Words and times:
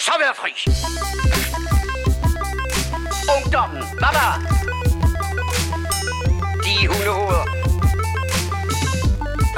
så 0.00 0.12
være 0.22 0.34
fri. 0.40 0.52
Ungdommen, 3.36 3.82
der? 4.16 4.30
De 6.64 6.74
hundehoveder. 6.88 7.44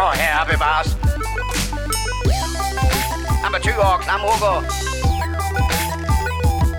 Og 0.04 0.12
herre 0.20 0.46
bevares. 0.52 0.88
Amatøger 3.46 3.86
og 3.94 4.00
klamrukker. 4.00 4.54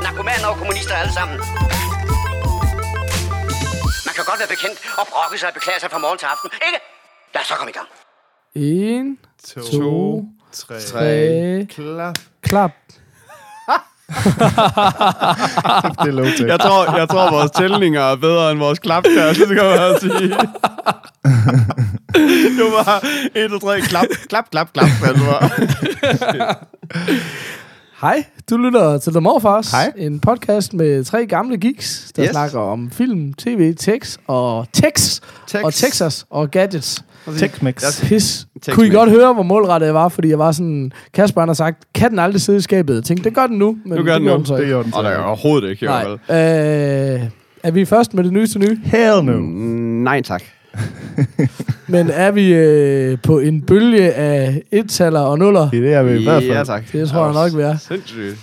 Narkomaner 0.04 0.48
og 0.48 0.57
kommunister 0.57 0.95
alle 0.95 1.14
sammen. 1.14 1.38
Man 4.07 4.14
kan 4.16 4.23
godt 4.30 4.39
være 4.39 4.52
bekendt 4.55 4.77
og 5.00 5.05
brokke 5.11 5.38
sig 5.39 5.48
og 5.48 5.54
beklage 5.54 5.80
sig 5.80 5.91
fra 5.91 5.98
morgen 5.98 6.18
til 6.18 6.25
aften, 6.25 6.50
ikke? 6.68 6.80
Lad 7.34 7.41
os 7.41 7.48
så 7.48 7.54
komme 7.55 7.71
i 7.71 7.77
gang. 7.80 7.88
En, 8.55 9.18
To, 9.54 9.61
to, 9.61 10.25
tre, 10.52 10.82
tre, 10.82 11.68
klap. 11.70 12.18
klap. 12.41 12.71
Det 16.04 16.07
er 16.07 16.11
low 16.11 16.25
tech. 16.25 16.42
Jeg 16.47 16.60
tror, 16.60 16.97
jeg 16.97 17.10
tror, 17.10 17.32
vores 17.32 17.51
tællinger 17.51 18.01
er 18.01 18.15
bedre 18.15 18.51
end 18.51 18.60
vores 18.60 18.79
klap 18.79 19.04
der, 19.04 19.33
så 19.33 19.46
det 19.50 19.57
kan 19.57 19.65
man 19.65 20.00
sige. 20.00 20.29
Du 22.60 22.70
var 22.71 23.06
1, 23.36 23.50
2, 23.51 23.60
3, 23.60 23.82
klap, 23.82 24.06
klap, 24.29 24.46
klap, 24.51 24.73
klap. 24.73 24.89
Altså. 25.07 25.36
Hej, 28.01 28.23
du 28.50 28.57
lytter 28.57 28.97
til 28.97 29.11
The 29.14 29.21
Morfars. 29.21 29.71
Hej. 29.71 29.92
En 29.97 30.20
podcast 30.20 30.73
med 30.73 31.04
tre 31.04 31.25
gamle 31.25 31.57
geeks, 31.59 32.11
der 32.16 32.23
Yes. 32.25 32.31
snakker 32.31 32.59
om 32.59 32.92
film, 32.92 33.34
tv, 33.34 33.75
text 33.80 34.20
og 34.28 34.67
Tex. 34.73 35.20
og 35.64 35.73
Texas 35.73 36.25
og 36.30 36.52
gadgets. 36.52 37.03
Tex-Mex. 37.27 38.05
Pis. 38.08 38.47
Tex 38.61 38.75
Kunne 38.75 38.88
I 38.88 38.89
godt 38.89 39.09
høre, 39.09 39.33
hvor 39.33 39.44
målrettet 39.44 39.88
jeg 39.88 39.95
var? 39.95 40.09
Fordi 40.09 40.30
jeg 40.30 40.39
var 40.39 40.52
sådan... 40.52 40.91
Kasper 41.14 41.41
han 41.41 41.50
har 41.50 41.53
sagt, 41.53 41.77
kan 41.95 42.09
den 42.11 42.19
aldrig 42.19 42.41
sidde 42.41 42.58
i 42.59 42.61
skabet? 42.61 42.95
Jeg 42.95 43.03
tænkte, 43.03 43.23
det 43.30 43.36
gør 43.36 43.47
den 43.47 43.58
nu. 43.58 43.77
Men 43.86 43.97
Nu 43.97 44.03
gør 44.03 44.14
den 44.17 44.23
nu. 44.27 44.45
så 44.45 44.53
Det 44.53 44.59
ikke. 44.59 44.69
gjorde 44.72 44.83
den 44.83 44.94
Og 44.94 45.03
der 45.03 45.09
er 45.09 45.16
så. 45.17 45.22
overhovedet 45.23 45.69
ikke, 45.69 45.86
Nej. 45.86 46.03
Øh, 46.11 47.22
er 47.64 47.72
vi 47.72 47.86
først 47.86 48.14
med 48.14 48.23
det 48.23 48.33
nyeste 48.33 48.59
nye? 48.59 48.78
Hell 48.83 49.25
no. 49.25 49.38
Mm, 49.39 49.45
Nej, 50.03 50.22
tak. 50.22 50.44
Men 51.88 52.09
er 52.09 52.31
vi 52.31 52.53
øh, 52.53 53.17
på 53.23 53.39
en 53.39 53.61
bølge 53.61 54.14
af 54.14 54.61
et-taller 54.72 55.20
og 55.20 55.39
nuller? 55.39 55.70
Det 55.70 55.78
er 55.80 55.83
det, 55.83 55.89
jeg 55.92 56.05
vil 56.05 56.22
i 56.22 56.23
hvert 56.23 56.44
fald. 56.44 56.52
Ja, 56.58 56.64
tak. 56.64 56.92
Det 56.92 57.09
tror 57.09 57.26
jeg 57.26 57.33
nok, 57.33 57.58
vi 57.58 57.61
er. 57.61 57.78
Sindssygt. 57.78 58.38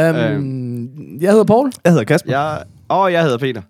Um, 0.00 0.88
jeg 1.20 1.30
hedder 1.30 1.44
Paul. 1.44 1.72
Jeg 1.84 1.92
hedder 1.92 2.04
Kasper. 2.04 2.30
Jeg, 2.32 2.58
og 2.88 3.12
jeg 3.12 3.22
hedder 3.22 3.38
Peter. 3.38 3.62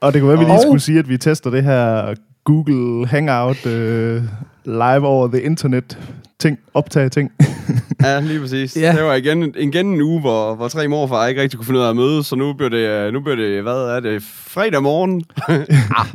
Og 0.00 0.12
det 0.12 0.20
kunne 0.20 0.28
være, 0.28 0.40
at 0.40 0.46
vi 0.46 0.52
lige 0.52 0.62
skulle 0.62 0.80
sige, 0.80 0.98
at 0.98 1.08
vi 1.08 1.18
tester 1.18 1.50
det 1.50 1.62
her 1.64 2.14
Google 2.44 3.06
Hangout 3.06 3.66
øh, 3.66 4.22
live 4.64 5.06
over 5.06 5.28
the 5.28 5.42
internet 5.42 5.98
ting, 6.38 6.58
optage 6.74 7.08
ting. 7.08 7.32
Ja, 8.02 8.20
lige 8.20 8.40
præcis. 8.40 8.76
Ja. 8.76 8.92
Det 8.92 9.04
var 9.04 9.14
igen, 9.14 9.54
igen 9.58 9.86
en 9.86 10.00
uge, 10.00 10.20
hvor, 10.20 10.54
hvor 10.54 10.68
tre 10.68 10.88
morfar 10.88 11.26
ikke 11.26 11.42
rigtig 11.42 11.58
kunne 11.58 11.66
finde 11.66 11.80
ud 11.80 11.84
af 11.84 11.90
at 11.90 11.96
mødes, 11.96 12.26
så 12.26 12.36
nu 12.36 12.52
bliver 12.52 12.70
det, 12.70 12.88
øh, 12.88 13.12
nu 13.12 13.20
bliver 13.20 13.36
det 13.36 13.62
hvad 13.62 13.96
er 13.96 14.00
det, 14.00 14.22
fredag 14.22 14.82
morgen? 14.82 15.24
ah, 16.00 16.06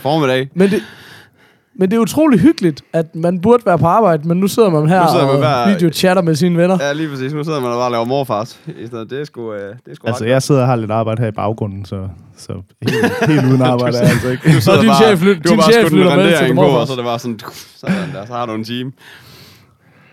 formiddag. 0.00 0.48
Men 0.54 0.70
det, 0.70 0.82
men 1.78 1.90
det 1.90 1.96
er 1.96 2.00
utrolig 2.00 2.40
hyggeligt, 2.40 2.82
at 2.92 3.14
man 3.16 3.40
burde 3.40 3.62
være 3.66 3.78
på 3.78 3.86
arbejde, 3.86 4.28
men 4.28 4.40
nu 4.40 4.48
sidder 4.48 4.70
man 4.70 4.88
her 4.88 5.02
Nu 5.02 5.08
sidder 5.12 5.26
man 5.26 5.34
og 5.34 5.40
bare- 5.42 5.68
videochatter 5.72 6.22
med 6.22 6.34
sine 6.34 6.58
venner. 6.58 6.78
Ja, 6.80 6.92
lige 6.92 7.08
præcis. 7.08 7.32
Nu 7.32 7.44
sidder 7.44 7.60
man 7.60 7.70
og 7.70 7.76
bare 7.78 7.90
laver 7.92 8.04
morfars. 8.04 8.60
I 8.82 8.86
stedet. 8.86 9.10
Det 9.10 9.20
er 9.20 9.24
sgu, 9.24 9.52
øh, 9.54 9.60
det 9.60 9.90
er 9.90 9.94
sgu 9.94 10.06
Altså, 10.06 10.24
jeg 10.24 10.42
sidder 10.42 10.60
og 10.60 10.66
har 10.66 10.76
lidt 10.76 10.90
arbejde 10.90 11.20
her 11.22 11.28
i 11.28 11.32
baggrunden, 11.32 11.84
så, 11.84 12.08
så 12.36 12.52
helt, 12.82 13.26
helt 13.26 13.44
uden 13.46 13.62
arbejde 13.72 13.96
er 13.98 14.02
jeg 14.02 14.10
altså 14.10 14.28
ikke. 14.30 14.52
Du 14.56 14.60
sidder 14.60 14.80
din 14.80 14.88
bare, 14.88 15.02
chef 15.02 15.22
lyt- 15.22 15.42
du 15.44 15.48
din 15.48 15.58
bare 15.58 15.72
chef 15.72 15.92
lytter 15.92 16.16
med 16.16 16.38
til 16.38 16.48
på, 16.48 16.54
Morfars. 16.54 16.80
og 16.80 16.86
så 16.86 16.92
er 16.92 16.96
det 16.96 17.04
bare 17.04 17.18
sådan, 17.18 17.38
sådan 17.76 17.96
der, 18.14 18.26
så 18.26 18.32
har 18.32 18.46
du 18.46 18.52
en 18.54 18.64
time. 18.64 18.92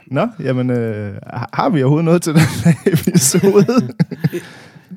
Nå, 0.07 0.27
jamen, 0.43 0.69
øh, 0.69 1.13
har 1.53 1.69
vi 1.69 1.83
overhovedet 1.83 2.05
noget 2.05 2.21
til 2.21 2.33
den 2.33 2.41
her 2.41 2.73
episode? 2.85 3.65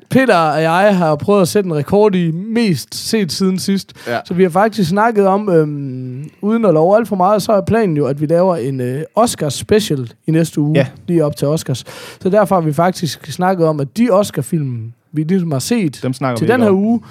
Peter 0.09 0.35
og 0.37 0.61
jeg 0.61 0.97
har 0.97 1.15
prøvet 1.15 1.41
at 1.41 1.47
sætte 1.47 1.67
en 1.67 1.75
rekord 1.75 2.15
i 2.15 2.31
mest 2.31 3.09
set 3.09 3.31
siden 3.31 3.59
sidst. 3.59 3.93
Ja. 4.07 4.19
Så 4.25 4.33
vi 4.33 4.43
har 4.43 4.49
faktisk 4.49 4.89
snakket 4.89 5.27
om, 5.27 5.49
øhm, 5.49 6.16
uden 6.41 6.65
at 6.65 6.73
love 6.73 6.95
alt 6.97 7.07
for 7.07 7.15
meget, 7.15 7.41
så 7.41 7.51
er 7.51 7.61
planen 7.61 7.97
jo, 7.97 8.05
at 8.05 8.21
vi 8.21 8.25
laver 8.25 8.55
en 8.55 8.81
øh, 8.81 9.01
Oscars 9.15 9.53
special 9.53 10.11
i 10.27 10.31
næste 10.31 10.61
uge, 10.61 10.73
Ja. 10.75 10.87
lige 11.07 11.25
op 11.25 11.35
til 11.35 11.47
Oscars. 11.47 11.83
Så 12.21 12.29
derfor 12.29 12.55
har 12.55 12.61
vi 12.61 12.73
faktisk 12.73 13.31
snakket 13.31 13.67
om, 13.67 13.79
at 13.79 13.97
de 13.97 14.09
Oscar-film, 14.11 14.93
vi 15.11 15.23
ligesom 15.23 15.51
har 15.51 15.59
set 15.59 15.99
Dem 16.03 16.13
til 16.13 16.47
den 16.47 16.61
her 16.61 16.69
om. 16.69 16.75
uge, 16.75 17.01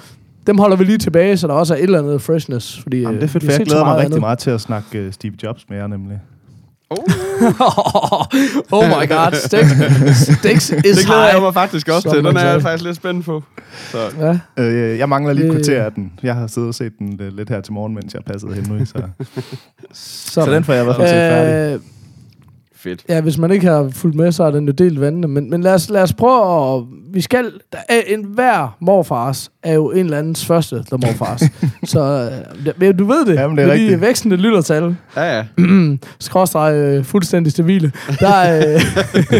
dem 0.47 0.57
holder 0.57 0.77
vi 0.77 0.83
lige 0.83 0.97
tilbage, 0.97 1.37
så 1.37 1.47
der 1.47 1.53
også 1.53 1.73
er 1.73 1.77
et 1.77 1.83
eller 1.83 1.99
andet 1.99 2.21
freshness. 2.21 2.79
Fordi, 2.81 3.01
Jamen, 3.01 3.15
det 3.15 3.23
er 3.23 3.27
fedt, 3.27 3.43
for 3.43 3.51
har 3.51 3.59
jeg 3.59 3.65
glæder 3.65 3.83
mig 3.85 3.97
rigtig 3.97 4.19
meget 4.19 4.39
til 4.39 4.49
at 4.49 4.61
snakke 4.61 5.05
uh, 5.07 5.11
Steve 5.13 5.33
Jobs 5.43 5.65
med 5.69 5.77
jer, 5.77 5.87
nemlig. 5.87 6.19
Oh, 6.89 6.97
oh 8.71 8.87
my 8.87 9.07
god, 9.07 9.33
stakes, 9.45 9.71
stakes 10.39 10.69
is 10.69 10.97
det 10.97 11.05
glæder 11.05 11.29
jeg 11.33 11.41
mig 11.41 11.53
faktisk 11.53 11.87
også 11.89 12.01
Som 12.01 12.11
til. 12.13 12.23
Den 12.23 12.37
er 12.37 12.51
jeg 12.51 12.61
faktisk 12.61 12.83
lidt 12.83 12.95
spændt 12.95 13.25
på. 13.25 13.43
Så. 13.91 13.97
Ja. 14.19 14.63
Øh, 14.63 14.97
jeg 14.99 15.09
mangler 15.09 15.33
lige 15.33 15.45
et 15.45 15.49
Øh. 15.49 15.55
kvarter 15.55 15.83
af 15.83 15.91
den. 15.91 16.13
Jeg 16.23 16.35
har 16.35 16.47
siddet 16.47 16.67
og 16.67 16.75
set 16.75 16.91
den 16.99 17.19
øh, 17.21 17.33
lidt 17.37 17.49
her 17.49 17.61
til 17.61 17.73
morgen, 17.73 17.93
mens 17.95 18.13
jeg 18.13 18.21
passede 18.23 18.53
Henry, 18.53 18.85
så, 18.85 18.93
Så, 19.93 20.31
så 20.45 20.51
den 20.51 20.63
får 20.63 20.73
jeg 20.73 20.81
i 20.81 20.85
hvert 20.85 20.95
fald 20.95 21.07
set 21.07 21.13
færdig. 21.15 21.79
Fedt. 22.89 23.03
Ja, 23.09 23.21
hvis 23.21 23.37
man 23.37 23.51
ikke 23.51 23.65
har 23.67 23.89
fulgt 23.93 24.15
med, 24.15 24.31
så 24.31 24.43
er 24.43 24.51
den 24.51 24.65
jo 24.65 24.71
delt 24.71 25.01
vandene. 25.01 25.27
Men, 25.27 25.49
men 25.49 25.61
lad, 25.61 25.73
os, 25.73 25.89
lad 25.89 26.01
os 26.01 26.13
prøve 26.13 26.75
at... 26.77 26.83
Vi 27.13 27.21
skal... 27.21 27.51
Der 27.71 27.77
er 27.89 27.99
en 28.07 28.23
hver 28.23 28.77
morfars 28.81 29.49
er 29.63 29.73
jo 29.73 29.91
en 29.91 29.97
eller 30.05 30.17
andens 30.17 30.45
første, 30.45 30.75
der 30.89 30.97
morfars. 30.97 31.41
så 31.91 32.29
øh, 32.69 32.81
det- 32.81 32.99
du 32.99 33.05
ved 33.05 33.25
det. 33.25 33.35
Jamen, 33.35 33.57
det 33.57 33.63
er 33.63 33.67
de 33.67 33.73
rigtigt. 33.73 34.01
vækstende 34.01 34.35
lyttertal. 34.35 34.95
Ja, 35.15 35.37
ja. 35.37 35.45
Skråstreg 36.19 36.75
øh, 36.75 37.03
fuldstændig 37.03 37.51
stabile. 37.51 37.91
Der 38.19 38.27
er... 38.29 38.73
Øh, 38.75 38.81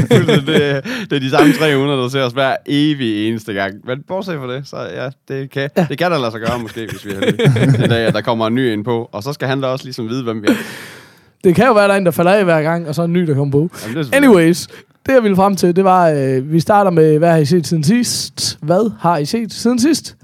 det, 0.10 0.48
det, 0.48 0.84
det 1.10 1.16
er 1.16 1.20
de 1.20 1.30
samme 1.30 1.54
300, 1.54 2.02
der 2.02 2.10
ser 2.10 2.24
os 2.24 2.34
hver 2.34 2.56
evig 2.66 3.28
eneste 3.30 3.54
gang. 3.54 3.74
Men 3.86 3.98
bortset 4.08 4.36
fra 4.40 4.54
det, 4.54 4.68
så 4.68 4.78
ja, 4.78 5.10
det 5.36 5.52
kan, 5.52 5.70
ja. 5.78 5.86
det 5.90 5.98
kan 5.98 6.12
der 6.12 6.20
lade 6.20 6.32
sig 6.32 6.40
gøre 6.42 6.60
måske, 6.60 6.88
hvis 6.92 7.06
vi 7.06 7.12
er 7.12 7.88
dag, 7.96 8.06
at 8.08 8.14
der 8.14 8.22
kommer 8.22 8.48
en 8.48 8.56
ny 8.56 8.74
ind 8.74 8.84
på. 8.86 9.10
Og 9.12 9.24
så 9.24 9.34
skal 9.34 9.48
han 9.48 9.62
da 9.62 9.68
også 9.68 9.86
ligesom 9.86 10.10
vide, 10.10 10.24
hvem 10.24 10.42
vi 10.42 10.48
er. 10.48 10.54
Det 11.48 11.56
kan 11.56 11.66
jo 11.68 11.74
være, 11.74 11.88
der 11.88 11.94
er 11.94 11.98
en, 11.98 12.06
der 12.06 12.12
falder 12.12 12.32
af 12.32 12.44
hver 12.44 12.62
gang, 12.62 12.88
og 12.88 12.96
så 12.96 13.02
er 13.02 13.06
en 13.06 13.14
ny, 13.14 13.22
der 13.28 13.34
kommer 13.36 13.52
på. 13.52 13.70
Jamen, 13.88 13.98
det 13.98 14.16
Anyways, 14.16 14.68
det 15.06 15.14
jeg 15.14 15.24
ville 15.24 15.36
frem 15.36 15.56
til, 15.56 15.76
det 15.76 15.84
var... 15.84 16.10
Øh, 16.10 16.52
vi 16.52 16.60
starter 16.60 16.92
med, 16.92 17.18
hvad 17.18 17.30
har 17.32 17.38
I 17.38 17.46
set 17.46 17.68
siden 17.68 17.84
sidst? 17.84 18.58
Hvad 18.62 18.92
har 19.00 19.18
I 19.18 19.26
set 19.26 19.54
siden 19.54 19.80
sidst? 19.80 20.16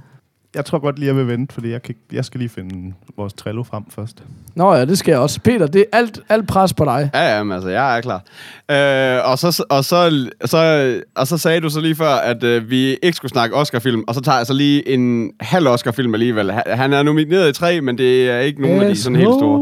Jeg 0.56 0.66
tror 0.66 0.80
godt 0.80 1.00
lige, 1.00 1.08
jeg 1.08 1.16
vil 1.16 1.28
vente, 1.28 1.54
fordi 1.54 1.72
jeg, 1.72 1.82
kan, 1.84 1.96
jeg 2.12 2.26
skal 2.26 2.40
lige 2.40 2.50
finde 2.50 2.94
vores 3.18 3.34
Trello 3.34 3.64
frem 3.64 3.84
først. 3.96 4.24
Nå 4.56 4.74
ja, 4.74 4.86
det 4.86 4.98
skal 4.98 5.12
jeg 5.12 5.20
også. 5.20 5.40
Peter, 5.42 5.68
det 5.68 5.82
er 5.94 5.98
alt, 5.98 6.20
alt 6.30 6.48
pres 6.48 6.74
på 6.74 6.86
dig. 6.86 7.10
Ja, 7.14 7.38
ja, 7.38 7.44
men 7.44 7.52
altså, 7.54 7.70
jeg 7.70 7.98
er 7.98 8.02
klar. 8.02 8.24
Øh, 8.72 9.32
og, 9.32 9.40
så, 9.40 9.66
og, 9.70 9.86
så, 9.86 10.28
så, 10.46 10.94
og 11.16 11.28
så 11.28 11.38
sagde 11.38 11.62
du 11.62 11.70
så 11.70 11.80
lige 11.80 11.96
før, 11.96 12.10
at 12.16 12.44
øh, 12.44 12.70
vi 12.70 12.98
ikke 13.04 13.16
skulle 13.16 13.30
snakke 13.32 13.56
Oscar-film, 13.56 14.04
og 14.08 14.16
så 14.16 14.22
tager 14.22 14.38
jeg 14.38 14.46
så 14.48 14.54
lige 14.54 14.90
en 14.90 15.32
halv 15.40 15.68
Oscar-film 15.68 16.14
alligevel. 16.14 16.52
Han- 16.52 16.64
Han 16.68 16.94
er 16.94 17.04
nomineret 17.04 17.50
i 17.50 17.54
tre, 17.54 17.82
men 17.82 17.98
det 17.98 18.30
er 18.30 18.40
ikke 18.40 18.62
nogen 18.62 18.82
af 18.82 18.90
de 18.90 18.96
sådan 19.02 19.16
helt 19.16 19.34
store. 19.34 19.60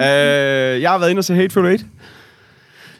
Øh, 0.00 0.82
jeg 0.82 0.90
har 0.90 0.98
været 0.98 1.10
inde 1.10 1.20
og 1.20 1.24
se 1.24 1.34
Hateful 1.34 1.66
Eight. 1.66 1.86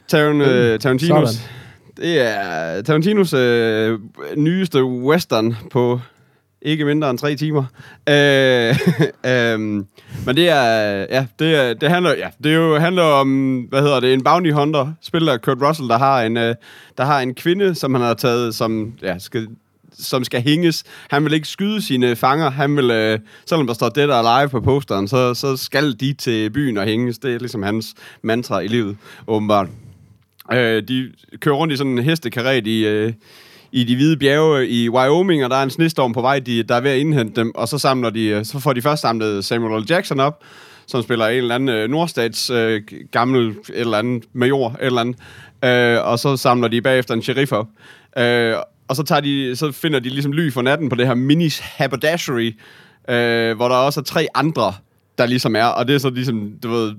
Taran, 0.08 0.40
øh, 0.40 0.78
Tarantinos. 0.78 1.30
Sådan. 1.30 1.50
Det 1.96 2.20
er 2.20 2.82
Tarantinos 2.82 3.32
øh, 3.32 3.98
nyeste 4.36 4.84
western 4.84 5.56
på 5.70 6.00
ikke 6.62 6.84
mindre 6.84 7.10
end 7.10 7.18
tre 7.18 7.34
timer. 7.36 7.64
Øh, 8.08 8.78
øhm, 9.32 9.86
men 10.26 10.36
det 10.36 10.48
er, 10.48 10.96
ja, 11.10 11.26
det, 11.38 11.56
er, 11.56 11.74
det 11.74 11.90
handler, 11.90 12.14
ja, 12.14 12.28
det 12.44 12.52
er 12.52 12.56
jo, 12.56 12.78
handler 12.78 13.02
om, 13.02 13.60
hvad 13.60 13.82
hedder 13.82 14.00
det, 14.00 14.12
en 14.12 14.24
bounty 14.24 14.50
hunter, 14.50 14.92
spiller 15.02 15.36
Kurt 15.36 15.62
Russell, 15.62 15.88
der 15.88 15.98
har 15.98 16.22
en, 16.22 16.36
øh, 16.36 16.54
der 16.98 17.04
har 17.04 17.20
en 17.20 17.34
kvinde, 17.34 17.74
som 17.74 17.94
han 17.94 18.02
har 18.02 18.14
taget, 18.14 18.54
som, 18.54 18.92
ja, 19.02 19.18
skal, 19.18 19.48
som 19.92 20.24
skal 20.24 20.42
hænges. 20.42 20.84
Han 21.10 21.24
vil 21.24 21.32
ikke 21.32 21.48
skyde 21.48 21.82
sine 21.82 22.16
fanger. 22.16 22.50
Han 22.50 22.76
vil, 22.76 22.90
øh, 22.90 23.18
selvom 23.46 23.66
der 23.66 23.74
står 23.74 23.88
det 23.88 24.08
der 24.08 24.40
live 24.40 24.48
på 24.48 24.60
posteren, 24.60 25.08
så, 25.08 25.34
så 25.34 25.56
skal 25.56 25.92
de 25.92 26.12
til 26.12 26.50
byen 26.50 26.76
og 26.76 26.84
hænges. 26.84 27.18
Det 27.18 27.34
er 27.34 27.38
ligesom 27.38 27.62
hans 27.62 27.94
mantra 28.22 28.60
i 28.60 28.66
livet, 28.68 28.96
åbenbart. 29.26 29.68
Øh, 30.52 30.82
de 30.88 31.12
kører 31.40 31.54
rundt 31.54 31.72
i 31.72 31.76
sådan 31.76 31.98
en 31.98 32.04
hestekaret 32.04 32.66
i, 32.66 32.86
øh, 32.86 33.12
i 33.72 33.84
de 33.84 33.96
hvide 33.96 34.16
bjerge 34.16 34.68
i 34.68 34.88
Wyoming, 34.88 35.44
og 35.44 35.50
der 35.50 35.56
er 35.56 35.62
en 35.62 35.70
snestorm 35.70 36.12
på 36.12 36.20
vej, 36.20 36.38
de, 36.38 36.62
der 36.62 36.74
er 36.74 36.80
ved 36.80 36.90
at 36.90 36.98
indhente 36.98 37.40
dem, 37.40 37.54
og 37.54 37.68
så, 37.68 37.78
samler 37.78 38.10
de, 38.10 38.24
øh, 38.24 38.44
så 38.44 38.58
får 38.58 38.72
de 38.72 38.82
først 38.82 39.02
samlet 39.02 39.44
Samuel 39.44 39.82
L. 39.82 39.86
Jackson 39.90 40.20
op, 40.20 40.42
som 40.86 41.02
spiller 41.02 41.26
en 41.26 41.36
eller 41.36 41.54
anden 41.54 41.68
øh, 41.68 41.90
nordstats 41.90 42.50
øh, 42.50 42.82
gammel 43.10 43.48
et 43.48 43.56
eller 43.68 43.98
anden 43.98 44.22
major, 44.32 44.68
et 44.68 44.76
eller 44.80 45.00
andet, 45.00 45.16
øh, 45.64 46.06
og 46.06 46.18
så 46.18 46.36
samler 46.36 46.68
de 46.68 46.82
bagefter 46.82 47.14
en 47.14 47.22
sheriff 47.22 47.52
op. 47.52 47.66
Øh, 48.18 48.54
og 48.88 48.96
så, 48.96 49.02
tager 49.02 49.20
de, 49.20 49.56
så 49.56 49.72
finder 49.72 49.98
de 50.00 50.08
ligesom 50.08 50.32
ly 50.32 50.52
for 50.52 50.62
natten 50.62 50.88
på 50.88 50.94
det 50.96 51.06
her 51.06 51.14
minis 51.14 51.58
haberdashery, 51.58 52.56
øh, 53.08 53.56
hvor 53.56 53.68
der 53.68 53.76
også 53.76 54.00
er 54.00 54.04
tre 54.04 54.26
andre, 54.34 54.74
der 55.18 55.26
ligesom 55.26 55.56
er, 55.56 55.64
og 55.64 55.88
det 55.88 55.94
er 55.94 55.98
så 55.98 56.10
ligesom, 56.10 56.52
du 56.62 56.68
ved, 56.70 56.94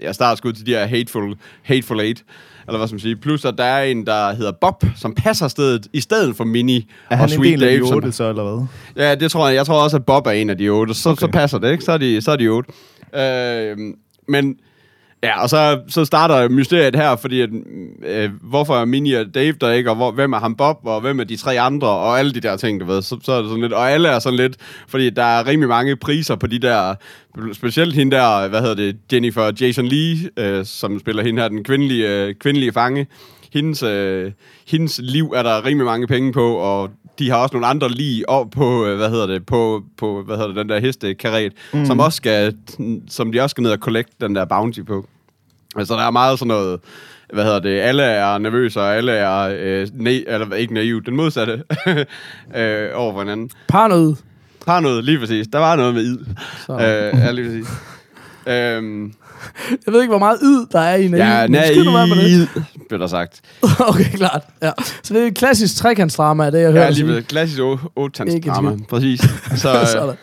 jeg 0.00 0.14
starter 0.14 0.36
skud 0.36 0.52
til 0.52 0.66
de 0.66 0.70
her 0.70 0.86
hateful, 0.86 1.36
hateful 1.62 2.00
eight, 2.00 2.24
eller 2.68 2.78
hvad 2.78 2.88
skal 2.88 2.94
man 2.94 3.00
sige. 3.00 3.16
Plus, 3.16 3.44
at 3.44 3.54
der 3.58 3.64
er 3.64 3.82
en, 3.84 4.06
der 4.06 4.34
hedder 4.34 4.52
Bob, 4.52 4.84
som 4.96 5.14
passer 5.14 5.48
stedet 5.48 5.86
i 5.92 6.00
stedet 6.00 6.36
for 6.36 6.44
Minnie 6.44 6.76
Er 6.78 6.82
og 7.10 7.18
han 7.18 7.28
en 7.28 7.34
Sweet 7.34 7.52
del 7.52 7.62
af 7.62 7.68
Dave. 7.70 7.82
de 7.82 7.88
som- 7.88 7.96
otte, 7.96 8.12
så, 8.12 8.28
eller 8.28 8.42
hvad? 8.56 8.66
Ja, 9.06 9.14
det 9.14 9.30
tror 9.30 9.48
jeg. 9.48 9.54
Jeg 9.56 9.66
tror 9.66 9.82
også, 9.82 9.96
at 9.96 10.04
Bob 10.06 10.26
er 10.26 10.30
en 10.30 10.50
af 10.50 10.58
de 10.58 10.68
otte. 10.68 10.94
Så, 10.94 11.10
okay. 11.10 11.20
så 11.20 11.26
passer 11.26 11.58
det, 11.58 11.70
ikke? 11.72 11.84
Så 11.84 11.92
er 11.92 11.98
de, 11.98 12.20
så 12.20 12.30
er 12.30 12.36
de 12.36 12.48
otte. 12.48 12.72
Øh, 13.14 13.76
men 14.28 14.56
Ja, 15.24 15.42
og 15.42 15.50
så, 15.50 15.80
så 15.88 16.04
starter 16.04 16.48
mysteriet 16.48 16.96
her, 16.96 17.16
fordi 17.16 17.40
at, 17.40 17.50
øh, 18.06 18.30
hvorfor 18.42 18.74
er 18.74 18.84
Minnie 18.84 19.20
og 19.20 19.26
Dave 19.34 19.52
der 19.52 19.70
ikke, 19.70 19.90
og 19.90 19.96
hvor, 19.96 20.10
hvem 20.10 20.32
er 20.32 20.38
ham 20.38 20.54
Bob, 20.56 20.76
og 20.84 21.00
hvem 21.00 21.20
er 21.20 21.24
de 21.24 21.36
tre 21.36 21.60
andre, 21.60 21.88
og 21.88 22.18
alle 22.18 22.32
de 22.32 22.40
der 22.40 22.56
ting, 22.56 22.80
du 22.80 22.86
ved. 22.86 23.02
Så, 23.02 23.16
så 23.22 23.32
er 23.32 23.40
det 23.40 23.48
sådan 23.48 23.62
lidt, 23.62 23.72
og 23.72 23.90
alle 23.90 24.08
er 24.08 24.18
sådan 24.18 24.36
lidt, 24.36 24.56
fordi 24.88 25.10
der 25.10 25.22
er 25.22 25.46
rimelig 25.46 25.68
mange 25.68 25.96
priser 25.96 26.36
på 26.36 26.46
de 26.46 26.58
der, 26.58 26.94
specielt 27.52 27.94
hende 27.94 28.16
der, 28.16 28.48
hvad 28.48 28.60
hedder 28.60 28.74
det, 28.74 28.96
Jennifer 29.12 29.52
Jason 29.60 29.86
Lee, 29.86 30.16
øh, 30.36 30.64
som 30.64 31.00
spiller 31.00 31.22
hende 31.22 31.42
her, 31.42 31.48
den 31.48 31.64
kvindelige, 31.64 32.08
øh, 32.08 32.34
kvindelige 32.34 32.72
fange. 32.72 33.06
Hendes, 33.52 33.82
øh, 33.82 34.32
hendes 34.68 35.00
liv 35.02 35.32
er 35.36 35.42
der 35.42 35.66
rimelig 35.66 35.86
mange 35.86 36.06
penge 36.06 36.32
på, 36.32 36.54
og 36.54 36.90
de 37.22 37.30
har 37.30 37.36
også 37.36 37.54
nogle 37.54 37.66
andre 37.66 37.88
lige 37.88 38.28
op 38.28 38.50
på, 38.50 38.86
øh, 38.86 38.96
hvad 38.96 39.10
hedder 39.10 39.26
det, 39.26 39.46
på, 39.46 39.82
på 39.98 40.22
hvad 40.22 40.36
hedder 40.36 40.48
det, 40.48 40.56
den 40.56 40.68
der 40.68 40.80
hestekaret, 40.80 41.52
mm. 41.72 41.86
som 41.86 42.00
også 42.00 42.16
skal, 42.16 42.56
som 43.08 43.32
de 43.32 43.40
også 43.40 43.52
skal 43.52 43.62
ned 43.62 43.70
og 43.70 43.78
collect 43.78 44.08
den 44.20 44.34
der 44.34 44.44
bounty 44.44 44.80
på. 44.82 45.06
Altså, 45.76 45.94
der 45.94 46.02
er 46.02 46.10
meget 46.10 46.38
sådan 46.38 46.48
noget, 46.48 46.80
hvad 47.32 47.44
hedder 47.44 47.60
det, 47.60 47.80
alle 47.80 48.02
er 48.02 48.38
nervøse, 48.38 48.80
og 48.80 48.96
alle 48.96 49.12
er, 49.12 49.38
øh, 49.60 49.88
ne- 49.94 50.32
eller 50.32 50.54
ikke 50.54 50.74
naive, 50.74 51.00
den 51.00 51.16
modsatte, 51.16 51.52
øh, 52.56 52.90
over 52.94 53.12
for 53.12 53.18
hinanden. 53.18 53.50
Parnød. 53.68 54.14
Har 54.66 54.80
noget, 54.80 55.04
lige 55.04 55.18
præcis. 55.18 55.46
Der 55.52 55.58
var 55.58 55.76
noget 55.76 55.94
med 55.94 56.02
id. 56.02 56.18
Så. 56.66 56.72
Øh, 56.72 57.20
ja, 57.20 57.30
lige 57.30 57.48
præcis. 57.48 57.68
Øhm, 58.46 59.12
Jeg 59.86 59.94
ved 59.94 60.00
ikke, 60.00 60.10
hvor 60.10 60.18
meget 60.18 60.38
yd 60.42 60.66
der 60.72 60.80
er 60.80 60.96
i 60.96 61.08
naiv. 61.08 61.22
ja, 61.22 61.46
men 61.46 61.84
nu 61.84 61.92
være 61.92 62.06
med 62.06 62.16
det. 62.16 62.48
naiv, 62.54 62.62
bliver 62.88 62.98
der 62.98 63.06
sagt. 63.06 63.40
okay, 63.90 64.04
klart. 64.16 64.42
Ja. 64.62 64.70
Så 65.02 65.14
det 65.14 65.22
er 65.22 65.26
et 65.26 65.34
klassisk 65.34 65.76
trekantsdrama, 65.76 66.50
det 66.50 66.60
jeg 66.60 66.70
hører 66.72 66.82
Ja, 66.82 66.88
dig 66.88 66.94
lige 66.96 67.06
sige. 67.06 67.14
ved 67.16 67.22
klassisk 67.22 67.60
otte 67.96 68.24
Ikke 68.34 68.46
i 68.46 68.50
drama. 68.50 68.70
tvivl. 68.70 68.84
Præcis. 68.88 69.20
Så, 69.56 69.72
Sådan. 69.92 70.14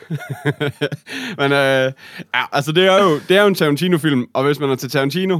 men 1.37 1.51
øh, 1.51 1.91
ja, 2.35 2.41
altså 2.51 2.71
det 2.71 2.85
er 2.87 3.03
jo 3.03 3.19
det 3.29 3.37
er 3.37 3.41
jo 3.41 3.47
en 3.47 3.55
Tarantino-film, 3.55 4.25
og 4.33 4.43
hvis 4.43 4.59
man 4.59 4.69
er 4.69 4.75
til 4.75 4.89
Tarantino, 4.91 5.39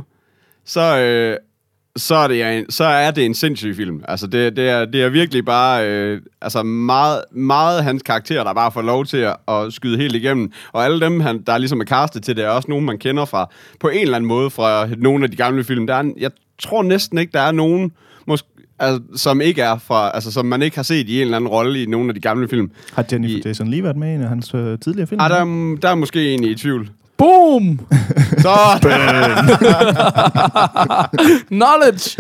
så 0.66 1.00
øh, 1.00 1.38
så 1.96 2.16
er 2.16 2.28
det 2.28 2.58
en, 2.58 2.72
så 2.72 2.84
er 2.84 3.12
det 3.12 3.26
en 3.26 3.34
sindssyg 3.34 3.76
film. 3.76 4.04
Altså 4.08 4.28
det, 4.28 4.56
det 4.56 4.70
er 4.70 4.86
det 4.86 5.02
er 5.04 5.10
virkelig 5.10 5.46
bare 5.46 5.88
øh, 5.90 6.22
altså 6.42 6.64
meget 6.64 7.22
meget 7.32 7.84
hans 7.84 8.04
karakter 8.04 8.44
der 8.44 8.54
bare 8.54 8.72
får 8.72 8.82
lov 8.82 9.06
til 9.06 9.18
at, 9.18 9.36
at 9.48 9.74
skyde 9.74 9.98
helt 9.98 10.16
igennem, 10.16 10.52
og 10.72 10.86
alle 10.86 11.00
dem 11.00 11.20
han 11.20 11.42
der 11.48 11.58
ligesom 11.58 11.80
er 11.82 11.86
castet 11.86 12.24
til 12.24 12.36
det 12.36 12.44
er 12.46 12.50
også 12.50 12.70
nogen 12.72 12.86
man 12.86 12.98
kender 12.98 13.26
fra 13.26 13.50
på 13.80 13.88
en 13.88 14.02
eller 14.02 14.16
anden 14.16 14.28
måde 14.28 14.50
fra 14.50 14.88
nogle 14.98 15.24
af 15.24 15.32
de 15.32 15.38
gamle 15.38 15.64
film. 15.64 15.88
Der 15.88 15.96
er 15.96 16.00
en, 16.00 16.14
jeg 16.20 16.32
tror 16.62 16.84
næsten 16.84 17.18
ikke 17.18 17.32
der 17.32 17.42
er 17.42 17.52
nogen 17.52 17.92
måske 18.28 18.48
Altså, 18.82 19.02
som 19.16 19.42
ikke 19.42 19.62
er 19.62 19.78
fra, 19.78 20.12
altså 20.14 20.32
som 20.32 20.46
man 20.46 20.62
ikke 20.62 20.76
har 20.76 20.84
set 20.84 21.10
i 21.10 21.16
en 21.16 21.22
eller 21.22 21.38
anden 21.38 21.48
rolle 21.48 21.84
i 21.84 21.86
nogle 21.86 22.10
af 22.10 22.16
de 22.16 22.22
gamle 22.22 22.48
film. 22.48 22.72
Har 22.94 23.06
Jennifer 23.12 23.38
I- 23.38 23.42
Jason 23.46 23.68
Lee 23.68 23.84
været 23.84 23.98
med 23.98 24.12
i 24.12 24.16
en 24.16 24.22
af 24.22 24.30
hans 24.30 24.54
øh, 24.54 24.80
tidligere 24.80 25.08
film? 25.08 25.22
Ah, 25.22 25.30
der, 25.30 25.36
er, 25.36 25.76
der 25.82 25.90
er 25.90 25.96
måske 25.96 26.34
en 26.34 26.44
i 26.44 26.56
tvivl. 26.56 26.90
Boom! 27.20 27.80
Så 28.46 28.56
Knowledge! 31.60 32.18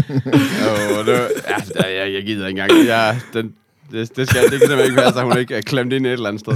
jo, 0.65 1.03
det, 1.05 1.19
ja, 1.75 2.01
jeg, 2.03 2.13
jeg 2.13 2.23
gider 2.25 2.47
ikke 2.47 2.61
engang. 2.61 2.85
Ja, 2.85 3.15
den, 3.33 3.53
det, 3.91 4.15
det, 4.15 4.29
skal, 4.29 4.43
det 4.43 4.51
kan 4.51 4.59
simpelthen 4.59 4.85
ikke 4.85 4.95
være, 4.95 5.17
at 5.17 5.23
hun 5.23 5.37
ikke 5.37 5.55
er 5.55 5.61
klemt 5.61 5.93
ind 5.93 6.05
et 6.05 6.11
eller 6.11 6.27
andet 6.27 6.39
sted. 6.39 6.53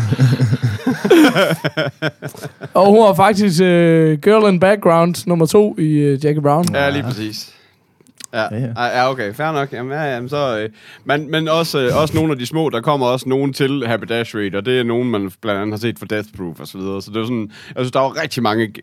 Og 2.73 2.85
hun 2.85 2.99
er 2.99 3.13
faktisk 3.13 3.61
uh, 3.61 3.67
Girl 4.21 4.53
in 4.53 4.59
Background 4.59 5.15
nummer 5.27 5.45
to 5.45 5.75
i 5.79 6.13
uh, 6.13 6.25
Jackie 6.25 6.41
Brown. 6.41 6.65
Ja, 6.73 6.89
lige 6.89 7.03
præcis. 7.03 7.53
Ja, 8.33 8.41
Ja, 8.51 8.57
ja, 8.77 8.85
ja. 8.85 9.11
okay, 9.11 9.33
fair 9.33 9.51
nok. 9.51 9.71
Jamen, 9.73 9.91
ja, 9.91 10.03
jamen, 10.13 10.29
så, 10.29 10.59
øh, 10.59 10.69
men, 11.05 11.31
men 11.31 11.47
også, 11.47 11.79
øh, 11.79 11.97
også 12.01 12.15
nogle 12.15 12.31
af 12.31 12.37
de 12.39 12.45
små, 12.45 12.69
der 12.69 12.81
kommer 12.81 13.07
også 13.07 13.29
nogen 13.29 13.53
til 13.53 13.83
Rate, 13.87 14.57
og 14.57 14.65
det 14.65 14.79
er 14.79 14.83
nogen, 14.83 15.09
man 15.09 15.31
blandt 15.41 15.61
andet 15.61 15.73
har 15.73 15.79
set 15.79 15.99
for 15.99 16.05
Death 16.05 16.27
Proof 16.37 16.59
og 16.59 16.67
så 16.67 16.77
videre. 16.77 17.01
Så 17.01 17.11
det 17.11 17.17
er 17.21 17.23
sådan, 17.23 17.51
jeg 17.67 17.75
synes, 17.77 17.91
der 17.91 17.99
er 17.99 18.03
jo 18.03 18.09
rigtig 18.21 18.43
mange 18.43 18.73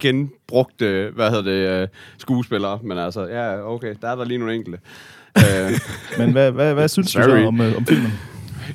genbrugte, 0.00 1.10
hvad 1.14 1.30
hedder 1.30 1.42
det, 1.42 1.82
øh, 1.82 1.88
skuespillere, 2.18 2.78
men 2.82 2.98
altså, 2.98 3.26
ja, 3.26 3.68
okay, 3.74 3.94
der 4.02 4.08
er 4.08 4.14
der 4.16 4.24
lige 4.24 4.38
nogle 4.38 4.54
enkelte. 4.54 4.78
øh, 5.38 5.70
Men 6.18 6.32
hvad, 6.32 6.50
hvad, 6.52 6.74
hvad 6.74 6.88
synes 6.88 7.12
du 7.12 7.22
Sorry. 7.22 7.40
så 7.40 7.46
om, 7.46 7.60
øh, 7.60 7.76
om 7.76 7.86
filmen? 7.86 8.12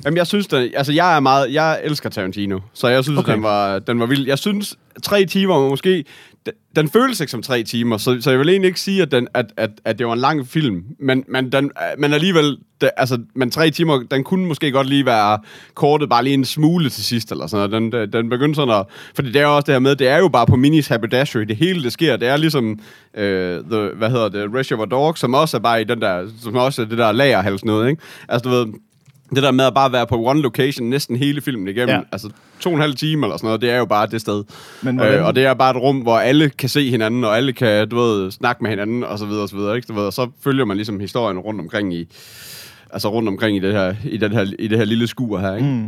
Jamen, 0.04 0.16
jeg 0.16 0.26
synes, 0.26 0.46
den, 0.46 0.70
altså, 0.76 0.92
jeg 0.92 1.16
er 1.16 1.20
meget, 1.20 1.52
jeg 1.52 1.80
elsker 1.84 2.10
Tarantino, 2.10 2.58
så 2.72 2.88
jeg 2.88 3.04
synes, 3.04 3.18
Okay. 3.18 3.26
okay. 3.28 3.34
den, 3.34 3.42
var, 3.42 3.78
den 3.78 4.00
var 4.00 4.06
vild. 4.06 4.26
Jeg 4.26 4.38
synes, 4.38 4.78
tre 5.02 5.24
timer 5.24 5.54
var 5.58 5.68
måske, 5.68 6.04
den, 6.76 6.88
føles 6.88 7.20
ikke 7.20 7.30
som 7.30 7.42
tre 7.42 7.62
timer, 7.62 7.96
så, 7.96 8.18
så 8.20 8.30
jeg 8.30 8.38
vil 8.38 8.48
egentlig 8.48 8.68
ikke 8.68 8.80
sige, 8.80 9.02
at, 9.02 9.10
den, 9.12 9.28
at, 9.34 9.46
at, 9.56 9.70
at 9.84 9.98
det 9.98 10.06
var 10.06 10.12
en 10.12 10.18
lang 10.18 10.48
film, 10.48 10.84
men, 10.98 11.24
men, 11.28 11.52
den, 11.52 11.64
øh, 11.64 12.00
men 12.00 12.12
alligevel, 12.12 12.58
det, 12.80 12.90
altså, 12.96 13.18
men 13.34 13.50
tre 13.50 13.70
timer, 13.70 14.02
den 14.10 14.24
kunne 14.24 14.46
måske 14.46 14.70
godt 14.70 14.88
lige 14.88 15.06
være 15.06 15.38
kortet 15.74 16.08
bare 16.08 16.24
lige 16.24 16.34
en 16.34 16.44
smule 16.44 16.90
til 16.90 17.04
sidst, 17.04 17.32
eller 17.32 17.46
sådan 17.46 17.70
noget. 17.70 17.92
Den, 17.92 18.12
den, 18.12 18.28
begyndte 18.28 18.54
sådan 18.56 18.74
at, 18.74 18.86
fordi 19.14 19.32
det 19.32 19.40
er 19.40 19.46
også 19.46 19.66
det 19.66 19.74
her 19.74 19.78
med, 19.78 19.96
det 19.96 20.08
er 20.08 20.18
jo 20.18 20.28
bare 20.28 20.46
på 20.46 20.56
Minis 20.56 20.86
Haberdashery, 20.86 21.42
det 21.42 21.56
hele 21.56 21.82
det 21.82 21.92
sker, 21.92 22.16
det 22.16 22.28
er 22.28 22.36
ligesom, 22.36 22.80
øh, 23.14 23.64
the, 23.70 23.90
hvad 23.96 24.10
hedder 24.10 24.28
det, 24.28 24.54
Reservoir 24.54 24.86
Dog, 24.86 25.18
som 25.18 25.34
også 25.34 25.56
er 25.56 25.60
bare 25.60 25.80
i 25.80 25.84
den 25.84 26.00
der, 26.00 26.28
som 26.42 26.56
også 26.56 26.82
er 26.82 26.86
det 26.86 26.98
der 26.98 27.12
lagerhals 27.12 27.64
noget, 27.64 27.90
ikke? 27.90 28.02
Altså, 28.28 28.50
du 28.50 28.56
ved, 28.56 28.66
det 29.34 29.42
der 29.42 29.50
med 29.50 29.64
at 29.64 29.74
bare 29.74 29.92
være 29.92 30.06
på 30.06 30.24
one 30.26 30.40
location 30.42 30.88
næsten 30.90 31.16
hele 31.16 31.40
filmen 31.40 31.68
igennem, 31.68 31.88
Ja. 31.96 32.00
altså 32.12 32.28
to 32.60 32.70
og 32.70 32.74
en 32.76 32.80
halv 32.82 32.94
time 32.94 33.26
eller 33.26 33.36
sådan 33.36 33.46
noget, 33.46 33.60
det 33.60 33.70
er 33.70 33.76
jo 33.78 33.84
bare 33.84 34.06
det 34.06 34.20
sted. 34.20 34.44
Men 34.82 34.96
hvordan- 34.96 35.18
øh, 35.18 35.26
og 35.26 35.34
det 35.34 35.44
er 35.46 35.54
bare 35.54 35.70
et 35.70 35.82
rum, 35.82 35.96
hvor 36.00 36.18
alle 36.18 36.50
kan 36.50 36.68
se 36.68 36.90
hinanden, 36.90 37.24
og 37.24 37.36
alle 37.36 37.52
kan, 37.52 37.88
du 37.88 37.96
ved, 37.96 38.30
snakke 38.30 38.62
med 38.62 38.70
hinanden, 38.70 39.04
og 39.04 39.18
så 39.18 39.26
videre, 39.26 39.42
og 39.42 39.48
så 39.48 39.56
videre, 39.56 39.76
ikke? 39.76 39.86
Du 39.88 39.92
ved, 39.94 40.02
og 40.06 40.12
så 40.12 40.30
følger 40.44 40.64
man 40.64 40.76
ligesom 40.76 41.00
historien 41.00 41.38
rundt 41.38 41.60
omkring 41.60 41.94
i, 41.94 42.08
altså 42.90 43.08
rundt 43.08 43.28
omkring 43.28 43.56
i 43.56 43.60
det 43.60 43.72
her, 43.72 43.94
i 44.04 44.16
den 44.16 44.32
her, 44.32 44.46
i 44.58 44.68
det 44.68 44.78
her 44.78 44.84
lille 44.84 45.06
skur 45.06 45.38
her, 45.38 45.54
ikke? 45.56 45.68
Mm. 45.68 45.86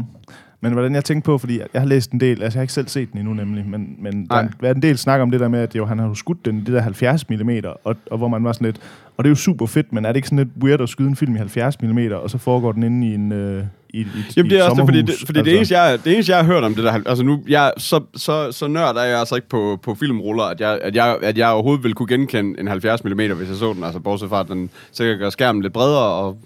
Men 0.64 0.72
hvordan 0.72 0.94
jeg 0.94 1.04
tænkte 1.04 1.26
på, 1.26 1.38
fordi 1.38 1.60
jeg 1.74 1.82
har 1.82 1.88
læst 1.88 2.12
en 2.12 2.20
del, 2.20 2.42
altså 2.42 2.56
jeg 2.56 2.60
har 2.60 2.62
ikke 2.62 2.72
selv 2.72 2.88
set 2.88 3.12
den 3.12 3.18
endnu 3.18 3.34
nemlig, 3.34 3.66
men, 3.66 3.96
men 3.98 4.12
der 4.12 4.34
Nej. 4.34 4.42
har 4.42 4.50
været 4.60 4.76
en 4.76 4.82
del 4.82 4.98
snak 4.98 5.20
om 5.20 5.30
det 5.30 5.40
der 5.40 5.48
med, 5.48 5.60
at 5.60 5.76
jo, 5.76 5.86
han 5.86 5.98
har 5.98 6.06
jo 6.06 6.14
skudt 6.14 6.44
den 6.44 6.58
i 6.58 6.60
det 6.60 6.74
der 6.74 6.80
70 6.80 7.30
mm, 7.30 7.50
og, 7.84 7.96
og 8.10 8.18
hvor 8.18 8.28
man 8.28 8.44
var 8.44 8.52
sådan 8.52 8.64
lidt, 8.64 8.76
og 9.16 9.24
det 9.24 9.28
er 9.28 9.30
jo 9.30 9.34
super 9.34 9.66
fedt, 9.66 9.92
men 9.92 10.04
er 10.04 10.08
det 10.08 10.16
ikke 10.16 10.28
sådan 10.28 10.38
lidt 10.38 10.64
weird 10.64 10.80
at 10.80 10.88
skyde 10.88 11.08
en 11.08 11.16
film 11.16 11.34
i 11.34 11.38
70 11.38 11.82
mm, 11.82 11.98
og 12.12 12.30
så 12.30 12.38
foregår 12.38 12.72
den 12.72 12.82
inde 12.82 13.08
i 13.08 13.14
en, 13.14 13.32
øh, 13.32 13.64
i, 13.90 14.00
i, 14.00 14.06
Jamen 14.36 14.50
det 14.50 14.56
et 14.56 14.64
er 14.64 14.70
også 14.70 14.82
det, 14.82 14.88
fordi, 14.88 15.02
det, 15.02 15.14
fordi 15.26 15.38
altså. 15.38 15.50
det, 15.50 15.56
eneste, 15.56 15.78
jeg, 15.78 15.98
det 16.04 16.12
eneste, 16.12 16.32
jeg 16.32 16.38
har 16.44 16.52
hørt 16.52 16.64
om 16.64 16.74
det 16.74 16.84
der, 16.84 16.92
altså 16.92 17.24
nu, 17.24 17.42
jeg, 17.48 17.72
så, 17.76 18.00
så, 18.16 18.52
så 18.52 18.66
nørd 18.68 18.96
er 18.96 19.02
jeg 19.02 19.18
altså 19.18 19.34
ikke 19.34 19.48
på, 19.48 19.78
på 19.82 19.94
filmruller, 19.94 20.44
at 20.44 20.60
jeg, 20.60 20.78
at, 20.82 20.94
jeg, 20.94 21.16
at 21.22 21.38
jeg 21.38 21.48
overhovedet 21.48 21.82
ville 21.82 21.94
kunne 21.94 22.08
genkende 22.08 22.60
en 22.60 22.68
70 22.68 23.04
mm, 23.04 23.10
hvis 23.10 23.48
jeg 23.48 23.56
så 23.56 23.72
den, 23.72 23.84
altså 23.84 24.00
bortset 24.00 24.28
fra, 24.28 24.40
at 24.40 24.48
den 24.48 24.70
sikkert 24.92 25.18
gør 25.18 25.30
skærmen 25.30 25.62
lidt 25.62 25.72
bredere, 25.72 26.04
og 26.04 26.38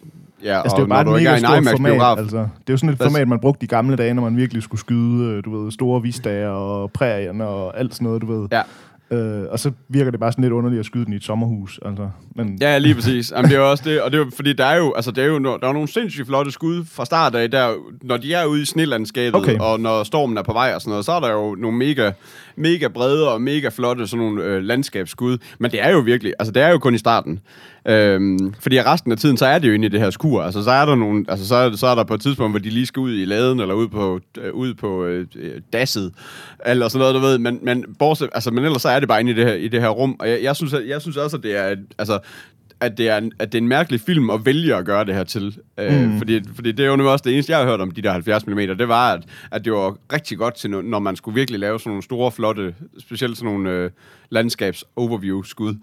ja, 0.44 0.60
Altså, 0.62 0.76
det 0.76 0.82
er 0.82 0.86
jo 0.86 0.88
bare 0.88 1.00
et 1.00 1.06
mega 1.06 1.30
i 1.30 1.34
en 1.34 1.64
stort 1.64 1.80
format. 1.80 2.18
Altså, 2.18 2.36
det 2.36 2.44
er 2.44 2.72
jo 2.72 2.76
sådan 2.76 2.94
et 2.94 2.98
format, 3.02 3.28
man 3.28 3.40
brugte 3.40 3.64
i 3.64 3.66
gamle 3.66 3.96
dage, 3.96 4.14
når 4.14 4.22
man 4.22 4.36
virkelig 4.36 4.62
skulle 4.62 4.80
skyde, 4.80 5.24
øh, 5.24 5.44
du 5.44 5.62
ved, 5.62 5.72
store 5.72 6.02
visdager 6.02 6.48
og 6.48 6.90
prærierne 6.92 7.46
og 7.46 7.78
alt 7.80 7.94
sådan 7.94 8.04
noget, 8.06 8.22
du 8.22 8.26
ved. 8.40 8.48
Ja. 8.52 8.62
Øh, 9.10 9.44
og 9.50 9.58
så 9.58 9.70
virker 9.88 10.10
det 10.10 10.20
bare 10.20 10.32
sådan 10.32 10.42
lidt 10.42 10.52
underligt 10.52 10.80
at 10.80 10.86
skyde 10.86 11.04
den 11.04 11.12
i 11.12 11.16
et 11.16 11.24
sommerhus, 11.24 11.80
altså. 11.84 12.08
Men, 12.36 12.58
Ja, 12.60 12.78
lige 12.78 12.94
præcis. 12.94 13.32
Jamen, 13.36 13.50
det 13.50 13.56
er 13.56 13.60
jo 13.60 13.70
også 13.70 13.84
det, 13.86 14.00
og 14.02 14.10
det 14.12 14.20
er 14.20 14.24
jo, 14.24 14.30
fordi 14.36 14.52
der 14.52 14.64
er 14.64 14.76
jo, 14.76 14.92
altså, 14.92 15.10
det 15.10 15.24
er 15.24 15.28
jo, 15.28 15.38
der 15.38 15.68
er 15.68 15.72
nogle 15.72 15.88
sindssygt 15.88 16.26
flotte 16.26 16.50
skud 16.52 16.84
fra 16.84 17.04
start 17.04 17.34
af, 17.34 17.50
der, 17.50 17.68
når 18.02 18.16
de 18.16 18.34
er 18.34 18.44
ude 18.44 18.62
i 18.62 18.64
snelandskabet, 18.64 19.34
Okay. 19.40 19.58
og 19.58 19.80
når 19.80 20.02
stormen 20.02 20.38
er 20.38 20.42
på 20.42 20.52
vej 20.52 20.72
og 20.74 20.80
sådan 20.80 20.90
noget, 20.90 21.04
så 21.04 21.12
er 21.12 21.20
der 21.20 21.32
jo 21.32 21.54
nogle 21.54 21.78
mega, 21.78 22.10
mega 22.58 22.88
brede 22.88 23.32
og 23.32 23.42
mega 23.42 23.68
flotte 23.68 24.06
sådan 24.06 24.26
nogle 24.26 24.44
øh, 24.44 24.62
landskabsskud. 24.62 25.38
Men 25.58 25.70
det 25.70 25.82
er 25.82 25.90
jo 25.90 25.98
virkelig, 25.98 26.32
altså 26.38 26.52
det 26.52 26.62
er 26.62 26.68
jo 26.68 26.78
kun 26.78 26.94
i 26.94 26.98
starten. 26.98 27.40
Øhm, 27.86 28.54
fordi 28.60 28.82
resten 28.82 29.12
af 29.12 29.18
tiden, 29.18 29.36
så 29.36 29.46
er 29.46 29.58
det 29.58 29.68
jo 29.68 29.72
inde 29.72 29.86
i 29.86 29.88
det 29.88 30.00
her 30.00 30.10
skur. 30.10 30.42
Altså 30.42 30.62
så 30.62 30.70
er 30.70 30.84
der 30.84 30.94
nogle, 30.94 31.24
altså 31.28 31.48
så 31.48 31.54
er, 31.54 31.76
så 31.76 31.86
er 31.86 31.94
der 31.94 32.04
på 32.04 32.14
et 32.14 32.20
tidspunkt, 32.20 32.52
hvor 32.52 32.58
de 32.58 32.70
lige 32.70 32.86
skal 32.86 33.00
ud 33.00 33.14
i 33.14 33.24
laden, 33.24 33.60
eller 33.60 33.74
ud 33.74 33.88
på, 33.88 34.20
øh, 34.38 34.54
ud 34.54 34.74
på 34.74 35.04
øh, 35.04 35.26
dasset, 35.72 36.12
eller 36.66 36.88
sådan 36.88 36.98
noget, 36.98 37.14
du 37.14 37.20
ved. 37.20 37.38
Men, 37.38 37.58
men, 37.62 37.84
bortset, 37.98 38.28
altså, 38.34 38.50
men 38.50 38.64
ellers 38.64 38.82
så 38.82 38.88
er 38.88 39.00
det 39.00 39.08
bare 39.08 39.20
inde 39.20 39.30
i 39.30 39.34
det 39.34 39.44
her, 39.44 39.54
i 39.54 39.68
det 39.68 39.80
her 39.80 39.88
rum. 39.88 40.16
Og 40.20 40.28
jeg, 40.28 40.42
jeg, 40.42 40.56
synes, 40.56 40.72
jeg, 40.72 40.82
jeg 40.88 41.00
synes 41.00 41.16
også, 41.16 41.36
at 41.36 41.42
det 41.42 41.56
er, 41.56 41.76
altså, 41.98 42.18
at 42.80 42.98
det, 42.98 43.08
er 43.08 43.16
en, 43.18 43.32
at 43.38 43.52
det 43.52 43.58
er 43.58 43.62
en 43.62 43.68
mærkelig 43.68 44.00
film 44.00 44.30
at 44.30 44.46
vælge 44.46 44.74
at 44.76 44.84
gøre 44.84 45.04
det 45.04 45.14
her 45.14 45.24
til. 45.24 45.58
Øh, 45.78 46.10
Mm. 46.10 46.18
fordi, 46.18 46.40
fordi 46.54 46.72
det 46.72 46.84
er 46.84 46.88
jo 46.88 46.96
nemlig 46.96 47.12
også 47.12 47.22
det 47.26 47.32
eneste, 47.32 47.52
jeg 47.52 47.58
har 47.60 47.66
hørt 47.66 47.80
om 47.80 47.90
de 47.90 48.02
der 48.02 48.12
70 48.12 48.46
mm, 48.46 48.56
det 48.56 48.88
var, 48.88 49.12
at, 49.12 49.22
at 49.50 49.64
det 49.64 49.72
var 49.72 49.96
rigtig 50.12 50.38
godt 50.38 50.54
til, 50.54 50.70
når 50.70 50.98
man 50.98 51.16
skulle 51.16 51.34
virkelig 51.34 51.60
lave 51.60 51.80
sådan 51.80 51.90
nogle 51.90 52.02
store, 52.02 52.32
flotte, 52.32 52.74
specielt 52.98 53.36
sådan 53.38 53.52
nogle 53.52 53.70
øh, 53.70 53.90
landskabs-overview-skud. 54.30 55.74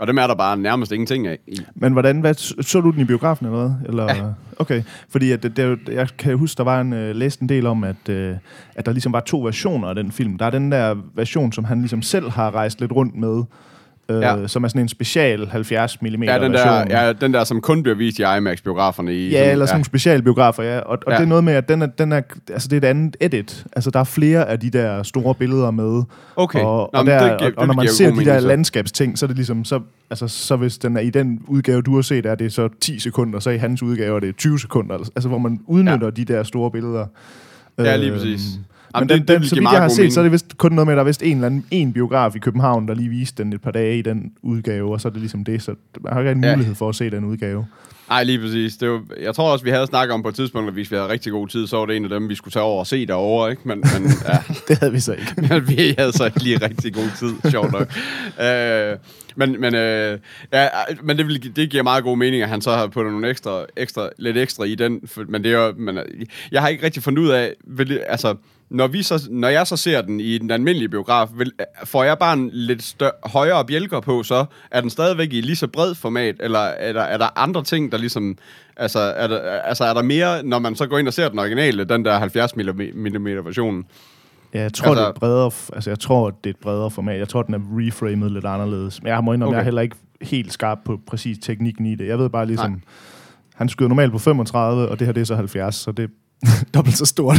Og 0.00 0.06
dem 0.06 0.18
er 0.18 0.26
der 0.26 0.34
bare 0.34 0.56
nærmest 0.56 0.92
ingenting 0.92 1.26
af 1.26 1.38
i. 1.46 1.56
Men 1.74 1.92
hvordan, 1.92 2.20
hvad, 2.20 2.34
så 2.62 2.80
du 2.80 2.90
den 2.90 3.00
i 3.00 3.04
biografen 3.04 3.46
eller 3.46 3.58
hvad? 3.58 3.88
Eller, 3.88 4.04
ja. 4.04 4.32
Okay, 4.58 4.82
fordi 5.08 5.30
at 5.30 5.42
det, 5.42 5.78
jeg 5.88 6.08
kan 6.18 6.38
huske, 6.38 6.58
der 6.58 6.64
var 6.64 6.80
en, 6.80 6.92
uh, 6.92 6.98
læst 6.98 7.40
en 7.40 7.48
del 7.48 7.66
om, 7.66 7.84
at, 7.84 8.08
uh, 8.08 8.14
at 8.74 8.86
der 8.86 8.92
ligesom 8.92 9.12
var 9.12 9.20
to 9.20 9.40
versioner 9.40 9.88
af 9.88 9.94
den 9.94 10.12
film. 10.12 10.38
Der 10.38 10.46
er 10.46 10.50
den 10.50 10.72
der 10.72 10.94
version, 11.14 11.52
som 11.52 11.64
han 11.64 11.78
ligesom 11.78 12.02
selv 12.02 12.30
har 12.30 12.54
rejst 12.54 12.80
lidt 12.80 12.92
rundt 12.92 13.16
med, 13.16 13.42
uh, 14.08 14.20
Ja. 14.20 14.46
som 14.46 14.64
er 14.64 14.68
sådan 14.68 14.80
en 14.82 14.88
special 14.88 15.46
70 15.48 16.02
mm 16.02 16.06
Ja, 16.22 16.38
den 16.38 16.52
der, 16.54 16.66
version. 16.68 16.90
ja, 16.90 17.12
den 17.12 17.34
der, 17.34 17.44
som 17.44 17.60
kun 17.60 17.82
bliver 17.82 17.96
vist 17.96 18.18
i 18.18 18.22
IMAX-biograferne. 18.38 19.14
I, 19.14 19.30
Ja, 19.30 19.50
eller 19.52 19.66
sådan 19.66 19.76
nogle 19.76 19.84
specialbiografer, 19.84 20.62
ja. 20.62 20.78
Og, 20.78 20.84
og 20.88 20.98
ja. 21.06 21.12
Ja. 21.12 21.16
det 21.18 21.24
er 21.24 21.28
noget 21.28 21.44
med, 21.44 21.52
at 21.52 21.68
den 21.68 21.82
er, 21.82 21.86
den 21.86 22.12
er, 22.12 22.20
altså 22.50 22.68
det 22.68 22.84
er 22.84 22.88
et 22.88 22.90
andet 22.90 23.16
edit. 23.20 23.64
Altså 23.72 23.90
der 23.90 24.00
er 24.00 24.04
flere 24.04 24.48
af 24.48 24.60
de 24.60 24.70
der 24.70 25.02
store 25.02 25.34
billeder 25.34 25.70
med. 25.70 26.02
Okay. 26.36 26.60
Og, 26.60 26.90
Nå, 26.92 26.98
og, 27.00 27.06
der, 27.06 27.28
det 27.30 27.38
giver- 27.38 27.50
og, 27.50 27.58
og 27.58 27.66
når 27.66 27.74
man 27.74 27.88
ser 27.88 28.06
de 28.06 28.12
mening, 28.12 28.26
der 28.28 28.40
så. 28.40 28.46
landskabsting, 28.48 29.18
så 29.18 29.24
er 29.24 29.28
det 29.28 29.36
ligesom, 29.36 29.64
så, 29.64 29.80
altså, 30.10 30.28
så 30.28 30.56
hvis 30.56 30.78
den 30.78 30.96
er 30.96 31.00
i 31.00 31.10
den 31.10 31.40
udgave, 31.48 31.82
du 31.82 31.94
har 31.94 32.02
set, 32.02 32.26
er 32.26 32.34
det 32.34 32.52
så 32.52 32.68
10 32.80 32.98
sekunder, 32.98 33.38
så 33.40 33.50
i 33.50 33.56
hans 33.58 33.82
udgave 33.82 34.16
er 34.16 34.20
det 34.20 34.36
20 34.36 34.58
sekunder. 34.60 34.94
Altså 34.94 35.28
hvor 35.28 35.38
man 35.38 35.60
udnytter 35.66 36.06
ja. 36.06 36.10
de 36.10 36.24
der 36.24 36.42
store 36.42 36.70
billeder. 36.70 37.06
Ja, 37.78 37.96
lige 37.96 38.12
Øhm, 38.12 38.18
præcis. 38.94 39.08
Men 39.08 39.18
den, 39.18 39.28
den, 39.28 39.40
vil 39.40 39.48
så 39.48 39.54
vidt 39.54 39.72
jeg 39.72 39.82
har 39.82 39.88
set, 39.88 40.12
så 40.12 40.20
er 40.20 40.22
mening. 40.22 40.24
det 40.24 40.32
vist 40.32 40.58
kun 40.58 40.72
noget 40.72 40.86
med, 40.86 40.92
at 40.94 40.96
der 40.96 41.02
er 41.02 41.06
vist 41.06 41.22
en 41.22 41.36
eller 41.36 41.46
anden 41.46 41.64
en 41.70 41.92
biograf 41.92 42.36
i 42.36 42.38
København, 42.38 42.88
der 42.88 42.94
lige 42.94 43.08
viste 43.08 43.42
den 43.42 43.52
et 43.52 43.60
par 43.62 43.70
dage 43.70 43.98
i 43.98 44.02
den 44.02 44.32
udgave, 44.42 44.92
og 44.92 45.00
så 45.00 45.08
er 45.08 45.12
det 45.12 45.20
ligesom 45.20 45.44
det, 45.44 45.62
så 45.62 45.74
man 46.00 46.12
har 46.12 46.20
ikke 46.20 46.32
en 46.32 46.44
Ja. 46.44 46.54
mulighed 46.56 46.74
for 46.74 46.88
at 46.88 46.94
se 46.94 47.10
den 47.10 47.24
udgave. 47.24 47.66
Nej, 48.08 48.24
lige 48.24 48.38
præcis. 48.38 48.76
Det 48.76 48.88
var, 48.90 49.02
jeg 49.22 49.34
tror 49.34 49.52
også, 49.52 49.64
vi 49.64 49.70
havde 49.70 49.86
snakket 49.86 50.14
om 50.14 50.22
på 50.22 50.28
et 50.28 50.34
tidspunkt, 50.34 50.68
at 50.68 50.74
hvis 50.74 50.90
vi 50.90 50.96
havde 50.96 51.08
rigtig 51.08 51.32
god 51.32 51.48
tid, 51.48 51.66
så 51.66 51.76
var 51.76 51.86
det 51.86 51.96
en 51.96 52.04
af 52.04 52.10
dem, 52.10 52.28
vi 52.28 52.34
skulle 52.34 52.52
tage 52.52 52.62
over 52.62 52.78
og 52.80 52.86
se 52.86 53.06
derovre, 53.06 53.50
ikke? 53.50 53.62
Men, 53.64 53.78
men 53.78 54.10
ja, 54.28 54.38
Det 54.68 54.78
havde 54.78 54.92
vi 54.92 55.00
så 55.00 55.12
ikke. 55.12 55.34
men 55.54 55.68
vi 55.68 55.94
havde 55.98 56.12
så 56.12 56.24
ikke 56.24 56.42
lige 56.42 56.56
rigtig 56.56 56.94
god 56.94 57.08
tid, 57.18 57.50
sjovt 57.50 57.72
nok. 57.72 57.92
Øh, 58.42 58.96
men, 59.36 59.60
men, 59.60 59.74
øh, 59.74 60.18
ja, 60.52 60.68
men 61.02 61.18
det, 61.18 61.26
vil, 61.26 61.56
det 61.56 61.70
giver 61.70 61.82
meget 61.82 62.04
god 62.04 62.16
mening, 62.16 62.42
at 62.42 62.48
han 62.48 62.60
så 62.60 62.70
har 62.70 62.86
puttet 62.86 63.12
nogle 63.12 63.28
ekstra, 63.30 63.64
ekstra, 63.76 64.08
lidt 64.18 64.36
ekstra 64.36 64.64
i 64.64 64.74
den. 64.74 65.00
Men 65.28 65.44
det 65.44 65.52
er 65.52 65.66
jo, 65.66 65.72
men, 65.76 65.98
øh, 65.98 66.04
jeg 66.52 66.60
har 66.60 66.68
ikke 66.68 66.84
rigtig 66.84 67.02
fundet 67.02 67.22
ud 67.22 67.28
af, 67.28 67.52
vil, 67.66 68.00
altså, 68.08 68.34
når, 68.72 68.86
vi 68.86 69.02
så, 69.02 69.28
når 69.30 69.48
jeg 69.48 69.66
så 69.66 69.76
ser 69.76 70.02
den 70.02 70.20
i 70.20 70.38
den 70.38 70.50
almindelige 70.50 70.88
biograf, 70.88 71.28
vil, 71.36 71.52
får 71.84 72.04
jeg 72.04 72.18
bare 72.18 72.32
en 72.32 72.50
lidt 72.52 72.82
større, 72.82 73.12
højere 73.24 73.64
bjælker 73.64 74.00
på, 74.00 74.22
så 74.22 74.44
er 74.70 74.80
den 74.80 74.90
stadigvæk 74.90 75.32
i 75.32 75.40
lige 75.40 75.56
så 75.56 75.66
bred 75.66 75.94
format, 75.94 76.36
eller 76.40 76.58
er 76.58 76.92
der, 76.92 77.00
er 77.02 77.16
der 77.18 77.38
andre 77.38 77.62
ting, 77.64 77.92
der 77.92 77.98
ligesom, 77.98 78.38
altså 78.76 78.98
er, 78.98 79.26
der, 79.26 79.38
altså 79.40 79.84
er 79.84 79.94
der 79.94 80.02
mere, 80.02 80.42
når 80.42 80.58
man 80.58 80.74
så 80.74 80.86
går 80.86 80.98
ind 80.98 81.08
og 81.08 81.14
ser 81.14 81.28
den 81.28 81.38
originale, 81.38 81.84
den 81.84 82.04
der 82.04 82.18
70 82.18 82.56
mm 82.56 83.24
version? 83.24 83.84
Ja, 84.54 84.62
jeg 84.62 84.72
tror, 84.72 84.88
Altså- 84.88 85.02
det 85.02 85.08
er 85.08 85.12
bredere, 85.12 85.50
altså, 85.72 85.90
jeg 85.90 85.98
tror, 85.98 86.30
det 86.30 86.46
er 86.46 86.54
et 86.54 86.60
bredere 86.62 86.90
format. 86.90 87.18
Jeg 87.18 87.28
tror, 87.28 87.42
den 87.42 87.54
er 87.54 87.58
reframet 87.58 88.32
lidt 88.32 88.44
anderledes. 88.44 89.02
Men 89.02 89.12
jeg 89.12 89.24
må 89.24 89.32
indrømme, 89.32 89.46
okay. 89.48 89.56
jeg 89.56 89.60
er 89.60 89.64
heller 89.64 89.82
ikke 89.82 89.96
helt 90.22 90.52
skarp 90.52 90.78
på 90.84 91.00
præcis 91.06 91.38
teknikken 91.42 91.86
i 91.86 91.94
det. 91.94 92.06
Jeg 92.06 92.18
ved 92.18 92.28
bare 92.28 92.46
ligesom, 92.46 92.70
Nej. 92.70 92.80
han 93.54 93.68
skyder 93.68 93.88
normalt 93.88 94.12
på 94.12 94.18
35, 94.18 94.88
og 94.88 94.98
det 94.98 95.06
her 95.06 95.12
det 95.12 95.20
er 95.20 95.24
så 95.24 95.34
70, 95.36 95.74
så 95.74 95.92
det 95.92 96.10
dobbelt 96.74 96.96
så 96.96 97.04
stort. 97.06 97.36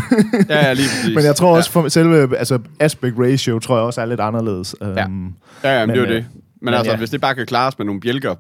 Ja, 0.50 0.65
ja, 0.65 0.74
lige 0.74 0.88
præcis. 0.88 1.15
Men 1.15 1.24
jeg 1.24 1.36
tror 1.36 1.55
også, 1.57 1.72
for 1.72 1.88
selve 1.88 2.38
altså, 2.38 2.60
aspect 2.79 3.15
ratio, 3.19 3.60
tror 3.60 3.75
jeg 3.77 3.86
også 3.86 4.01
er 4.01 4.05
lidt 4.05 4.19
anderledes. 4.19 4.75
Ja. 4.81 5.05
Um, 5.05 5.36
Ja, 5.63 5.79
ja 5.79 5.86
men, 5.86 5.88
Men, 5.88 5.95
det 5.95 6.03
er 6.03 6.07
jo 6.07 6.12
øh, 6.12 6.15
det. 6.15 6.25
Men, 6.33 6.41
men 6.62 6.74
altså, 6.74 6.91
ja. 6.91 6.98
hvis 6.98 7.10
det 7.10 7.22
bare 7.22 7.36
kan 7.36 7.45
klares 7.45 7.77
med 7.77 7.86
nogle 7.86 8.01
bjælker, 8.01 8.36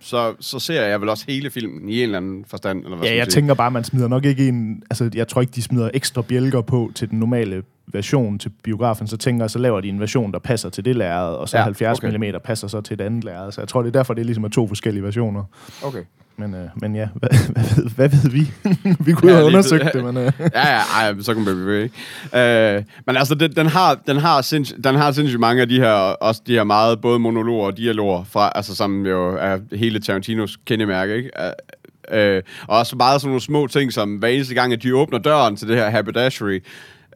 så, 0.00 0.34
så 0.40 0.58
ser 0.58 0.82
jeg 0.82 1.00
vel 1.00 1.08
også 1.08 1.24
hele 1.28 1.50
filmen 1.50 1.88
i 1.88 1.96
en 1.96 2.02
eller 2.02 2.16
anden 2.16 2.44
forstand. 2.48 2.84
Eller 2.84 2.96
hvad 2.96 3.08
Ja, 3.08 3.14
jeg 3.14 3.24
sige. 3.24 3.30
tænker 3.30 3.54
bare, 3.54 3.70
man 3.70 3.84
smider 3.84 4.08
nok 4.08 4.24
ikke 4.24 4.48
en... 4.48 4.82
Altså, 4.90 5.10
jeg 5.14 5.28
tror 5.28 5.40
ikke, 5.40 5.50
de 5.50 5.62
smider 5.62 5.90
ekstra 5.94 6.22
bjælker 6.22 6.60
på 6.60 6.90
til 6.94 7.10
den 7.10 7.18
normale 7.18 7.62
version 7.86 8.38
til 8.38 8.48
biografen. 8.64 9.06
Så 9.06 9.16
tænker 9.16 9.44
jeg, 9.44 9.50
så 9.50 9.58
laver 9.58 9.80
de 9.80 9.88
en 9.88 10.00
version, 10.00 10.32
der 10.32 10.38
passer 10.38 10.68
til 10.68 10.84
det 10.84 10.96
lærred, 10.96 11.34
og 11.34 11.48
så 11.48 11.56
Ja, 11.56 11.60
ja, 11.60 11.64
70 11.64 11.98
okay. 11.98 12.08
okay. 12.08 12.32
mm 12.32 12.40
passer 12.44 12.68
så 12.68 12.80
til 12.80 12.94
et 12.94 13.00
andet 13.00 13.24
lærred. 13.24 13.52
Så 13.52 13.60
jeg 13.60 13.68
tror, 13.68 13.82
det 13.82 13.88
er 13.88 13.92
derfor, 13.92 14.14
det 14.14 14.20
er 14.20 14.24
ligesom 14.24 14.44
er 14.44 14.48
to 14.48 14.68
forskellige 14.68 15.02
versioner. 15.02 15.44
Okay. 15.82 16.02
Men, 16.38 16.54
øh, 16.54 16.68
men 16.76 16.96
ja, 16.96 17.08
hvad, 17.14 17.28
hvad, 17.54 17.64
ved, 17.76 17.90
hvad 17.90 18.08
ved 18.08 18.30
vi? 18.30 18.52
vi 19.06 19.12
kunne 19.12 19.30
Ja, 19.30 19.36
have 19.36 19.46
undersøgt 19.46 19.84
det. 19.84 19.92
det, 19.92 20.04
men... 20.04 20.16
Øh. 20.16 20.32
ja, 20.40 20.68
ja, 20.74 20.80
ej, 20.96 21.14
så 21.20 21.34
kan 21.34 21.44
man 21.44 21.54
blive 21.54 21.82
ikke. 21.82 22.76
Øh, 22.76 22.82
men 23.06 23.16
altså, 23.16 23.34
den, 23.34 23.52
den, 23.56 23.66
har, 23.66 23.98
den, 24.06 24.16
har 24.16 24.40
sinds, 24.42 24.74
den 24.84 24.94
har 24.94 25.12
sindssygt 25.12 25.40
mange 25.40 25.62
af 25.62 25.68
de 25.68 25.80
her, 25.80 25.92
også 25.92 26.42
de 26.46 26.52
her 26.52 26.64
meget, 26.64 27.00
både 27.00 27.18
monologer 27.18 27.66
og 27.66 27.76
dialoger, 27.76 28.24
fra, 28.24 28.52
altså, 28.54 28.74
som 28.76 29.06
jo 29.06 29.36
er 29.36 29.58
hele 29.76 30.00
Tarantinos 30.00 30.56
kendemærke, 30.64 31.16
ikke? 31.16 31.30
Øh, 32.12 32.42
og 32.66 32.78
også 32.78 32.96
meget 32.96 33.20
sådan 33.20 33.28
nogle 33.30 33.40
små 33.40 33.66
ting, 33.66 33.92
som 33.92 34.14
hver 34.16 34.28
eneste 34.28 34.54
gang, 34.54 34.72
at 34.72 34.82
de 34.82 34.96
åbner 34.96 35.18
døren 35.18 35.56
til 35.56 35.68
det 35.68 35.76
her 35.76 35.90
haberdashery, 35.90 36.62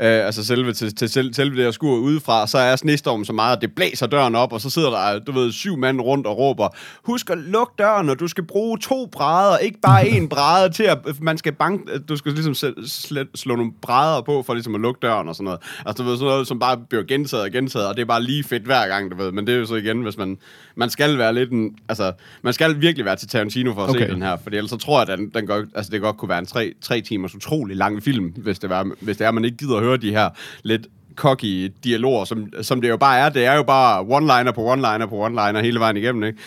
Øh, 0.02 0.26
altså 0.26 0.44
selve, 0.44 0.72
til, 0.72 0.94
til 0.94 1.08
selv, 1.08 1.34
selve 1.34 1.56
det 1.56 1.64
her 1.64 1.70
skur 1.70 1.98
udefra, 1.98 2.46
så 2.46 2.58
er 2.58 2.76
snestormen 2.76 3.24
så 3.24 3.32
meget, 3.32 3.56
at 3.56 3.62
det 3.62 3.74
blæser 3.74 4.06
døren 4.06 4.34
op, 4.34 4.52
og 4.52 4.60
så 4.60 4.70
sidder 4.70 4.90
der, 4.90 5.18
du 5.18 5.32
ved, 5.32 5.52
syv 5.52 5.76
mand 5.76 6.00
rundt 6.00 6.26
og 6.26 6.38
råber, 6.38 6.68
husk 7.02 7.30
at 7.30 7.38
lukke 7.38 7.72
døren, 7.78 8.08
og 8.08 8.20
du 8.20 8.28
skal 8.28 8.44
bruge 8.44 8.78
to 8.78 9.06
brædder, 9.12 9.58
ikke 9.58 9.80
bare 9.80 10.08
en 10.16 10.28
brædder 10.28 10.68
til 10.68 10.82
at, 10.82 10.98
man 11.20 11.38
skal 11.38 11.52
banke, 11.52 11.98
du 11.98 12.16
skal 12.16 12.32
ligesom 12.32 12.54
slet, 12.86 13.28
slå 13.34 13.56
nogle 13.56 13.72
brædder 13.82 14.22
på, 14.22 14.42
for 14.42 14.54
ligesom 14.54 14.74
at 14.74 14.80
lukke 14.80 14.98
døren 15.02 15.28
og 15.28 15.34
sådan 15.34 15.44
noget. 15.44 15.60
Altså, 15.86 16.02
du 16.02 16.08
ved, 16.08 16.16
sådan 16.16 16.30
noget, 16.30 16.46
som 16.46 16.58
bare 16.58 16.76
bliver 16.88 17.04
gentaget 17.04 17.44
og 17.44 17.50
gentaget, 17.50 17.88
og 17.88 17.96
det 17.96 18.02
er 18.02 18.06
bare 18.06 18.22
lige 18.22 18.44
fedt 18.44 18.62
hver 18.62 18.88
gang, 18.88 19.10
du 19.10 19.16
ved, 19.16 19.32
men 19.32 19.46
det 19.46 19.54
er 19.54 19.58
jo 19.58 19.66
så 19.66 19.74
igen, 19.74 20.02
hvis 20.02 20.18
man, 20.18 20.38
man 20.74 20.90
skal 20.90 21.18
være 21.18 21.34
lidt 21.34 21.50
en, 21.50 21.76
altså, 21.88 22.12
man 22.42 22.52
skal 22.52 22.80
virkelig 22.80 23.04
være 23.04 23.16
til 23.16 23.28
Tarantino 23.28 23.74
for 23.74 23.84
at 23.84 23.90
okay. 23.90 24.06
Se 24.06 24.12
den 24.14 24.22
her, 24.22 24.36
fordi 24.42 24.56
ellers 24.56 24.70
så 24.70 24.76
tror 24.76 25.00
jeg, 25.00 25.08
at 25.08 25.18
den, 25.18 25.30
den 25.34 25.46
godt, 25.46 25.68
altså, 25.74 25.90
det 25.90 26.00
godt 26.00 26.16
kunne 26.16 26.28
være 26.28 26.38
en 26.38 26.46
tre, 26.46 26.72
tre 26.80 27.00
timers 27.00 27.34
utrolig 27.34 27.76
lang 27.76 28.02
film, 28.02 28.26
hvis 28.36 28.58
det, 28.58 28.70
var, 28.70 28.90
hvis 29.00 29.16
det 29.16 29.26
er, 29.26 29.30
man 29.30 29.44
ikke 29.44 29.56
gider 29.56 29.76
at 29.76 29.82
høre 29.82 29.89
de 29.96 30.10
her 30.10 30.28
lidt 30.62 30.86
cocky 31.14 31.72
dialoger, 31.84 32.24
som, 32.24 32.46
som 32.62 32.80
det 32.80 32.88
jo 32.88 32.96
bare 32.96 33.18
er. 33.18 33.28
Det 33.28 33.44
er 33.44 33.54
jo 33.54 33.62
bare 33.62 34.00
one-liner 34.02 34.52
på 34.52 34.72
one-liner 34.72 35.06
på 35.06 35.26
one-liner 35.26 35.60
hele 35.60 35.80
vejen 35.80 35.96
igennem, 35.96 36.24
ikke? 36.24 36.38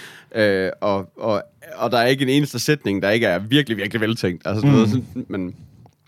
Øh, 0.66 0.72
og, 0.82 1.10
og, 1.20 1.44
og 1.76 1.92
der 1.92 1.98
er 1.98 2.06
ikke 2.06 2.22
en 2.24 2.30
eneste 2.30 2.60
sætning, 2.60 3.02
der 3.02 3.10
ikke 3.10 3.26
er 3.28 3.40
virkelig, 3.40 3.78
virkelig 3.78 4.02
veltænkt. 4.02 4.48
Altså, 4.48 4.68
mm. 4.68 4.74
ved, 4.74 4.88
sådan, 4.88 5.06
men 5.28 5.56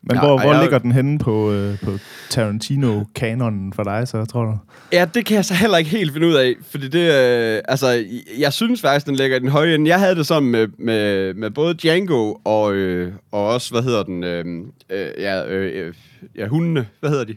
Men 0.07 0.15
Ja, 0.15 0.21
ja, 0.21 0.27
hvor, 0.27 0.33
og 0.37 0.41
hvor 0.41 0.53
jeg- 0.53 0.61
ligger 0.61 0.77
den 0.79 0.91
henne 0.91 1.19
på, 1.19 1.51
øh, 1.51 1.79
på 1.83 1.91
Tarantino-kanonen 2.29 3.73
for 3.73 3.83
dig, 3.83 4.07
så 4.07 4.25
tror 4.25 4.43
du? 4.43 4.57
Ja, 4.93 5.05
det 5.13 5.25
kan 5.25 5.35
jeg 5.35 5.45
så 5.45 5.53
heller 5.53 5.77
ikke 5.77 5.89
helt 5.89 6.13
finde 6.13 6.27
ud 6.27 6.33
af, 6.33 6.53
fordi 6.69 6.87
det, 6.87 7.11
øh, 7.11 7.61
altså, 7.67 8.05
jeg 8.39 8.53
synes 8.53 8.81
faktisk, 8.81 9.05
den 9.05 9.15
ligger 9.15 9.37
i 9.37 9.39
den 9.39 9.49
høje 9.49 9.75
ende. 9.75 9.89
Jeg 9.89 9.99
havde 9.99 10.15
det 10.15 10.27
sådan 10.27 10.49
med, 10.49 10.67
med, 10.79 11.33
med 11.33 11.49
både 11.51 11.73
Django 11.81 12.33
og, 12.43 12.73
øh, 12.73 13.11
og 13.31 13.47
også, 13.47 13.71
hvad 13.71 13.81
hedder 13.83 14.03
den, 14.03 14.23
øh, 14.23 14.45
øh, 14.89 15.07
ja, 15.19 15.45
øh, 15.47 15.87
øh, 15.87 15.93
ja, 16.35 16.47
hundene, 16.47 16.87
hvad 16.99 17.09
hedder 17.09 17.23
de? 17.25 17.35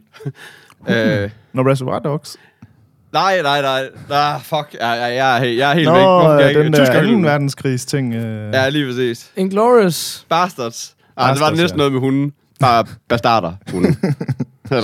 øh, 1.25 1.31
Når 1.53 1.71
Reservoir 1.71 1.99
Dogs? 1.99 2.37
nej, 3.13 3.43
nej, 3.43 3.63
nej, 3.63 3.89
nej, 4.09 4.39
fuck, 4.43 4.77
jeg, 4.81 4.99
jeg, 5.01 5.17
jeg, 5.17 5.57
jeg 5.57 5.71
er 5.71 5.75
helt 5.75 5.89
Nå, 5.89 5.95
væk. 5.95 6.03
Hvorfor 6.03 6.33
jeg 6.39 6.57
øh, 6.57 6.65
den 6.65 6.73
der 6.73 6.79
Tyskerhylden. 6.79 7.11
anden 7.11 7.25
verdenskrigs 7.25 7.85
ting. 7.87 8.15
Øh, 8.15 8.53
Ja, 8.53 8.69
lige 8.69 8.87
præcis. 8.87 9.33
Inglourious. 9.37 10.27
Bastards. 10.29 10.97
Ah, 11.17 11.35
det 11.35 11.41
var 11.41 11.47
Bastards, 11.47 11.61
næsten 11.61 11.77
ja. 11.77 11.79
noget 11.79 11.93
med 11.93 12.01
hunden. 12.01 12.33
Bare 12.61 12.85
bastarder, 13.09 13.53
hunden. 13.73 13.97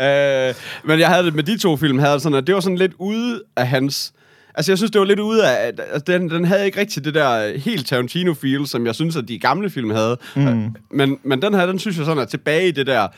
Øh, 0.00 0.54
men 0.84 1.00
jeg 1.00 1.08
havde 1.08 1.24
det 1.24 1.34
med 1.34 1.42
de 1.42 1.58
to 1.58 1.76
film, 1.76 1.98
havde 1.98 2.20
sådan, 2.20 2.38
at 2.38 2.46
det 2.46 2.54
var 2.54 2.60
sådan 2.60 2.78
lidt 2.78 2.92
ude 2.98 3.42
af 3.56 3.68
hans... 3.68 4.12
Altså, 4.60 4.72
jeg 4.72 4.78
synes, 4.78 4.90
det 4.90 4.98
var 4.98 5.04
lidt 5.06 5.20
ude 5.20 5.46
af... 5.48 5.66
at- 5.68 5.80
at 5.80 6.06
Den, 6.06 6.30
den 6.30 6.44
havde 6.44 6.66
ikke 6.66 6.80
rigtig 6.80 7.04
det 7.04 7.14
der 7.14 7.58
helt 7.58 7.92
Tarantino-feel, 7.92 8.66
som 8.66 8.86
jeg 8.86 8.94
synes, 8.94 9.16
at 9.16 9.28
de 9.28 9.38
gamle 9.38 9.70
film 9.70 9.90
havde. 9.90 10.16
Mm. 10.36 10.74
Men, 10.90 11.18
men 11.22 11.42
den 11.42 11.54
her, 11.54 11.66
den 11.66 11.78
synes 11.78 11.96
jeg 11.96 12.04
sådan 12.06 12.22
er 12.22 12.26
tilbage 12.26 12.68
i 12.68 12.70
det 12.70 12.86
der... 12.86 13.08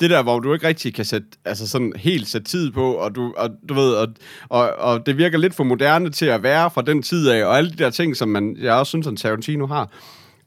Det 0.00 0.10
der, 0.10 0.22
hvor 0.22 0.38
du 0.38 0.52
ikke 0.54 0.68
rigtig 0.68 0.94
kan 0.94 1.04
sætte, 1.04 1.26
altså 1.44 1.68
sådan 1.68 1.92
helt 1.96 2.28
sætte 2.28 2.48
tid 2.48 2.70
på, 2.70 2.92
og 2.92 3.14
du, 3.14 3.34
og, 3.36 3.50
du 3.68 3.74
ved, 3.74 3.92
og, 3.92 4.08
og, 4.48 4.70
og 4.78 5.06
det 5.06 5.18
virker 5.18 5.38
lidt 5.38 5.54
for 5.54 5.64
moderne 5.64 6.10
til 6.10 6.26
at 6.26 6.42
være 6.42 6.70
fra 6.70 6.82
den 6.82 7.02
tid 7.02 7.28
af, 7.28 7.44
og 7.44 7.58
alle 7.58 7.70
de 7.70 7.76
der 7.76 7.90
ting, 7.90 8.16
som 8.16 8.28
man, 8.28 8.56
jeg 8.60 8.74
også 8.74 8.90
synes, 8.90 9.06
at 9.06 9.16
Tarantino 9.16 9.66
har. 9.66 9.88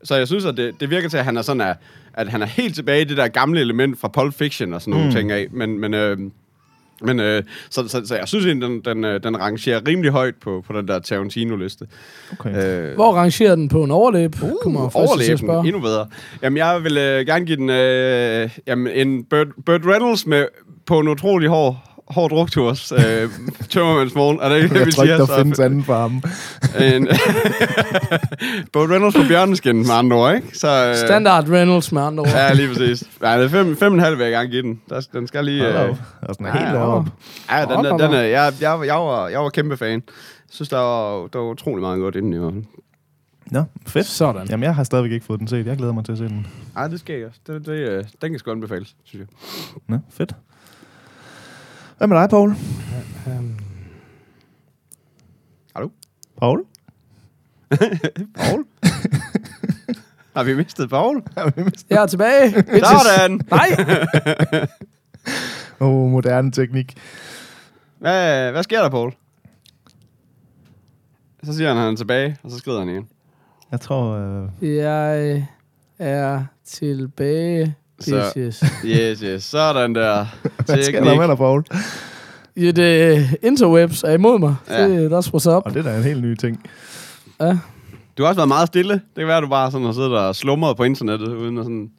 Så 0.03 0.15
jeg 0.15 0.27
synes, 0.27 0.45
at 0.45 0.57
det, 0.57 0.73
det 0.79 0.89
virker 0.89 1.09
til, 1.09 1.17
at 1.17 1.25
han 1.25 1.37
er 1.37 1.41
sådan, 1.41 1.61
at, 1.61 1.77
at 2.13 2.27
han 2.29 2.41
er 2.41 2.45
helt 2.45 2.75
tilbage 2.75 3.01
i 3.01 3.05
det 3.05 3.17
der 3.17 3.27
gamle 3.27 3.59
element 3.61 3.99
fra 3.99 4.07
Pulp 4.07 4.33
Fiction 4.33 4.73
og 4.73 4.81
sådan 4.81 4.91
nogle 4.91 5.05
mm. 5.05 5.11
ting 5.15 5.31
af. 5.31 5.47
Men, 5.51 5.79
men, 5.79 5.93
øh, 5.93 6.17
men 7.01 7.19
øh, 7.19 7.43
så, 7.69 7.87
så, 7.87 8.01
så, 8.05 8.15
jeg 8.15 8.27
synes 8.27 8.45
egentlig, 8.45 8.69
den, 8.69 8.81
den, 8.81 9.03
øh, 9.05 9.23
den 9.23 9.39
rangerer 9.39 9.81
rimelig 9.87 10.11
højt 10.11 10.35
på, 10.35 10.63
på 10.67 10.73
den 10.73 10.87
der 10.87 10.99
Tarantino-liste. 10.99 11.85
okay. 12.31 12.89
Øh, 12.89 12.95
Hvor 12.95 13.13
rangerer 13.13 13.55
den 13.55 13.69
på 13.69 13.83
en 13.83 13.91
overlæb? 13.91 14.35
Uh, 14.43 14.51
Kommer 14.63 14.81
jeg 14.81 14.91
fristes 14.91 14.95
til 14.95 15.01
at 15.01 15.07
overlæben, 15.09 15.37
spørge. 15.37 15.65
endnu 15.67 15.81
bedre. 15.81 16.07
Jamen, 16.41 16.57
jeg 16.57 16.83
vil 16.83 16.97
øh, 16.97 17.25
gerne 17.25 17.45
give 17.45 17.57
den 17.57 17.69
øh, 17.69 18.49
jamen, 18.67 18.93
en 19.07 19.23
Burt, 19.23 19.47
Burt 19.65 19.81
Reynolds 19.85 20.25
med, 20.25 20.45
på 20.85 20.99
en 20.99 21.07
utrolig 21.07 21.49
hård, 21.49 21.77
hård 22.13 22.29
drugturs. 22.29 22.91
Øh, 22.91 23.29
Tømmermands 23.69 24.15
morgen. 24.15 24.39
Er 24.41 24.49
det 24.49 24.63
ikke 24.63 24.79
jeg 24.79 24.93
tror 24.93 25.03
ikke, 25.03 25.15
der 25.17 25.25
Så- 25.25 25.37
findes 25.37 25.59
anden 25.59 25.83
for 25.83 25.95
ham. 25.97 26.21
En, 26.81 27.07
Burt 28.73 28.89
Reynolds 28.89 29.15
på 29.15 29.21
bjørneskin, 29.27 29.75
med 29.75 29.91
andre 29.91 30.17
ord, 30.17 30.35
ikke? 30.35 30.57
Så, 30.57 30.87
øh, 30.89 30.95
Standard 30.95 31.49
Reynolds 31.49 31.91
med 31.91 32.01
andre 32.01 32.21
ord. 32.21 32.29
Ja, 32.29 32.53
lige 32.53 32.67
præcis. 32.67 33.03
Ja, 33.23 33.37
det 33.37 33.45
er 33.45 33.49
fem, 33.49 33.77
fem 33.77 33.91
og 33.91 33.97
en 33.97 34.03
halv 34.03 34.17
vil 34.17 34.23
jeg 34.23 34.31
gerne 34.31 34.49
give 34.49 34.61
den. 34.61 34.81
Der, 34.89 35.07
den 35.13 35.27
skal 35.27 35.45
lige... 35.45 35.61
Hold 35.63 35.73
Øh, 35.75 35.89
op. 35.89 35.97
Og 36.21 36.35
sådan 36.35 36.45
er 36.45 36.49
Ja, 36.49 36.57
helt 36.57 36.69
ja. 36.69 36.75
deroppe. 36.79 37.11
ja, 37.51 37.61
den, 37.61 37.69
Hold 37.69 37.85
den 37.85 38.01
er, 38.01 38.07
op. 38.07 38.13
jeg, 38.13 38.53
jeg, 38.61 38.79
jeg, 38.85 38.95
var, 38.95 39.27
jeg 39.27 39.39
var 39.39 39.49
kæmpe 39.49 39.77
fan. 39.77 39.91
Jeg 39.91 40.01
synes, 40.51 40.69
der 40.69 40.77
var, 40.77 41.27
der 41.27 41.39
var 41.39 41.45
utrolig 41.45 41.81
meget 41.81 41.99
godt 41.99 42.15
inden 42.15 42.33
i 42.33 42.37
år. 42.37 42.53
Nå, 43.51 43.63
fedt. 43.87 44.05
Sådan. 44.05 44.47
Jamen, 44.49 44.63
jeg 44.63 44.75
har 44.75 44.83
stadigvæk 44.83 45.11
ikke 45.11 45.25
fået 45.25 45.39
den 45.39 45.47
set. 45.47 45.65
Jeg 45.67 45.77
glæder 45.77 45.93
mig 45.93 46.05
til 46.05 46.11
at 46.11 46.17
se 46.17 46.23
den. 46.23 46.47
Ej, 46.77 46.87
det 46.87 46.99
skal 46.99 47.15
jeg 47.15 47.27
også. 47.27 47.39
Det, 47.47 47.65
det, 47.65 47.71
øh, 47.73 48.03
den 48.21 48.31
kan 48.31 48.39
sgu 48.39 48.51
anbefales, 48.51 48.95
synes 49.03 49.27
jeg. 49.27 49.37
Nå, 49.87 49.97
fedt. 50.13 50.35
Hvad 51.97 52.07
med 52.07 52.17
dig, 52.17 52.29
Paul? 52.29 52.55
Hallo? 55.75 55.89
Paul? 56.37 56.63
Paul? 58.35 58.65
Har 60.35 60.43
vi 60.43 60.55
mistet 60.55 60.89
Paul? 60.89 61.23
Jeg 61.89 62.01
er 62.03 62.05
tilbage. 62.07 62.51
Sådan! 62.51 63.41
Nej! 63.49 63.67
Åh, 65.79 65.87
oh, 65.87 66.11
moderne 66.11 66.51
teknik. 66.51 66.97
Hvad, 67.99 68.51
hvad 68.51 68.63
sker 68.63 68.81
der, 68.81 68.89
Paul? 68.89 69.13
Så 71.43 71.53
siger 71.53 71.67
han, 71.67 71.77
at 71.77 71.83
han 71.83 71.93
er 71.93 71.97
tilbage, 71.97 72.37
og 72.43 72.51
så 72.51 72.57
skrider 72.57 72.79
han 72.79 72.89
igen. 72.89 73.07
Jeg 73.71 73.81
tror... 73.81 74.15
Øh, 74.61 74.75
Jeg 74.77 75.47
er 75.99 76.45
tilbage. 76.65 77.75
Så- 78.03 78.31
Bitches. 78.35 78.63
Yes, 78.85 79.19
yes. 79.19 79.43
Sådan 79.43 79.95
der. 79.95 80.25
hvad 80.65 80.83
sker 80.83 81.03
der 81.03 81.15
med 81.17 81.27
dig, 81.27 81.37
Paul? 81.37 81.63
Ja, 82.57 82.71
det 82.71 83.29
interwebs 83.43 84.03
er 84.03 84.11
imod 84.13 84.39
mig. 84.39 84.55
Ja. 84.69 84.87
Det, 84.87 85.09
that's 85.11 85.27
what's 85.35 85.49
up. 85.49 85.63
Og 85.65 85.73
det 85.73 85.79
er 85.85 85.91
da 85.91 85.97
en 85.97 86.03
helt 86.03 86.21
ny 86.21 86.35
ting. 86.35 86.63
Ja. 87.41 87.57
Du 88.17 88.23
har 88.23 88.27
også 88.27 88.35
været 88.39 88.47
meget 88.47 88.67
stille. 88.67 88.93
Det 88.93 89.01
kan 89.17 89.27
være, 89.27 89.37
at 89.37 89.43
du 89.43 89.47
bare 89.49 89.71
sådan 89.71 89.85
har 89.85 89.93
siddet 89.93 90.17
og 90.17 90.35
slumret 90.35 90.77
på 90.77 90.83
internettet, 90.83 91.27
uden 91.27 91.57
at 91.57 91.63
sådan... 91.65 91.89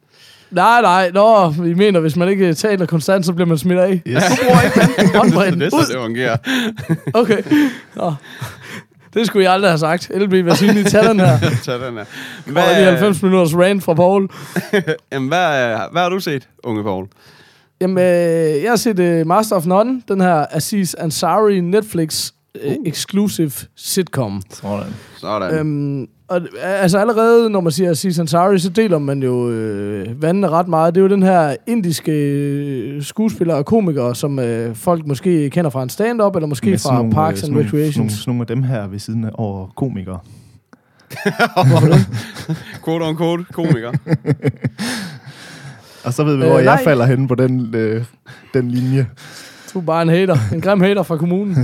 Nej, 0.51 0.81
nej, 0.81 1.11
nå, 1.13 1.49
vi 1.49 1.73
mener, 1.73 1.99
hvis 1.99 2.15
man 2.15 2.29
ikke 2.29 2.53
taler 2.53 2.85
konstant, 2.85 3.25
så 3.25 3.33
bliver 3.33 3.47
man 3.47 3.57
smidt 3.57 3.79
af. 3.79 4.01
Yes. 4.07 4.23
Du 4.23 4.35
bruger 4.43 4.61
ikke 5.01 5.17
håndbrænde. 5.17 5.59
Det 5.59 5.65
er 5.65 5.69
så, 5.69 5.75
Ud. 5.77 5.85
det 5.85 5.95
fungerer. 6.03 6.37
Okay. 7.13 7.41
Nå. 7.95 8.13
Det 9.15 9.27
skulle 9.27 9.43
jeg 9.43 9.53
aldrig 9.53 9.71
have 9.71 9.79
sagt. 9.79 10.11
LB, 10.15 10.33
hvad 10.33 10.55
synes 10.55 10.75
I? 10.75 10.83
Tag 10.83 11.03
den 11.03 11.19
her. 11.19 11.39
Tag 11.65 11.79
den 11.79 11.93
her. 11.93 12.05
Hvad 12.45 12.63
er 12.63 12.79
de 12.79 12.85
90 12.85 13.23
minutters 13.23 13.55
rant 13.55 13.83
fra 13.83 13.93
Paul? 13.93 14.29
Jamen, 15.11 15.27
hvad, 15.27 15.77
hvad 15.91 16.01
har 16.01 16.09
du 16.09 16.19
set, 16.19 16.49
unge 16.63 16.83
Paul? 16.83 17.07
Jamen, 17.81 17.97
øh, 17.97 18.63
jeg 18.63 18.71
har 18.71 18.75
set 18.75 18.99
uh, 18.99 19.27
Master 19.27 19.55
of 19.55 19.65
None, 19.65 20.01
den 20.07 20.21
her 20.21 20.45
Aziz 20.51 20.93
Ansari 20.97 21.59
Netflix 21.59 22.31
uh. 22.67 22.73
exclusive 22.85 23.51
sitcom. 23.75 24.41
Sådan. 24.49 24.93
Sådan. 25.17 25.53
Øhm, 25.59 26.07
og, 26.27 26.41
øh, 26.41 26.47
altså 26.83 26.97
allerede, 26.97 27.49
når 27.49 27.61
man 27.61 27.71
siger 27.71 27.89
Aziz 27.91 28.19
Ansari, 28.19 28.59
så 28.59 28.69
deler 28.69 28.97
man 28.99 29.23
jo 29.23 29.49
øh, 29.49 30.21
vandene 30.21 30.49
ret 30.49 30.67
meget. 30.67 30.95
Det 30.95 31.01
er 31.01 31.03
jo 31.03 31.09
den 31.09 31.23
her 31.23 31.55
indiske 31.67 32.11
øh, 32.11 33.03
skuespiller 33.03 33.55
og 33.55 33.65
komiker, 33.65 34.13
som 34.13 34.39
øh, 34.39 34.75
folk 34.75 35.07
måske 35.07 35.49
kender 35.49 35.69
fra 35.69 35.83
en 35.83 35.89
stand-up, 35.89 36.35
eller 36.35 36.47
måske 36.47 36.69
Med 36.69 36.77
fra 36.79 36.95
nogle, 36.95 37.11
Parks 37.11 37.27
øh, 37.27 37.31
and 37.33 37.37
sådan 37.37 37.53
nogle- 37.53 37.65
Nogle, 37.69 37.77
Recreations. 37.83 38.13
sådan 38.13 38.29
nogle 38.31 38.41
af 38.41 38.47
dem 38.47 38.63
her 38.63 38.87
ved 38.87 38.99
siden 38.99 39.23
af 39.25 39.29
over 39.33 39.67
komikere. 39.75 40.19
Quote 42.85 43.03
on 43.03 43.17
quote, 43.17 43.43
komiker. 43.53 43.91
Og 46.05 46.13
så 46.13 46.23
ved 46.23 46.35
vi, 46.35 46.43
Øh, 46.43 46.49
hvor 46.49 46.59
jeg 46.59 46.75
nej. 46.75 46.83
falder 46.83 47.05
henne 47.05 47.27
på 47.27 47.35
den, 47.35 47.75
øh, 47.75 48.03
den 48.53 48.71
linje. 48.71 49.07
Du 49.75 49.79
er 49.79 49.83
bare 49.83 50.01
en 50.01 50.09
hater. 50.09 50.37
En 50.53 50.61
grim 50.61 50.81
hater 50.81 51.03
fra 51.03 51.17
kommunen. 51.17 51.55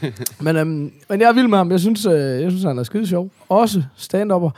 men, 0.40 0.56
øhm, 0.56 0.92
men 1.08 1.20
jeg 1.20 1.28
er 1.28 1.32
vild 1.32 1.48
med 1.48 1.58
ham. 1.58 1.70
Jeg 1.70 1.80
synes, 1.80 2.06
øh, 2.06 2.42
jeg 2.42 2.50
synes 2.50 2.64
han 2.64 2.78
er 2.78 2.82
skide 2.82 3.06
sjov. 3.06 3.30
Også 3.48 3.82
stand-upper. 3.96 4.50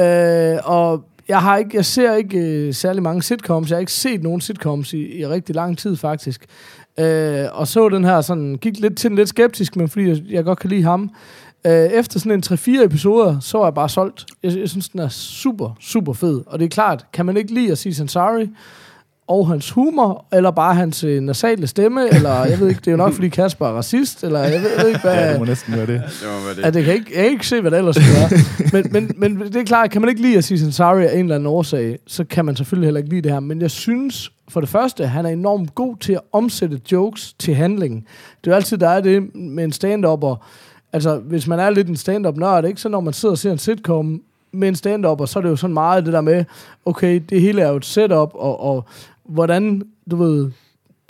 Øh, 0.00 0.58
og 0.64 1.04
jeg, 1.28 1.42
har 1.42 1.56
ikke, 1.56 1.70
jeg 1.74 1.84
ser 1.84 2.14
ikke 2.14 2.38
øh, 2.38 2.74
særlig 2.74 3.02
mange 3.02 3.22
sitcoms. 3.22 3.70
Jeg 3.70 3.76
har 3.76 3.80
ikke 3.80 3.92
set 3.92 4.22
nogen 4.22 4.40
sitcoms 4.40 4.92
i, 4.92 5.18
i 5.18 5.26
rigtig 5.26 5.54
lang 5.54 5.78
tid, 5.78 5.96
faktisk. 5.96 6.46
Øh, 6.98 7.44
og 7.52 7.68
så 7.68 7.88
den 7.88 8.04
her 8.04 8.20
sådan, 8.20 8.58
gik 8.60 8.78
lidt 8.78 8.96
til 8.96 9.10
den 9.10 9.16
lidt 9.16 9.28
skeptisk, 9.28 9.76
men 9.76 9.88
fordi 9.88 10.08
jeg, 10.08 10.18
jeg 10.30 10.44
godt 10.44 10.58
kan 10.58 10.70
lide 10.70 10.82
ham. 10.82 11.10
Øh, 11.66 11.72
efter 11.72 12.18
sådan 12.18 12.32
en 12.32 12.42
3-4 12.46 12.84
episoder, 12.84 13.40
så 13.40 13.60
er 13.60 13.66
jeg 13.66 13.74
bare 13.74 13.88
solgt. 13.88 14.26
Jeg, 14.42 14.58
jeg 14.58 14.68
synes, 14.68 14.88
den 14.88 15.00
er 15.00 15.08
super, 15.08 15.76
super 15.80 16.12
fed. 16.12 16.42
Og 16.46 16.58
det 16.58 16.64
er 16.64 16.70
klart, 16.70 17.06
kan 17.12 17.26
man 17.26 17.36
ikke 17.36 17.54
lide 17.54 17.72
Aziz 17.72 18.00
Ansari, 18.00 18.48
og 19.30 19.48
hans 19.48 19.70
humor, 19.70 20.24
eller 20.32 20.50
bare 20.50 20.74
hans 20.74 21.04
øh, 21.04 21.22
nasale 21.22 21.66
stemme, 21.66 22.14
eller 22.14 22.44
jeg 22.44 22.60
ved 22.60 22.68
ikke, 22.68 22.78
det 22.78 22.86
er 22.86 22.90
jo 22.90 22.96
nok, 22.96 23.12
fordi 23.12 23.28
Kasper 23.28 23.66
er 23.66 23.72
racist, 23.72 24.24
eller 24.24 24.40
jeg 24.40 24.60
ved, 24.60 24.70
jeg 24.70 24.80
ved 24.80 24.88
ikke, 24.88 25.00
hvad... 25.00 25.14
Ja, 25.14 25.30
det 25.30 25.38
må 25.38 25.44
næsten 25.44 25.72
være 25.72 25.86
det. 25.86 25.88
Det 25.88 26.02
må 26.22 26.44
være 26.44 26.56
det. 26.56 26.62
Ja, 26.62 26.70
det 26.70 26.84
kan 26.84 26.94
ikke, 26.94 27.10
jeg 27.14 27.22
kan 27.22 27.32
ikke 27.32 27.46
se, 27.46 27.60
hvad 27.60 27.70
det 27.70 27.78
ellers 27.78 27.96
skulle 27.96 28.42
være. 28.72 28.82
men, 28.92 29.12
men, 29.16 29.38
men 29.38 29.46
det 29.46 29.56
er 29.56 29.64
klart, 29.64 29.90
kan 29.90 30.00
man 30.00 30.08
ikke 30.08 30.22
lide 30.22 30.38
Aziz 30.38 30.62
Ansari 30.62 31.06
af 31.06 31.12
en 31.12 31.18
eller 31.18 31.34
anden 31.34 31.46
årsag, 31.46 31.98
så 32.06 32.24
kan 32.24 32.44
man 32.44 32.56
selvfølgelig 32.56 32.86
heller 32.86 32.98
ikke 32.98 33.10
lide 33.10 33.22
det 33.22 33.32
her. 33.32 33.40
Men 33.40 33.62
jeg 33.62 33.70
synes, 33.70 34.32
for 34.48 34.60
det 34.60 34.68
første, 34.68 35.06
han 35.06 35.26
er 35.26 35.30
enormt 35.30 35.74
god 35.74 35.96
til 35.96 36.12
at 36.12 36.20
omsætte 36.32 36.80
jokes 36.92 37.32
til 37.32 37.54
handling. 37.54 38.06
Det 38.44 38.50
er 38.50 38.54
jo 38.54 38.56
altid, 38.56 38.78
der 38.78 38.88
er 38.88 39.00
det 39.00 39.34
med 39.34 39.64
en 39.64 39.72
stand-upper. 39.72 40.44
Altså, 40.92 41.18
hvis 41.18 41.46
man 41.46 41.60
er 41.60 41.70
lidt 41.70 41.88
en 41.88 41.96
stand-up-nørd, 41.96 42.64
ikke? 42.64 42.80
så 42.80 42.88
når 42.88 43.00
man 43.00 43.12
sidder 43.12 43.32
og 43.32 43.38
ser 43.38 43.52
en 43.52 43.58
sitcom 43.58 44.22
med 44.52 44.68
en 44.68 44.74
stand-upper, 44.74 45.26
så 45.26 45.38
er 45.38 45.42
det 45.42 45.50
jo 45.50 45.56
sådan 45.56 45.74
meget 45.74 46.04
det 46.04 46.12
der 46.12 46.20
med, 46.20 46.44
okay, 46.84 47.22
det 47.30 47.40
hele 47.40 47.62
er 47.62 47.68
jo 47.68 47.76
et 47.76 47.84
setup, 47.84 48.30
og, 48.34 48.60
og 48.60 48.84
hvordan, 49.30 49.82
du 50.10 50.16
ved, 50.16 50.50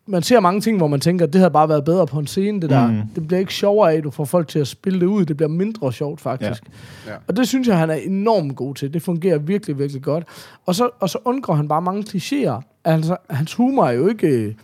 man 0.06 0.22
ser 0.22 0.40
mange 0.40 0.60
ting, 0.60 0.76
hvor 0.76 0.86
man 0.86 1.00
tænker, 1.00 1.26
det 1.26 1.34
havde 1.34 1.50
bare 1.50 1.68
været 1.68 1.84
bedre 1.84 2.06
på 2.06 2.18
en 2.18 2.26
scene, 2.26 2.60
det 2.60 2.70
der. 2.70 2.86
Mm. 2.86 2.92
Mm. 2.92 3.02
Det 3.14 3.26
bliver 3.26 3.40
ikke 3.40 3.54
sjovere 3.54 3.92
af, 3.92 3.96
at 3.96 4.04
du 4.04 4.10
får 4.10 4.24
folk 4.24 4.48
til 4.48 4.58
at 4.58 4.66
spille 4.66 5.00
det 5.00 5.06
ud. 5.06 5.24
Det 5.24 5.36
bliver 5.36 5.48
mindre 5.48 5.92
sjovt, 5.92 6.20
faktisk. 6.20 6.62
Ja. 7.06 7.12
Ja. 7.12 7.16
Og 7.28 7.36
det 7.36 7.48
synes 7.48 7.68
jeg, 7.68 7.78
han 7.78 7.90
er 7.90 7.94
enormt 7.94 8.56
god 8.56 8.74
til. 8.74 8.94
Det 8.94 9.02
fungerer 9.02 9.38
virkelig, 9.38 9.78
virkelig 9.78 10.02
godt. 10.02 10.24
Og 10.66 10.74
så, 10.74 10.90
og 11.00 11.10
så 11.10 11.18
undgår 11.24 11.54
han 11.54 11.68
bare 11.68 11.82
mange 11.82 12.04
klichéer. 12.08 12.80
Altså, 12.84 13.16
hans 13.30 13.54
humor 13.54 13.84
er 13.84 13.92
jo 13.92 14.08
ikke 14.08 14.28
øh, 14.28 14.54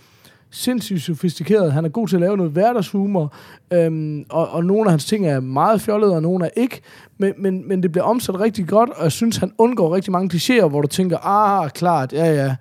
sindssygt 0.50 1.02
sofistikeret. 1.02 1.72
Han 1.72 1.84
er 1.84 1.88
god 1.88 2.08
til 2.08 2.16
at 2.16 2.20
lave 2.20 2.36
noget 2.36 2.52
hverdagshumor. 2.52 3.32
Øhm, 3.72 4.24
og, 4.28 4.48
og 4.48 4.64
nogle 4.64 4.84
af 4.84 4.90
hans 4.90 5.04
ting 5.04 5.26
er 5.26 5.40
meget 5.40 5.80
fjollede, 5.80 6.14
og 6.14 6.22
nogle 6.22 6.44
er 6.44 6.50
ikke. 6.56 6.80
Men, 7.18 7.32
men, 7.38 7.68
men 7.68 7.82
det 7.82 7.92
bliver 7.92 8.04
omsat 8.04 8.40
rigtig 8.40 8.68
godt, 8.68 8.90
og 8.90 9.02
jeg 9.02 9.12
synes, 9.12 9.36
han 9.36 9.52
undgår 9.58 9.94
rigtig 9.94 10.12
mange 10.12 10.36
klichéer, 10.36 10.68
hvor 10.68 10.80
du 10.80 10.88
tænker, 10.88 11.18
ah, 11.26 11.70
klart, 11.70 12.12
ja, 12.12 12.44
ja. 12.44 12.56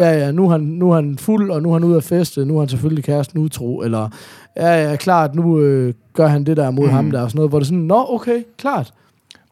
Ja, 0.00 0.18
ja, 0.18 0.32
nu 0.32 0.46
er, 0.46 0.50
han, 0.50 0.60
nu 0.60 0.90
er 0.90 0.94
han 0.94 1.18
fuld, 1.18 1.50
og 1.50 1.62
nu 1.62 1.68
er 1.68 1.72
han 1.72 1.84
ude 1.84 1.96
at 1.96 2.04
feste, 2.04 2.44
nu 2.44 2.56
er 2.56 2.60
han 2.60 2.68
selvfølgelig 2.68 3.04
kæresten 3.04 3.40
utro, 3.40 3.82
eller 3.82 4.08
ja, 4.56 4.90
ja, 4.90 4.96
klart, 4.96 5.34
nu 5.34 5.60
øh, 5.60 5.94
gør 6.14 6.26
han 6.26 6.44
det 6.44 6.56
der 6.56 6.70
mod 6.70 6.86
mm. 6.86 6.92
ham 6.92 7.10
der, 7.10 7.22
og 7.22 7.30
sådan 7.30 7.38
noget, 7.38 7.50
hvor 7.50 7.58
det 7.58 7.64
er 7.64 7.68
sådan, 7.68 7.78
nå, 7.78 8.06
okay, 8.08 8.42
klart. 8.58 8.92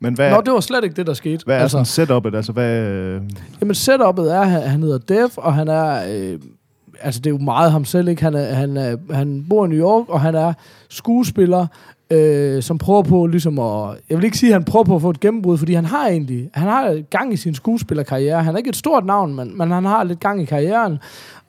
Men 0.00 0.14
hvad, 0.14 0.30
Nå, 0.30 0.40
det 0.40 0.52
var 0.52 0.60
slet 0.60 0.84
ikke 0.84 0.96
det, 0.96 1.06
der 1.06 1.14
skete. 1.14 1.44
hvad 1.44 1.56
er 1.56 1.60
altså, 1.60 1.84
sådan 1.84 2.08
setup'et? 2.08 2.36
Altså, 2.36 2.52
hvad, 2.52 2.80
øh, 2.82 3.20
Jamen, 3.60 3.74
setup'et 3.74 4.30
er, 4.30 4.40
at 4.40 4.70
han 4.70 4.82
hedder 4.82 4.98
Dev, 4.98 5.30
og 5.36 5.54
han 5.54 5.68
er... 5.68 6.02
Øh, 6.12 6.38
altså, 7.00 7.20
det 7.20 7.26
er 7.26 7.34
jo 7.34 7.38
meget 7.38 7.72
ham 7.72 7.84
selv, 7.84 8.08
ikke? 8.08 8.22
Han, 8.22 8.34
er, 8.34 8.54
han, 8.54 8.76
er, 8.76 8.96
han 9.12 9.46
bor 9.48 9.66
i 9.66 9.68
New 9.68 9.78
York, 9.78 10.08
og 10.08 10.20
han 10.20 10.34
er 10.34 10.52
skuespiller, 10.88 11.66
øh, 12.10 12.62
som 12.62 12.78
prøver 12.78 13.02
på 13.02 13.26
ligesom 13.26 13.58
at... 13.58 13.96
Jeg 14.08 14.16
vil 14.16 14.24
ikke 14.24 14.38
sige, 14.38 14.50
at 14.50 14.54
han 14.54 14.64
prøver 14.64 14.84
på 14.84 14.96
at 14.96 15.02
få 15.02 15.10
et 15.10 15.20
gennembrud, 15.20 15.58
fordi 15.58 15.74
han 15.74 15.84
har 15.84 16.08
egentlig... 16.08 16.50
Han 16.54 16.68
har 16.68 17.02
gang 17.10 17.32
i 17.32 17.36
sin 17.36 17.54
skuespillerkarriere. 17.54 18.42
Han 18.42 18.54
er 18.54 18.58
ikke 18.58 18.68
et 18.68 18.76
stort 18.76 19.06
navn, 19.06 19.34
men, 19.34 19.58
men 19.58 19.70
han 19.70 19.84
har 19.84 20.04
lidt 20.04 20.20
gang 20.20 20.42
i 20.42 20.44
karrieren. 20.44 20.98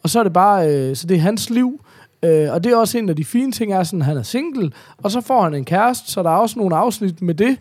Og 0.03 0.09
så 0.09 0.19
er 0.19 0.23
det 0.23 0.33
bare... 0.33 0.69
Øh, 0.69 0.95
så 0.95 1.07
det 1.07 1.17
er 1.17 1.21
hans 1.21 1.49
liv. 1.49 1.81
Øh, 2.23 2.53
og 2.53 2.63
det 2.63 2.71
er 2.71 2.77
også 2.77 2.97
en 2.97 3.09
af 3.09 3.15
de 3.15 3.25
fine 3.25 3.51
ting, 3.51 3.73
er 3.73 3.83
sådan, 3.83 4.01
at 4.01 4.05
han 4.05 4.17
er 4.17 4.23
single, 4.23 4.71
og 4.97 5.11
så 5.11 5.21
får 5.21 5.43
han 5.43 5.53
en 5.53 5.65
kæreste, 5.65 6.11
så 6.11 6.23
der 6.23 6.29
er 6.29 6.35
også 6.35 6.59
nogle 6.59 6.75
afsnit 6.75 7.21
med 7.21 7.33
det, 7.33 7.57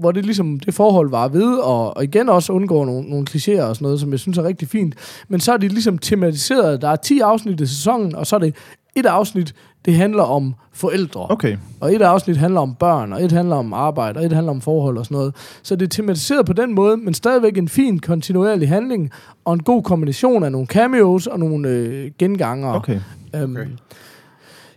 hvor 0.00 0.12
det 0.12 0.24
ligesom 0.24 0.60
det 0.60 0.74
forhold 0.74 1.10
var 1.10 1.28
ved, 1.28 1.54
og, 1.54 1.96
og 1.96 2.04
igen 2.04 2.28
også 2.28 2.52
undgår 2.52 2.84
nogle, 2.84 3.10
nogle 3.10 3.26
klichéer 3.30 3.62
og 3.62 3.76
sådan 3.76 3.84
noget, 3.84 4.00
som 4.00 4.10
jeg 4.10 4.20
synes 4.20 4.38
er 4.38 4.44
rigtig 4.44 4.68
fint. 4.68 4.94
Men 5.28 5.40
så 5.40 5.52
er 5.52 5.56
det 5.56 5.72
ligesom 5.72 5.98
tematiseret. 5.98 6.82
Der 6.82 6.88
er 6.88 6.96
10 6.96 7.20
afsnit 7.20 7.60
i 7.60 7.66
sæsonen, 7.66 8.14
og 8.14 8.26
så 8.26 8.36
er 8.36 8.40
det 8.40 8.54
et 8.96 9.06
afsnit, 9.06 9.54
det 9.84 9.94
handler 9.94 10.22
om 10.22 10.54
forældre. 10.72 11.26
okay. 11.30 11.56
Og 11.80 11.94
et 11.94 12.02
afsnit 12.02 12.36
handler 12.36 12.60
om 12.60 12.74
børn, 12.74 13.12
og 13.12 13.24
et 13.24 13.32
handler 13.32 13.56
om 13.56 13.72
arbejde, 13.72 14.18
og 14.18 14.26
et 14.26 14.32
handler 14.32 14.50
om 14.50 14.60
forhold 14.60 14.98
og 14.98 15.04
sådan 15.04 15.16
noget. 15.16 15.34
Så 15.62 15.76
det 15.76 15.84
er 15.84 15.88
tematiseret 15.88 16.46
på 16.46 16.52
den 16.52 16.74
måde, 16.74 16.96
men 16.96 17.14
stadigvæk 17.14 17.58
en 17.58 17.68
fin, 17.68 17.98
kontinuerlig 17.98 18.68
handling, 18.68 19.10
og 19.44 19.54
en 19.54 19.62
god 19.62 19.82
kombination 19.82 20.44
af 20.44 20.52
nogle 20.52 20.66
cameos 20.66 21.26
og 21.26 21.38
nogle 21.38 21.68
øh, 21.68 22.10
genganger. 22.18 22.72
Okay. 22.72 23.00
Øhm, 23.34 23.56
Okay. 23.56 23.66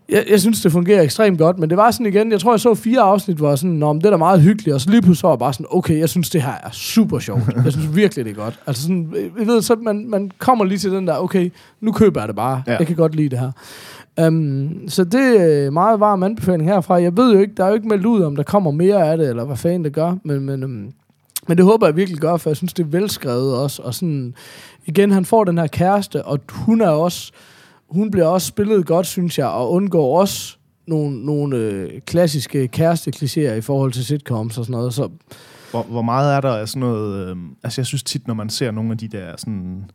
Jeg, 0.10 0.26
jeg 0.30 0.40
synes, 0.40 0.62
det 0.62 0.72
fungerer 0.72 1.02
ekstremt 1.02 1.40
godt, 1.40 1.60
men 1.60 1.70
det 1.70 1.78
var 1.78 1.92
sådan 1.92 2.06
igen, 2.06 2.32
jeg 2.32 2.40
tror, 2.40 2.54
jeg 2.54 2.60
så 2.60 2.76
fire 2.76 3.02
afsnit, 3.02 3.38
hvor 3.38 3.50
jeg 3.50 3.58
sådan, 3.58 3.76
Nå, 3.76 3.94
men 3.94 4.02
det 4.02 4.06
er 4.06 4.12
da 4.12 4.18
meget 4.18 4.42
hyggeligt, 4.42 4.74
og 4.74 4.82
så 4.82 4.90
lige 4.90 5.02
pludselig 5.02 5.24
var 5.24 5.32
jeg 5.32 5.40
bare 5.40 5.54
sådan, 5.54 5.66
okay, 5.70 6.00
jeg 6.00 6.10
synes, 6.10 6.30
det 6.30 6.42
her 6.42 6.54
er 6.64 6.72
super 6.72 7.20
sjovt. 7.20 7.42
Jeg 7.66 7.72
synes 7.72 7.96
virkelig, 7.96 8.26
det 8.26 8.32
er 8.32 8.36
godt. 8.36 8.60
Altså 8.68 8.82
sådan, 8.82 9.16
jeg 9.40 9.48
ved, 9.48 9.62
så 9.62 9.76
man, 9.76 10.10
man 10.10 10.32
kommer 10.38 10.66
lige 10.66 10.78
til 10.78 10.92
den 10.92 11.08
der, 11.08 11.18
okay, 11.18 11.52
nu 11.82 11.92
køber 11.92 12.22
jeg 12.22 12.28
det 12.28 12.36
bare. 12.36 12.64
Ja. 12.68 12.78
Jeg 12.78 12.88
kan 12.88 12.96
godt 12.96 13.16
lide 13.16 13.30
det 13.30 13.40
her. 13.40 13.52
Um, 14.28 14.70
så 14.88 15.04
det 15.04 15.42
er 15.42 15.70
meget 15.70 16.00
varm 16.00 16.24
anbefaling 16.24 16.70
herfra. 16.70 17.02
Jeg 17.02 17.18
ved 17.18 17.34
jo 17.34 17.40
ikke, 17.40 17.54
der 17.58 17.64
er 17.64 17.68
jo 17.68 17.74
ikke 17.74 17.88
meldt 17.88 18.06
ud, 18.06 18.22
om 18.22 18.36
der 18.36 18.44
kommer 18.44 18.72
mere 18.72 19.12
af 19.12 19.18
det, 19.18 19.30
eller 19.30 19.46
hvad 19.46 19.58
fanden 19.58 19.84
det 19.84 19.94
gør, 19.94 20.16
men, 20.24 20.40
men, 20.40 20.64
um, 20.64 20.94
men 21.48 21.58
det 21.58 21.66
håber 21.66 21.88
jeg 21.88 21.96
virkelig 21.96 22.20
gør, 22.20 22.38
for 22.38 22.50
jeg 22.50 22.58
synes, 22.58 22.74
det 22.74 22.84
er 22.84 22.88
velskrevet 22.88 23.56
også. 23.56 23.82
Og 23.82 23.94
sådan, 23.94 24.34
igen, 24.86 25.12
han 25.12 25.26
får 25.26 25.44
den 25.44 25.58
her 25.58 25.68
kæreste, 25.68 26.26
og 26.26 26.40
hun 26.52 26.82
er 26.82 26.90
også, 26.90 27.32
hun 27.90 28.12
bliver 28.12 28.28
også 28.28 28.48
spillet 28.48 28.86
godt, 28.86 29.08
synes 29.08 29.38
jeg, 29.38 29.48
og 29.48 29.72
undgår 29.72 30.20
også 30.20 30.58
nogle, 30.88 31.26
nogle 31.26 31.58
øh, 31.58 32.02
klassiske 32.02 32.70
kæresteklichéer 32.76 33.54
i 33.54 33.62
forhold 33.62 33.92
til 33.92 34.06
sitcoms 34.06 34.58
og 34.58 34.66
sådan 34.66 34.78
noget. 34.78 34.94
Så 34.94 35.10
Hvor, 35.72 35.84
hvor 35.84 36.02
meget 36.02 36.36
er 36.36 36.42
der 36.42 36.58
af 36.58 36.68
sådan 36.68 36.80
noget... 36.80 37.30
Øh, 37.30 37.38
altså, 37.64 37.82
jeg 37.82 37.86
synes 37.86 38.04
tit, 38.04 38.28
når 38.28 38.34
man 38.34 38.50
ser 38.50 38.72
nogle 38.72 38.92
af 38.92 38.98
de 38.98 39.08
der 39.08 39.34
sådan 39.38 39.92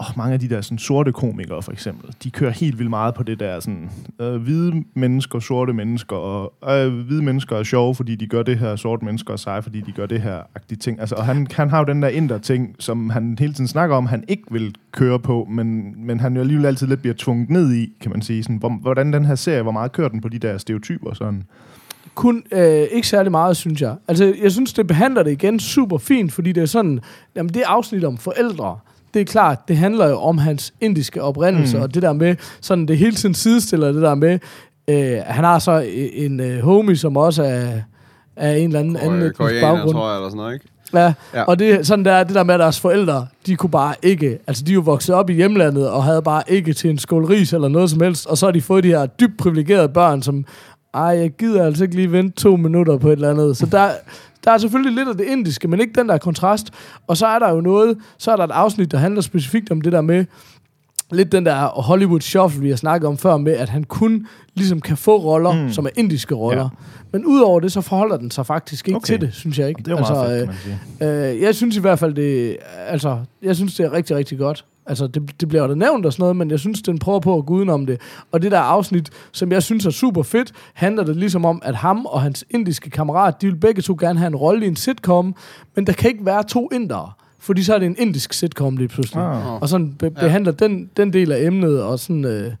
og 0.00 0.06
mange 0.16 0.34
af 0.34 0.40
de 0.40 0.48
der 0.48 0.60
sådan, 0.60 0.78
sorte 0.78 1.12
komikere, 1.12 1.62
for 1.62 1.72
eksempel, 1.72 2.14
de 2.24 2.30
kører 2.30 2.50
helt 2.50 2.78
vildt 2.78 2.90
meget 2.90 3.14
på 3.14 3.22
det 3.22 3.40
der 3.40 3.60
sådan, 3.60 3.90
øh, 4.20 4.36
hvide 4.36 4.84
mennesker, 4.94 5.38
sorte 5.38 5.72
mennesker, 5.72 6.16
og 6.16 6.52
øh, 6.78 6.92
hvide 7.06 7.22
mennesker 7.22 7.56
er 7.56 7.62
sjove, 7.62 7.94
fordi 7.94 8.14
de 8.14 8.26
gør 8.26 8.42
det 8.42 8.58
her, 8.58 8.76
sorte 8.76 9.04
mennesker 9.04 9.32
er 9.32 9.36
seje, 9.36 9.62
fordi 9.62 9.80
de 9.80 9.92
gør 9.92 10.06
det 10.06 10.20
her, 10.20 10.42
agtige 10.54 10.78
ting. 10.78 11.00
Altså, 11.00 11.14
og 11.14 11.26
han, 11.26 11.46
han 11.52 11.70
har 11.70 11.78
jo 11.78 11.84
den 11.84 12.02
der 12.02 12.08
indre 12.08 12.38
ting, 12.38 12.76
som 12.78 13.10
han 13.10 13.36
hele 13.38 13.52
tiden 13.52 13.68
snakker 13.68 13.96
om, 13.96 14.06
han 14.06 14.24
ikke 14.28 14.42
vil 14.50 14.74
køre 14.92 15.18
på, 15.18 15.46
men, 15.50 15.94
men 16.06 16.20
han 16.20 16.34
jo 16.34 16.40
alligevel 16.40 16.66
altid 16.66 16.86
lidt 16.86 17.00
bliver 17.00 17.14
tvunget 17.18 17.50
ned 17.50 17.72
i, 17.74 17.92
kan 18.00 18.10
man 18.10 18.22
sige. 18.22 18.42
Sådan, 18.42 18.56
hvor, 18.56 18.78
hvordan 18.80 19.12
den 19.12 19.24
her 19.24 19.34
serie, 19.34 19.62
hvor 19.62 19.72
meget 19.72 19.92
kører 19.92 20.08
den 20.08 20.20
på 20.20 20.28
de 20.28 20.38
der 20.38 20.58
stereotyper? 20.58 21.14
Sådan. 21.14 21.42
kun 22.14 22.42
øh, 22.52 22.86
ikke 22.92 23.08
særlig 23.08 23.30
meget, 23.30 23.56
synes 23.56 23.82
jeg. 23.82 23.94
Altså, 24.08 24.34
jeg 24.42 24.52
synes, 24.52 24.72
det 24.72 24.86
behandler 24.86 25.22
det 25.22 25.30
igen 25.30 25.60
super 25.60 25.98
fint, 25.98 26.32
fordi 26.32 26.52
det 26.52 26.62
er 26.62 26.66
sådan, 26.66 27.00
jamen 27.36 27.54
det 27.54 27.62
afsnit 27.66 28.04
om 28.04 28.18
forældre, 28.18 28.78
det 29.14 29.20
er 29.20 29.24
klart, 29.24 29.58
det 29.68 29.76
handler 29.76 30.08
jo 30.08 30.18
om 30.20 30.38
hans 30.38 30.72
indiske 30.80 31.22
oprindelse, 31.22 31.76
Mm. 31.76 31.82
og 31.82 31.94
det 31.94 32.02
der 32.02 32.12
med, 32.12 32.36
sådan 32.60 32.86
det 32.86 32.98
hele 32.98 33.12
tiden 33.16 33.34
sidestiller 33.34 33.92
det 33.92 34.02
der 34.02 34.14
med, 34.14 34.38
øh, 34.88 35.18
han 35.26 35.44
har 35.44 35.58
så 35.58 35.86
en 36.14 36.40
øh, 36.40 36.60
homie, 36.62 36.96
som 36.96 37.16
også 37.16 37.42
er, 37.42 37.68
er 38.36 38.52
en 38.52 38.66
eller 38.66 38.80
anden 38.80 38.96
anden 38.96 39.18
etnisk 39.20 39.36
Koreaner, 39.36 39.60
baggrund. 39.60 39.92
tror 39.92 40.08
jeg, 40.08 40.16
eller 40.16 40.28
sådan 40.28 40.36
noget, 40.36 40.54
ikke? 40.54 40.66
Ja, 40.94 41.00
Ja. 41.00 41.12
ja. 41.34 41.42
og 41.42 41.58
det, 41.58 41.86
sådan 41.86 42.04
der, 42.04 42.24
det 42.24 42.34
der 42.34 42.44
med, 42.44 42.54
at 42.54 42.60
deres 42.60 42.80
forældre, 42.80 43.26
de 43.46 43.56
kunne 43.56 43.70
bare 43.70 43.94
ikke, 44.02 44.38
altså 44.46 44.64
de 44.64 44.70
er 44.70 44.74
jo 44.74 44.80
vokset 44.80 45.14
op 45.14 45.30
i 45.30 45.32
hjemlandet, 45.32 45.88
og 45.90 46.04
havde 46.04 46.22
bare 46.22 46.42
ikke 46.48 46.72
til 46.72 46.90
en 46.90 46.98
skål 46.98 47.24
ris 47.24 47.52
eller 47.52 47.68
noget 47.68 47.90
som 47.90 48.00
helst, 48.00 48.26
og 48.26 48.38
så 48.38 48.46
har 48.46 48.52
de 48.52 48.60
fået 48.62 48.84
de 48.84 48.88
her 48.88 49.06
dybt 49.06 49.38
privilegerede 49.38 49.88
børn, 49.88 50.22
som, 50.22 50.44
ej, 50.94 51.02
jeg 51.02 51.30
gider 51.30 51.64
altså 51.64 51.84
ikke 51.84 51.96
lige 51.96 52.12
vente 52.12 52.36
to 52.42 52.56
minutter 52.56 52.98
på 52.98 53.08
et 53.08 53.12
eller 53.12 53.30
andet. 53.30 53.56
Så 53.56 53.66
der, 53.66 53.88
der 54.44 54.50
er 54.50 54.58
selvfølgelig 54.58 54.94
lidt 54.94 55.08
af 55.08 55.16
det 55.16 55.24
indiske, 55.24 55.68
men 55.68 55.80
ikke 55.80 55.92
den 56.00 56.08
der 56.08 56.18
kontrast. 56.18 56.70
Og 57.06 57.16
så 57.16 57.26
er 57.26 57.38
der 57.38 57.50
jo 57.50 57.60
noget, 57.60 57.98
så 58.18 58.32
er 58.32 58.36
der 58.36 58.44
et 58.44 58.50
afsnit, 58.50 58.92
der 58.92 58.98
handler 58.98 59.20
specifikt 59.20 59.70
om 59.70 59.80
det 59.80 59.92
der 59.92 60.00
med, 60.00 60.24
lidt 61.12 61.32
den 61.32 61.46
der 61.46 61.66
Hollywood 61.66 62.20
shuffle, 62.20 62.62
vi 62.62 62.68
har 62.68 62.76
snakket 62.76 63.08
om 63.08 63.18
før, 63.18 63.36
med 63.36 63.52
at 63.52 63.68
han 63.68 63.84
kun 63.84 64.26
ligesom 64.54 64.80
kan 64.80 64.96
få 64.96 65.16
roller, 65.16 65.52
mm. 65.52 65.72
som 65.72 65.86
er 65.86 65.90
indiske 65.96 66.34
roller. 66.34 66.62
Ja. 66.62 66.68
Men 67.12 67.24
udover 67.24 67.60
det, 67.60 67.72
så 67.72 67.80
forholder 67.80 68.16
den 68.16 68.30
sig 68.30 68.46
faktisk 68.46 68.88
ikke 68.88 68.96
Okay. 68.96 69.06
til 69.06 69.20
det, 69.20 69.34
synes 69.34 69.58
jeg 69.58 69.68
ikke. 69.68 69.78
Det 69.78 69.92
er 69.92 69.96
jo 69.98 70.14
meget 70.14 70.48
fedt, 70.48 71.02
øh. 71.02 71.32
Øh, 71.32 71.40
jeg 71.40 71.54
synes 71.54 71.76
i 71.76 71.80
hvert 71.80 71.98
fald, 71.98 72.14
det, 72.14 72.56
altså, 72.88 73.18
jeg 73.42 73.56
synes, 73.56 73.74
det 73.74 73.86
er 73.86 73.92
rigtig, 73.92 74.16
rigtig 74.16 74.38
godt. 74.38 74.64
Altså, 74.90 75.06
det, 75.06 75.40
det 75.40 75.48
bliver 75.48 75.66
da 75.66 75.74
nævnt 75.74 76.06
og 76.06 76.12
sådan 76.12 76.22
noget, 76.22 76.36
men 76.36 76.50
jeg 76.50 76.58
synes, 76.58 76.82
den 76.82 76.98
prøver 76.98 77.20
på 77.20 77.36
at 77.36 77.46
gå 77.46 77.54
udenom 77.54 77.86
det. 77.86 78.00
Og 78.32 78.42
det 78.42 78.52
der 78.52 78.58
afsnit, 78.58 79.10
som 79.32 79.52
jeg 79.52 79.62
synes 79.62 79.86
er 79.86 79.90
super 79.90 80.22
fedt, 80.22 80.52
handler 80.74 81.04
det 81.04 81.16
ligesom 81.16 81.44
om, 81.44 81.62
at 81.64 81.74
ham 81.74 82.06
og 82.06 82.22
hans 82.22 82.44
indiske 82.50 82.90
kammerat, 82.90 83.42
de 83.42 83.46
vil 83.46 83.56
begge 83.56 83.82
to 83.82 83.96
gerne 84.00 84.18
have 84.18 84.26
en 84.26 84.36
rolle 84.36 84.64
i 84.64 84.68
en 84.68 84.76
sitcom, 84.76 85.34
men 85.76 85.86
der 85.86 85.92
kan 85.92 86.10
ikke 86.10 86.26
være 86.26 86.42
to 86.42 86.68
indere. 86.72 87.10
Fordi 87.38 87.62
så 87.62 87.74
er 87.74 87.78
det 87.78 87.86
en 87.86 87.96
indisk 87.98 88.32
sitcom 88.32 88.76
lige 88.76 88.88
pludselig. 88.88 89.22
Ah. 89.22 89.62
Og 89.62 89.68
sådan 89.68 89.92
be- 89.98 90.10
behandler 90.10 90.52
den, 90.52 90.90
den 90.96 91.12
del 91.12 91.32
af 91.32 91.42
emnet, 91.46 91.82
og 91.82 91.98
sådan... 91.98 92.24
Øh, 92.24 92.52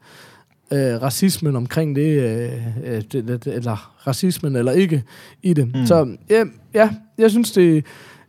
øh, 0.72 1.02
racismen 1.02 1.56
omkring 1.56 1.96
det, 1.96 2.22
øh, 2.22 2.50
øh, 2.84 3.02
det, 3.12 3.44
det, 3.44 3.46
eller 3.46 3.92
racismen 4.06 4.56
eller 4.56 4.72
ikke 4.72 5.02
i 5.42 5.54
det. 5.54 5.74
Mm. 5.74 5.86
Så 5.86 6.16
ja, 6.30 6.44
ja, 6.74 6.90
jeg 7.18 7.30
synes 7.30 7.52
det, 7.52 7.84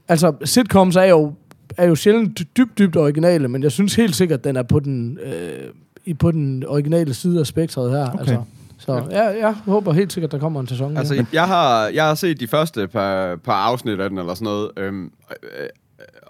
altså 0.08 0.34
sitcoms 0.44 0.96
er 0.96 1.04
jo, 1.04 1.34
er 1.78 1.88
jo 1.88 1.96
sjældent 1.96 2.40
dy- 2.40 2.44
dybt, 2.58 2.78
dybt 2.78 2.98
originale, 2.98 3.48
men 3.48 3.64
jeg 3.64 3.72
synes 3.72 3.96
helt 3.96 4.16
sikkert, 4.16 4.44
den 4.44 4.56
er 4.56 4.64
på 4.64 4.80
den, 4.80 5.20
øh, 5.24 5.70
i, 6.06 6.14
på 6.14 6.32
den 6.32 6.66
originale 6.68 7.14
side 7.14 7.40
af 7.40 7.48
spektret 7.48 7.92
her. 7.92 8.10
Okay. 8.10 8.20
Altså. 8.20 8.44
Så 8.78 9.04
ja, 9.12 9.24
jeg 9.24 9.54
håber 9.54 9.94
helt 9.94 10.14
sikkert, 10.14 10.32
der 10.32 10.40
kommer 10.40 10.60
en 10.60 10.68
sæson. 10.68 10.98
Altså, 10.98 11.14
mere. 11.14 11.26
jeg 11.34 11.48
har, 11.48 11.88
jeg 11.88 12.06
har 12.06 12.16
set 12.16 12.40
de 12.40 12.48
første 12.48 12.88
par, 12.88 13.36
par 13.36 13.54
afsnit 13.54 14.00
af 14.00 14.10
den, 14.10 14.18
eller 14.18 14.34
sådan 14.34 14.46
noget. 14.46 14.70
Øhm, 14.78 15.12
øh, 15.32 15.68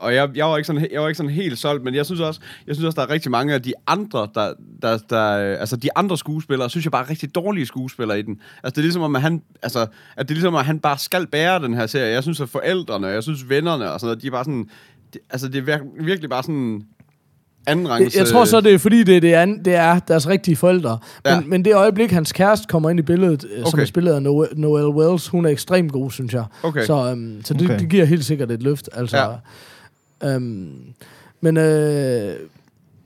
og 0.02 0.16
jeg, 0.16 0.30
jeg, 0.36 0.46
var 0.46 0.58
ikke 0.58 0.68
sådan, 0.68 0.88
jeg 0.92 1.02
var 1.02 1.08
ikke 1.08 1.18
sådan 1.18 1.32
helt 1.32 1.60
solgt, 1.60 1.84
men 1.84 1.96
jeg 1.96 2.06
synes 2.06 2.22
også, 2.22 2.40
jeg 2.68 2.76
synes 2.76 2.86
også, 2.86 3.02
der 3.02 3.08
er 3.08 3.10
rigtig 3.10 3.32
mange 3.32 3.54
af 3.54 3.62
de 3.62 3.74
andre, 3.88 4.28
der, 4.36 4.54
der, 4.82 4.98
der, 5.10 5.24
altså 5.36 5.76
de 5.76 5.90
andre 5.98 6.18
skuespillere, 6.18 6.70
synes 6.70 6.86
jeg 6.86 6.92
bare 6.92 7.04
er 7.04 7.10
rigtig 7.10 7.36
dårlige 7.36 7.66
skuespillere 7.66 8.20
i 8.20 8.22
den. 8.22 8.40
Altså 8.64 8.76
det 8.76 8.78
er 8.78 8.82
ligesom, 8.82 9.02
om, 9.02 9.16
at 9.16 9.22
han, 9.22 9.42
altså, 9.62 9.80
at 10.18 10.30
det 10.30 10.32
er 10.32 10.36
ligesom, 10.36 10.56
at 10.56 10.66
han 10.66 10.80
bare 10.80 10.98
skal 10.98 11.28
bære 11.28 11.60
den 11.60 11.74
her 11.74 11.88
serie. 11.88 12.14
Jeg 12.14 12.24
synes, 12.24 12.42
at 12.42 12.50
forældrene, 12.50 13.08
jeg 13.08 13.24
synes 13.24 13.50
vennerne 13.50 13.92
og 13.92 14.00
sådan 14.00 14.08
noget, 14.08 14.22
de 14.22 14.28
er 14.28 14.32
bare 14.32 14.44
sådan, 14.44 14.70
de, 15.14 15.20
altså 15.30 15.48
det 15.48 15.70
er 15.70 15.78
vir- 15.78 16.04
virkelig 16.06 16.30
bare 16.30 16.44
sådan 16.44 16.82
anden 17.68 17.86
jeg, 17.86 17.92
rangs, 17.92 18.16
jeg 18.16 18.28
tror 18.28 18.46
så, 18.46 18.62
det 18.62 18.74
er 18.74 18.78
fordi, 18.78 19.04
det, 19.04 19.22
det, 19.22 19.34
er, 19.34 19.46
det 19.46 19.76
er 19.76 20.00
deres 20.00 20.28
rigtige 20.28 20.56
forældre. 20.56 20.98
Men, 21.26 21.34
Ja. 21.34 21.42
men 21.46 21.66
det 21.66 21.76
øjeblik, 21.76 22.12
hans 22.12 22.32
kæreste 22.32 22.68
kommer 22.70 22.90
ind 22.90 23.00
i 23.00 23.04
billedet, 23.04 23.46
okay. 23.46 23.56
som 23.64 23.74
Okay. 23.74 23.82
er 23.82 23.86
spillet 23.86 24.14
af 24.14 24.22
Noel, 24.24 24.48
Noel 24.56 24.86
Wells, 24.88 25.28
hun 25.28 25.46
er 25.46 25.50
ekstremt 25.50 25.92
god, 25.92 26.12
synes 26.12 26.34
jeg. 26.34 26.44
Okay. 26.64 26.86
Så, 26.86 27.12
øhm, 27.12 27.42
så 27.44 27.54
det, 27.54 27.62
Okay. 27.70 27.80
det 27.80 27.90
giver 27.90 28.06
helt 28.06 28.26
sikkert 28.26 28.52
et 28.52 28.64
løft. 28.64 28.90
Altså, 28.94 29.18
ja. 30.24 30.36
øhm, 30.36 30.70
men, 31.42 31.58
øh, 31.58 32.34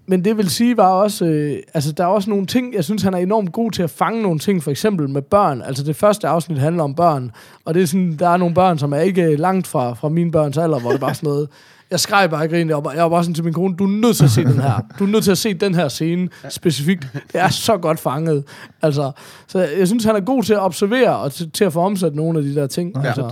men 0.08 0.26
det 0.26 0.38
vil 0.38 0.50
sige 0.50 0.78
var 0.78 0.88
også, 0.88 1.26
øh, 1.26 1.58
altså 1.74 1.92
der 1.92 2.04
er 2.04 2.08
også 2.08 2.30
nogle 2.30 2.46
ting, 2.46 2.74
jeg 2.74 2.84
synes, 2.84 3.02
han 3.04 3.14
er 3.14 3.18
enormt 3.18 3.52
god 3.52 3.72
til 3.72 3.84
at 3.84 3.90
fange 3.90 4.22
nogle 4.22 4.40
ting, 4.40 4.64
for 4.64 4.72
eksempel 4.72 5.10
med 5.10 5.22
børn. 5.22 5.62
Altså 5.62 5.84
det 5.84 5.96
første 5.96 6.28
afsnit 6.28 6.58
handler 6.60 6.84
om 6.84 6.96
børn, 6.96 7.32
og 7.66 7.74
det 7.74 7.82
er 7.84 7.88
sådan, 7.88 8.16
der 8.20 8.30
er 8.30 8.38
nogle 8.38 8.56
børn, 8.56 8.78
som 8.78 8.94
er 8.94 9.00
ikke 9.00 9.36
langt 9.36 9.68
fra, 9.68 9.94
fra 9.94 10.10
mine 10.10 10.32
børns 10.32 10.58
alder, 10.58 10.80
hvor 10.80 10.92
det 10.92 11.00
bare 11.00 11.10
er 11.10 11.14
sådan 11.14 11.28
noget, 11.28 11.50
jeg 11.92 12.00
skreg 12.00 12.30
bare 12.30 12.44
og 12.44 12.50
grinede, 12.50 12.68
jeg 12.70 12.76
var, 12.76 12.82
bare- 12.82 12.94
jeg 12.94 13.04
var 13.04 13.10
bare 13.10 13.24
sådan 13.24 13.34
til 13.34 13.44
min 13.44 13.54
kone, 13.54 13.76
du 13.76 13.84
er 13.84 13.88
nødt 13.90 14.18
til 14.18 14.24
at 14.24 14.30
se 14.32 14.44
den 14.44 14.60
her. 14.62 14.80
Du 15.00 15.04
er 15.04 15.08
nødt 15.10 15.24
til 15.24 15.32
at 15.32 15.38
se 15.38 15.54
den 15.54 15.76
her 15.76 15.88
scene 15.88 16.30
specifikt. 16.50 17.08
Det 17.14 17.42
er 17.42 17.50
så 17.50 17.78
godt 17.78 18.00
fanget. 18.00 18.44
Altså, 18.82 19.12
så 19.48 19.60
jeg 19.78 19.88
synes, 19.88 20.04
han 20.04 20.16
er 20.16 20.20
god 20.20 20.44
til 20.44 20.54
at 20.54 20.60
observere 20.60 21.18
og 21.18 21.32
til, 21.32 21.52
til 21.52 21.64
at 21.64 21.74
få 21.74 21.82
omsat 21.82 22.16
nogle 22.16 22.40
af 22.40 22.46
de 22.46 22.56
der 22.56 22.68
ting. 22.68 22.92
Ja. 22.96 23.08
Altså, 23.08 23.30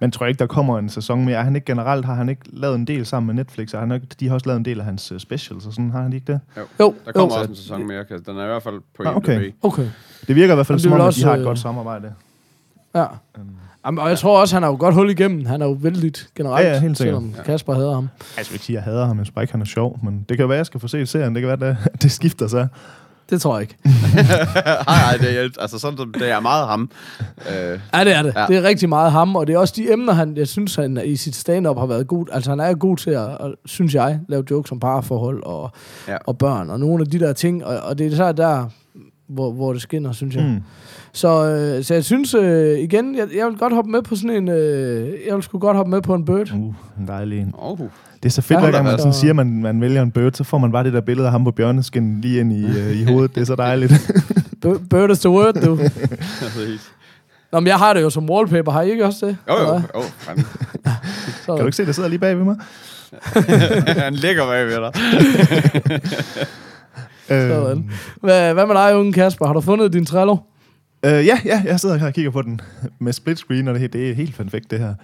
Men 0.00 0.10
tror 0.10 0.26
jeg 0.26 0.30
ikke, 0.30 0.38
der 0.38 0.46
kommer 0.46 0.78
en 0.78 0.88
sæson 0.88 1.24
mere? 1.24 1.36
Er 1.38 1.42
han 1.42 1.54
ikke 1.56 1.64
generelt, 1.64 2.04
har 2.04 2.14
han 2.14 2.28
ikke 2.28 2.42
lavet 2.52 2.74
en 2.74 2.86
del 2.86 3.06
sammen 3.06 3.26
med 3.26 3.34
Netflix? 3.44 3.74
Og 3.74 3.80
han 3.80 3.90
har, 3.90 3.94
ikke- 3.94 4.06
de 4.20 4.26
har 4.28 4.34
også 4.34 4.46
lavet 4.46 4.58
en 4.58 4.64
del 4.64 4.78
af 4.78 4.84
hans 4.84 5.12
uh, 5.12 5.18
specials, 5.18 5.66
og 5.66 5.72
sådan 5.72 5.90
har 5.90 6.02
han 6.02 6.12
ikke 6.12 6.32
det? 6.32 6.40
jo, 6.80 6.94
Der 7.06 7.12
kommer 7.12 7.34
jo. 7.34 7.40
også 7.40 7.50
en 7.50 7.56
sæson 7.56 7.86
mere, 7.86 8.04
kan- 8.04 8.22
den 8.26 8.36
er 8.36 8.44
i 8.44 8.46
hvert 8.46 8.62
fald 8.62 8.80
på 8.96 9.02
Ah, 9.08 9.16
okay. 9.16 9.52
Okay. 9.62 9.86
Det 10.28 10.36
virker 10.36 10.54
i 10.54 10.56
hvert 10.56 10.66
fald 10.66 10.78
som 10.78 10.92
om, 10.92 11.00
at 11.00 11.14
de 11.14 11.24
har 11.24 11.34
et 11.34 11.38
øh, 11.38 11.44
godt 11.44 11.58
samarbejde. 11.58 12.12
Ja. 12.98 13.06
Jamen, 13.86 13.98
og 13.98 14.08
jeg 14.08 14.18
tror 14.18 14.40
også, 14.40 14.56
han 14.56 14.62
har 14.62 14.70
jo 14.70 14.76
godt 14.80 14.94
hul 14.94 15.10
igennem. 15.10 15.46
Han 15.46 15.62
er 15.62 15.66
jo 15.66 15.76
vældig 15.80 16.12
generelt, 16.36 16.66
Ja, 16.66 16.72
ja, 16.72 16.80
helt 16.80 16.98
sikkert. 16.98 17.22
selvom 17.22 17.34
Kasper 17.44 17.74
hader 17.74 17.94
ham. 17.94 18.08
Altså, 18.20 18.34
jeg 18.38 18.46
vil 18.50 18.54
ikke 18.54 18.64
sige, 18.64 18.78
at 18.78 18.84
jeg 18.84 18.92
hader 18.92 19.06
ham, 19.06 19.18
jeg 19.18 19.26
synes 19.26 19.34
bare 19.34 19.42
ikke, 19.42 19.52
han 19.52 19.60
er 19.60 19.64
sjov. 19.66 19.98
Men 20.02 20.24
det 20.28 20.36
kan 20.36 20.44
jo 20.44 20.46
være, 20.46 20.56
at 20.56 20.58
jeg 20.58 20.66
skal 20.66 20.80
få 20.80 20.88
set 20.88 21.08
serien. 21.08 21.34
Det 21.34 21.42
kan 21.42 21.60
være, 21.60 21.70
at 21.70 21.76
det 22.02 22.12
skifter 22.12 22.48
sig. 22.48 22.68
Det 23.30 23.40
tror 23.40 23.58
jeg 23.58 23.60
ikke. 23.62 23.76
Nej, 23.84 24.84
nej, 24.86 25.16
det 25.20 25.38
er, 25.40 25.48
altså 25.60 25.78
sådan, 25.78 25.98
som- 25.98 26.12
det 26.12 26.30
er 26.30 26.40
meget 26.40 26.66
ham. 26.68 26.90
Øh, 27.20 27.80
Ja, 27.94 28.04
det 28.04 28.14
er 28.14 28.22
det. 28.22 28.32
Ja. 28.34 28.40
Ja. 28.40 28.46
Det 28.46 28.56
er 28.56 28.62
rigtig 28.62 28.88
meget 28.88 29.12
ham, 29.12 29.36
og 29.36 29.46
det 29.46 29.54
er 29.54 29.58
også 29.58 29.74
de 29.76 29.92
emner, 29.92 30.12
han, 30.12 30.36
jeg 30.36 30.48
synes, 30.48 30.74
han 30.74 31.00
i 31.04 31.16
sit 31.16 31.36
stand-up 31.36 31.78
har 31.78 31.86
været 31.86 32.06
god. 32.06 32.26
Altså, 32.32 32.50
han 32.50 32.60
er 32.60 32.74
god 32.74 32.96
til 32.96 33.10
at, 33.10 33.28
at 33.30 33.54
synes 33.66 33.94
jeg, 33.94 34.20
lave 34.28 34.44
jokes 34.50 34.72
om 34.72 34.80
parforhold 34.80 35.42
og, 35.42 35.70
Ja. 36.08 36.12
ja. 36.12 36.18
og 36.26 36.38
børn, 36.38 36.70
og 36.70 36.80
nogle 36.80 37.00
af 37.04 37.10
de 37.10 37.18
der 37.20 37.32
ting, 37.32 37.64
og, 37.64 37.78
og 37.80 37.98
det 37.98 38.12
er 38.12 38.16
så 38.16 38.32
der, 38.32 38.64
hvor, 39.28 39.52
hvor 39.52 39.72
det 39.72 39.82
skinner, 39.82 40.12
synes 40.12 40.34
jeg. 40.34 40.44
Mm. 40.44 40.62
Så, 41.12 41.44
øh, 41.50 41.84
så 41.84 41.94
jeg 41.94 42.04
synes, 42.04 42.34
øh, 42.34 42.78
igen, 42.78 43.14
jeg, 43.16 43.26
jeg 43.36 43.46
vil 43.46 43.56
godt 43.58 43.74
hoppe 43.74 43.90
med 43.90 44.02
på 44.02 44.16
sådan 44.16 44.30
en, 44.30 44.48
øh, 44.48 45.08
jeg 45.26 45.34
vil 45.34 45.42
sgu 45.42 45.58
godt 45.58 45.76
hoppe 45.76 45.90
med 45.90 46.02
på 46.02 46.14
en 46.14 46.24
bird. 46.24 46.52
Uh, 46.52 46.74
en 47.00 47.06
dejlig 47.08 47.38
en. 47.40 47.52
oh. 47.58 47.78
Det 48.22 48.24
er 48.28 48.30
så 48.30 48.42
fedt, 48.42 48.56
Ja, 48.58 48.64
hver 48.64 48.72
gang 48.72 48.84
man 48.84 48.92
altså- 48.92 49.02
sådan 49.02 49.14
siger, 49.14 49.32
at 49.32 49.36
man, 49.36 49.62
man 49.62 49.80
vælger 49.80 50.02
en 50.02 50.10
bird, 50.10 50.32
så 50.32 50.44
får 50.44 50.58
man 50.58 50.72
bare 50.72 50.84
det 50.84 50.92
der 50.92 51.00
billede 51.00 51.26
af 51.26 51.32
ham 51.32 51.44
på 51.44 51.50
bjørneskin 51.50 52.20
lige 52.20 52.40
ind 52.40 52.52
i, 52.52 52.64
øh, 52.78 53.00
i 53.00 53.04
hovedet. 53.04 53.34
Det 53.34 53.40
er 53.40 53.44
så 53.44 53.54
dejligt. 53.54 53.92
Bir- 54.66 54.88
Bird 54.90 55.10
is 55.10 55.18
the 55.18 55.30
word, 55.30 55.54
du. 55.54 55.78
Nå, 57.52 57.60
men 57.60 57.66
jeg 57.66 57.76
har 57.76 57.94
det 57.94 58.02
jo 58.02 58.10
som 58.10 58.30
wallpaper, 58.30 58.72
har 58.72 58.82
I 58.82 58.90
ikke 58.90 59.04
også 59.04 59.26
det? 59.26 59.36
Jo, 59.48 59.54
jo. 59.58 59.74
Jo. 59.74 59.80
Så, 61.46 61.54
kan 61.54 61.56
du 61.60 61.64
ikke 61.66 61.76
se, 61.76 61.86
der 61.86 61.92
sidder 61.92 62.08
lige 62.08 62.18
bag 62.18 62.36
ved 62.38 62.44
mig? 62.44 62.56
Han 64.04 64.14
ligger 64.14 64.46
bag 64.46 64.66
ved 64.66 64.76
dig. 64.76 64.92
Sådan. 67.28 67.90
Hvad, 68.20 68.54
hvad 68.54 68.66
med 68.66 68.74
dig, 68.74 68.96
unge 68.96 69.12
Kasper? 69.12 69.46
Har 69.46 69.52
du 69.52 69.60
fundet 69.60 69.92
din 69.92 70.06
Trello? 70.06 70.36
Øh, 71.04 71.26
ja, 71.26 71.40
ja, 71.44 71.62
jeg 71.64 71.80
sidder 71.80 71.96
her 71.96 72.06
og 72.06 72.12
kigger 72.12 72.30
på 72.30 72.42
den 72.42 72.60
med 72.98 73.12
split 73.12 73.38
screen, 73.38 73.68
og 73.68 73.74
det, 73.74 73.92
det 73.92 74.10
er 74.10 74.14
helt 74.14 74.36
perfekt, 74.36 74.70
det 74.70 74.78
her. 74.78 74.94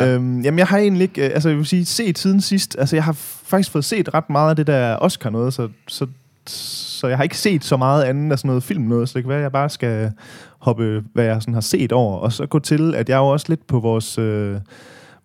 Ja. 0.00 0.14
Øhm, 0.14 0.40
jamen, 0.40 0.58
jeg 0.58 0.66
har 0.66 0.78
egentlig 0.78 1.02
ikke, 1.02 1.26
øh, 1.26 1.30
altså 1.34 1.48
jeg 1.48 1.58
vil 1.58 1.66
sige, 1.66 1.86
set 1.86 2.18
siden 2.18 2.40
sidst, 2.40 2.76
altså 2.78 2.96
jeg 2.96 3.04
har 3.04 3.12
faktisk 3.12 3.70
fået 3.70 3.84
set 3.84 4.14
ret 4.14 4.30
meget 4.30 4.50
af 4.50 4.56
det 4.56 4.66
der 4.66 4.96
Oscar 4.96 5.30
noget, 5.30 5.54
så, 5.54 5.68
så, 5.88 6.06
så 6.46 7.08
jeg 7.08 7.16
har 7.16 7.24
ikke 7.24 7.38
set 7.38 7.64
så 7.64 7.76
meget 7.76 8.04
andet 8.04 8.32
af 8.32 8.38
sådan 8.38 8.48
noget 8.48 8.62
film 8.62 8.82
noget, 8.82 9.08
så 9.08 9.14
det 9.14 9.22
kan 9.22 9.28
være, 9.28 9.38
at 9.38 9.42
jeg 9.42 9.52
bare 9.52 9.70
skal 9.70 10.12
hoppe, 10.58 11.04
hvad 11.14 11.24
jeg 11.24 11.42
sådan 11.42 11.54
har 11.54 11.60
set 11.60 11.92
over, 11.92 12.18
og 12.18 12.32
så 12.32 12.46
gå 12.46 12.58
til, 12.58 12.94
at 12.94 13.08
jeg 13.08 13.14
er 13.14 13.18
jo 13.18 13.28
også 13.28 13.46
lidt 13.48 13.66
på 13.66 13.80
vores... 13.80 14.18
Øh, 14.18 14.56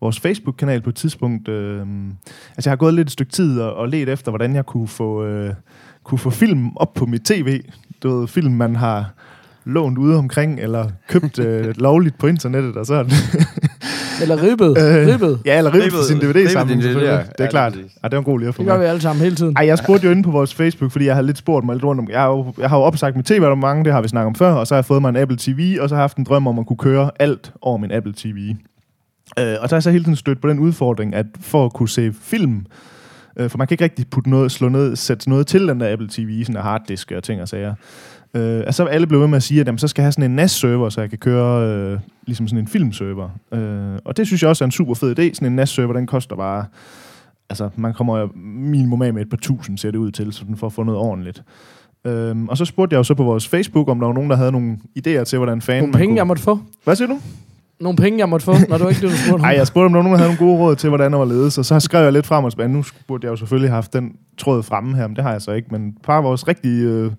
vores 0.01 0.19
Facebook-kanal 0.19 0.81
på 0.81 0.89
et 0.89 0.95
tidspunkt. 0.95 1.47
Øh, 1.47 1.87
altså, 2.55 2.69
jeg 2.69 2.71
har 2.71 2.75
gået 2.75 2.93
lidt 2.93 3.07
et 3.07 3.11
stykke 3.11 3.31
tid 3.31 3.59
og, 3.59 3.75
og 3.75 3.89
let 3.89 4.09
efter, 4.09 4.31
hvordan 4.31 4.55
jeg 4.55 4.65
kunne 4.65 4.87
få, 4.87 5.25
øh, 5.25 5.53
kunne 6.03 6.19
få 6.19 6.29
film 6.29 6.69
op 6.75 6.93
på 6.93 7.05
mit 7.05 7.21
tv. 7.21 7.61
Du 8.03 8.19
ved, 8.19 8.27
film, 8.27 8.53
man 8.53 8.75
har 8.75 9.13
lånt 9.65 9.97
ude 9.97 10.17
omkring, 10.17 10.59
eller 10.59 10.85
købt 11.09 11.39
øh, 11.45 11.73
lovligt 11.77 12.17
på 12.17 12.27
internettet, 12.27 12.75
og 12.77 12.85
sådan. 12.85 13.11
Eller 14.21 14.43
ribbet? 14.43 14.67
Øh, 14.77 15.07
ribbet? 15.13 15.39
ja, 15.45 15.57
eller 15.57 15.73
ribbet 15.73 15.85
Ribbet- 15.93 16.05
sin 16.07 16.17
DVD 16.19 16.49
sammen, 16.49 16.79
DVD, 16.79 16.85
ja. 16.85 17.11
Det 17.17 17.25
Ja, 17.39 17.43
er 17.45 17.49
klart. 17.49 17.71
lige 17.75 17.83
præcis. 17.83 17.97
Ja, 18.03 18.07
det 18.07 18.11
var 18.15 18.19
en 18.19 18.23
god 18.25 18.39
lige 18.39 18.49
at 18.49 18.55
få 18.55 18.61
Det 18.63 18.69
gør 18.71 18.77
vi 18.77 18.85
alle 18.85 19.01
sammen 19.01 19.23
hele 19.23 19.35
tiden. 19.35 19.53
Ej, 19.57 19.65
jeg 19.65 19.77
spurgte 19.77 20.05
jo 20.05 20.11
inde 20.11 20.23
på 20.23 20.31
vores 20.31 20.53
Facebook, 20.55 20.91
fordi 20.91 21.05
jeg 21.05 21.15
har 21.15 21.21
lidt 21.21 21.37
spurgt 21.37 21.65
mig 21.65 21.75
lidt 21.75 21.83
rundt 21.85 22.01
om. 22.01 22.07
Jeg 22.11 22.19
har 22.19 22.27
jo, 22.29 22.53
jeg 22.59 22.69
har 22.69 22.77
jo 22.77 22.83
opsagt 22.83 23.15
mit 23.15 23.25
tv-abonnement, 23.25 23.85
det 23.85 23.93
har 23.93 24.01
vi 24.01 24.07
snakket 24.07 24.27
om 24.27 24.35
før, 24.35 24.51
og 24.53 24.67
så 24.67 24.73
har 24.73 24.77
jeg 24.77 24.85
fået 24.85 25.01
mig 25.01 25.09
en 25.09 25.15
Apple 25.15 25.37
TV, 25.39 25.77
og 25.81 25.89
så 25.89 25.95
har 25.95 25.99
jeg 25.99 26.03
haft 26.03 26.17
en 26.17 26.23
drøm 26.23 26.47
om 26.47 26.59
at 26.59 26.65
kunne 26.67 26.77
køre 26.77 27.11
alt 27.19 27.53
over 27.61 27.77
min 27.77 27.91
Apple 27.91 28.13
TV. 28.17 28.55
Øh, 29.39 29.55
og 29.61 29.69
så 29.69 29.75
har 29.75 29.77
jeg 29.77 29.83
så 29.83 29.91
hele 29.91 30.03
tiden 30.03 30.15
stødt 30.15 30.41
på 30.41 30.49
den 30.49 30.59
udfordring, 30.59 31.15
at 31.15 31.25
for 31.41 31.65
at 31.65 31.73
kunne 31.73 31.89
se 31.89 32.13
film, 32.21 32.65
øh, 33.37 33.49
for 33.49 33.57
man 33.57 33.67
kan 33.67 33.75
ikke 33.75 33.83
rigtig 33.83 34.07
putte 34.07 34.29
noget, 34.29 34.51
slå 34.51 34.69
ned, 34.69 34.95
sætte 34.95 35.29
noget 35.29 35.47
til 35.47 35.67
den 35.67 35.79
der 35.79 35.93
Apple 35.93 36.07
TV, 36.11 36.43
sådan 36.43 36.57
en 36.57 36.61
harddisk 36.61 37.11
og 37.11 37.23
ting 37.23 37.41
og 37.41 37.47
sager. 37.47 37.75
Øh, 38.33 38.59
altså 38.59 38.85
alle 38.85 39.07
blev 39.07 39.19
ved 39.19 39.27
med 39.27 39.37
at 39.37 39.43
sige, 39.43 39.61
at 39.61 39.67
jamen, 39.67 39.79
så 39.79 39.87
skal 39.87 40.01
jeg 40.01 40.05
have 40.05 40.11
sådan 40.11 40.31
en 40.31 40.35
NAS-server, 40.35 40.89
så 40.89 41.01
jeg 41.01 41.09
kan 41.09 41.19
køre 41.19 41.67
øh, 41.67 41.99
ligesom 42.25 42.47
sådan 42.47 42.59
en 42.59 42.67
filmserver. 42.67 43.29
Øh, 43.53 43.99
og 44.05 44.17
det 44.17 44.27
synes 44.27 44.41
jeg 44.41 44.49
også 44.49 44.63
er 44.63 44.65
en 44.65 44.71
super 44.71 44.93
fed 44.93 45.19
idé. 45.19 45.33
Sådan 45.33 45.47
en 45.47 45.55
NAS-server, 45.55 45.93
den 45.93 46.07
koster 46.07 46.35
bare... 46.35 46.65
Altså, 47.49 47.69
man 47.75 47.93
kommer 47.93 48.17
jo 48.17 48.29
minimum 48.35 49.01
af 49.01 49.13
med 49.13 49.21
et 49.21 49.29
par 49.29 49.37
tusind, 49.37 49.77
ser 49.77 49.91
det 49.91 49.97
ud 49.97 50.11
til, 50.11 50.33
sådan 50.33 50.57
for 50.57 50.67
at 50.67 50.73
få 50.73 50.83
noget 50.83 50.99
ordentligt. 50.99 51.43
Øhm, 52.05 52.47
og 52.47 52.57
så 52.57 52.65
spurgte 52.65 52.93
jeg 52.93 52.97
jo 52.97 53.03
så 53.03 53.13
på 53.13 53.23
vores 53.23 53.47
Facebook, 53.47 53.89
om 53.89 53.99
der 53.99 54.07
var 54.07 54.13
nogen, 54.13 54.29
der 54.29 54.35
havde 54.35 54.51
nogle 54.51 54.77
idéer 54.99 55.23
til, 55.23 55.37
hvordan 55.37 55.61
fanden 55.61 55.81
Nogle 55.81 55.93
penge, 55.93 56.07
kunne... 56.07 56.17
jeg 56.17 56.27
måtte 56.27 56.43
få. 56.43 56.59
Hvad 56.83 56.95
siger 56.95 57.07
du? 57.07 57.19
Nogle 57.79 57.97
penge, 57.97 58.19
jeg 58.19 58.29
måtte 58.29 58.45
få, 58.45 58.53
når 58.69 58.77
du 58.77 58.87
ikke 58.87 59.01
det, 59.01 59.09
du 59.09 59.15
spurgte. 59.15 59.41
Nej, 59.41 59.53
jeg 59.57 59.67
spurgte, 59.67 59.85
om 59.85 59.91
nogen, 59.91 60.07
havde 60.19 60.35
nogle 60.35 60.37
gode 60.37 60.57
råd 60.59 60.75
til, 60.75 60.89
hvordan 60.89 61.11
der 61.11 61.17
var 61.17 61.25
ledes, 61.25 61.57
og 61.57 61.65
så 61.65 61.79
skrev 61.79 62.03
jeg 62.03 62.13
lidt 62.13 62.25
frem 62.25 62.45
og 62.45 62.51
tilbage. 62.51 62.69
Nu 62.69 62.83
burde 63.07 63.25
jeg 63.25 63.31
jo 63.31 63.35
selvfølgelig 63.35 63.69
have 63.69 63.75
haft 63.75 63.93
den 63.93 64.11
tråd 64.37 64.63
fremme 64.63 64.95
her, 64.95 65.07
men 65.07 65.15
det 65.15 65.23
har 65.23 65.31
jeg 65.31 65.41
så 65.41 65.51
ikke. 65.51 65.67
Men 65.71 65.87
et 65.87 65.93
par 66.03 66.17
af 66.17 66.23
vores 66.23 66.47
rigtig 66.47 66.83
øh, 66.83 67.11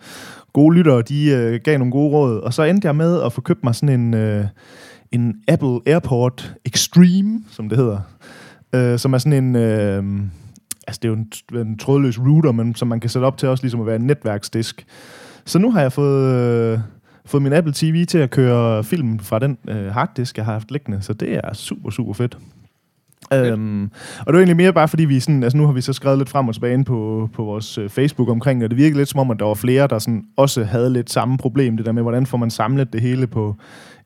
gode 0.53 0.77
lyttere, 0.77 1.03
de 1.03 1.31
øh, 1.31 1.61
gav 1.65 1.79
nogle 1.79 1.93
gode 1.93 2.11
råd, 2.11 2.41
og 2.41 2.55
så 2.55 2.63
endte 2.63 2.87
jeg 2.87 2.97
med 2.97 3.23
at 3.23 3.33
få 3.33 3.41
købt 3.41 3.65
mig 3.65 3.75
sådan 3.75 4.01
en, 4.01 4.15
øh, 4.15 4.45
en 5.13 5.35
Apple 5.49 5.81
AirPort 5.87 6.55
Extreme, 6.65 7.41
som 7.51 7.69
det 7.69 7.79
hedder, 7.79 7.99
øh, 8.75 8.99
som 8.99 9.15
er 9.15 9.19
sådan 9.19 9.45
en... 9.45 9.57
Øh, 9.57 10.05
altså, 10.87 11.01
det 11.03 11.09
er 11.09 11.13
jo 11.13 11.15
en, 11.15 11.67
en 11.67 11.79
trådløs 11.79 12.21
router, 12.21 12.53
men 12.53 12.75
som 12.75 12.89
man 12.89 13.01
kan 13.01 13.11
sætte 13.11 13.27
op 13.27 13.39
til 13.39 13.49
også 13.49 13.65
ligesom 13.65 13.81
at 13.81 13.87
være 13.87 13.97
en 13.97 14.07
netværksdisk. 14.07 14.87
Så 15.45 15.59
nu 15.59 15.71
har 15.71 15.81
jeg 15.81 15.93
fået... 15.93 16.35
Øh, 16.35 16.79
fået 17.27 17.43
min 17.43 17.53
Apple 17.53 17.73
TV 17.77 18.07
til 18.07 18.19
at 18.19 18.31
køre 18.31 18.85
film 18.85 19.19
fra 19.19 19.39
den 19.39 19.59
øh, 19.69 19.87
harddisk, 19.87 20.37
jeg 20.37 20.45
har 20.45 20.53
haft 20.53 20.71
liggende, 20.71 21.03
så 21.03 21.13
det 21.13 21.35
er 21.35 21.53
super, 21.53 21.91
super 21.91 22.13
fedt. 22.13 22.39
Øhm, 23.33 23.91
og 24.19 24.27
det 24.27 24.33
var 24.35 24.39
egentlig 24.39 24.57
mere 24.57 24.73
bare 24.73 24.89
fordi 24.89 25.05
vi 25.05 25.21
sådan, 25.21 25.43
altså 25.43 25.57
nu 25.57 25.67
har 25.67 25.73
vi 25.73 25.81
så 25.81 25.93
skrevet 25.93 26.19
lidt 26.19 26.29
frem 26.29 26.49
og 26.49 26.55
tilbage 26.55 26.85
på, 26.85 27.31
på 27.33 27.45
vores 27.45 27.79
øh, 27.79 27.89
Facebook 27.89 28.29
omkring 28.29 28.61
det, 28.61 28.65
og 28.65 28.71
det 28.71 28.79
virkede 28.79 28.99
lidt 28.99 29.09
som 29.09 29.21
om, 29.21 29.31
at 29.31 29.39
der 29.39 29.45
var 29.45 29.55
flere, 29.55 29.87
der 29.87 29.99
sådan 29.99 30.25
også 30.37 30.65
havde 30.65 30.93
lidt 30.93 31.11
samme 31.11 31.39
problem, 31.39 31.77
det 31.77 31.87
der 31.87 31.93
med, 31.93 32.03
hvordan 32.03 32.27
får 32.27 32.39
man 32.39 32.51
samlet 32.51 32.93
det 32.93 33.01
hele 33.01 33.27
på 33.27 33.57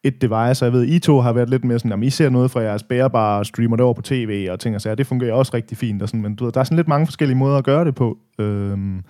et 0.03 0.23
device, 0.23 0.65
og 0.65 0.65
jeg 0.65 0.73
ved, 0.73 0.85
I 0.87 0.99
to 0.99 1.21
har 1.21 1.33
været 1.33 1.51
lidt 1.51 1.65
mere 1.65 1.79
sådan, 1.79 1.93
at 1.93 2.07
I 2.07 2.11
ser 2.11 2.29
noget 2.29 2.51
fra 2.51 2.61
jeres 2.61 2.83
bærbare, 2.83 3.39
og 3.39 3.47
streamer 3.47 3.77
det 3.77 3.85
over 3.85 3.95
på 3.95 4.03
tv 4.03 4.49
og 4.51 4.61
ting 4.61 4.75
og 4.75 4.81
sager, 4.81 4.95
det 4.95 5.07
fungerer 5.07 5.33
også 5.33 5.53
rigtig 5.55 5.79
fint, 5.79 6.03
og 6.03 6.09
sådan, 6.09 6.23
men 6.23 6.35
du 6.35 6.45
ved, 6.45 6.53
der 6.53 6.61
er 6.61 6.65
sådan 6.65 6.77
lidt 6.77 6.89
mange 6.89 7.07
forskellige 7.07 7.39
måder 7.39 7.57
at 7.57 7.65
gøre 7.65 7.85
det 7.85 7.95
på. 7.95 8.19
Øhm, 8.39 9.03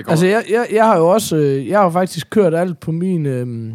Det 0.00 0.06
går. 0.06 0.10
Altså, 0.10 0.26
jeg, 0.26 0.44
jeg, 0.50 0.66
jeg 0.72 0.84
har 0.84 0.98
jo 0.98 1.08
også, 1.08 1.36
øh, 1.36 1.68
jeg 1.68 1.78
har 1.78 1.90
faktisk 1.90 2.30
kørt 2.30 2.54
alt 2.54 2.80
på 2.80 2.92
min 2.92 3.26
øh, 3.26 3.72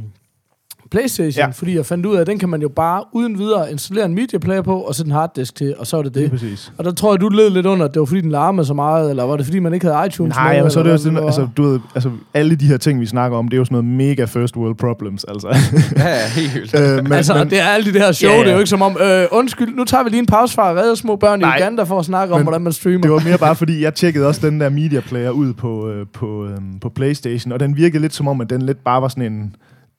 Playstation, 0.99 1.45
Ja. 1.45 1.51
fordi 1.51 1.75
jeg 1.75 1.86
fandt 1.86 2.05
ud 2.05 2.15
af, 2.15 2.21
at 2.21 2.27
den 2.27 2.39
kan 2.39 2.49
man 2.49 2.62
jo 2.62 2.69
bare 2.69 3.03
uden 3.12 3.38
videre 3.39 3.71
installere 3.71 4.05
en 4.05 4.15
media 4.15 4.39
player 4.39 4.62
på, 4.62 4.79
og 4.79 4.95
sætte 4.95 5.08
en 5.10 5.12
harddisk 5.15 5.55
til, 5.55 5.75
og 5.77 5.88
så 5.88 5.97
er 5.97 6.01
det 6.01 6.13
det 6.15 6.21
det. 6.23 6.31
præcis. 6.31 6.71
Og 6.77 6.86
der 6.86 6.91
tror 6.91 7.13
jeg, 7.13 7.21
du 7.21 7.29
led 7.29 7.49
lidt 7.49 7.65
under, 7.65 7.86
at 7.86 7.93
det 7.93 7.99
var 7.99 8.05
fordi, 8.05 8.21
den 8.21 8.31
larmede 8.31 8.65
så 8.67 8.73
meget, 8.73 9.10
eller 9.10 9.23
var 9.23 9.38
det 9.38 9.45
fordi, 9.45 9.60
man 9.60 9.73
ikke 9.73 9.88
havde 9.88 10.08
iTunes 10.08 10.36
Nej, 10.36 10.53
med, 10.53 10.62
men 10.62 10.71
så 10.71 10.79
er 10.79 10.84
det 10.84 10.91
jo 10.91 10.97
sådan, 10.97 11.15
det 11.17 11.25
altså, 11.25 11.47
du 11.58 11.63
ved, 11.63 11.79
altså, 11.95 12.10
alle 12.34 12.55
de 12.55 12.65
her 12.65 12.77
ting, 12.77 12.99
vi 12.99 13.05
snakker 13.05 13.38
om, 13.38 13.47
det 13.47 13.53
er 13.53 13.58
jo 13.58 13.65
sådan 13.65 13.75
noget 13.86 13.86
mega 13.97 14.25
first 14.25 14.58
world 14.58 14.75
problems, 14.75 15.23
altså. 15.23 15.47
Ja, 15.97 16.08
ja, 16.10 16.27
helt 16.36 16.53
vildt. 16.55 16.79
øh, 16.79 17.03
men, 17.03 17.12
altså, 17.12 17.34
men, 17.34 17.49
det 17.49 17.60
er 17.60 17.65
alle 17.65 17.93
de 17.93 17.99
der 17.99 18.12
show, 18.12 18.31
ja. 18.31 18.39
det 18.39 18.47
er 18.47 18.51
jo 18.51 18.58
ikke 18.58 18.69
som 18.69 18.81
om, 18.81 18.97
øh, 19.01 19.25
undskyld, 19.31 19.75
nu 19.75 19.84
tager 19.84 20.03
vi 20.03 20.10
lige 20.10 20.19
en 20.19 20.25
pause 20.25 20.53
fra 20.55 20.69
at 20.71 20.77
redde 20.77 20.95
små 20.95 21.15
børn 21.15 21.39
Nej. 21.39 21.58
i 21.58 21.62
Uganda 21.62 21.84
for 21.84 21.99
at 21.99 22.05
snakke 22.05 22.34
om, 22.34 22.39
Men 22.39 22.45
hvordan 22.45 22.62
man 22.62 22.73
streamer. 22.73 23.01
det 23.01 23.12
var 23.12 23.21
mere 23.25 23.38
bare 23.38 23.55
fordi, 23.55 23.84
jeg 23.84 23.93
tjekkede 23.93 24.27
også 24.27 24.47
den 24.49 24.60
der 24.62 24.69
media 24.69 24.99
player 24.99 25.29
ud 25.29 25.53
på, 25.53 25.89
øh, 25.89 26.05
på, 26.13 26.45
øh, 26.45 26.58
på 26.81 26.89
Playstation, 26.89 27.51
og 27.51 27.60
den 27.60 27.77
virkede 27.77 28.01
lidt 28.01 28.13
som 28.13 28.27
om, 28.27 28.41
at 28.41 28.49
den 28.49 28.62
lidt 28.62 28.84
bare 28.84 29.01
var 29.01 29.08
sådan 29.08 29.31
en, 29.34 29.55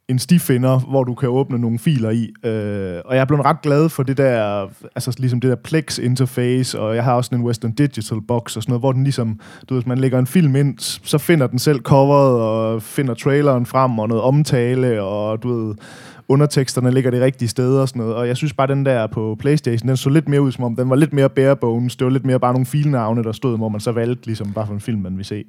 en 0.08 0.18
stifinder, 0.18 0.78
hvor 0.78 1.04
du 1.04 1.14
kan 1.14 1.28
åbne 1.28 1.58
nogle 1.58 1.78
filer 1.78 2.10
i. 2.10 2.32
Øh, 2.44 3.00
og 3.04 3.14
jeg 3.14 3.20
er 3.20 3.24
blevet 3.24 3.44
ret 3.44 3.62
glad 3.62 3.88
for 3.88 4.02
det 4.02 4.16
der, 4.16 4.66
altså 4.94 5.14
ligesom 5.18 5.40
det 5.40 5.50
der 5.50 5.56
Plex 5.56 5.98
interface, 5.98 6.80
og 6.80 6.94
jeg 6.96 7.04
har 7.04 7.14
også 7.14 7.34
en 7.34 7.42
Western 7.42 7.72
Digital 7.72 8.20
box 8.28 8.56
og 8.56 8.62
sådan 8.62 8.70
noget, 8.70 8.82
hvor 8.82 8.92
den 8.92 9.04
ligesom, 9.04 9.40
du 9.68 9.74
ved, 9.74 9.82
hvis 9.82 9.88
man 9.88 9.98
lægger 9.98 10.18
en 10.18 10.26
film 10.26 10.56
ind, 10.56 10.78
så 10.78 11.18
finder 11.18 11.46
den 11.46 11.58
selv 11.58 11.80
coveret, 11.80 12.40
og 12.40 12.82
finder 12.82 13.14
traileren 13.14 13.66
frem, 13.66 13.98
og 13.98 14.08
noget 14.08 14.24
omtale, 14.24 15.02
og 15.02 15.42
du 15.42 15.48
ved, 15.48 15.74
underteksterne 16.28 16.90
ligger 16.90 17.10
det 17.10 17.20
rigtige 17.20 17.48
sted 17.48 17.78
og 17.78 17.88
sådan 17.88 18.00
noget. 18.00 18.14
Og 18.14 18.28
jeg 18.28 18.36
synes 18.36 18.52
bare, 18.52 18.66
den 18.66 18.86
der 18.86 19.06
på 19.06 19.36
Playstation, 19.38 19.88
den 19.88 19.96
så 19.96 20.10
lidt 20.10 20.28
mere 20.28 20.42
ud, 20.42 20.52
som 20.52 20.64
om 20.64 20.76
den 20.76 20.90
var 20.90 20.96
lidt 20.96 21.12
mere 21.12 21.28
bare 21.28 21.56
bones. 21.56 21.96
Det 21.96 22.04
var 22.04 22.10
lidt 22.10 22.26
mere 22.26 22.40
bare 22.40 22.52
nogle 22.52 22.66
filnavne, 22.66 23.22
der 23.24 23.32
stod, 23.32 23.56
hvor 23.56 23.68
man 23.68 23.80
så 23.80 23.92
valgte 23.92 24.26
ligesom 24.26 24.52
bare 24.52 24.66
for 24.66 24.74
en 24.74 24.80
film, 24.80 25.00
man 25.00 25.16
vil 25.16 25.24
se. 25.24 25.44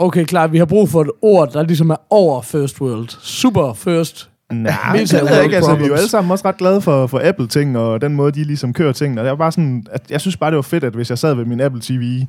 Okay, 0.00 0.24
klar, 0.24 0.46
vi 0.46 0.58
har 0.58 0.64
brug 0.64 0.88
for 0.88 1.00
et 1.00 1.10
ord, 1.22 1.52
der 1.52 1.62
ligesom 1.62 1.90
er 1.90 1.96
over 2.10 2.42
first 2.42 2.80
world. 2.80 3.08
Super 3.08 3.72
first. 3.72 4.30
Nej, 4.52 4.72
det 4.92 5.12
world 5.12 5.42
ikke. 5.42 5.56
Altså, 5.56 5.74
vi 5.74 5.84
er 5.84 5.88
jo 5.88 5.94
alle 5.94 6.08
sammen 6.08 6.30
også 6.30 6.48
ret 6.48 6.56
glade 6.56 6.80
for, 6.80 7.06
for 7.06 7.20
Apple-ting, 7.24 7.78
og 7.78 8.00
den 8.00 8.14
måde, 8.14 8.32
de 8.32 8.44
ligesom 8.44 8.72
kører 8.72 8.92
tingene. 8.92 9.20
Og 9.20 9.24
det 9.24 9.30
var 9.30 9.36
bare 9.36 9.52
sådan, 9.52 9.86
at 9.90 10.10
jeg 10.10 10.20
synes 10.20 10.36
bare, 10.36 10.50
det 10.50 10.56
var 10.56 10.62
fedt, 10.62 10.84
at 10.84 10.92
hvis 10.92 11.10
jeg 11.10 11.18
sad 11.18 11.34
ved 11.34 11.44
min 11.44 11.60
Apple 11.60 11.80
TV, 11.80 12.26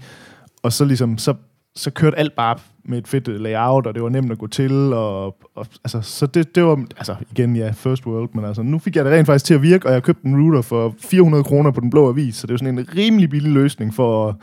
og 0.63 0.73
så 0.73 0.85
ligesom, 0.85 1.17
så, 1.17 1.33
så 1.75 1.91
kørte 1.91 2.19
alt 2.19 2.35
bare 2.35 2.57
med 2.85 2.97
et 2.97 3.07
fedt 3.07 3.27
layout, 3.41 3.87
og 3.87 3.95
det 3.95 4.03
var 4.03 4.09
nemt 4.09 4.31
at 4.31 4.37
gå 4.37 4.47
til, 4.47 4.93
og, 4.93 5.25
og 5.55 5.65
altså, 5.83 6.01
så 6.01 6.25
det, 6.25 6.55
det 6.55 6.63
var, 6.63 6.83
altså 6.97 7.15
igen, 7.31 7.55
ja, 7.55 7.71
first 7.75 8.05
world, 8.05 8.29
men 8.33 8.45
altså, 8.45 8.61
nu 8.61 8.79
fik 8.79 8.95
jeg 8.95 9.05
det 9.05 9.13
rent 9.13 9.25
faktisk 9.25 9.45
til 9.45 9.53
at 9.53 9.61
virke, 9.61 9.87
og 9.87 9.93
jeg 9.93 10.03
købte 10.03 10.27
en 10.27 10.41
router 10.41 10.61
for 10.61 10.95
400 10.99 11.43
kroner 11.43 11.71
på 11.71 11.79
den 11.79 11.89
blå 11.89 12.09
avis, 12.09 12.35
så 12.35 12.47
det 12.47 12.53
er 12.53 12.57
sådan 12.57 12.79
en 12.79 12.87
rimelig 12.95 13.29
billig 13.29 13.51
løsning 13.51 13.93
for 13.93 14.29
at 14.29 14.35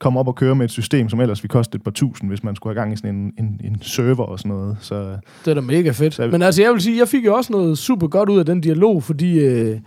komme 0.00 0.20
op 0.20 0.28
og 0.28 0.34
køre 0.34 0.54
med 0.54 0.64
et 0.64 0.70
system, 0.70 1.08
som 1.08 1.20
ellers 1.20 1.42
ville 1.42 1.50
koste 1.50 1.76
et 1.76 1.82
par 1.82 1.90
tusind, 1.90 2.30
hvis 2.30 2.44
man 2.44 2.56
skulle 2.56 2.74
have 2.74 2.80
gang 2.82 2.92
i 2.92 2.96
sådan 2.96 3.14
en, 3.14 3.32
en, 3.38 3.60
en 3.64 3.78
server 3.82 4.24
og 4.24 4.38
sådan 4.38 4.48
noget. 4.52 4.76
Så 4.80 5.16
Det 5.44 5.50
er 5.50 5.54
da 5.54 5.60
mega 5.60 5.90
fedt. 5.90 6.14
Så- 6.14 6.26
Men 6.26 6.42
altså, 6.42 6.62
jeg 6.62 6.72
vil 6.72 6.80
sige, 6.80 6.98
jeg 6.98 7.08
fik 7.08 7.24
jo 7.26 7.34
også 7.34 7.52
noget 7.52 7.78
super 7.78 8.06
godt 8.06 8.28
ud 8.28 8.38
af 8.38 8.46
den 8.46 8.60
dialog, 8.60 9.02
fordi 9.02 9.38
øh, 9.38 9.78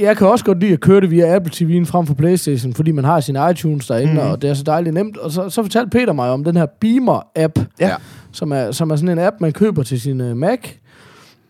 jeg 0.00 0.16
kan 0.16 0.26
også 0.26 0.44
godt 0.44 0.60
lide 0.60 0.72
at 0.72 0.80
køre 0.80 1.00
det 1.00 1.10
via 1.10 1.36
Apple 1.36 1.52
TV'en 1.54 1.84
frem 1.84 2.06
for 2.06 2.14
Playstation, 2.14 2.74
fordi 2.74 2.90
man 2.92 3.04
har 3.04 3.20
sin 3.20 3.36
iTunes 3.50 3.86
derinde, 3.86 4.12
mm. 4.12 4.18
og 4.18 4.42
det 4.42 4.50
er 4.50 4.54
så 4.54 4.62
dejligt 4.62 4.94
nemt. 4.94 5.16
Og 5.16 5.30
så, 5.30 5.48
så 5.48 5.62
fortalte 5.62 5.90
Peter 5.90 6.12
mig 6.12 6.30
om 6.30 6.44
den 6.44 6.56
her 6.56 6.66
Beamer-app, 6.66 7.64
Ja. 7.80 7.94
som, 8.32 8.52
er, 8.52 8.70
som 8.72 8.90
er 8.90 8.96
sådan 8.96 9.18
en 9.18 9.24
app, 9.24 9.36
man 9.40 9.52
køber 9.52 9.82
til 9.82 10.00
sin 10.00 10.20
uh, 10.20 10.36
Mac. 10.36 10.58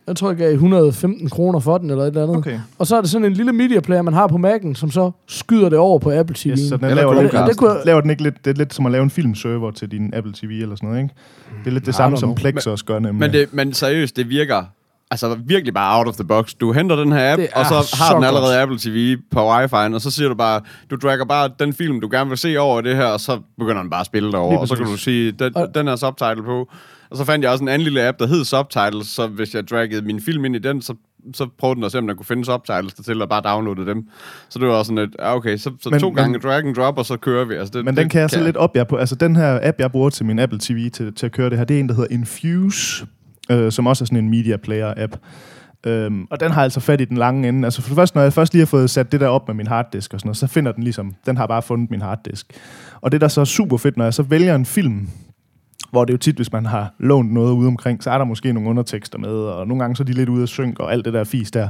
Jeg 0.06 0.16
tror, 0.16 0.28
jeg 0.28 0.36
gav 0.36 0.52
115 0.52 1.28
kroner 1.30 1.58
for 1.60 1.78
den, 1.78 1.90
eller 1.90 2.02
et 2.04 2.08
eller 2.08 2.22
andet. 2.22 2.36
okay. 2.36 2.58
Og 2.78 2.86
så 2.86 2.96
er 2.96 3.00
det 3.00 3.10
sådan 3.10 3.24
en 3.24 3.32
lille 3.32 3.52
media 3.52 3.80
player, 3.80 4.02
man 4.02 4.14
har 4.14 4.26
på 4.26 4.36
Mac'en, 4.36 4.74
som 4.74 4.90
så 4.90 5.10
skyder 5.26 5.68
det 5.68 5.78
over 5.78 5.98
på 5.98 6.10
Apple 6.12 6.36
TV'en. 6.38 6.48
Yes, 6.50 6.60
så 6.68 6.76
den 6.76 6.90
laver, 6.96 7.14
Og 7.42 7.48
det 7.48 7.56
kunne- 7.56 7.84
laver 7.84 8.00
den 8.00 8.10
ikke 8.10 8.22
lidt, 8.22 8.44
det 8.44 8.50
er 8.50 8.54
lidt 8.54 8.74
som 8.74 8.86
at 8.86 8.92
lave 8.92 9.02
en 9.04 9.10
filmserver 9.10 9.70
til 9.70 9.90
din 9.90 10.14
Apple 10.14 10.32
TV 10.32 10.50
eller 10.62 10.76
sådan 10.76 10.88
noget, 10.88 11.02
ikke? 11.02 11.14
Det 11.64 11.70
er 11.70 11.74
lidt 11.74 11.86
det 11.86 11.92
I 11.92 11.96
samme, 11.96 12.16
don't 12.16 12.20
som. 12.20 12.34
Plex 12.34 12.66
også 12.66 12.84
gør 12.84 12.98
nemlig. 12.98 13.20
Men, 13.20 13.32
det, 13.32 13.48
men 13.52 13.72
seriøst, 13.72 14.16
det 14.16 14.28
virker 14.28 14.64
altså 15.10 15.36
virkelig 15.44 15.74
bare 15.74 15.98
out 15.98 16.08
of 16.08 16.14
the 16.14 16.24
box. 16.24 16.54
Du 16.60 16.72
henter 16.72 16.96
den 16.96 17.12
her 17.12 17.32
app, 17.32 17.40
Det 17.42 17.48
og 17.54 17.66
så 17.66 17.74
har 17.74 17.82
så 18.10 18.14
den 18.16 18.24
allerede 18.24 18.54
godt. 18.54 18.62
Apple 18.62 18.78
TV 18.78 19.16
på 19.30 19.50
wifi, 19.50 19.94
og 19.94 20.00
så 20.00 20.10
siger 20.10 20.28
du 20.28 20.34
bare, 20.34 20.60
du 20.90 20.96
dragger 20.96 21.24
bare 21.24 21.50
den 21.58 21.72
film, 21.72 22.00
du 22.00 22.08
gerne 22.10 22.28
vil 22.28 22.38
se 22.38 22.56
over 22.58 22.80
det 22.80 22.96
her, 22.96 23.04
og 23.06 23.20
så 23.20 23.38
begynder 23.58 23.80
den 23.80 23.90
bare 23.90 24.00
at 24.00 24.06
spille 24.06 24.32
derovre, 24.32 24.50
Lige 24.52 24.60
og 24.60 24.68
så 24.68 24.76
kan 24.76 24.86
du 24.86 24.96
sige, 24.96 25.32
den, 25.32 25.56
Og- 25.56 25.68
den 25.74 25.88
er 25.88 25.96
subtitle 25.96 26.42
på. 26.42 26.68
Og 27.10 27.16
så 27.16 27.24
fandt 27.24 27.42
jeg 27.44 27.52
også 27.52 27.64
en 27.64 27.68
anden 27.68 27.84
lille 27.84 28.08
app, 28.08 28.18
der 28.18 28.26
hed 28.26 28.44
Subtitles, 28.44 29.06
så 29.06 29.26
hvis 29.26 29.54
jeg 29.54 29.68
draggede 29.68 30.02
min 30.06 30.20
film 30.20 30.44
ind 30.44 30.56
i 30.56 30.58
den, 30.58 30.82
så, 30.82 30.94
så 31.34 31.48
prøvede 31.58 31.76
den 31.76 31.84
at 31.84 31.92
se, 31.92 31.98
om 31.98 32.06
der 32.06 32.14
kunne 32.14 32.26
finde 32.26 32.44
subtitles 32.44 32.94
til, 32.94 33.22
og 33.22 33.28
bare 33.28 33.42
downloade 33.44 33.86
dem. 33.90 34.08
Så 34.48 34.58
det 34.58 34.68
var 34.68 34.82
sådan 34.82 34.98
et, 34.98 35.16
ja, 35.18 35.34
okay, 35.36 35.56
så, 35.56 35.70
så 35.80 35.90
Men- 35.90 36.00
to 36.00 36.08
men- 36.08 36.16
gange 36.16 36.38
drag 36.38 36.64
and 36.64 36.74
drop, 36.74 36.98
og 36.98 37.06
så 37.06 37.16
kører 37.16 37.44
vi. 37.44 37.54
Altså, 37.54 37.72
det, 37.78 37.84
Men 37.84 37.94
det 37.94 38.02
den 38.02 38.08
kan 38.10 38.20
jeg 38.20 38.30
så 38.30 38.44
lidt 38.44 38.56
op 38.56 38.76
jer 38.76 38.84
på. 38.84 38.96
Altså 38.96 39.14
den 39.14 39.36
her 39.36 39.58
app, 39.62 39.80
jeg 39.80 39.92
bruger 39.92 40.10
til 40.10 40.26
min 40.26 40.38
Apple 40.38 40.58
TV 40.62 40.90
til, 40.90 41.14
til 41.14 41.26
at 41.26 41.32
køre 41.32 41.50
det 41.50 41.58
her, 41.58 41.64
det 41.64 41.76
er 41.76 41.80
en, 41.80 41.88
der 41.88 41.94
hedder 41.94 42.14
Infuse, 42.14 43.06
øh, 43.50 43.72
som 43.72 43.86
også 43.86 44.04
er 44.04 44.06
sådan 44.06 44.18
en 44.24 44.30
media 44.30 44.56
player 44.56 44.94
app. 44.96 45.16
Øhm, 45.86 46.26
og 46.30 46.40
den 46.40 46.50
har 46.50 46.62
altså 46.62 46.80
fat 46.80 47.00
i 47.00 47.04
den 47.04 47.16
lange 47.16 47.48
ende. 47.48 47.66
Altså 47.66 47.82
for 47.82 47.88
det 47.88 47.96
første, 47.96 48.16
når 48.16 48.22
jeg 48.22 48.32
først 48.32 48.52
lige 48.52 48.60
har 48.60 48.66
fået 48.66 48.90
sat 48.90 49.12
det 49.12 49.20
der 49.20 49.28
op 49.28 49.48
med 49.48 49.54
min 49.54 49.66
harddisk 49.66 50.14
og 50.14 50.20
sådan 50.20 50.28
noget, 50.28 50.36
så 50.36 50.46
finder 50.46 50.72
den 50.72 50.82
ligesom, 50.82 51.14
den 51.26 51.36
har 51.36 51.46
bare 51.46 51.62
fundet 51.62 51.90
min 51.90 52.00
harddisk. 52.02 52.52
Og 53.00 53.12
det 53.12 53.20
der 53.20 53.28
så 53.28 53.40
er 53.40 53.44
super 53.44 53.76
fedt, 53.76 53.96
når 53.96 54.04
jeg 54.04 54.14
så 54.14 54.22
vælger 54.22 54.54
en 54.54 54.66
film, 54.66 55.08
hvor 55.96 56.04
det 56.04 56.12
jo 56.12 56.18
tit, 56.18 56.36
hvis 56.36 56.52
man 56.52 56.66
har 56.66 56.94
lånt 56.98 57.32
noget 57.32 57.52
ude 57.52 57.66
omkring, 57.66 58.02
så 58.02 58.10
er 58.10 58.18
der 58.18 58.24
måske 58.24 58.52
nogle 58.52 58.68
undertekster 58.68 59.18
med, 59.18 59.28
og 59.28 59.66
nogle 59.66 59.82
gange 59.82 59.96
så 59.96 60.02
er 60.02 60.04
de 60.04 60.12
lidt 60.12 60.28
ude 60.28 60.42
af 60.42 60.48
synk 60.48 60.78
og 60.78 60.92
alt 60.92 61.04
det 61.04 61.12
der 61.12 61.24
fis 61.24 61.50
der. 61.50 61.68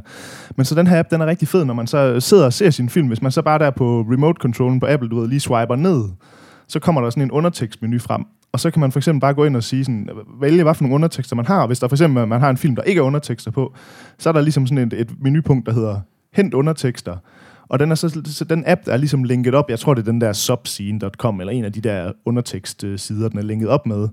Men 0.56 0.64
så 0.64 0.74
den 0.74 0.86
her 0.86 0.98
app, 0.98 1.10
den 1.10 1.20
er 1.20 1.26
rigtig 1.26 1.48
fed, 1.48 1.64
når 1.64 1.74
man 1.74 1.86
så 1.86 2.20
sidder 2.20 2.44
og 2.44 2.52
ser 2.52 2.70
sin 2.70 2.88
film. 2.88 3.06
Hvis 3.08 3.22
man 3.22 3.32
så 3.32 3.42
bare 3.42 3.58
der 3.58 3.70
på 3.70 4.04
remote-controllen 4.08 4.80
på 4.80 4.86
Apple, 4.86 5.08
du 5.08 5.20
ved, 5.20 5.28
lige 5.28 5.40
swiper 5.40 5.76
ned, 5.76 6.04
så 6.68 6.80
kommer 6.80 7.00
der 7.00 7.10
sådan 7.10 7.22
en 7.22 7.30
undertekstmenu 7.30 7.98
frem. 7.98 8.24
Og 8.52 8.60
så 8.60 8.70
kan 8.70 8.80
man 8.80 8.92
for 8.92 8.98
eksempel 8.98 9.20
bare 9.20 9.34
gå 9.34 9.44
ind 9.44 9.56
og 9.56 9.62
sige 9.62 9.84
sådan, 9.84 10.08
vælge, 10.40 10.62
hvad 10.62 10.74
for 10.74 10.82
nogle 10.82 10.94
undertekster 10.94 11.36
man 11.36 11.46
har. 11.46 11.66
Hvis 11.66 11.78
der 11.78 11.88
for 11.88 11.94
eksempel 11.94 12.26
man 12.26 12.40
har 12.40 12.50
en 12.50 12.56
film, 12.56 12.76
der 12.76 12.82
ikke 12.82 12.98
er 12.98 13.02
undertekster 13.02 13.50
på, 13.50 13.74
så 14.18 14.28
er 14.28 14.32
der 14.32 14.40
ligesom 14.40 14.66
sådan 14.66 14.86
et, 14.86 15.00
et 15.00 15.10
menupunkt, 15.20 15.66
der 15.66 15.72
hedder 15.72 16.00
hent 16.32 16.54
undertekster. 16.54 17.16
Og 17.68 17.78
den, 17.78 17.90
er 17.90 17.94
så, 17.94 18.20
så 18.24 18.44
den 18.44 18.64
app 18.66 18.86
der 18.86 18.92
er 18.92 18.96
ligesom 18.96 19.24
linket 19.24 19.54
op, 19.54 19.70
jeg 19.70 19.78
tror 19.78 19.94
det 19.94 20.08
er 20.08 20.12
den 20.12 20.20
der 20.20 20.32
subscene.com, 20.32 21.40
eller 21.40 21.52
en 21.52 21.64
af 21.64 21.72
de 21.72 21.80
der 21.80 22.12
undertekstsider, 22.24 23.28
den 23.28 23.38
er 23.38 23.42
linket 23.42 23.68
op 23.68 23.86
med. 23.86 24.08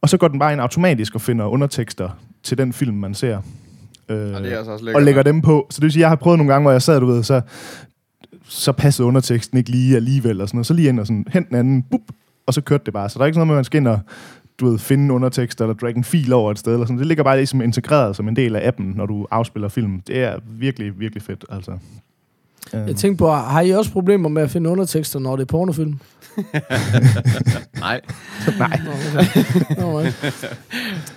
Og 0.00 0.08
så 0.08 0.16
går 0.16 0.28
den 0.28 0.38
bare 0.38 0.52
ind 0.52 0.60
automatisk 0.60 1.14
og 1.14 1.20
finder 1.20 1.44
undertekster 1.44 2.08
til 2.42 2.58
den 2.58 2.72
film, 2.72 2.96
man 2.96 3.14
ser. 3.14 3.40
Øh, 4.08 4.34
Og 4.34 4.42
det 4.42 4.52
er 4.52 4.58
altså 4.58 4.72
også 4.72 4.92
og 4.94 5.02
lægger 5.02 5.22
dem 5.22 5.42
på. 5.42 5.66
Så 5.70 5.76
det 5.76 5.82
vil 5.82 5.92
sige, 5.92 6.00
jeg 6.00 6.08
har 6.08 6.16
prøvet 6.16 6.38
nogle 6.38 6.52
gange, 6.52 6.64
hvor 6.64 6.72
jeg 6.72 6.82
sad, 6.82 7.00
du 7.00 7.06
ved, 7.06 7.22
så, 7.22 7.40
så 8.44 8.72
passede 8.72 9.08
underteksten 9.08 9.58
ikke 9.58 9.70
lige 9.70 9.96
alligevel, 9.96 10.40
og 10.40 10.48
sådan 10.48 10.56
noget. 10.56 10.66
Så 10.66 10.74
lige 10.74 10.88
ind 10.88 11.00
og 11.00 11.06
sådan, 11.06 11.24
hent 11.32 11.48
den 11.48 11.56
anden, 11.56 11.82
bup, 11.82 12.00
og 12.46 12.54
så 12.54 12.60
kørte 12.60 12.84
det 12.84 12.92
bare. 12.92 13.08
Så 13.08 13.18
der 13.18 13.22
er 13.22 13.26
ikke 13.26 13.34
sådan 13.34 13.46
noget 13.46 13.48
med, 13.48 13.54
at 13.54 13.58
man 13.58 13.64
skal 13.64 13.78
ind 13.78 13.88
og 13.88 14.00
du 14.60 14.70
ved, 14.70 14.78
finde 14.78 15.14
undertekster 15.14 15.64
eller 15.64 15.74
drag 15.74 15.96
en 15.96 16.04
fil 16.04 16.32
over 16.32 16.50
et 16.50 16.58
sted. 16.58 16.72
Eller 16.72 16.86
sådan. 16.86 16.98
Det 16.98 17.06
ligger 17.06 17.24
bare 17.24 17.36
ligesom 17.36 17.60
integreret 17.60 18.16
som 18.16 18.28
en 18.28 18.36
del 18.36 18.56
af 18.56 18.68
appen, 18.68 18.92
når 18.96 19.06
du 19.06 19.26
afspiller 19.30 19.68
film. 19.68 20.00
Det 20.00 20.22
er 20.22 20.38
virkelig, 20.48 21.00
virkelig 21.00 21.22
fedt, 21.22 21.44
altså. 21.50 21.78
Øh, 22.74 22.80
Jeg 22.88 22.96
tænkte 22.96 23.18
på, 23.18 23.30
har 23.30 23.60
I 23.60 23.70
også 23.70 23.90
problemer 23.92 24.28
med 24.28 24.42
at 24.42 24.50
finde 24.50 24.70
undertekster, 24.70 25.18
når 25.18 25.36
det 25.36 25.42
er 25.42 25.46
pornofilm? 25.46 25.94
Nej. 27.80 28.00
Nej. 28.58 28.80
Nå, 29.78 29.98
okay. 29.98 30.12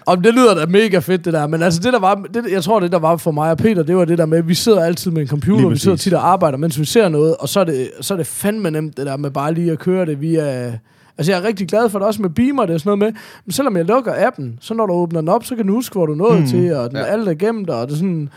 Og 0.06 0.24
det 0.24 0.34
lyder 0.34 0.54
da 0.56 0.66
mega 0.66 1.00
fedt, 1.00 1.26
det 1.26 1.34
der. 1.34 1.48
Men 1.48 1.62
altså, 1.64 1.80
det 1.80 1.94
der 1.94 2.00
var, 2.00 2.16
det, 2.34 2.46
jeg 2.52 2.64
tror, 2.64 2.80
det 2.80 2.92
der 2.92 3.00
var 3.00 3.18
for 3.18 3.32
mig 3.32 3.52
og 3.52 3.58
Peter, 3.58 3.84
det 3.84 3.96
var 3.98 4.06
det 4.06 4.18
der 4.18 4.26
med, 4.26 4.38
at 4.38 4.48
vi 4.48 4.54
sidder 4.54 4.84
altid 4.84 5.12
med 5.12 5.22
en 5.22 5.28
computer, 5.28 5.70
vi 5.70 5.78
sidder 5.78 5.98
tit 5.98 6.14
og 6.14 6.28
arbejder, 6.32 6.58
mens 6.58 6.80
vi 6.80 6.86
ser 6.86 7.10
noget, 7.10 7.36
og 7.40 7.50
så 7.50 7.60
er, 7.60 7.64
det, 7.64 7.92
så 8.02 8.14
er 8.14 8.18
det 8.18 8.28
fandme 8.28 8.72
nemt, 8.72 8.98
det 8.98 9.06
der 9.06 9.18
med 9.18 9.32
bare 9.32 9.54
lige 9.54 9.72
at 9.72 9.80
køre 9.80 10.06
det 10.06 10.22
via... 10.22 10.74
Altså, 11.18 11.32
jeg 11.32 11.40
er 11.42 11.44
rigtig 11.48 11.68
glad 11.68 11.90
for 11.90 12.00
det 12.00 12.08
også 12.08 12.22
med 12.22 12.30
Beamer, 12.30 12.66
det 12.66 12.74
er 12.74 12.78
sådan 12.78 12.98
noget 13.00 13.14
med, 13.14 13.22
men 13.46 13.52
selvom 13.52 13.78
jeg 13.78 13.86
lukker 13.86 14.14
appen, 14.28 14.58
så 14.62 14.74
når 14.74 14.86
du 14.86 14.94
åbner 14.94 15.20
den 15.22 15.30
op, 15.30 15.46
så 15.46 15.56
kan 15.56 15.68
du 15.68 15.74
huske, 15.74 15.94
hvor 15.94 16.06
du 16.06 16.14
nåede 16.16 16.40
Mm. 16.40 16.48
til, 16.48 16.74
og 16.74 16.90
den 16.90 16.98
ja. 16.98 17.04
alt 17.04 17.28
er 17.30 17.34
gemt, 17.34 17.70
og 17.70 17.88
det 17.88 17.94
er 17.94 17.98
sådan... 17.98 18.30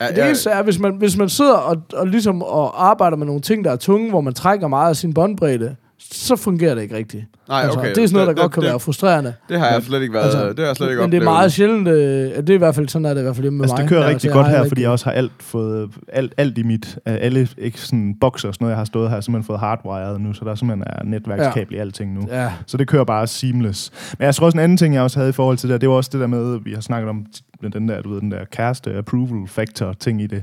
Ja, 0.00 0.08
Det 0.08 0.26
eneste 0.26 0.50
er, 0.50 0.62
hvis 0.62 0.78
man, 0.78 0.96
hvis 0.96 1.16
man 1.16 1.28
sidder 1.28 1.54
og, 1.54 1.82
og, 1.92 2.06
ligesom 2.06 2.42
og 2.42 2.88
arbejder 2.88 3.16
med 3.16 3.26
nogle 3.26 3.40
ting, 3.40 3.64
der 3.64 3.70
er 3.70 3.76
tunge, 3.76 4.10
hvor 4.10 4.20
man 4.20 4.34
trækker 4.34 4.68
meget 4.68 4.88
af 4.88 4.96
sin 4.96 5.14
båndbredde, 5.14 5.76
så 6.12 6.36
fungerer 6.36 6.74
det 6.74 6.82
ikke 6.82 6.96
rigtigt. 6.96 7.24
Nej, 7.48 7.62
altså, 7.62 7.78
okay. 7.78 7.94
Det 7.94 8.02
er 8.02 8.06
sådan 8.06 8.12
noget, 8.14 8.26
der 8.26 8.32
Det- 8.34 8.40
godt 8.42 8.52
kan 8.52 8.62
det- 8.62 8.70
være 8.70 8.80
frustrerende. 8.80 9.34
Det 9.48 9.58
har 9.58 9.66
jeg 9.66 9.82
slet 9.82 10.02
ikke 10.02 10.14
været, 10.14 10.24
Altså, 10.24 10.48
det 10.48 10.58
har 10.58 10.66
jeg 10.66 10.76
slet 10.76 10.88
ikke 10.90 11.02
Men 11.02 11.12
det 11.12 11.16
er 11.16 11.20
oplevet. 11.20 11.34
meget 11.38 11.52
sjældent, 11.52 11.88
øh, 11.88 11.94
det 12.36 12.50
er 12.50 12.54
i 12.54 12.56
hvert 12.56 12.74
fald 12.74 12.88
sådan, 12.88 13.04
er 13.06 13.14
det 13.14 13.20
i 13.20 13.22
hvert 13.22 13.36
fald 13.36 13.50
med 13.50 13.60
Altså, 13.60 13.74
mig. 13.76 13.82
det 13.82 13.88
kører 13.88 14.00
Altså, 14.00 14.14
rigtig 14.14 14.30
godt 14.30 14.46
her, 14.46 14.54
heller 14.56 14.68
fordi 14.68 14.82
jeg 14.82 14.90
også 14.90 15.04
har 15.04 15.12
alt 15.12 15.32
fået, 15.40 15.90
alt, 16.12 16.34
alt 16.36 16.58
i 16.58 16.62
mit, 16.62 16.98
øh, 17.08 17.16
alle 17.20 17.48
ikke 17.58 17.80
sådan 17.80 18.14
bokser 18.20 18.48
og 18.48 18.54
sådan 18.54 18.64
noget, 18.64 18.70
jeg 18.72 18.78
har 18.78 18.84
stået 18.84 19.08
her, 19.08 19.14
har 19.16 19.20
simpelthen 19.20 19.46
fået 19.46 19.58
hardwired 19.60 20.18
nu, 20.18 20.32
så 20.32 20.44
der 20.44 20.54
simpelthen 20.54 20.84
er 20.86 21.04
netværkskabel 21.04 21.74
i 21.74 21.78
alting 21.78 22.12
nu. 22.14 22.20
Ja, 22.30 22.52
Så 22.66 22.76
det 22.76 22.88
kører 22.88 23.04
bare 23.04 23.26
seamless. 23.26 23.92
Men 24.18 24.24
jeg 24.26 24.34
tror 24.34 24.46
også 24.46 24.56
en 24.58 24.64
anden 24.64 24.78
ting, 24.78 24.94
jeg 24.94 25.02
også 25.02 25.18
havde 25.18 25.30
i 25.30 25.32
forhold 25.32 25.56
til 25.56 25.68
det, 25.68 25.80
det 25.80 25.88
var 25.88 25.94
også 25.94 26.10
det 26.12 26.20
der 26.20 26.26
med, 26.26 26.58
vi 26.64 26.72
har 26.74 26.80
snakket 26.80 27.08
om 27.10 27.26
den 27.72 27.88
der, 27.88 28.02
du 28.02 28.12
ved, 28.12 28.20
den 28.20 28.30
der 28.30 28.44
kæreste 28.52 28.94
approval 28.94 29.48
factor 29.48 29.92
ting 29.92 30.22
i 30.22 30.26
det. 30.26 30.42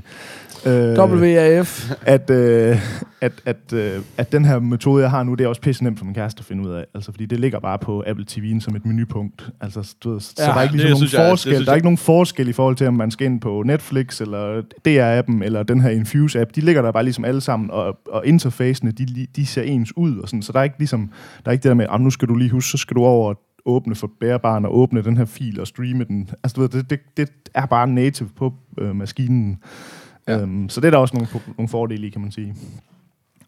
Øh, 0.66 0.98
WAF. 0.98 1.90
at, 2.02 2.30
øh, 2.30 2.76
at, 3.20 3.32
at, 3.46 3.72
øh, 3.74 4.00
at 4.18 4.32
den 4.32 4.44
her 4.44 4.58
metode, 4.58 5.02
jeg 5.02 5.10
har 5.10 5.22
nu, 5.22 5.34
det 5.34 5.44
er 5.44 5.48
også 5.48 5.60
pisse 5.60 5.84
nemt 5.84 5.98
for 5.98 6.04
min 6.04 6.14
kæreste 6.14 6.40
at 6.40 6.44
finde 6.44 6.68
ud 6.68 6.74
af. 6.74 6.84
Altså, 6.94 7.10
fordi 7.12 7.26
det 7.26 7.40
ligger 7.40 7.60
bare 7.60 7.78
på 7.78 8.04
Apple 8.06 8.26
TV'en 8.30 8.60
som 8.60 8.76
et 8.76 8.86
menupunkt. 8.86 9.48
Altså, 9.60 9.94
du 10.04 10.12
ved, 10.12 10.20
så 10.20 10.34
Ja, 10.38 10.44
der 10.44 10.54
er 10.54 10.62
ikke 10.62 10.72
det 10.72 10.80
ligesom 10.80 10.90
nogen 10.90 10.96
synes 11.08 11.12
jeg- 11.14 11.22
det 11.24 11.30
forskel. 11.30 11.52
synes 11.54 11.64
der 11.66 11.72
er 11.72 11.76
ikke 11.76 11.86
nogen 11.86 11.98
forskel 11.98 12.48
i 12.48 12.52
forhold 12.52 12.76
til, 12.76 12.86
om 12.86 12.94
man 12.94 13.10
skal 13.10 13.24
ind 13.26 13.40
på 13.40 13.62
Netflix, 13.66 14.20
eller 14.20 14.62
DR-appen, 14.88 15.44
eller 15.44 15.62
den 15.62 15.80
her 15.80 15.90
Infuse-app. 15.90 16.50
De 16.54 16.60
ligger 16.60 16.82
der 16.82 16.92
bare 16.92 17.02
ligesom 17.04 17.24
alle 17.24 17.40
sammen, 17.40 17.70
og, 17.70 17.98
og 18.12 18.26
interfacene, 18.26 18.90
de, 18.90 19.26
de 19.36 19.46
ser 19.46 19.62
ens 19.62 19.96
ud. 19.96 20.16
Og 20.18 20.28
sådan. 20.28 20.42
Så 20.42 20.52
der 20.52 20.58
er 20.58 20.64
ikke 20.64 20.78
ligesom, 20.78 21.10
der 21.44 21.48
er 21.50 21.52
ikke 21.52 21.62
det 21.62 21.68
der 21.68 21.74
med, 21.74 21.86
"Ah, 21.90 22.00
nu 22.00 22.10
skal 22.10 22.28
du 22.28 22.34
lige 22.34 22.50
huske, 22.50 22.70
så 22.70 22.78
skal 22.78 22.94
du 22.96 23.04
over 23.04 23.34
åbne 23.66 23.94
for 23.94 24.10
bærbaren 24.20 24.64
og 24.64 24.78
åbne 24.78 25.02
den 25.02 25.16
her 25.16 25.24
fil 25.24 25.60
og 25.60 25.66
streame 25.66 26.04
den. 26.04 26.30
Altså, 26.44 26.54
du 26.54 26.60
ved, 26.60 26.68
det, 26.68 26.90
det, 26.90 27.00
det 27.16 27.28
er 27.54 27.66
bare 27.66 27.86
native 27.88 28.28
på 28.36 28.52
øh, 28.78 28.96
maskinen. 28.96 29.58
Ja. 30.28 30.40
Øhm, 30.40 30.68
så 30.68 30.80
det 30.80 30.86
er 30.86 30.90
der 30.90 30.98
også 30.98 31.16
nogle, 31.16 31.28
nogle 31.58 31.68
fordele 31.68 32.06
i, 32.06 32.10
kan 32.10 32.20
man 32.20 32.32
sige. 32.32 32.54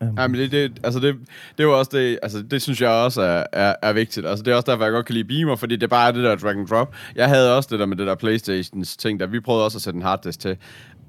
Øhm, 0.03 0.19
Ja, 0.19 0.27
men 0.29 0.41
det, 0.41 0.53
det, 0.53 0.81
altså 0.85 1.01
det, 1.01 1.17
det 1.59 1.67
var 1.67 1.73
også 1.73 1.91
det, 1.95 2.19
altså 2.23 2.43
det 2.43 2.63
synes 2.63 2.81
jeg 2.81 2.91
også 2.91 3.23
er, 3.23 3.45
er, 3.53 3.75
er 3.83 3.93
vigtigt. 3.93 4.27
Altså 4.27 4.43
det 4.43 4.51
er 4.51 4.55
også 4.57 4.71
derfor, 4.71 4.85
jeg 4.85 4.93
godt 4.93 5.07
kan 5.07 5.15
lide 5.15 5.29
Beamer, 5.29 5.57
fordi 5.57 5.77
det 5.77 5.91
bare 5.91 6.09
er 6.09 6.13
det 6.13 6.25
der 6.25 6.37
drag 6.37 6.57
and 6.57 6.67
drop. 6.67 6.95
Jeg 7.17 7.29
havde 7.29 7.57
også 7.57 7.69
det 7.73 7.79
der 7.79 7.87
med 7.87 7.97
det 7.97 8.07
der 8.07 8.15
Playstations 8.15 8.97
ting, 8.97 9.21
der 9.21 9.27
vi 9.27 9.41
prøvede 9.41 9.65
også 9.65 9.79
at 9.79 9.83
sætte 9.83 9.97
en 9.97 10.03
harddisk 10.03 10.41
til. 10.41 10.57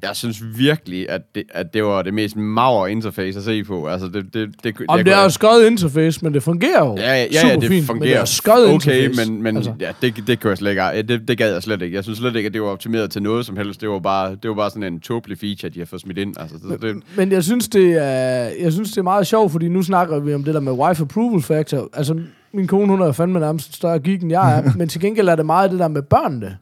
Jeg 0.01 0.15
synes 0.15 0.43
virkelig, 0.57 1.09
at 1.09 1.21
det, 1.35 1.43
at 1.49 1.73
det 1.73 1.83
var 1.83 2.01
det 2.01 2.13
mest 2.13 2.35
maver 2.35 2.87
interface 2.87 3.39
at 3.39 3.45
se 3.45 3.63
på. 3.63 3.87
Altså 3.87 4.07
det, 4.07 4.33
det, 4.33 4.49
det, 4.63 4.75
Om 4.87 5.03
det 5.03 5.13
er 5.13 5.23
jo 5.23 5.29
skøjet 5.29 5.67
interface, 5.67 6.19
men 6.23 6.33
det 6.33 6.43
fungerer 6.43 6.85
jo 6.85 6.95
Ja, 6.97 7.15
ja, 7.15 7.25
ja, 7.31 7.47
ja 7.47 7.55
det 7.55 7.67
fint, 7.67 7.85
fungerer 7.85 7.99
Men 7.99 8.09
det 8.09 8.17
er 8.21 8.25
skøjet 8.25 8.73
okay, 8.73 9.03
interface. 9.03 9.31
men, 9.31 9.43
men 9.43 9.57
altså. 9.57 9.73
ja, 9.79 9.91
det, 10.01 10.23
det, 10.27 10.39
kunne 10.39 10.49
jeg 10.49 10.57
slet 10.57 10.71
ikke, 10.71 11.01
det, 11.01 11.27
det 11.27 11.37
gad 11.37 11.53
jeg 11.53 11.63
slet 11.63 11.81
ikke. 11.81 11.95
Jeg 11.95 12.03
synes 12.03 12.19
slet 12.19 12.35
ikke, 12.35 12.47
at 12.47 12.53
det 12.53 12.61
var 12.61 12.67
optimeret 12.67 13.11
til 13.11 13.21
noget 13.21 13.45
som 13.45 13.57
helst. 13.57 13.81
Det 13.81 13.89
var 13.89 13.99
bare, 13.99 14.31
det 14.31 14.49
var 14.49 14.55
bare 14.55 14.69
sådan 14.69 14.93
en 14.93 14.99
tåbelig 14.99 15.37
feature, 15.37 15.69
de 15.69 15.79
har 15.79 15.85
fået 15.85 16.01
smidt 16.01 16.17
ind. 16.17 16.33
Altså, 16.39 16.55
det, 16.69 16.81
det, 16.81 16.95
Men 17.17 17.31
jeg 17.31 17.43
synes, 17.43 17.67
det 17.67 17.91
er, 17.91 18.49
jeg 18.59 18.71
synes, 18.73 18.89
det 18.89 18.97
er 18.97 19.03
meget 19.03 19.27
sjovt, 19.27 19.51
fordi 19.51 19.67
nu 19.67 19.81
snakker 19.81 20.19
vi 20.19 20.33
om 20.33 20.43
det 20.43 20.53
der 20.53 20.59
med 20.59 20.71
wife 20.71 21.01
approval 21.03 21.41
factor. 21.41 21.89
Altså, 21.93 22.19
min 22.53 22.67
kone, 22.67 22.87
hun 22.87 23.01
er 23.01 23.11
fandme 23.11 23.39
nærmest 23.39 23.75
større 23.75 23.99
geek, 23.99 24.21
end 24.21 24.31
jeg 24.31 24.57
er. 24.57 24.71
men 24.77 24.89
til 24.89 25.01
gengæld 25.01 25.29
er 25.29 25.35
det 25.35 25.45
meget 25.45 25.71
det 25.71 25.79
der 25.79 25.87
med 25.87 26.01
børnene. 26.01 26.57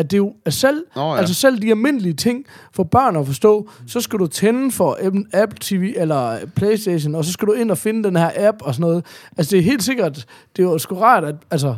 At 0.00 0.10
det 0.10 0.16
er 0.16 0.18
jo 0.18 0.34
at 0.44 0.52
selv, 0.54 0.84
Nå, 0.96 1.12
ja. 1.12 1.18
altså 1.18 1.34
selv 1.34 1.62
de 1.62 1.70
almindelige 1.70 2.14
ting 2.14 2.44
for 2.72 2.82
børn 2.82 3.16
at 3.16 3.26
forstå, 3.26 3.68
så 3.86 4.00
skal 4.00 4.18
du 4.18 4.26
tænde 4.26 4.70
for 4.70 4.94
en 4.94 5.26
Apple 5.32 5.58
TV 5.60 5.92
eller 5.96 6.36
Playstation, 6.56 7.14
og 7.14 7.24
så 7.24 7.32
skal 7.32 7.48
du 7.48 7.52
ind 7.52 7.70
og 7.70 7.78
finde 7.78 8.04
den 8.04 8.16
her 8.16 8.30
app 8.36 8.56
og 8.62 8.74
sådan 8.74 8.88
noget. 8.88 9.04
Altså 9.36 9.50
det 9.50 9.58
er 9.58 9.62
helt 9.62 9.82
sikkert, 9.82 10.26
det 10.56 10.62
er 10.62 10.66
jo 10.66 10.78
sgu 10.78 10.94
rart, 10.94 11.24
at, 11.24 11.34
altså, 11.50 11.76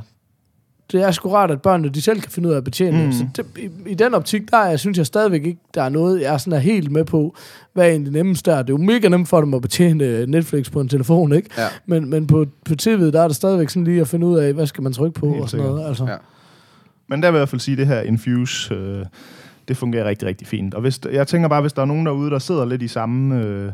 det 0.92 1.02
er 1.02 1.10
sgu 1.10 1.28
rart, 1.28 1.50
at 1.50 1.62
børnene 1.62 1.88
de 1.88 2.02
selv 2.02 2.20
kan 2.20 2.30
finde 2.30 2.48
ud 2.48 2.54
af 2.54 2.56
at 2.56 2.64
betjene 2.64 3.06
mm. 3.06 3.12
Så 3.12 3.26
det, 3.36 3.46
i, 3.58 3.90
I 3.90 3.94
den 3.94 4.14
optik, 4.14 4.50
der 4.50 4.56
er, 4.56 4.76
synes 4.76 4.98
jeg 4.98 5.06
stadigvæk 5.06 5.44
ikke, 5.44 5.60
der 5.74 5.82
er 5.82 5.88
noget, 5.88 6.20
jeg 6.20 6.34
er 6.34 6.38
sådan 6.38 6.52
er 6.52 6.58
helt 6.58 6.90
med 6.90 7.04
på, 7.04 7.34
hvad 7.72 7.84
er 7.84 7.90
egentlig 7.90 8.12
nemmest 8.12 8.46
der. 8.46 8.62
Det 8.62 8.70
er 8.70 8.78
jo 8.78 8.84
mega 8.84 9.08
nemt 9.08 9.28
for 9.28 9.40
dem 9.40 9.54
at 9.54 9.62
betjene 9.62 10.04
øh, 10.04 10.26
Netflix 10.26 10.70
på 10.70 10.80
en 10.80 10.88
telefon, 10.88 11.32
ikke? 11.32 11.50
Ja. 11.58 11.66
Men, 11.86 12.10
men 12.10 12.26
på, 12.26 12.46
på 12.64 12.74
tv'et, 12.82 13.12
der 13.12 13.22
er 13.22 13.28
det 13.28 13.36
stadigvæk 13.36 13.68
sådan 13.68 13.84
lige 13.84 14.00
at 14.00 14.08
finde 14.08 14.26
ud 14.26 14.38
af, 14.38 14.52
hvad 14.52 14.66
skal 14.66 14.82
man 14.82 14.92
trykke 14.92 15.20
på 15.20 15.30
Helt 15.30 15.42
og 15.42 15.48
sådan 15.50 15.66
noget. 15.66 15.88
Altså. 15.88 16.04
Ja. 16.04 16.16
Men 17.08 17.22
der 17.22 17.30
vil 17.30 17.36
jeg 17.36 17.38
i 17.38 17.40
hvert 17.40 17.48
fald 17.48 17.60
sige, 17.60 17.72
at 17.72 17.78
det 17.78 17.86
her 17.86 18.00
Infuse, 18.00 18.74
øh, 18.74 19.04
det 19.68 19.76
fungerer 19.76 20.04
rigtig, 20.04 20.28
rigtig 20.28 20.46
fint. 20.46 20.74
Og 20.74 20.80
hvis, 20.80 21.00
jeg 21.12 21.26
tænker 21.26 21.48
bare, 21.48 21.60
hvis 21.60 21.72
der 21.72 21.82
er 21.82 21.86
nogen 21.86 22.06
derude, 22.06 22.30
der 22.30 22.38
sidder 22.38 22.64
lidt 22.64 22.82
i 22.82 22.88
samme, 22.88 23.44
øh, 23.44 23.72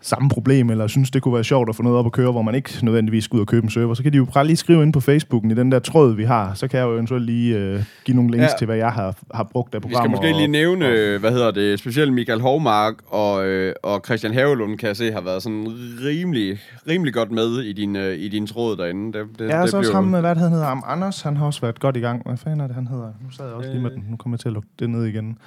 samme 0.00 0.28
problem, 0.28 0.70
eller 0.70 0.86
synes, 0.86 1.10
det 1.10 1.22
kunne 1.22 1.34
være 1.34 1.44
sjovt 1.44 1.68
at 1.68 1.76
få 1.76 1.82
noget 1.82 1.98
op 1.98 2.06
at 2.06 2.12
køre, 2.12 2.32
hvor 2.32 2.42
man 2.42 2.54
ikke 2.54 2.70
nødvendigvis 2.82 3.24
skal 3.24 3.36
ud 3.36 3.40
og 3.40 3.46
købe 3.46 3.64
en 3.64 3.70
server, 3.70 3.94
så 3.94 4.02
kan 4.02 4.12
de 4.12 4.16
jo 4.16 4.24
bare 4.34 4.46
lige 4.46 4.56
skrive 4.56 4.82
ind 4.82 4.92
på 4.92 5.00
Facebooken 5.00 5.50
i 5.50 5.54
den 5.54 5.72
der 5.72 5.78
tråd, 5.78 6.14
vi 6.14 6.24
har. 6.24 6.54
Så 6.54 6.68
kan 6.68 6.78
jeg 6.80 6.86
jo 6.86 6.92
eventuelt 6.94 7.24
lige 7.24 7.56
øh, 7.58 7.82
give 8.04 8.14
nogle 8.16 8.30
links 8.30 8.42
Ja. 8.52 8.58
til, 8.58 8.64
hvad 8.64 8.76
jeg 8.76 8.92
har, 8.92 9.14
har 9.34 9.42
brugt 9.44 9.74
af 9.74 9.78
Vi 9.82 9.88
skal 9.88 9.92
programmer. 9.92 10.16
måske 10.16 10.32
lige 10.32 10.46
og- 10.46 10.50
nævne, 10.50 10.86
og- 10.86 10.92
øh, 10.92 11.20
hvad 11.20 11.30
hedder 11.32 11.50
det, 11.50 11.78
specielt 11.78 12.12
Michael 12.12 12.40
Hovmark 12.40 12.94
og, 13.06 13.46
øh, 13.46 13.74
og 13.82 14.02
Christian 14.04 14.34
Havelund, 14.34 14.78
kan 14.78 14.86
jeg 14.88 14.96
se, 14.96 15.12
har 15.12 15.20
været 15.20 15.42
sådan 15.42 15.66
rimelig, 16.04 16.58
rimelig 16.88 17.14
godt 17.14 17.30
med 17.30 17.58
i 17.62 17.72
din, 17.72 17.96
øh, 17.96 18.18
i 18.18 18.28
din 18.28 18.46
tråd 18.46 18.76
derinde. 18.76 19.18
Det, 19.18 19.26
det, 19.38 19.48
Ja, 19.48 19.62
det 19.62 19.70
så 19.70 19.78
også 19.78 19.92
ham, 19.92 20.04
hvad 20.08 20.22
det, 20.22 20.36
han 20.38 20.50
hedder? 20.52 20.66
Am 20.66 20.82
Anders, 20.86 21.22
han 21.22 21.36
har 21.36 21.46
også 21.46 21.60
været 21.60 21.80
godt 21.80 21.96
i 21.96 22.00
gang. 22.00 22.22
Hvad 22.26 22.36
fanden 22.36 22.60
er 22.60 22.66
det, 22.66 22.74
han 22.74 22.86
hedder? 22.86 23.04
Nu 23.24 23.30
sad 23.30 23.44
jeg 23.44 23.54
også 23.54 23.70
lige 23.70 23.82
med 23.82 23.90
den. 23.90 24.04
Nu 24.10 24.16
kommer 24.16 24.34
jeg 24.36 24.40
til 24.40 24.48
at 24.48 24.52
lukke 24.54 24.68
det 24.78 24.90
ned 24.90 25.04
igen. 25.04 25.38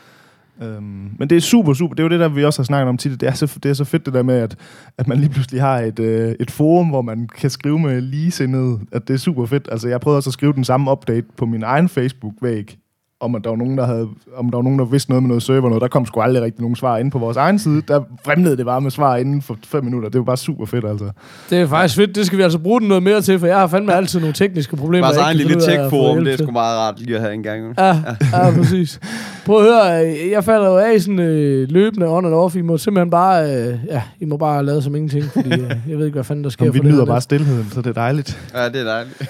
Øhm, 0.61 1.11
men 1.19 1.29
det 1.29 1.35
er 1.35 1.41
super, 1.41 1.73
super. 1.73 1.95
Det 1.95 1.99
er 1.99 2.03
jo 2.03 2.09
det 2.09 2.19
der, 2.19 2.27
vi 2.29 2.45
også 2.45 2.61
har 2.61 2.65
snakket 2.65 2.89
om 2.89 2.97
tit. 2.97 3.21
Det 3.21 3.29
er 3.29 3.33
så, 3.33 3.59
det 3.63 3.69
er 3.69 3.73
så 3.73 3.83
fedt 3.83 4.05
det 4.05 4.13
der 4.13 4.23
med, 4.23 4.35
at, 4.35 4.55
at 4.97 5.07
man 5.07 5.17
lige 5.17 5.29
pludselig 5.29 5.61
har 5.61 5.79
et, 5.79 5.99
øh, 5.99 6.35
et 6.39 6.51
forum, 6.51 6.89
hvor 6.89 7.01
man 7.01 7.27
kan 7.27 7.49
skrive 7.49 7.79
med 7.79 8.01
ligesindede. 8.01 8.79
At 8.91 9.07
det 9.07 9.13
er 9.13 9.17
super 9.17 9.45
fedt. 9.45 9.67
Altså, 9.71 9.87
jeg 9.87 10.01
prøvede 10.01 10.17
også 10.17 10.29
at 10.29 10.33
skrive 10.33 10.53
den 10.53 10.63
samme 10.63 10.91
update 10.91 11.27
på 11.37 11.45
min 11.45 11.63
egen 11.63 11.89
Facebook-væg, 11.89 12.77
om 13.21 13.35
at 13.35 13.43
der 13.43 13.49
var 13.49 13.57
nogen, 13.57 13.77
der 13.77 13.85
havde, 13.85 14.07
om 14.35 14.49
der 14.49 14.57
var 14.57 14.63
nogen, 14.63 14.79
der 14.79 14.85
vidste 14.85 15.11
noget 15.11 15.23
med 15.23 15.27
noget 15.27 15.43
server. 15.43 15.69
Noget. 15.69 15.81
Der 15.81 15.87
kom 15.87 16.05
sgu 16.05 16.21
aldrig 16.21 16.43
rigtig 16.43 16.61
nogen 16.61 16.75
svar 16.75 16.97
ind 16.97 17.11
på 17.11 17.19
vores 17.19 17.37
egen 17.37 17.59
side. 17.59 17.81
Der 17.87 18.01
fremlede 18.25 18.57
det 18.57 18.65
bare 18.65 18.81
med 18.81 18.91
svar 18.91 19.17
inden 19.17 19.41
for 19.41 19.57
fem 19.65 19.83
minutter. 19.83 20.09
Det 20.09 20.19
var 20.19 20.25
bare 20.25 20.37
super 20.37 20.65
fedt, 20.65 20.85
altså. 20.85 21.11
Det 21.49 21.61
er 21.61 21.67
faktisk 21.67 21.95
fedt. 21.95 22.15
Det 22.15 22.25
skal 22.25 22.37
vi 22.37 22.43
altså 22.43 22.59
bruge 22.59 22.79
den 22.79 22.87
noget 22.87 23.03
mere 23.03 23.21
til, 23.21 23.39
for 23.39 23.47
jeg 23.47 23.57
har 23.57 23.67
fandme 23.67 23.93
altid 23.93 24.19
nogle 24.19 24.33
tekniske 24.33 24.75
problemer. 24.75 25.07
Vores 25.07 25.17
jeg 25.17 25.23
egen 25.25 25.37
lille 25.37 25.61
tech-forum, 25.61 26.23
det 26.23 26.33
er 26.33 26.37
sgu 26.37 26.51
meget 26.51 26.77
rart 26.77 26.99
lige 26.99 27.15
at 27.15 27.21
have 27.21 27.33
en 27.33 27.43
gang. 27.43 27.73
Ja, 27.77 27.97
ja, 28.33 28.51
præcis. 28.57 28.99
Prøv 29.45 29.57
at 29.57 29.63
høre, 29.63 30.07
øh, 30.07 30.31
jeg 30.31 30.43
falder 30.43 30.67
jo 30.69 30.77
af 30.77 31.01
sådan 31.01 31.19
øh, 31.19 31.67
løbende 31.69 32.07
on 32.07 32.25
and 32.25 32.33
off. 32.33 32.55
I 32.55 32.61
må 32.61 32.77
simpelthen 32.77 33.09
bare, 33.09 33.55
øh, 33.55 33.77
ja, 33.87 34.01
I 34.19 34.25
må 34.25 34.37
bare 34.37 34.65
lade 34.65 34.81
som 34.81 34.95
ingenting, 34.95 35.23
fordi 35.23 35.53
øh, 35.53 35.71
jeg 35.89 35.97
ved 35.97 36.05
ikke, 36.05 36.15
hvad 36.15 36.23
fanden 36.23 36.43
der 36.43 36.49
sker 36.49 36.65
Jamen, 36.65 36.73
vi 36.73 36.79
for 36.79 36.95
nyder 36.95 37.05
bare 37.05 37.21
stillheden, 37.21 37.67
så 37.71 37.81
det 37.81 37.89
er 37.89 37.93
dejligt. 37.93 38.39
Ja, 38.53 38.65
det 38.69 38.75
er 38.75 38.83
dejligt. 38.83 39.21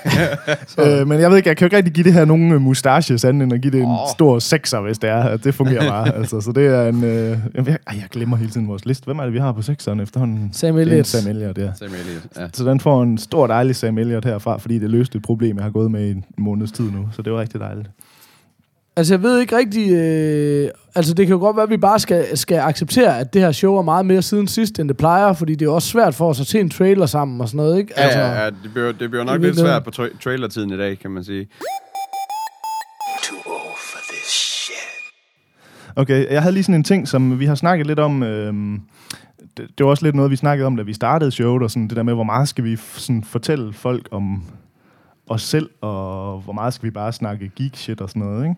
Øh, 0.99 1.07
men 1.07 1.19
jeg 1.19 1.29
ved 1.29 1.37
ikke, 1.37 1.49
jeg 1.49 1.57
kan 1.57 1.65
jo 1.65 1.67
ikke 1.67 1.77
rigtig 1.77 1.93
give 1.93 2.03
det 2.03 2.13
her 2.13 2.25
nogen 2.25 2.51
øh, 2.51 2.61
mustache 2.61 3.27
anden 3.27 3.41
end 3.41 3.53
at 3.53 3.61
give 3.61 3.71
det 3.71 3.78
en 3.79 3.85
Åh. 3.85 3.97
stor 4.15 4.39
sekser, 4.39 4.81
hvis 4.81 4.97
det 4.99 5.09
er. 5.09 5.37
Det 5.37 5.53
fungerer 5.55 5.89
bare. 5.89 6.15
altså, 6.19 6.41
så 6.41 6.51
det 6.51 6.65
er 6.67 6.87
en... 6.87 7.03
Øh, 7.03 7.37
jeg, 7.55 7.65
ej, 7.67 7.77
jeg 7.87 8.05
glemmer 8.11 8.37
hele 8.37 8.49
tiden 8.49 8.67
vores 8.67 8.85
liste. 8.85 9.05
Hvem 9.05 9.19
er 9.19 9.23
det, 9.23 9.33
vi 9.33 9.39
har 9.39 9.51
på 9.51 9.61
sekseren 9.61 9.99
efterhånden? 9.99 10.49
Sam 10.53 10.75
Det 10.75 10.81
er 10.81 10.85
en 10.85 10.89
Elliott. 10.89 11.07
Sam 11.07 11.27
Elliott, 11.29 11.57
ja. 11.57 11.71
Sam 11.79 11.87
Elliott, 11.87 12.25
ja. 12.37 12.47
Så 12.53 12.63
den 12.63 12.79
får 12.79 13.03
en 13.03 13.17
stor 13.17 13.47
dejlig 13.47 13.75
Sam 13.75 13.97
Elliott 13.97 14.25
herfra, 14.25 14.57
fordi 14.57 14.79
det 14.79 14.89
løste 14.89 15.17
et 15.17 15.23
problem, 15.23 15.55
jeg 15.57 15.63
har 15.63 15.71
gået 15.71 15.91
med 15.91 16.05
i 16.07 16.11
en 16.11 16.25
måneds 16.37 16.71
tid 16.71 16.91
nu. 16.91 17.07
Så 17.11 17.21
det 17.21 17.33
var 17.33 17.39
rigtig 17.41 17.59
dejligt. 17.59 17.89
Altså, 18.97 19.13
jeg 19.13 19.23
ved 19.23 19.39
ikke 19.39 19.57
rigtig... 19.57 19.91
Øh, 19.91 20.69
altså, 20.95 21.13
det 21.13 21.27
kan 21.27 21.33
jo 21.33 21.39
godt 21.39 21.55
være, 21.55 21.63
at 21.63 21.69
vi 21.69 21.77
bare 21.77 21.99
skal, 21.99 22.37
skal 22.37 22.57
acceptere, 22.59 23.19
at 23.19 23.33
det 23.33 23.41
her 23.41 23.51
show 23.51 23.75
er 23.75 23.81
meget 23.81 24.05
mere 24.05 24.21
siden 24.21 24.47
sidst, 24.47 24.79
end 24.79 24.89
det 24.89 24.97
plejer, 24.97 25.33
fordi 25.33 25.53
det 25.53 25.61
er 25.61 25.65
jo 25.65 25.75
også 25.75 25.87
svært 25.87 26.15
for 26.15 26.29
os 26.29 26.39
at 26.39 26.47
se 26.47 26.59
en 26.59 26.69
trailer 26.69 27.05
sammen 27.05 27.41
og 27.41 27.47
sådan 27.47 27.57
noget, 27.57 27.77
ikke? 27.77 27.93
Ja, 27.97 28.01
altså, 28.03 28.19
ja, 28.19 28.43
ja, 28.43 28.45
det 28.45 28.55
bliver, 28.73 28.91
det 28.91 29.09
bliver 29.09 29.23
nok 29.23 29.33
lidt 29.33 29.41
virkeligheden. 29.43 29.83
svært 29.83 29.83
på 29.83 30.03
tra- 30.03 30.23
trailertiden 30.23 30.73
i 30.73 30.77
dag, 30.77 30.99
kan 30.99 31.11
man 31.11 31.23
sige. 31.23 31.47
Okay, 35.99 36.31
jeg 36.31 36.41
havde 36.41 36.53
lige 36.53 36.63
sådan 36.63 36.75
en 36.75 36.83
ting, 36.83 37.07
som 37.07 37.39
vi 37.39 37.45
har 37.45 37.55
snakket 37.55 37.87
lidt 37.87 37.99
om. 37.99 38.23
Øhm, 38.23 38.81
det, 39.57 39.67
det 39.77 39.83
var 39.83 39.89
også 39.89 40.05
lidt 40.05 40.15
noget, 40.15 40.31
vi 40.31 40.35
snakkede 40.35 40.67
om, 40.67 40.75
da 40.77 40.83
vi 40.83 40.93
startede 40.93 41.31
showet, 41.31 41.63
og 41.63 41.71
sådan 41.71 41.87
det 41.87 41.95
der 41.97 42.03
med, 42.03 42.13
hvor 42.13 42.23
meget 42.23 42.47
skal 42.49 42.63
vi 42.63 42.75
sådan, 42.75 43.23
fortælle 43.23 43.73
folk 43.73 44.07
om 44.11 44.43
os 45.27 45.41
selv, 45.41 45.69
og 45.81 46.39
hvor 46.41 46.53
meget 46.53 46.73
skal 46.73 46.85
vi 46.85 46.91
bare 46.91 47.13
snakke 47.13 47.51
geek 47.55 47.75
shit 47.75 48.01
og 48.01 48.09
sådan 48.09 48.21
noget, 48.21 48.43
ikke? 48.43 48.55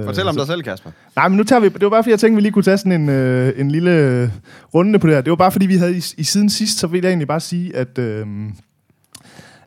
Øh, 0.00 0.04
Fortæl 0.04 0.28
om 0.28 0.34
så- 0.34 0.40
dig 0.40 0.46
selv, 0.46 0.62
Kasper. 0.62 0.90
Nej, 1.16 1.28
men 1.28 1.36
nu 1.36 1.44
tager 1.44 1.60
vi... 1.60 1.68
Det 1.68 1.82
var 1.82 1.90
bare, 1.90 2.02
fordi 2.02 2.10
jeg 2.10 2.20
tænkte, 2.20 2.36
vi 2.36 2.42
lige 2.42 2.52
kunne 2.52 2.62
tage 2.62 2.78
sådan 2.78 2.92
en, 3.00 3.08
øh, 3.08 3.52
en 3.60 3.70
lille 3.70 3.90
øh, 3.90 4.28
runde 4.74 4.98
på 4.98 5.06
det 5.06 5.14
her. 5.14 5.22
Det 5.22 5.30
var 5.30 5.36
bare, 5.36 5.52
fordi 5.52 5.66
vi 5.66 5.76
havde 5.76 5.92
i, 5.96 6.02
i 6.18 6.24
siden 6.24 6.50
sidst, 6.50 6.78
så 6.78 6.86
vil 6.86 7.00
jeg 7.02 7.08
egentlig 7.08 7.28
bare 7.28 7.40
sige, 7.40 7.76
at, 7.76 7.98
øh, 7.98 8.26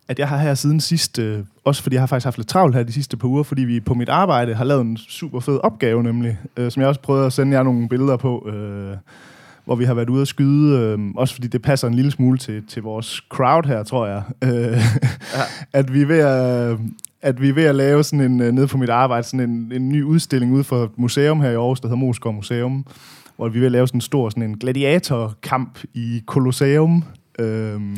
at 0.08 0.20
jeg 0.20 0.28
har 0.30 0.38
her 0.38 0.54
siden 0.54 0.80
sidst... 0.80 1.20
Øh, 1.20 1.40
også 1.64 1.84
fordi 1.84 1.94
jeg 1.94 2.02
har 2.02 2.08
faktisk 2.08 2.26
haft 2.26 2.38
lidt 2.38 2.48
travlt 2.48 2.76
her 2.76 2.84
de 2.84 2.94
sidste 2.94 3.18
par 3.18 3.28
uger, 3.28 3.44
fordi 3.44 3.62
vi 3.62 3.80
på 3.80 3.94
mit 3.94 4.10
arbejde 4.10 4.54
har 4.54 4.64
lavet 4.64 4.82
en 4.82 4.98
super 4.98 5.40
fed 5.40 5.60
opgave 5.64 6.04
nemlig, 6.04 6.38
øh, 6.58 6.72
som 6.72 6.82
jeg 6.82 6.90
også 6.90 7.02
prøvede 7.02 7.26
at 7.26 7.34
sende 7.34 7.58
jer 7.58 7.64
nogle 7.64 7.90
billeder 7.90 8.18
på, 8.18 8.50
øh, 8.50 8.98
hvor 9.66 9.76
vi 9.76 9.86
har 9.86 9.94
været 9.94 10.10
ude 10.10 10.22
at 10.22 10.28
skyde, 10.28 10.80
øh, 10.80 11.00
også 11.16 11.34
fordi 11.34 11.48
det 11.48 11.62
passer 11.62 11.88
en 11.88 11.94
lille 11.94 12.12
smule 12.12 12.38
til, 12.38 12.64
til 12.68 12.82
vores 12.82 13.22
crowd 13.30 13.68
her, 13.68 13.84
tror 13.84 14.08
jeg. 14.08 14.24
Øh, 14.44 14.82
at 15.80 15.94
vi 15.94 16.02
er 16.02 16.06
ved 16.06 16.20
at, 16.20 16.78
at 17.22 17.42
vi 17.42 17.50
er 17.50 17.54
ved 17.54 17.64
at 17.64 17.76
lave 17.76 18.04
sådan 18.04 18.32
en, 18.32 18.42
øh, 18.42 18.52
nede 18.52 18.68
på 18.68 18.78
mit 18.78 18.90
arbejde, 18.90 19.28
sådan 19.28 19.50
en, 19.50 19.72
en 19.72 19.90
ny 19.90 20.04
udstilling 20.04 20.54
ude 20.54 20.64
for 20.64 20.84
et 20.84 20.98
museum 20.98 21.42
her 21.42 21.50
i 21.50 21.56
Aarhus, 21.56 21.80
der 21.80 21.88
hedder 21.88 22.00
Moskov 22.00 22.34
Museum, 22.34 22.86
hvor 23.36 23.50
vi 23.50 23.58
er 23.58 23.60
ved 23.60 23.66
at 23.66 23.72
lave 23.72 23.88
sådan 23.88 23.98
en 23.98 24.02
stor 24.02 24.30
sådan 24.30 24.44
en 24.44 24.58
gladiatorkamp 24.58 25.80
i 25.94 26.24
Colosseum. 26.26 27.04
Øhm, 27.40 27.98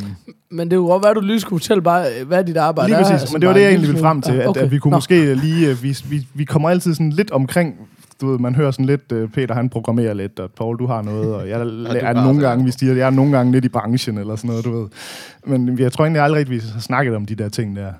Men 0.51 0.71
det 0.71 0.77
kunne 0.77 0.87
godt 0.87 1.03
være, 1.03 1.09
at 1.11 1.15
du 1.15 1.21
lige 1.21 1.39
skulle 1.39 1.59
fortælle 1.59 1.81
bare, 1.81 2.05
øh, 2.19 2.27
hvad 2.27 2.43
dit 2.43 2.57
arbejde 2.57 2.89
lige 2.89 2.97
er. 2.97 3.03
præcis, 3.03 3.21
altså 3.21 3.33
men 3.33 3.41
det 3.41 3.47
var 3.47 3.53
det, 3.53 3.61
jeg 3.61 3.67
en 3.67 3.73
egentlig 3.73 3.87
ville 3.89 4.01
frem 4.01 4.21
til, 4.21 4.33
smule. 4.33 4.49
at, 4.49 4.55
Ja, 4.55 4.61
at 4.61 4.71
vi 4.71 4.79
kunne 4.79 4.91
Nå. 4.91 4.97
måske 4.97 5.35
lige, 5.35 5.69
øh, 5.69 5.83
vi, 5.83 5.97
vi, 6.09 6.27
vi 6.33 6.43
kommer 6.45 6.69
altid 6.69 6.93
sådan 6.93 7.09
lidt 7.09 7.31
omkring 7.31 7.75
du 8.21 8.31
ved, 8.31 8.39
man 8.39 8.55
hører 8.55 8.71
sådan 8.71 8.85
lidt, 8.85 9.11
uh, 9.11 9.29
Peter 9.29 9.55
han 9.55 9.69
programmerer 9.69 10.13
lidt, 10.13 10.39
og 10.39 10.51
Paul, 10.51 10.79
du 10.79 10.85
har 10.85 11.01
noget, 11.01 11.35
og 11.35 11.49
jeg 11.49 11.59
du 11.65 11.65
er 11.91 12.13
nogle 12.13 12.41
gange, 12.41 12.65
vi 12.65 12.71
siger, 12.71 12.93
jeg 12.93 13.05
er 13.05 13.09
nogle 13.09 13.37
gange 13.37 13.51
lidt 13.51 13.65
i 13.65 13.69
branchen, 13.69 14.17
eller 14.17 14.35
sådan 14.35 14.47
noget, 14.47 14.65
du 14.65 14.79
ved. 14.79 14.87
Men 15.45 15.79
jeg 15.79 15.91
tror 15.91 16.05
egentlig 16.05 16.21
aldrig, 16.21 16.41
at 16.41 16.49
vi 16.49 16.61
har 16.73 16.79
snakket 16.79 17.15
om 17.15 17.25
de 17.25 17.35
der 17.35 17.49
ting 17.49 17.75
der. 17.75 17.91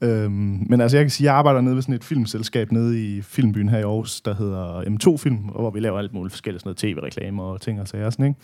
Øhm, 0.00 0.66
men 0.68 0.80
altså, 0.80 0.96
jeg 0.96 1.04
kan 1.04 1.10
sige, 1.10 1.24
at 1.28 1.30
jeg 1.32 1.38
arbejder 1.38 1.60
nede 1.60 1.74
ved 1.74 1.82
sådan 1.82 1.94
et 1.94 2.04
filmselskab 2.04 2.72
nede 2.72 3.04
i 3.16 3.22
Filmbyen 3.22 3.68
her 3.68 3.78
i 3.78 3.82
Aarhus, 3.82 4.20
der 4.20 4.34
hedder 4.34 4.80
M2 4.82 5.16
Film, 5.16 5.48
og 5.48 5.60
hvor 5.60 5.70
vi 5.70 5.80
laver 5.80 5.98
alt 5.98 6.14
muligt 6.14 6.32
forskelligt, 6.32 6.62
sådan 6.62 6.68
noget 6.68 6.96
tv-reklamer 6.96 7.42
og 7.42 7.60
ting 7.60 7.80
og 7.80 7.88
sager, 7.88 8.10
sådan, 8.10 8.26
ikke? 8.26 8.40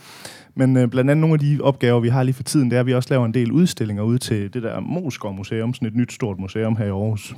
Men 0.54 0.76
øh, 0.76 0.88
blandt 0.88 1.10
andet 1.10 1.20
nogle 1.20 1.34
af 1.34 1.38
de 1.40 1.58
opgaver, 1.62 2.00
vi 2.00 2.08
har 2.08 2.22
lige 2.22 2.34
for 2.34 2.42
tiden, 2.42 2.70
det 2.70 2.76
er, 2.76 2.80
at 2.80 2.86
vi 2.86 2.94
også 2.94 3.08
laver 3.10 3.26
en 3.26 3.34
del 3.34 3.52
udstillinger 3.52 4.02
ud 4.02 4.18
til 4.18 4.54
det 4.54 4.62
der 4.62 4.80
Moskov 4.80 5.34
Museum, 5.34 5.74
sådan 5.74 5.88
et 5.88 5.94
nyt 5.94 6.12
stort 6.12 6.38
museum 6.38 6.76
her 6.76 6.84
i 6.84 6.88
Aarhus. 6.88 7.34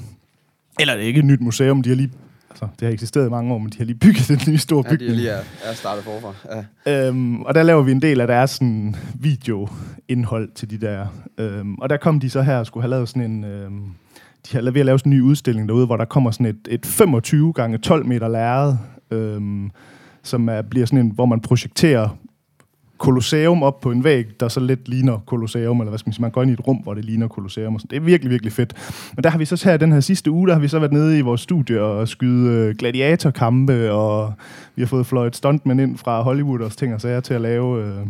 Eller 0.80 0.94
det 0.94 1.02
er 1.02 1.06
ikke 1.06 1.18
et 1.18 1.24
nyt 1.24 1.40
museum, 1.40 1.82
de 1.82 1.88
har 1.88 1.96
lige, 1.96 2.10
altså, 2.50 2.68
det 2.80 2.86
har 2.86 2.92
eksisteret 2.92 3.26
i 3.26 3.30
mange 3.30 3.54
år, 3.54 3.58
men 3.58 3.68
de 3.68 3.78
har 3.78 3.84
lige 3.84 3.98
bygget 3.98 4.30
en 4.46 4.52
ny 4.52 4.56
stor 4.56 4.82
Ja, 4.86 4.90
de 4.90 4.94
bygning. 4.98 5.10
er 5.10 5.16
lige 5.16 5.30
er, 5.30 5.40
er 5.64 5.74
startet 5.74 6.04
forfra. 6.04 6.34
Ja. 6.86 7.08
Øhm, 7.08 7.42
og 7.42 7.54
der 7.54 7.62
laver 7.62 7.82
vi 7.82 7.92
en 7.92 8.02
del 8.02 8.20
af 8.20 8.26
deres 8.26 8.50
sådan, 8.50 8.96
videoindhold 9.14 10.48
til 10.54 10.70
de 10.70 10.78
der. 10.78 11.06
Øhm, 11.38 11.74
og 11.74 11.90
der 11.90 11.96
kom 11.96 12.20
de 12.20 12.30
så 12.30 12.42
her 12.42 12.56
og 12.56 12.66
skulle 12.66 12.82
have 12.82 12.90
lavet 12.90 13.08
sådan 13.08 13.30
en... 13.30 13.44
Øhm, 13.44 13.82
de 14.52 14.56
har 14.56 14.70
ved 14.70 14.80
at 14.80 14.86
lave 14.86 14.98
sådan 14.98 15.12
en 15.12 15.18
ny 15.18 15.22
udstilling 15.22 15.68
derude, 15.68 15.86
hvor 15.86 15.96
der 15.96 16.04
kommer 16.04 16.30
sådan 16.30 16.46
et, 16.46 16.68
et 16.68 16.86
25 16.86 17.52
gange 17.52 17.78
12 17.78 18.06
meter 18.06 18.28
lærred, 18.28 18.76
øhm, 19.10 19.70
som 20.22 20.48
er, 20.48 20.62
bliver 20.62 20.86
sådan 20.86 21.06
en, 21.06 21.12
hvor 21.14 21.26
man 21.26 21.40
projekterer 21.40 22.08
Colosseum 22.98 23.62
op 23.62 23.80
på 23.80 23.90
en 23.90 24.04
væg, 24.04 24.40
der 24.40 24.48
så 24.48 24.60
lidt 24.60 24.88
ligner 24.88 25.18
Colosseum, 25.26 25.80
eller 25.80 25.90
hvad 25.90 25.98
skal 25.98 26.08
man 26.08 26.12
sige, 26.12 26.22
man 26.22 26.30
går 26.30 26.42
ind 26.42 26.50
i 26.50 26.54
et 26.54 26.66
rum, 26.66 26.76
hvor 26.76 26.94
det 26.94 27.04
ligner 27.04 27.28
Colosseum. 27.28 27.74
Og 27.74 27.80
sådan. 27.80 27.90
Det 27.90 27.96
er 27.96 28.06
virkelig, 28.06 28.30
virkelig 28.30 28.52
fedt. 28.52 28.74
Men 29.16 29.24
der 29.24 29.30
har 29.30 29.38
vi 29.38 29.44
så 29.44 29.62
her 29.64 29.76
den 29.76 29.92
her 29.92 30.00
sidste 30.00 30.30
uge, 30.30 30.48
der 30.48 30.52
har 30.52 30.60
vi 30.60 30.68
så 30.68 30.78
været 30.78 30.92
nede 30.92 31.18
i 31.18 31.20
vores 31.20 31.40
studie 31.40 31.82
og 31.82 32.08
skyde 32.08 32.50
øh, 32.50 32.74
gladiatorkampe, 32.74 33.92
og 33.92 34.32
vi 34.76 34.82
har 34.82 34.86
fået 34.86 35.06
fløjet 35.06 35.36
stuntmen 35.36 35.80
ind 35.80 35.96
fra 35.96 36.22
Hollywood 36.22 36.60
og 36.60 36.72
ting 36.72 36.94
og 36.94 37.00
sager 37.00 37.20
til 37.20 37.34
at 37.34 37.40
lave... 37.40 37.84
Øh, 37.84 38.06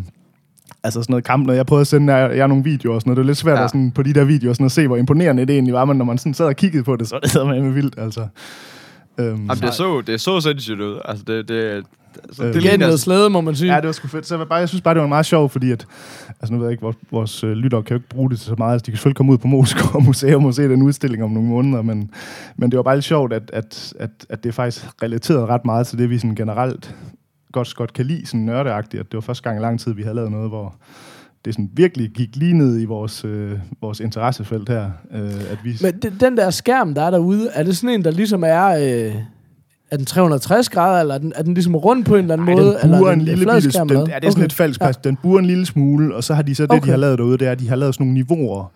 Altså 0.84 1.02
sådan 1.02 1.12
noget 1.12 1.24
kamp, 1.24 1.46
når 1.46 1.54
jeg 1.54 1.66
prøvede 1.66 1.80
at 1.80 1.86
sende 1.86 2.14
jer, 2.14 2.30
jer 2.32 2.46
nogle 2.46 2.64
videoer 2.64 2.94
og 2.94 3.00
sådan 3.00 3.10
noget. 3.10 3.16
Det 3.16 3.22
er 3.22 3.26
lidt 3.26 3.38
svært 3.38 3.58
Ja. 3.58 3.64
at 3.64 3.70
sådan, 3.70 3.90
på 3.90 4.02
de 4.02 4.14
der 4.14 4.24
videoer 4.24 4.54
sådan 4.54 4.66
at 4.66 4.72
se, 4.72 4.86
hvor 4.86 4.96
imponerende 4.96 5.46
det 5.46 5.52
egentlig 5.54 5.74
var, 5.74 5.84
men 5.84 5.96
når 5.96 6.04
man 6.04 6.18
sådan 6.18 6.34
sad 6.34 6.46
og 6.46 6.56
kiggede 6.56 6.84
på 6.84 6.96
det, 6.96 7.08
så 7.08 7.16
er 7.16 7.52
det 7.52 7.62
med 7.64 7.72
vildt, 7.72 7.94
altså. 7.98 8.20
Øhm, 9.18 9.28
Jamen, 9.28 9.48
det, 9.48 9.74
så, 9.74 10.02
det 10.06 10.20
så 10.20 10.40
sindssygt 10.40 10.80
ud. 10.80 10.98
Altså, 11.04 11.24
det, 11.26 11.48
det, 11.48 11.84
altså, 12.24 12.44
Øh, 12.44 12.54
det 12.54 12.64
Igen 12.64 12.80
noget 12.80 13.00
slæde, 13.00 13.30
må 13.30 13.40
man 13.40 13.56
sige. 13.56 13.72
Ja, 13.74 13.80
det 13.80 13.86
var 13.86 13.92
sgu 13.92 14.08
fedt. 14.08 14.26
Så 14.26 14.34
jeg, 14.34 14.38
var 14.38 14.44
bare, 14.44 14.58
jeg 14.58 14.68
synes 14.68 14.82
bare, 14.82 14.94
det 14.94 15.00
var 15.02 15.08
meget 15.08 15.26
sjovt, 15.26 15.52
fordi 15.52 15.70
at, 15.70 15.86
altså 16.40 16.52
nu 16.52 16.58
ved 16.58 16.66
jeg 16.66 16.72
ikke, 16.72 16.82
vores, 16.82 16.96
vores 17.10 17.44
øh, 17.44 17.52
lyttere 17.52 17.82
kan 17.82 17.94
jo 17.94 17.98
ikke 17.98 18.08
bruge 18.08 18.30
det 18.30 18.38
til 18.38 18.46
så 18.46 18.54
meget. 18.58 18.72
Altså, 18.72 18.86
de 18.86 18.90
kan 18.90 18.96
selvfølgelig 18.96 19.16
komme 19.16 19.32
ud 19.32 19.38
på 19.38 19.48
Moskov 19.48 20.02
Museum 20.02 20.44
og 20.44 20.54
se 20.54 20.62
den 20.62 20.82
udstilling 20.82 21.24
om 21.24 21.30
nogle 21.30 21.48
måneder, 21.48 21.82
men, 21.82 22.10
men 22.56 22.70
det 22.70 22.76
var 22.76 22.82
bare 22.82 22.96
lidt 22.96 23.04
sjovt, 23.04 23.32
at, 23.32 23.50
at, 23.52 23.92
at, 23.98 24.10
at 24.28 24.42
det 24.42 24.48
er 24.48 24.52
faktisk 24.52 24.86
relateret 25.02 25.48
ret 25.48 25.64
meget 25.64 25.86
til 25.86 25.98
det, 25.98 26.10
vi 26.10 26.18
sådan 26.18 26.34
generelt 26.34 26.94
godt, 27.56 27.74
godt 27.74 27.92
kan 27.92 28.06
lide, 28.06 28.26
sådan 28.26 28.40
nørdeagtigt. 28.40 29.00
At 29.00 29.06
det 29.06 29.14
var 29.14 29.20
første 29.20 29.42
gang 29.42 29.58
i 29.58 29.62
lang 29.62 29.80
tid, 29.80 29.94
vi 29.94 30.02
havde 30.02 30.14
lavet 30.14 30.30
noget, 30.30 30.48
hvor 30.48 30.74
det 31.44 31.54
sådan 31.54 31.70
virkelig 31.72 32.10
gik 32.10 32.36
lige 32.36 32.52
ned 32.52 32.80
i 32.80 32.84
vores, 32.84 33.24
øh, 33.24 33.52
vores 33.80 34.00
interessefelt 34.00 34.68
her. 34.68 34.90
Øh, 35.12 35.52
at 35.52 35.58
vi, 35.64 35.78
Men 35.82 35.98
det, 36.02 36.12
den 36.20 36.36
der 36.36 36.50
skærm, 36.50 36.94
der 36.94 37.02
er 37.02 37.10
derude, 37.10 37.48
er 37.54 37.62
det 37.62 37.76
sådan 37.76 37.94
en, 37.94 38.04
der 38.04 38.10
ligesom 38.10 38.44
er... 38.44 38.66
Øh, 38.66 39.14
er 39.90 39.96
den 39.96 40.06
360 40.06 40.68
grader, 40.68 41.00
eller 41.00 41.14
er 41.14 41.18
den, 41.18 41.32
er 41.36 41.42
den 41.42 41.54
ligesom 41.54 41.76
rundt 41.76 42.06
på 42.06 42.14
en 42.14 42.20
eller 42.20 42.32
anden 42.34 42.48
Ej, 42.48 42.54
måde? 42.54 42.66
den 42.66 42.76
eller 42.82 42.96
er 42.96 43.00
burer 43.00 43.12
en 43.12 43.20
lille 43.20 43.46
bitte... 43.54 43.78
Den, 43.78 43.90
ja, 43.90 43.96
det 43.96 44.00
er 44.00 44.10
sådan 44.12 44.30
Okay. 44.30 44.40
lidt 44.40 44.52
falsk 44.52 44.80
Ja. 44.80 44.92
Den 45.04 45.16
burer 45.22 45.38
en 45.38 45.46
lille 45.46 45.66
smule, 45.66 46.14
og 46.14 46.24
så 46.24 46.34
har 46.34 46.42
de 46.42 46.54
så 46.54 46.62
det. 46.62 46.70
Okay. 46.72 46.86
de 46.86 46.90
har 46.90 46.96
lavet 46.96 47.18
derude, 47.18 47.38
det 47.38 47.48
er, 47.48 47.52
at 47.52 47.60
de 47.60 47.68
har 47.68 47.76
lavet 47.76 47.94
sådan 47.94 48.06
nogle 48.06 48.14
niveauer 48.14 48.72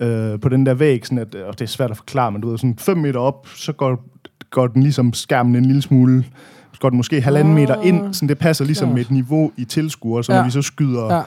øh, 0.00 0.40
på 0.40 0.48
den 0.48 0.66
der 0.66 0.74
væg, 0.74 1.06
sådan 1.06 1.18
at, 1.18 1.34
og 1.34 1.58
det 1.58 1.64
er 1.64 1.68
svært 1.68 1.90
at 1.90 1.96
forklare, 1.96 2.32
men 2.32 2.40
du 2.40 2.50
ved, 2.50 2.58
sådan 2.58 2.76
5 2.78 2.98
meter 2.98 3.20
op, 3.20 3.48
så 3.56 3.72
går, 3.72 4.04
går 4.50 4.66
den 4.66 4.82
ligesom 4.82 5.12
skærmen 5.12 5.56
en 5.56 5.64
lille 5.64 5.82
smule, 5.82 6.24
den 6.82 6.96
måske 6.96 7.20
halvanden 7.20 7.52
Ah. 7.54 7.60
meter 7.60 7.82
ind, 7.82 8.14
så 8.14 8.26
det 8.26 8.38
passer 8.38 8.64
ligesom 8.64 8.88
med 8.88 9.00
et 9.00 9.10
niveau 9.10 9.52
i 9.56 9.64
tilskuer, 9.64 10.22
så 10.22 10.32
når 10.32 10.38
Ja. 10.38 10.44
vi 10.44 10.50
så 10.50 10.62
skyder 10.62 11.14
Ja. 11.14 11.22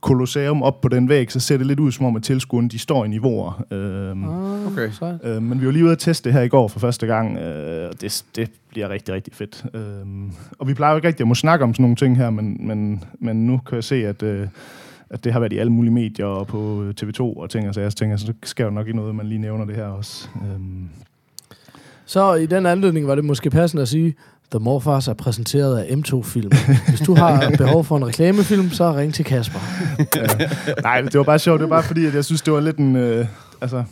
Colosseum 0.00 0.62
op 0.62 0.80
på 0.80 0.88
den 0.88 1.08
væg, 1.08 1.32
så 1.32 1.40
ser 1.40 1.56
det 1.56 1.66
lidt 1.66 1.80
ud 1.80 1.92
som 1.92 2.06
om, 2.06 2.16
at 2.16 2.22
tilskuerne, 2.22 2.68
de 2.68 2.78
står 2.78 3.04
i 3.04 3.08
niveauer. 3.08 3.64
Øhm, 3.70 4.24
Ah, 4.24 4.66
Okay. 4.72 4.90
sejt. 4.90 5.14
Øh, 5.24 5.42
men 5.42 5.60
vi 5.60 5.66
var 5.66 5.72
lige 5.72 5.84
ude 5.84 5.92
at 5.92 5.98
teste 5.98 6.24
det 6.24 6.32
her 6.32 6.42
i 6.42 6.48
går 6.48 6.68
for 6.68 6.80
første 6.80 7.06
gang, 7.06 7.38
øh, 7.38 7.88
og 7.88 8.00
det, 8.00 8.24
det 8.36 8.50
bliver 8.70 8.88
rigtig, 8.88 9.14
rigtig 9.14 9.34
fedt. 9.34 9.64
Øh, 9.74 9.80
og 10.58 10.68
vi 10.68 10.74
plejer 10.74 10.92
jo 10.92 10.96
ikke 10.96 11.08
rigtig 11.08 11.24
at 11.24 11.28
må 11.28 11.34
snakke 11.34 11.62
om 11.64 11.74
sådan 11.74 11.82
nogle 11.82 11.96
ting 11.96 12.16
her, 12.16 12.30
men, 12.30 12.66
men, 12.66 13.04
men 13.20 13.46
nu 13.46 13.58
kan 13.68 13.74
jeg 13.76 13.84
se, 13.84 14.06
at, 14.06 14.22
øh, 14.22 14.46
at 15.10 15.24
det 15.24 15.32
har 15.32 15.40
været 15.40 15.52
i 15.52 15.58
alle 15.58 15.72
mulige 15.72 15.92
medier 15.92 16.26
og 16.26 16.46
på 16.46 16.84
TV2 17.02 17.20
og 17.20 17.50
ting 17.50 17.68
og 17.68 17.74
sager, 17.74 17.90
så 17.90 17.96
tænker 17.96 18.12
jeg, 18.12 18.18
så 18.20 18.32
skal 18.42 18.64
jo 18.64 18.70
nok 18.70 18.88
i 18.88 18.92
noget, 18.92 19.14
man 19.14 19.26
lige 19.26 19.38
nævner 19.38 19.64
det 19.64 19.76
her 19.76 19.84
også. 19.86 20.28
Øh, 20.36 20.60
Så 22.04 22.34
i 22.34 22.46
den 22.46 22.66
anledning 22.66 23.06
var 23.06 23.14
det 23.14 23.24
måske 23.24 23.50
passende 23.50 23.82
at 23.82 23.88
sige, 23.88 24.14
The 24.50 24.60
Morfars 24.60 25.08
er 25.08 25.14
præsenteret 25.14 25.78
af 25.78 25.84
M2-film. 25.94 26.50
Hvis 26.88 27.00
du 27.00 27.14
har 27.14 27.50
behov 27.58 27.84
for 27.84 27.96
en 27.96 28.06
reklamefilm, 28.06 28.70
så 28.70 28.92
ring 28.96 29.14
til 29.14 29.24
Kasper. 29.24 29.58
øh, 30.00 30.82
nej, 30.82 31.00
det 31.00 31.14
var 31.18 31.22
bare 31.22 31.38
sjovt. 31.38 31.60
Det 31.60 31.70
var 31.70 31.76
bare 31.76 31.82
fordi, 31.86 32.06
at 32.06 32.14
jeg 32.14 32.24
synes, 32.24 32.42
det 32.42 32.52
var 32.52 32.60
lidt 32.60 32.76
en... 32.76 32.96
Øh, 32.96 33.26
altså, 33.60 33.84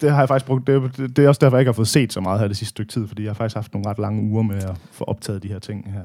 det 0.00 0.10
har 0.10 0.18
jeg 0.18 0.28
faktisk 0.28 0.46
brugt. 0.46 0.66
Det, 0.66 0.92
det, 1.16 1.24
er 1.24 1.28
også 1.28 1.38
derfor, 1.42 1.56
jeg 1.56 1.60
ikke 1.60 1.68
har 1.68 1.74
fået 1.74 1.88
set 1.88 2.12
så 2.12 2.20
meget 2.20 2.40
her 2.40 2.48
det 2.48 2.56
sidste 2.56 2.70
stykke 2.70 2.92
tid, 2.92 3.08
fordi 3.08 3.22
jeg 3.22 3.28
har 3.30 3.34
faktisk 3.34 3.54
haft 3.56 3.74
nogle 3.74 3.88
ret 3.88 3.98
lange 3.98 4.22
uger 4.22 4.42
med 4.42 4.56
at 4.56 4.72
få 4.92 5.04
optaget 5.04 5.42
de 5.42 5.48
her 5.48 5.58
ting 5.58 5.92
her. 5.92 6.00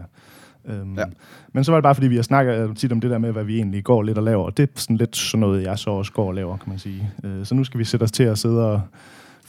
Øhm, 0.75 0.93
Ja. 0.95 1.01
ja. 1.01 1.05
Men 1.53 1.63
så 1.63 1.71
var 1.71 1.77
det 1.79 1.83
bare, 1.83 1.95
fordi 1.95 2.07
vi 2.07 2.15
har 2.15 2.23
snakket 2.23 2.77
tit 2.77 2.91
om 2.91 3.01
det 3.01 3.11
der 3.11 3.17
med, 3.17 3.31
hvad 3.31 3.43
vi 3.43 3.55
egentlig 3.55 3.83
går 3.83 4.01
lidt 4.03 4.17
og 4.17 4.23
laver. 4.23 4.43
Og 4.43 4.57
det 4.57 4.63
er 4.63 4.67
sådan 4.75 4.97
lidt 4.97 5.17
sådan 5.17 5.39
noget, 5.39 5.63
jeg 5.63 5.79
så 5.79 5.89
også 5.89 6.11
går 6.11 6.27
og 6.27 6.33
laver, 6.33 6.57
kan 6.57 6.69
man 6.69 6.79
sige. 6.79 7.11
Øh, 7.23 7.45
så 7.45 7.55
nu 7.55 7.63
skal 7.63 7.79
vi 7.79 7.83
sætte 7.83 8.03
os 8.03 8.11
til 8.11 8.23
at 8.23 8.37
sidde 8.37 8.71
og 8.71 8.81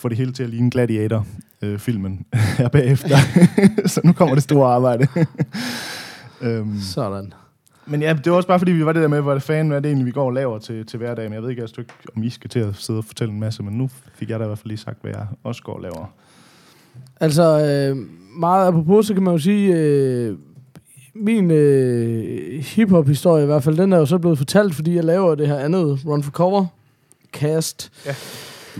få 0.01 0.09
det 0.09 0.17
hele 0.17 0.33
til 0.33 0.43
at 0.43 0.51
ligne 0.51 0.71
Gladiator-filmen 0.71 2.27
her 2.59 2.69
bagefter. 2.69 3.17
så 3.93 4.01
nu 4.05 4.13
kommer 4.13 4.35
det 4.35 4.45
store 4.45 4.75
arbejde. 4.75 5.07
øhm, 6.43 6.81
Sådan. 6.81 7.33
men 7.87 8.03
ja, 8.03 8.13
det 8.13 8.31
var 8.31 8.37
også 8.37 8.49
bare 8.49 8.59
fordi, 8.59 8.73
vi 8.73 8.85
var 8.85 8.93
det 8.93 9.03
der 9.03 9.09
med, 9.09 9.21
hvad 9.21 9.35
det 9.35 9.43
fanden 9.43 9.73
er 9.73 9.81
det 9.81 9.89
egentlig, 9.89 10.07
vi 10.07 10.11
går 10.11 10.25
og 10.25 10.33
laver 10.33 10.59
til, 10.59 10.87
til 10.87 10.97
hverdag. 10.99 11.25
Men 11.25 11.33
jeg 11.35 11.43
ved 11.43 11.51
ikke, 11.51 11.63
jeg 11.63 11.69
ikke, 11.79 11.93
om 12.17 12.23
I 12.23 12.31
skal 12.31 12.51
til 12.51 12.59
at 12.59 12.77
sidde 12.77 12.99
og 12.99 13.05
fortælle 13.05 13.35
en 13.35 13.41
masse, 13.41 13.63
men 13.63 13.75
nu 13.75 13.91
fik 14.15 14.31
jeg 14.31 14.39
da 14.39 14.45
i 14.45 14.47
hvert 14.47 14.59
fald 14.59 14.69
lige 14.69 14.79
sagt, 14.79 14.99
hvad 15.03 15.11
jeg 15.11 15.27
også 15.45 15.63
går 15.63 15.75
og 15.75 15.81
laver. 15.83 16.13
Altså, 17.21 17.43
øh, 17.43 17.97
meget 18.41 18.69
apropos, 18.69 19.07
så 19.07 19.15
kan 19.15 19.23
man 19.23 19.33
jo 19.35 19.39
sige, 19.39 19.75
øh, 19.77 20.37
min 21.15 21.51
øh, 21.51 22.65
hiphop-historie 22.65 23.43
i 23.43 23.47
hvert 23.47 23.63
fald, 23.65 23.77
den 23.77 23.93
er 23.93 23.99
jo 23.99 24.07
så 24.07 24.19
blevet 24.19 24.39
fortalt, 24.39 24.75
fordi 24.75 24.95
jeg 24.95 25.05
laver 25.05 25.35
det 25.35 25.47
her 25.49 25.57
andet 25.59 26.07
Run 26.07 26.23
for 26.23 26.31
Cover 26.31 26.67
cast, 27.33 27.93
Ja. 28.07 28.15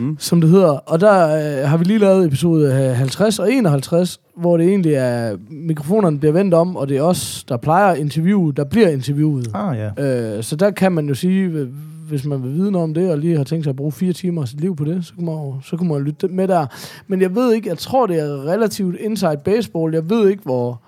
Mm. 0.01 0.17
som 0.19 0.41
det 0.41 0.51
hedder. 0.51 0.71
Og 0.71 1.01
der 1.01 1.37
øh, 1.37 1.69
har 1.69 1.77
vi 1.77 1.85
lige 1.85 1.99
lavet 1.99 2.27
episode 2.27 2.67
øh, 2.67 2.97
50 2.97 3.39
og 3.39 3.53
51, 3.53 4.21
hvor 4.37 4.57
det 4.57 4.69
egentlig 4.69 4.95
er, 4.95 5.37
mikrofonerne 5.51 6.19
bliver 6.19 6.33
vendt 6.33 6.55
om, 6.55 6.77
og 6.77 6.89
det 6.89 6.97
er 6.97 7.03
os, 7.03 7.45
der 7.49 7.57
plejer 7.57 7.93
at 7.93 7.99
interviewe, 7.99 8.53
der 8.53 8.65
bliver 8.65 8.89
interviewet. 8.89 9.51
Ah 9.55 9.77
ja. 9.79 10.37
Øh, 10.37 10.43
så 10.43 10.57
der 10.57 10.71
kan 10.71 10.93
man 10.93 11.09
jo 11.09 11.15
sige, 11.15 11.45
øh, 11.45 11.69
hvis 12.09 12.25
man 12.25 12.43
vil 12.43 12.55
vide 12.55 12.71
noget 12.71 12.85
om 12.85 12.95
det, 12.95 13.11
og 13.11 13.19
lige 13.19 13.37
har 13.37 13.45
tænkt 13.45 13.65
sig 13.65 13.71
at 13.71 13.77
bruge 13.77 13.93
fire 13.93 14.13
timer 14.13 14.43
af 14.43 14.49
sit 14.49 14.61
liv 14.61 14.77
på 14.77 14.85
det, 14.85 15.07
så 15.07 15.15
kan 15.15 15.25
man, 15.25 15.53
så 15.65 15.77
kan 15.77 15.89
man 15.89 16.03
lytte 16.03 16.29
med 16.29 16.49
der. 16.49 16.67
Men 17.07 17.23
jeg 17.23 17.35
ved 17.35 17.53
ikke, 17.53 17.69
jeg 17.69 17.79
tror, 17.79 18.07
det 18.07 18.19
er 18.19 18.47
relativt 18.47 18.97
inside 19.01 19.41
baseball. 19.45 19.95
Jeg 19.95 20.11
ved 20.11 20.29
ikke, 20.29 20.43
hvor 20.43 20.81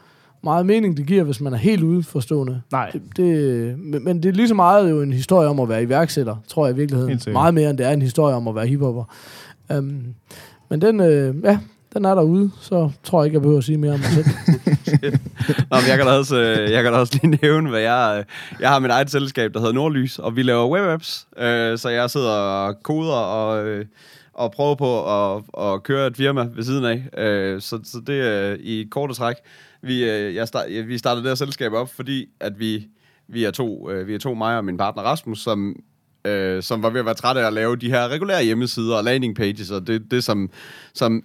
meget 0.45 0.66
mening 0.66 0.97
det 0.97 1.07
giver, 1.07 1.24
hvis 1.24 1.40
man 1.40 1.53
er 1.53 1.57
helt 1.57 1.82
udeforstående. 1.82 2.61
Nej, 2.72 2.90
Det, 2.90 3.03
det, 3.16 3.78
men, 4.03 4.22
det 4.22 4.28
er 4.28 4.32
lige 4.32 4.49
så 4.49 4.55
meget 4.55 4.90
jo 4.90 5.03
en 5.03 5.12
historie 5.12 5.49
om 5.49 5.61
at 5.61 5.68
være 5.68 5.82
iværksætter, 5.82 6.36
tror 6.49 6.66
jeg 6.66 6.74
i 6.74 6.78
virkeligheden. 6.78 7.20
Meget 7.32 7.55
mere, 7.55 7.70
end 7.70 7.78
det 7.78 7.86
er 7.86 7.90
en 7.90 8.03
historie 8.03 8.34
om 8.34 8.49
at 8.49 8.55
være 8.55 8.66
hiphopper. 8.66 9.05
Um, 9.76 10.05
men 10.68 10.80
den, 10.82 11.01
øh, 11.01 11.34
ja, 11.45 11.59
den 11.95 12.05
er 12.05 12.14
derude, 12.14 12.51
så 12.61 12.90
tror 13.05 13.20
jeg 13.22 13.26
ikke, 13.26 13.34
jeg 13.34 13.43
behøver 13.43 13.59
at 13.59 13.64
sige 13.64 13.78
mere 13.78 13.93
om 13.93 13.99
mig 13.99 14.09
selv. 14.09 14.26
Nå, 15.70 15.76
men 15.76 15.88
jeg 15.88 15.97
kan 15.97 16.07
da 16.07 16.12
også, 16.12 16.36
øh, 16.36 16.70
jeg 16.70 16.82
kan 16.82 16.93
da 16.93 16.99
også 16.99 17.18
lige 17.22 17.38
nævne, 17.43 17.70
hvad 17.70 17.80
jeg... 17.80 18.16
Øh, 18.18 18.24
jeg 18.61 18.68
har 18.70 18.78
mit 18.78 18.90
eget 18.90 19.11
selskab, 19.11 19.55
der 19.55 19.61
hedder 19.61 19.74
Nordlys, 19.74 20.18
og 20.18 20.36
vi 20.36 20.43
laver 20.43 20.68
webapps. 20.68 21.26
Øh, 21.38 21.78
så 21.78 21.88
jeg 21.88 22.11
sidder 22.11 22.30
og 22.32 22.82
koder 22.82 23.12
og, 23.12 23.66
øh, 23.66 23.84
og 24.34 24.53
prøver 24.53 24.74
på 24.74 25.05
at, 25.05 25.43
at 25.64 25.82
køre 25.82 26.07
et 26.07 26.16
firma 26.16 26.47
ved 26.55 26.64
siden 26.64 26.84
af. 26.84 27.20
Øh, 27.22 27.61
så, 27.61 27.78
så 27.84 27.99
det 28.07 28.20
er 28.28 28.57
i 28.61 28.88
korte 28.90 29.14
træk. 29.14 29.36
Vi, 29.83 30.05
øh, 30.05 30.35
jeg 30.35 30.49
start, 30.49 30.66
vi 30.68 30.99
startede 30.99 31.22
det 31.22 31.30
her 31.30 31.35
selskab 31.35 31.72
op, 31.72 31.95
fordi 31.95 32.28
at 32.41 32.61
vi, 32.61 32.89
vi, 33.28 33.45
er 33.45 33.51
to, 33.51 33.91
øh, 33.91 34.07
vi 34.07 34.14
er 34.14 34.18
to, 34.18 34.35
mig 34.35 34.57
og 34.57 34.64
min 34.64 34.76
partner 34.76 35.03
Rasmus, 35.03 35.43
som 35.43 35.76
øh, 36.24 36.62
som 36.62 36.83
var 36.83 36.91
ved 36.91 37.01
at 37.01 37.07
være 37.07 37.14
trætte 37.14 37.41
af 37.41 37.47
at 37.47 37.53
lave 37.53 37.76
de 37.76 37.91
her 37.91 38.09
regulære 38.09 38.45
hjemmesider 38.45 38.97
og 38.97 39.05
landing 39.05 39.37
pages, 39.37 39.70
og 39.70 39.87
det, 39.87 40.11
det 40.11 40.24
som, 40.24 40.51
som 40.95 41.24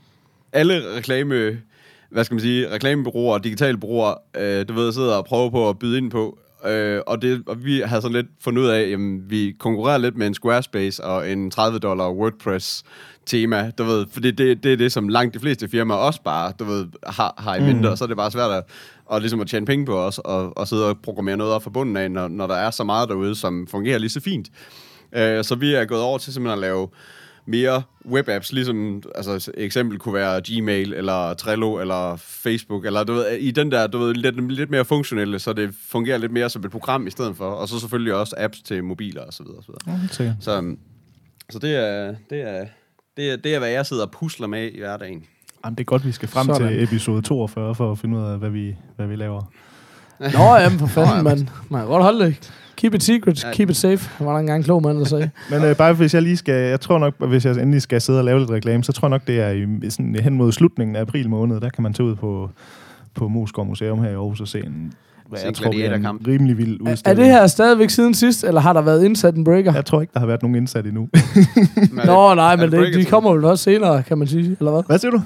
alle 0.53 0.95
reklame, 0.95 1.61
hvad 2.09 2.23
skal 2.23 2.35
man 2.35 2.41
sige, 2.41 2.71
reklamebureauer 2.71 3.33
og 3.33 3.43
digitale 3.43 3.77
bureauer, 3.77 4.15
øh, 4.37 4.67
du 4.67 4.73
ved, 4.73 4.93
sidder 4.93 5.15
og 5.15 5.25
prøver 5.25 5.49
på 5.49 5.69
at 5.69 5.79
byde 5.79 5.97
ind 5.97 6.11
på. 6.11 6.39
Øh, 6.67 7.01
og, 7.07 7.21
det, 7.21 7.43
og 7.47 7.65
vi 7.65 7.79
har 7.79 7.99
sådan 7.99 8.15
lidt 8.15 8.27
fundet 8.41 8.61
ud 8.61 8.67
af, 8.67 8.81
at 8.81 8.99
vi 9.29 9.55
konkurrerer 9.59 9.97
lidt 9.97 10.17
med 10.17 10.27
en 10.27 10.33
Squarespace 10.33 11.03
og 11.03 11.31
en 11.31 11.51
30 11.51 11.79
dollar 11.79 12.11
WordPress 12.11 12.83
tema, 13.25 13.71
du 13.77 13.83
ved, 13.83 14.05
fordi 14.11 14.31
det, 14.31 14.63
det 14.63 14.73
er 14.73 14.77
det, 14.77 14.91
som 14.91 15.07
langt 15.09 15.33
de 15.33 15.39
fleste 15.39 15.69
firmaer 15.69 15.97
også 15.97 16.21
bare, 16.21 16.53
du 16.59 16.63
ved, 16.63 16.85
har, 17.07 17.33
har 17.37 17.55
i 17.55 17.61
mente, 17.61 17.81
mm. 17.81 17.85
og 17.85 17.97
så 17.97 18.03
er 18.03 18.07
det 18.07 18.17
bare 18.17 18.31
svært 18.31 18.51
at, 18.51 18.63
og 19.05 19.19
ligesom 19.19 19.41
at 19.41 19.47
tjene 19.47 19.65
penge 19.65 19.85
på 19.85 19.99
os, 19.99 20.17
og, 20.17 20.57
og 20.57 20.67
sidde 20.67 20.89
og 20.89 20.97
programmere 21.03 21.37
noget 21.37 21.53
op 21.53 21.63
fra 21.63 21.69
bunden 21.69 21.97
af, 21.97 22.11
når, 22.11 22.27
når 22.27 22.47
der 22.47 22.55
er 22.55 22.71
så 22.71 22.83
meget 22.83 23.09
derude, 23.09 23.35
som 23.35 23.67
fungerer 23.67 23.97
lige 23.97 24.09
så 24.09 24.21
fint. 24.21 24.49
Øh, 25.15 25.43
så 25.43 25.55
vi 25.55 25.73
er 25.73 25.85
gået 25.85 26.01
over 26.01 26.17
til 26.17 26.33
simpelthen 26.33 26.57
at 26.57 26.61
lave 26.61 26.87
mere 27.47 27.83
webapps, 28.05 28.53
ligesom 28.53 29.03
altså, 29.15 29.31
et 29.31 29.49
eksempel 29.57 29.99
kunne 29.99 30.13
være 30.13 30.41
Gmail, 30.45 30.93
eller 30.93 31.33
Trello, 31.33 31.79
eller 31.79 32.15
Facebook, 32.15 32.85
eller 32.85 33.03
du 33.03 33.13
ved, 33.13 33.31
i 33.31 33.51
den 33.51 33.71
der, 33.71 33.87
du 33.87 33.97
ved, 33.97 34.13
lidt, 34.13 34.51
lidt 34.51 34.69
mere 34.69 34.85
funktionelle, 34.85 35.39
så 35.39 35.53
det 35.53 35.75
fungerer 35.87 36.17
lidt 36.17 36.31
mere 36.31 36.49
som 36.49 36.65
et 36.65 36.71
program 36.71 37.07
i 37.07 37.11
stedet 37.11 37.37
for, 37.37 37.49
og 37.49 37.67
så 37.67 37.79
selvfølgelig 37.79 38.13
også 38.13 38.35
apps 38.37 38.61
til 38.61 38.83
mobiler 38.83 39.21
og 39.21 39.33
så 39.33 39.43
videre. 39.43 39.57
Og 39.57 39.63
så, 39.63 39.71
videre. 39.87 40.07
Sikkert. 40.11 40.35
så, 40.39 40.75
så 41.49 41.59
det 41.59 41.75
er, 41.75 42.15
det 42.29 42.41
er, 42.41 42.65
det 43.17 43.31
er, 43.31 43.35
det 43.35 43.55
er, 43.55 43.59
hvad 43.59 43.69
jeg 43.69 43.85
sidder 43.85 44.05
og 44.05 44.11
pusler 44.11 44.47
med 44.47 44.71
i 44.71 44.79
hverdagen. 44.79 45.23
Jamen, 45.65 45.75
det 45.75 45.83
er 45.83 45.85
godt, 45.85 46.05
vi 46.05 46.11
skal 46.11 46.29
frem 46.29 46.47
Sådan. 46.47 46.67
til 46.67 46.83
episode 46.83 47.21
42 47.21 47.75
for 47.75 47.91
at 47.91 47.99
finde 47.99 48.17
ud 48.17 48.23
af, 48.23 48.37
hvad 48.37 48.49
vi, 48.49 48.75
hvad 48.95 49.07
vi 49.07 49.15
laver. 49.15 49.41
Nå, 50.37 50.55
jamen 50.55 50.79
for 50.79 50.87
fanden, 50.87 51.23
man. 51.23 51.49
Man 51.69 51.81
kan 51.81 51.87
godt 51.87 52.03
holde 52.03 52.25
det. 52.25 52.53
Keep 52.77 52.93
it 52.93 53.03
secret, 53.03 53.43
Ja. 53.43 53.51
keep 53.53 53.69
it 53.69 53.75
safe. 53.75 54.09
Det 54.19 54.25
var 54.25 54.31
der 54.31 54.39
engang 54.39 54.57
en 54.57 54.63
klog 54.63 54.81
mand, 54.81 54.97
der 54.97 55.05
sagde. 55.05 55.29
Men 55.51 55.63
øh, 55.63 55.75
bare 55.75 55.93
hvis 55.93 56.13
jeg 56.13 56.21
lige 56.21 56.37
skal, 56.37 56.69
jeg 56.69 56.79
tror 56.81 56.99
nok, 56.99 57.13
hvis 57.27 57.45
jeg 57.45 57.55
endelig 57.55 57.81
skal 57.81 58.01
sidde 58.01 58.19
og 58.19 58.25
lave 58.25 58.39
lidt 58.39 58.49
reklame, 58.51 58.83
så 58.83 58.91
tror 58.91 59.07
jeg 59.07 59.09
nok, 59.09 59.27
det 59.27 59.39
er 59.41 59.49
i, 59.49 59.89
sådan, 59.89 60.15
hen 60.23 60.33
mod 60.33 60.51
slutningen 60.51 60.95
af 60.95 61.01
april 61.01 61.29
måned, 61.29 61.61
der 61.61 61.69
kan 61.69 61.83
man 61.83 61.93
tage 61.93 62.07
ud 62.07 62.15
på, 62.15 62.49
på 63.15 63.27
Moskov 63.27 63.65
Museum 63.65 63.99
her 63.99 64.09
i 64.09 64.13
Aarhus 64.13 64.41
og 64.41 64.47
se 64.47 64.57
en, 64.65 64.93
hvad 65.29 65.39
jeg 65.39 65.47
en 65.47 65.53
tror 65.53 65.69
bliver 65.71 65.83
en 65.85 65.89
gladiatorkamp. 65.89 66.27
rimelig 66.27 66.57
vild 66.57 66.81
Er, 66.81 66.91
udstilling. 66.91 67.19
er 67.19 67.23
det 67.23 67.33
her 67.33 67.47
stadigvæk 67.47 67.89
siden 67.89 68.13
sidst, 68.13 68.43
eller 68.43 68.61
har 68.61 68.73
der 68.73 68.81
været 68.81 69.03
indsat 69.03 69.35
en 69.35 69.43
breaker? 69.43 69.73
Jeg 69.73 69.85
tror 69.85 70.01
ikke, 70.01 70.13
der 70.13 70.19
har 70.19 70.27
været 70.27 70.41
nogen 70.41 70.55
indsat 70.55 70.85
endnu. 70.85 71.07
Nå, 72.05 72.33
nej, 72.35 72.55
men 72.55 72.71
det 72.71 72.79
det, 72.87 72.93
de 72.93 73.05
kommer 73.05 73.33
vel 73.33 73.45
også 73.45 73.63
senere, 73.63 74.03
kan 74.03 74.17
man 74.17 74.27
sige, 74.27 74.55
eller 74.59 74.71
hvad? 74.71 74.83
Hvad 74.87 74.97
siger 74.99 75.11
du? 75.11 75.21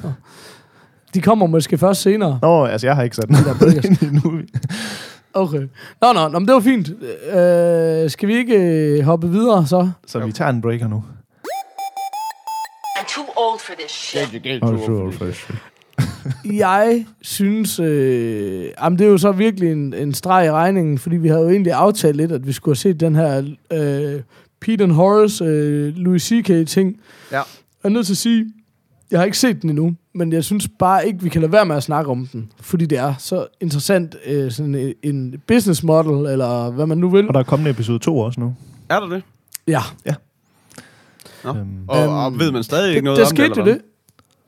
De 1.13 1.21
kommer 1.21 1.47
måske 1.47 1.77
først 1.77 2.01
senere. 2.01 2.39
Nå, 2.41 2.65
altså 2.65 2.87
jeg 2.87 2.95
har 2.95 3.03
ikke 3.03 3.15
sat 3.15 3.27
den 3.27 3.35
Okay. 5.33 5.67
Nå, 6.01 6.13
nå, 6.13 6.27
nå 6.27 6.39
men 6.39 6.47
det 6.47 6.53
var 6.53 6.59
fint. 6.59 6.89
Øh, 6.89 8.09
skal 8.09 8.27
vi 8.27 8.35
ikke 8.35 8.55
øh, 8.55 9.03
hoppe 9.03 9.29
videre 9.29 9.67
så? 9.67 9.89
Så 10.07 10.19
vi 10.19 10.31
tager 10.31 10.49
en 10.49 10.61
breaker 10.61 10.87
nu. 10.87 11.03
I'm 12.97 13.15
too 13.15 13.25
old 13.37 13.59
for 13.59 13.73
this 13.79 13.91
shit. 13.91 14.63
Oh, 14.63 14.85
sure, 14.85 15.11
fresh. 15.11 15.51
Jeg 16.45 17.05
synes, 17.21 17.79
øh, 17.79 18.69
jamen 18.81 18.99
det 18.99 19.05
er 19.05 19.09
jo 19.09 19.17
så 19.17 19.31
virkelig 19.31 19.71
en, 19.71 19.93
en 19.93 20.13
streg 20.13 20.45
i 20.45 20.51
regningen, 20.51 20.97
fordi 20.97 21.17
vi 21.17 21.27
havde 21.27 21.41
jo 21.41 21.49
egentlig 21.49 21.73
aftalt 21.73 22.15
lidt, 22.17 22.31
at 22.31 22.47
vi 22.47 22.51
skulle 22.51 22.71
have 22.71 22.77
set 22.77 22.99
den 22.99 23.15
her 23.15 23.43
øh, 23.71 24.21
Pete 24.61 24.83
and 24.83 24.91
Horace, 24.91 25.43
øh, 25.45 25.95
Louis 25.95 26.23
C.K. 26.23 26.67
ting. 26.67 26.99
Ja. 27.31 27.35
Jeg 27.37 27.43
er 27.83 27.89
nødt 27.89 28.05
til 28.05 28.13
at 28.13 28.17
sige, 28.17 28.53
jeg 29.11 29.19
har 29.19 29.25
ikke 29.25 29.37
set 29.37 29.61
den 29.61 29.69
endnu, 29.69 29.93
men 30.13 30.33
jeg 30.33 30.43
synes 30.43 30.67
bare 30.79 31.07
ikke, 31.07 31.21
vi 31.23 31.29
kan 31.29 31.41
lade 31.41 31.51
være 31.51 31.65
med 31.65 31.75
at 31.75 31.83
snakke 31.83 32.11
om 32.11 32.27
den, 32.33 32.51
fordi 32.61 32.85
det 32.85 32.97
er 32.97 33.13
så 33.17 33.47
interessant, 33.61 34.15
øh, 34.25 34.51
sådan 34.51 34.75
en, 34.75 34.93
en 35.03 35.41
business 35.47 35.83
model, 35.83 36.31
eller 36.31 36.71
hvad 36.71 36.85
man 36.85 36.97
nu 36.97 37.09
vil. 37.09 37.27
Og 37.27 37.33
der 37.33 37.39
er 37.39 37.43
kommet 37.43 37.69
episode 37.69 37.99
2 37.99 38.17
også 38.17 38.39
nu. 38.39 38.55
Er 38.89 38.99
der 38.99 39.07
det? 39.07 39.23
Ja, 39.67 39.81
Nå. 41.43 41.49
Øhm, 41.49 41.67
Og, 41.87 42.25
og 42.25 42.39
ved 42.39 42.51
man 42.51 42.63
stadig 42.63 42.87
ikke 42.89 42.95
det, 42.95 43.03
noget 43.03 43.17
der 43.17 43.25
om 43.25 43.29
skete 43.29 43.49
det, 43.49 43.57
jo 43.57 43.61
eller 43.61 43.73
det. 43.73 43.81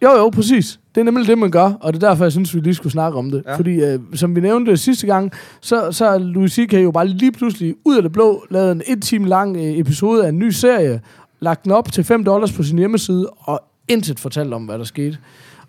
Jo, 0.03 0.11
jo, 0.11 0.30
præcis. 0.30 0.80
Det 0.95 1.01
er 1.01 1.05
nemlig 1.05 1.28
det, 1.28 1.38
man 1.38 1.51
gør, 1.51 1.72
og 1.82 1.93
det 1.93 2.03
er 2.03 2.09
derfor, 2.09 2.24
jeg 2.26 2.32
synes, 2.32 2.55
vi 2.55 2.59
lige 2.59 2.74
skulle 2.76 2.93
snakke 2.93 3.18
om 3.18 3.32
det. 3.32 3.43
Ja. 3.45 3.51
Ja. 3.51 3.57
Fordi, 3.57 3.72
øh, 3.84 3.99
som 4.14 4.36
vi 4.36 4.41
nævnte 4.41 4.78
sidste 4.78 5.07
gang, 5.07 5.32
så, 5.61 5.91
så 5.91 6.05
er 6.05 6.18
Louis 6.18 6.51
C.K. 6.51 6.74
jo 6.74 6.91
bare 6.91 7.07
lige 7.07 7.32
pludselig 7.32 7.76
ud 7.86 7.95
af 7.95 8.01
det 8.03 8.11
blå 8.11 8.45
lavet 8.49 8.72
en 8.72 8.82
et 8.88 9.03
time 9.03 9.28
lang 9.28 9.57
øh, 9.57 9.64
episode 9.80 10.26
af 10.26 10.30
en 10.30 10.39
ny 10.39 10.49
serie, 10.49 11.01
lagt 11.39 11.64
den 11.64 11.72
op 11.72 11.91
til 11.91 12.03
5 12.03 12.24
dollars 12.24 12.51
på 12.51 12.64
sin 12.64 12.78
hjemmeside, 12.78 13.30
og 13.30 13.64
intet 13.88 14.20
fortalt 14.20 14.54
om, 14.54 14.66
hvad 14.66 14.78
der 14.78 14.84
skete. 14.84 15.18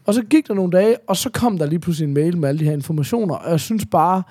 Og 0.07 0.15
så 0.15 0.23
gik 0.23 0.49
der 0.49 0.55
nogle 0.55 0.73
dage, 0.73 0.97
og 1.09 1.17
så 1.17 1.31
kom 1.31 1.59
der 1.59 1.67
lige 1.67 1.79
pludselig 1.79 2.07
en 2.07 2.15
mail 2.15 2.39
med 2.39 2.49
alle 2.49 2.59
de 2.59 2.65
her 2.65 2.73
informationer, 2.73 3.35
og 3.35 3.51
jeg 3.51 3.61
synes 3.61 3.87
bare, 3.91 4.23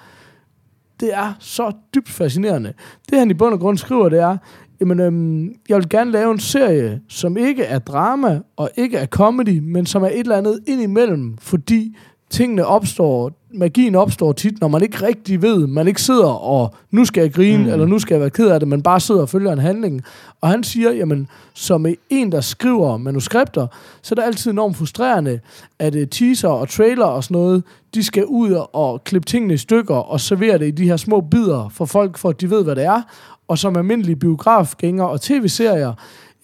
det 1.00 1.14
er 1.14 1.34
så 1.40 1.72
dybt 1.96 2.10
fascinerende. 2.10 2.74
Det 3.10 3.20
han 3.20 3.32
i 3.32 3.34
bund 3.34 3.54
og 3.54 3.60
grund 3.60 3.78
skriver, 3.78 4.10
det 4.10 4.20
er, 4.20 4.38
jamen, 4.80 5.00
øhm, 5.00 5.56
jeg 5.70 5.78
vil 5.78 5.90
gerne 5.90 6.12
lave 6.12 6.32
en 6.32 6.40
serie, 6.40 7.02
som 7.10 7.38
ikke 7.38 7.64
er 7.64 7.80
drama 7.80 8.42
og 8.56 8.70
ikke 8.76 8.98
er 8.98 9.06
comedy, 9.06 9.60
men 9.60 9.86
som 9.86 10.04
er 10.04 10.08
et 10.08 10.20
eller 10.20 10.38
andet 10.38 10.60
indimellem, 10.68 11.38
fordi 11.38 11.98
tingene 12.34 12.66
opstår, 12.66 13.32
magien 13.52 13.96
opstår 13.96 14.32
tit, 14.32 14.62
når 14.62 14.68
man 14.68 14.82
ikke 14.82 15.06
rigtig 15.06 15.42
ved, 15.42 15.68
man 15.68 15.88
ikke 15.88 16.02
sidder 16.02 16.30
og, 16.30 16.76
nu 16.92 17.06
skal 17.06 17.22
jeg 17.22 17.34
grine, 17.34 17.64
mm. 17.64 17.70
eller 17.70 17.86
nu 17.86 18.00
skal 18.00 18.14
jeg 18.14 18.22
være 18.22 18.30
ked 18.30 18.48
af 18.48 18.60
det, 18.60 18.70
man 18.70 18.82
bare 18.82 19.00
sidder 19.00 19.22
og 19.22 19.30
følger 19.30 19.52
en 19.52 19.60
handling. 19.60 20.02
Og 20.42 20.50
han 20.50 20.64
siger, 20.64 20.92
jamen, 20.92 21.28
som 21.54 21.86
en, 22.10 22.32
der 22.32 22.42
skriver 22.42 22.98
manuskripter, 22.98 23.68
så 24.02 24.14
er 24.14 24.16
det 24.16 24.24
altid 24.24 24.52
enormt 24.52 24.78
frustrerende, 24.78 25.40
at 25.80 25.96
uh, 25.96 26.02
teaser 26.12 26.50
og 26.50 26.70
trailer 26.70 27.06
og 27.06 27.24
sådan 27.24 27.36
noget, 27.36 27.64
de 27.94 28.04
skal 28.04 28.26
ud 28.26 28.66
og 28.74 29.04
klippe 29.04 29.26
tingene 29.26 29.54
i 29.54 29.58
stykker 29.58 29.96
og 29.96 30.20
servere 30.20 30.58
det 30.58 30.68
i 30.68 30.72
de 30.72 30.86
her 30.86 30.98
små 30.98 31.22
bidder 31.22 31.70
for 31.70 31.86
folk, 31.86 32.18
for 32.18 32.30
at 32.30 32.42
de 32.42 32.50
ved, 32.50 32.64
hvad 32.64 32.76
det 32.76 32.86
er. 32.86 33.02
Og 33.48 33.58
som 33.58 33.78
almindelige 33.78 34.16
biografgængere 34.16 35.10
og 35.10 35.22
tv-serier, 35.22 35.94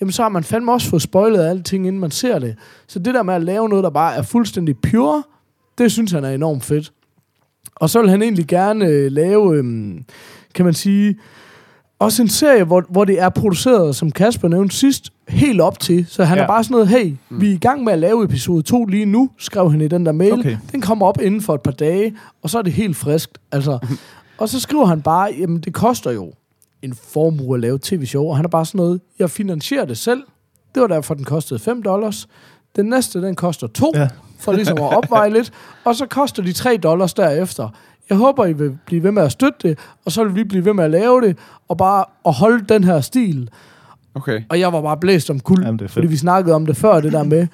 jamen 0.01 0.11
så 0.11 0.21
har 0.21 0.29
man 0.29 0.43
fandme 0.43 0.71
også 0.71 0.89
fået 0.89 1.01
spoilet 1.01 1.39
alting, 1.39 1.87
inden 1.87 1.99
man 2.01 2.11
ser 2.11 2.39
det. 2.39 2.55
Så 2.87 2.99
det 2.99 3.13
der 3.13 3.23
med 3.23 3.33
at 3.33 3.43
lave 3.43 3.69
noget, 3.69 3.83
der 3.83 3.89
bare 3.89 4.15
er 4.15 4.21
fuldstændig 4.21 4.77
pure, 4.77 5.23
det 5.79 5.91
synes 5.91 6.11
han 6.11 6.23
er 6.23 6.29
enormt 6.29 6.63
fedt. 6.63 6.91
Og 7.75 7.89
så 7.89 8.01
vil 8.01 8.09
han 8.09 8.21
egentlig 8.21 8.47
gerne 8.47 8.85
øh, 8.85 9.11
lave, 9.11 9.55
øhm, 9.57 10.05
kan 10.55 10.65
man 10.65 10.73
sige, 10.73 11.15
også 11.99 12.21
en 12.21 12.27
serie, 12.27 12.63
hvor, 12.63 12.83
hvor 12.89 13.05
det 13.05 13.21
er 13.21 13.29
produceret, 13.29 13.95
som 13.95 14.11
Kasper 14.11 14.47
nævnte 14.47 14.75
sidst, 14.75 15.13
helt 15.27 15.61
op 15.61 15.79
til. 15.79 16.05
Så 16.07 16.23
han. 16.23 16.37
Ja. 16.37 16.43
er 16.43 16.47
bare 16.47 16.63
sådan 16.63 16.73
noget, 16.73 16.87
hey, 16.87 17.15
mm. 17.29 17.41
vi 17.41 17.49
er 17.49 17.53
i 17.53 17.57
gang 17.57 17.83
med 17.83 17.93
at 17.93 17.99
lave 17.99 18.23
episode 18.23 18.61
2 18.61 18.85
lige 18.85 19.05
nu, 19.05 19.29
skrev 19.37 19.71
han 19.71 19.81
i 19.81 19.87
den 19.87 20.05
der 20.05 20.11
mail. 20.11 20.33
Okay. 20.33 20.57
Den 20.71 20.81
kommer 20.81 21.05
op 21.05 21.21
inden 21.21 21.41
for 21.41 21.55
et 21.55 21.61
par 21.61 21.71
dage, 21.71 22.15
og 22.41 22.49
så 22.49 22.57
er 22.57 22.61
det 22.61 22.73
helt 22.73 22.97
friskt. 22.97 23.37
Altså. 23.51 23.79
og 24.39 24.49
så 24.49 24.59
skriver 24.59 24.85
han 24.85 25.01
bare, 25.01 25.29
jamen 25.39 25.59
det 25.59 25.73
koster 25.73 26.11
jo 26.11 26.33
en 26.81 26.93
formue 26.93 27.55
at 27.55 27.61
lave 27.61 27.79
tv-show, 27.81 28.25
og 28.25 28.35
han 28.35 28.45
er 28.45 28.49
bare 28.49 28.65
sådan 28.65 28.77
noget, 28.77 29.01
jeg 29.19 29.29
finansierer 29.29 29.85
det 29.85 29.97
selv. 29.97 30.23
Det 30.75 30.81
var 30.81 30.87
derfor, 30.87 31.13
den 31.13 31.23
kostede 31.23 31.59
5 31.59 31.83
dollars. 31.83 32.27
Den 32.75 32.85
næste, 32.85 33.21
den 33.21 33.35
koster 33.35 33.67
2, 33.67 33.91
ja. 33.95 34.07
For 34.39 34.51
ligesom 34.53 34.77
at 34.77 34.97
opveje 34.97 35.29
lidt. 35.29 35.51
Og 35.85 35.95
så 35.95 36.05
koster 36.05 36.43
de 36.43 36.53
3 36.53 36.77
dollars 36.77 37.13
derefter. 37.13 37.69
Jeg 38.09 38.17
håber, 38.17 38.45
I 38.45 38.53
vil 38.53 38.77
blive 38.85 39.03
ved 39.03 39.11
med 39.11 39.23
at 39.23 39.31
støtte 39.31 39.67
det, 39.69 39.79
og 40.05 40.11
så 40.11 40.23
vil 40.23 40.35
vi 40.35 40.43
blive 40.43 40.65
ved 40.65 40.73
med 40.73 40.83
at 40.83 40.91
lave 40.91 41.21
det, 41.21 41.37
og 41.67 41.77
bare 41.77 42.05
at 42.25 42.33
holde 42.33 42.65
den 42.69 42.83
her 42.83 43.01
stil. 43.01 43.49
Okay. 44.15 44.41
Og 44.49 44.59
jeg 44.59 44.73
var 44.73 44.81
bare 44.81 44.97
blæst 44.97 45.29
om 45.29 45.39
kul, 45.39 45.61
Jamen, 45.63 45.89
fordi 45.89 46.07
vi 46.07 46.17
snakkede 46.17 46.55
om 46.55 46.65
det 46.65 46.77
før, 46.77 47.01
det 47.01 47.11
der 47.11 47.23
med, 47.23 47.47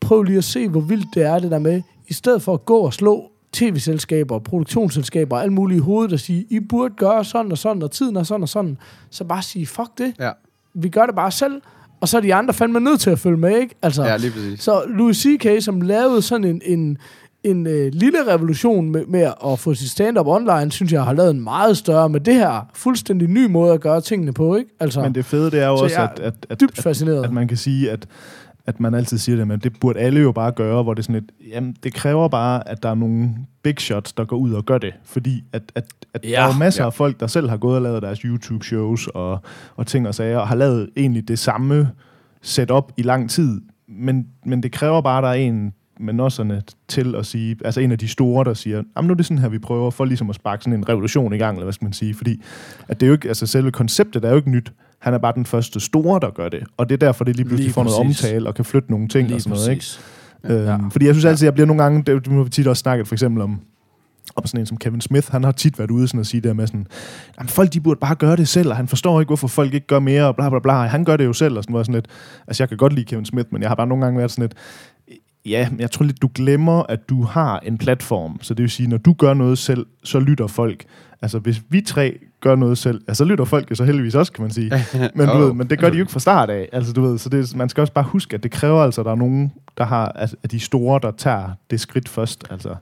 prøv 0.00 0.22
lige 0.22 0.38
at 0.38 0.44
se, 0.44 0.68
hvor 0.68 0.80
vildt 0.80 1.06
det 1.14 1.22
er, 1.22 1.38
det 1.38 1.50
der 1.50 1.58
med, 1.58 1.82
i 2.08 2.12
stedet 2.12 2.42
for 2.42 2.54
at 2.54 2.64
gå 2.64 2.78
og 2.78 2.94
slå 2.94 3.30
tv-selskaber, 3.52 4.38
produktionsselskaber 4.38 5.36
og 5.36 5.42
alt 5.42 5.52
muligt 5.52 5.78
i 5.78 5.80
hovedet 5.80 6.12
og 6.12 6.20
sige, 6.20 6.46
I 6.50 6.60
burde 6.60 6.94
gøre 6.94 7.24
sådan 7.24 7.52
og 7.52 7.58
sådan, 7.58 7.82
og 7.82 7.90
tiden 7.90 8.16
er 8.16 8.22
sådan 8.22 8.42
og 8.42 8.48
sådan, 8.48 8.78
så 9.10 9.24
bare 9.24 9.42
sige, 9.42 9.66
fuck 9.66 9.88
det, 9.98 10.14
Ja. 10.18 10.30
vi 10.74 10.88
gør 10.88 11.06
det 11.06 11.14
bare 11.14 11.30
selv, 11.30 11.62
og 12.00 12.08
så 12.08 12.16
er 12.16 12.20
de 12.20 12.34
andre 12.34 12.54
fandme 12.54 12.80
nødt 12.80 13.00
til 13.00 13.10
at 13.10 13.18
følge 13.18 13.36
med, 13.36 13.56
ikke? 13.60 13.74
Altså, 13.82 14.04
Ja, 14.04 14.16
lige 14.16 14.30
præcis. 14.30 14.62
så 14.62 14.82
Louis 14.88 15.16
C.K., 15.16 15.46
som 15.62 15.80
lavede 15.80 16.22
sådan 16.22 16.44
en, 16.44 16.60
en, 16.64 16.98
en 17.44 17.66
øh, 17.66 17.90
lille 17.94 18.18
revolution 18.28 18.90
med, 18.92 19.06
med 19.06 19.32
at 19.52 19.58
få 19.58 19.74
sit 19.74 19.90
stand-up 19.90 20.26
online, 20.26 20.72
synes 20.72 20.92
jeg 20.92 21.02
har 21.04 21.12
lavet 21.12 21.30
en 21.30 21.44
meget 21.44 21.76
større 21.76 22.08
med 22.08 22.20
det 22.20 22.34
her 22.34 22.70
fuldstændig 22.74 23.28
ny 23.28 23.46
måde 23.50 23.72
at 23.72 23.80
gøre 23.80 24.00
tingene 24.00 24.32
på, 24.32 24.56
ikke? 24.56 24.70
Altså, 24.80 25.00
Men 25.00 25.14
det 25.14 25.24
fede, 25.24 25.50
det 25.50 25.60
er 25.62 25.66
jo 25.66 25.76
Så 25.76 25.84
også, 25.84 26.00
at, 26.00 26.20
at, 26.20 26.34
at, 26.50 26.60
dybt 26.60 26.78
at, 26.78 26.84
fascineret. 26.84 27.24
at 27.24 27.32
man 27.32 27.48
kan 27.48 27.56
sige, 27.56 27.90
at 27.90 28.06
at 28.70 28.80
man 28.80 28.94
altid 28.94 29.18
siger 29.18 29.36
det, 29.36 29.48
men 29.48 29.60
det 29.60 29.80
burde 29.80 30.00
alle 30.00 30.20
jo 30.20 30.32
bare 30.32 30.52
gøre, 30.52 30.82
hvor 30.82 30.94
det 30.94 31.02
er 31.02 31.02
sådan 31.02 31.22
et, 31.22 31.30
jamen, 31.52 31.76
det 31.82 31.94
kræver 31.94 32.28
bare, 32.28 32.68
at 32.68 32.82
der 32.82 32.88
er 32.88 32.94
nogle 32.94 33.30
big 33.62 33.80
shots, 33.80 34.12
der 34.12 34.24
går 34.24 34.36
ud 34.36 34.52
og 34.52 34.64
gør 34.64 34.78
det. 34.78 34.94
Fordi 35.04 35.44
at, 35.52 35.62
at, 35.74 35.84
at 36.14 36.24
ja, 36.24 36.30
der 36.30 36.42
er 36.42 36.58
masser 36.58 36.82
ja. 36.82 36.86
af 36.86 36.94
folk, 36.94 37.20
der 37.20 37.26
selv 37.26 37.48
har 37.48 37.56
gået 37.56 37.76
og 37.76 37.82
lavet 37.82 38.02
deres 38.02 38.18
YouTube-shows 38.18 39.06
og, 39.14 39.38
og 39.76 39.86
ting 39.86 40.08
og 40.08 40.14
sager, 40.14 40.38
og 40.38 40.48
har 40.48 40.56
lavet 40.56 40.90
egentlig 40.96 41.28
det 41.28 41.38
samme 41.38 41.90
setup 42.42 42.92
i 42.96 43.02
lang 43.02 43.30
tid. 43.30 43.60
Men, 43.88 44.26
men 44.44 44.62
det 44.62 44.72
kræver 44.72 45.00
bare, 45.00 45.18
at 45.18 45.22
der 45.22 45.28
er 45.28 45.34
en 45.34 45.74
med 46.00 46.14
nosserne 46.14 46.62
til 46.88 47.14
at 47.14 47.26
sige, 47.26 47.56
altså 47.64 47.80
en 47.80 47.92
af 47.92 47.98
de 47.98 48.08
store, 48.08 48.44
der 48.44 48.54
siger, 48.54 48.82
jamen 48.96 49.08
nu 49.08 49.12
er 49.12 49.16
det 49.16 49.26
sådan 49.26 49.38
her, 49.38 49.48
vi 49.48 49.58
prøver 49.58 49.90
for 49.90 50.04
ligesom 50.04 50.30
at 50.30 50.36
sparke 50.36 50.64
sådan 50.64 50.78
en 50.78 50.88
revolution 50.88 51.32
i 51.32 51.38
gang, 51.38 51.56
eller 51.56 51.64
hvad 51.64 51.72
skal 51.72 51.84
man 51.84 51.92
sige, 51.92 52.14
fordi 52.14 52.42
at 52.88 53.00
det 53.00 53.06
er 53.06 53.08
jo 53.08 53.12
ikke, 53.12 53.28
altså 53.28 53.46
selve 53.46 53.72
konceptet 53.72 54.24
er 54.24 54.30
jo 54.30 54.36
ikke 54.36 54.50
nyt, 54.50 54.72
han 55.00 55.14
er 55.14 55.18
bare 55.18 55.32
den 55.34 55.46
første 55.46 55.80
store, 55.80 56.20
der 56.20 56.30
gør 56.30 56.48
det, 56.48 56.64
og 56.76 56.88
det 56.88 56.94
er 57.02 57.06
derfor, 57.06 57.24
det 57.24 57.36
lige 57.36 57.44
pludselig 57.44 57.64
Lige 57.66 57.74
får 57.74 57.84
noget 57.84 58.06
præcis. 58.06 58.24
omtale 58.24 58.48
og 58.48 58.54
kan 58.54 58.64
flytte 58.64 58.90
nogle 58.90 59.08
ting 59.08 59.26
Lige 59.28 59.36
og 59.36 59.40
sådan 59.40 59.56
noget, 59.56 59.70
ikke? 59.70 59.80
præcis. 59.80 60.00
Øhm, 60.44 60.64
Ja. 60.64 60.78
Fordi 60.90 61.06
jeg 61.06 61.14
synes 61.14 61.24
altid, 61.24 61.46
jeg 61.46 61.54
bliver 61.54 61.66
nogle 61.66 61.82
gange, 61.82 61.98
det, 62.02 62.24
det 62.24 62.32
må 62.32 62.42
vi 62.42 62.50
tit 62.50 62.66
også 62.66 62.80
snakket 62.80 63.08
for 63.08 63.14
eksempel 63.14 63.42
om, 63.42 63.60
om 64.36 64.46
sådan 64.46 64.60
en 64.60 64.66
som 64.66 64.76
Kevin 64.76 65.00
Smith, 65.00 65.32
han 65.32 65.44
har 65.44 65.52
tit 65.52 65.78
været 65.78 65.90
ude 65.90 66.08
sådan 66.08 66.20
at 66.20 66.26
sige 66.26 66.40
der 66.40 66.52
med 66.52 66.66
sådan, 66.66 66.86
jamen 67.38 67.48
folk 67.48 67.72
de 67.72 67.80
burde 67.80 68.00
bare 68.00 68.14
gøre 68.14 68.36
det 68.36 68.48
selv, 68.48 68.68
og 68.70 68.76
han 68.76 68.88
forstår 68.88 69.20
ikke, 69.20 69.28
hvorfor 69.28 69.48
folk 69.48 69.74
ikke 69.74 69.86
gør 69.86 69.98
mere, 69.98 70.24
og 70.26 70.36
bla 70.36 70.48
bla 70.48 70.58
bla, 70.58 70.72
han 70.72 71.04
gør 71.04 71.16
det 71.16 71.24
jo 71.24 71.32
selv, 71.32 71.56
og 71.56 71.62
sådan, 71.64 71.74
var 71.76 71.82
sådan 71.82 71.94
lidt, 71.94 72.06
altså 72.46 72.62
jeg 72.62 72.68
kan 72.68 72.78
godt 72.78 72.92
lide 72.92 73.04
Kevin 73.04 73.24
Smith, 73.24 73.48
men 73.52 73.62
jeg 73.62 73.70
har 73.70 73.74
bare 73.74 73.86
nogle 73.86 74.04
gange 74.04 74.18
været 74.18 74.30
sådan 74.30 74.42
lidt, 74.42 74.54
ja, 75.46 75.68
men 75.70 75.80
jeg 75.80 75.90
tror 75.90 76.04
lidt, 76.04 76.22
du 76.22 76.30
glemmer, 76.34 76.82
at 76.88 77.08
du 77.08 77.22
har 77.22 77.58
en 77.58 77.78
platform, 77.78 78.38
så 78.42 78.54
det 78.54 78.62
vil 78.62 78.70
sige, 78.70 78.88
når 78.88 78.96
du 78.96 79.12
gør 79.12 79.34
noget 79.34 79.58
selv, 79.58 79.86
så 80.04 80.18
lytter 80.20 80.46
folk. 80.46 80.84
Altså 81.22 81.38
hvis 81.38 81.62
vi 81.68 81.80
tre 81.80 82.18
gør 82.40 82.54
noget 82.56 82.78
selv, 82.78 83.00
altså, 83.08 83.14
så 83.14 83.24
lytter 83.24 83.44
folk 83.44 83.70
jo 83.70 83.74
så 83.74 83.84
heldigvis 83.84 84.14
også, 84.14 84.32
kan 84.32 84.42
man 84.42 84.50
sige. 84.50 84.72
Men, 85.14 85.28
du 85.28 85.32
Jo. 85.38 85.44
ved, 85.44 85.52
men 85.52 85.70
det 85.70 85.78
gør 85.78 85.90
de 85.90 85.96
jo 85.96 86.02
ikke 86.02 86.12
fra 86.12 86.20
start 86.20 86.50
af. 86.50 86.68
Altså, 86.72 86.92
du 86.92 87.02
ved, 87.02 87.18
så 87.18 87.28
det, 87.28 87.56
man 87.56 87.68
skal 87.68 87.80
også 87.80 87.92
bare 87.92 88.04
huske, 88.04 88.34
at 88.34 88.42
det 88.42 88.50
kræver 88.50 88.82
altså, 88.82 89.00
at 89.00 89.04
der 89.04 89.10
er 89.10 89.16
nogen, 89.16 89.52
der 89.78 89.84
har, 89.84 90.06
altså, 90.08 90.36
at 90.42 90.50
de 90.50 90.60
store, 90.60 91.00
der 91.02 91.10
tager 91.10 91.48
det 91.70 91.80
skridt 91.80 92.08
først. 92.08 92.44
Altså, 92.50 92.74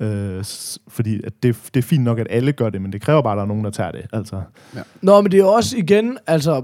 øh, 0.00 0.44
fordi 0.88 1.20
at 1.24 1.32
det, 1.42 1.56
det 1.74 1.80
er 1.80 1.86
fint 1.86 2.04
nok, 2.04 2.18
at 2.18 2.26
alle 2.30 2.52
gør 2.52 2.70
det, 2.70 2.82
men 2.82 2.92
det 2.92 3.00
kræver 3.02 3.22
bare, 3.22 3.32
at 3.32 3.36
der 3.36 3.42
er 3.42 3.46
nogen, 3.48 3.64
der 3.64 3.70
tager 3.70 3.90
det. 3.90 4.06
Altså, 4.12 4.40
Nå, 5.02 5.20
men 5.20 5.32
det 5.32 5.40
er 5.40 5.44
også 5.44 5.76
igen, 5.76 6.18
altså, 6.26 6.62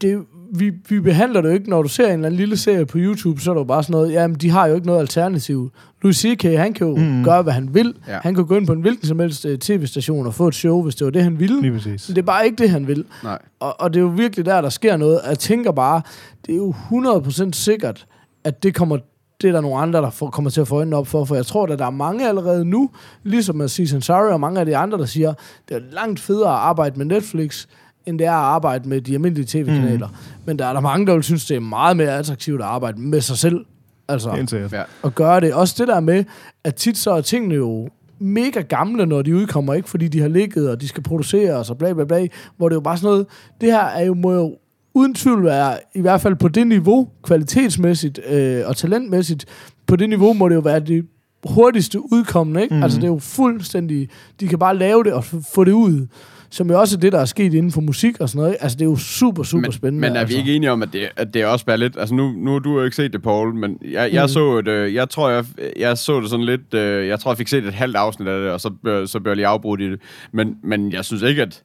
det, 0.00 0.24
vi, 0.50 0.72
vi 0.88 1.00
behandler 1.00 1.40
det 1.40 1.48
jo 1.48 1.54
ikke, 1.54 1.70
når 1.70 1.82
du 1.82 1.88
ser 1.88 2.06
en 2.06 2.12
eller 2.12 2.26
anden 2.26 2.38
lille 2.38 2.56
serie 2.56 2.86
på 2.86 2.98
YouTube, 2.98 3.40
så 3.40 3.50
er 3.50 3.54
det 3.54 3.60
jo 3.60 3.64
bare 3.64 3.82
sådan 3.82 3.92
noget, 3.92 4.12
jamen, 4.12 4.36
de 4.36 4.50
har 4.50 4.66
jo 4.66 4.74
ikke 4.74 4.86
noget 4.86 5.00
alternativ. 5.00 5.70
Louis 6.02 6.16
C.K., 6.16 6.42
han 6.42 6.72
kan 6.72 6.86
jo 6.86 6.96
mm. 6.96 7.24
gøre, 7.24 7.42
hvad 7.42 7.52
han 7.52 7.74
vil. 7.74 7.94
Ja. 8.08 8.18
Han 8.22 8.34
kan 8.34 8.46
gå 8.46 8.56
ind 8.56 8.66
på 8.66 8.72
en 8.72 8.80
hvilken 8.80 9.06
som 9.08 9.18
helst 9.20 9.46
øh, 9.46 9.58
tv-station 9.58 10.26
og 10.26 10.34
få 10.34 10.48
et 10.48 10.54
show, 10.54 10.82
hvis 10.82 10.94
det 10.94 11.04
var 11.04 11.10
det, 11.10 11.22
han 11.22 11.38
ville. 11.38 11.62
Lige 11.62 11.72
præcis. 11.72 12.08
Men 12.08 12.16
det 12.16 12.22
er 12.22 12.26
bare 12.26 12.44
ikke 12.44 12.56
det, 12.56 12.70
han 12.70 12.86
vil. 12.86 13.04
Nej. 13.22 13.38
Og, 13.60 13.80
og 13.80 13.94
det 13.94 14.00
er 14.00 14.02
jo 14.02 14.12
virkelig 14.16 14.46
der, 14.46 14.60
der 14.60 14.68
sker 14.68 14.96
noget. 14.96 15.20
Jeg 15.28 15.38
tænker 15.38 15.72
bare, 15.72 16.02
det 16.46 16.52
er 16.52 16.56
jo 16.56 16.74
100% 16.90 17.52
sikkert, 17.52 18.06
at 18.44 18.62
det 18.62 18.74
kommer 18.74 18.98
det 19.40 19.48
er 19.48 19.52
der 19.52 19.60
nogle 19.60 19.78
andre, 19.78 20.02
der 20.02 20.10
får, 20.10 20.30
kommer 20.30 20.50
til 20.50 20.60
at 20.60 20.68
få 20.68 20.76
øjnene 20.76 20.96
op 20.96 21.06
for, 21.06 21.24
for 21.24 21.34
jeg 21.34 21.46
tror, 21.46 21.66
at 21.66 21.78
der 21.78 21.86
er 21.86 21.90
mange 21.90 22.28
allerede 22.28 22.64
nu, 22.64 22.90
ligesom 23.22 23.56
med 23.56 23.68
Season 23.68 24.02
Sorry 24.02 24.32
og 24.32 24.40
mange 24.40 24.60
af 24.60 24.66
de 24.66 24.76
andre, 24.76 24.98
der 24.98 25.04
siger, 25.04 25.34
det 25.68 25.76
er 25.76 25.80
langt 25.92 26.20
federe 26.20 26.50
at 26.50 26.58
arbejde 26.58 26.98
med 26.98 27.06
Netflix, 27.06 27.66
end 28.06 28.18
det 28.18 28.26
er 28.26 28.32
at 28.32 28.36
arbejde 28.44 28.88
med 28.88 29.00
de 29.00 29.14
almindelige 29.14 29.46
tv-kanaler. 29.46 30.08
Mm. 30.08 30.14
Men 30.44 30.58
der 30.58 30.66
er 30.66 30.72
der 30.72 30.80
mange, 30.80 31.06
der 31.06 31.14
vil 31.14 31.22
synes, 31.22 31.46
det 31.46 31.56
er 31.56 31.60
meget 31.60 31.96
mere 31.96 32.18
attraktivt 32.18 32.60
at 32.60 32.66
arbejde 32.66 33.00
med 33.00 33.20
sig 33.20 33.36
selv. 33.38 33.64
Altså. 34.08 34.30
Ja. 34.72 34.82
at 35.04 35.14
gøre 35.14 35.40
det. 35.40 35.54
Også 35.54 35.74
det 35.78 35.88
der 35.88 36.00
med, 36.00 36.24
at 36.64 36.74
tit 36.74 36.98
så 36.98 37.10
er 37.10 37.20
tingene 37.20 37.54
jo 37.54 37.88
mega 38.18 38.60
gamle, 38.60 39.06
når 39.06 39.22
de 39.22 39.36
udkommer, 39.36 39.74
ikke 39.74 39.88
fordi 39.88 40.08
de 40.08 40.20
har 40.20 40.28
ligget, 40.28 40.70
og 40.70 40.80
de 40.80 40.88
skal 40.88 41.02
produceres, 41.02 41.70
og 41.70 41.78
bla 41.78 41.92
bla 41.92 42.04
bla, 42.04 42.26
hvor 42.56 42.68
det 42.68 42.72
er 42.74 42.76
jo 42.76 42.80
bare 42.80 42.96
sådan 42.96 43.06
noget, 43.10 43.26
det 43.60 43.72
her 43.72 43.82
er 43.84 44.04
jo, 44.04 44.14
må 44.14 44.32
jo 44.32 44.56
uden 44.94 45.14
tvivl 45.14 45.44
være, 45.44 45.78
i 45.94 46.00
hvert 46.00 46.20
fald 46.20 46.36
på 46.36 46.48
det 46.48 46.66
niveau, 46.66 47.08
kvalitetsmæssigt 47.22 48.20
øh, 48.30 48.62
og 48.66 48.76
talentmæssigt, 48.76 49.44
på 49.86 49.96
det 49.96 50.08
niveau 50.08 50.32
må 50.32 50.48
det 50.48 50.54
jo 50.54 50.60
være 50.60 50.80
det 50.80 51.06
hurtigste 51.44 52.12
udkommende, 52.12 52.62
ikke? 52.62 52.74
Mm. 52.74 52.82
Altså 52.82 52.98
det 52.98 53.04
er 53.04 53.08
jo 53.08 53.18
fuldstændig, 53.18 54.08
de 54.40 54.48
kan 54.48 54.58
bare 54.58 54.76
lave 54.76 55.04
det 55.04 55.12
og 55.12 55.24
f- 55.26 55.52
få 55.54 55.64
det 55.64 55.72
ud, 55.72 56.06
som 56.50 56.70
jo 56.70 56.80
også 56.80 56.96
er 56.96 57.00
det, 57.00 57.12
der 57.12 57.20
er 57.20 57.24
sket 57.24 57.54
inden 57.54 57.72
for 57.72 57.80
musik 57.80 58.20
og 58.20 58.28
sådan 58.28 58.38
noget. 58.38 58.52
ikke? 58.52 58.62
Altså 58.62 58.76
det 58.78 58.84
er 58.84 58.88
jo 58.90 58.96
super, 58.96 59.42
super 59.42 59.60
men, 59.62 59.72
spændende. 59.72 60.00
Men 60.08 60.16
er 60.16 60.20
altså. 60.20 60.36
vi 60.36 60.40
ikke 60.40 60.54
enige 60.56 60.70
om, 60.72 60.82
at 60.82 60.88
det, 60.92 61.08
at 61.16 61.34
det 61.34 61.46
også 61.46 61.66
bare 61.66 61.78
lidt... 61.78 61.96
Altså 61.98 62.14
nu, 62.14 62.32
nu 62.32 62.52
har 62.52 62.58
du 62.58 62.78
jo 62.78 62.84
ikke 62.84 62.96
set 62.96 63.12
det, 63.12 63.22
Paul, 63.22 63.54
men 63.54 63.78
jeg, 63.90 64.12
jeg 64.12 64.22
Mm. 64.24 64.28
så 64.28 64.58
et... 64.58 64.68
øh, 64.68 64.94
Jeg 64.94 65.10
tror, 65.10 65.30
jeg, 65.30 65.44
jeg 65.78 65.98
så 65.98 66.20
det 66.20 66.30
sådan 66.30 66.46
lidt... 66.46 66.74
øh, 66.74 67.08
Jeg 67.08 67.20
tror, 67.20 67.30
jeg 67.30 67.38
fik 67.38 67.48
set 67.48 67.64
et 67.64 67.74
halvt 67.74 67.96
afsnit 67.96 68.28
af 68.28 68.40
det, 68.42 68.50
og 68.50 68.60
så, 68.60 68.70
så 69.06 69.20
blev 69.20 69.30
jeg 69.30 69.36
lige 69.36 69.46
afbrudt 69.46 69.80
i 69.80 69.90
det. 69.90 70.00
Men, 70.32 70.54
men 70.64 70.92
jeg 70.92 71.04
synes 71.04 71.22
ikke, 71.22 71.42
at... 71.42 71.62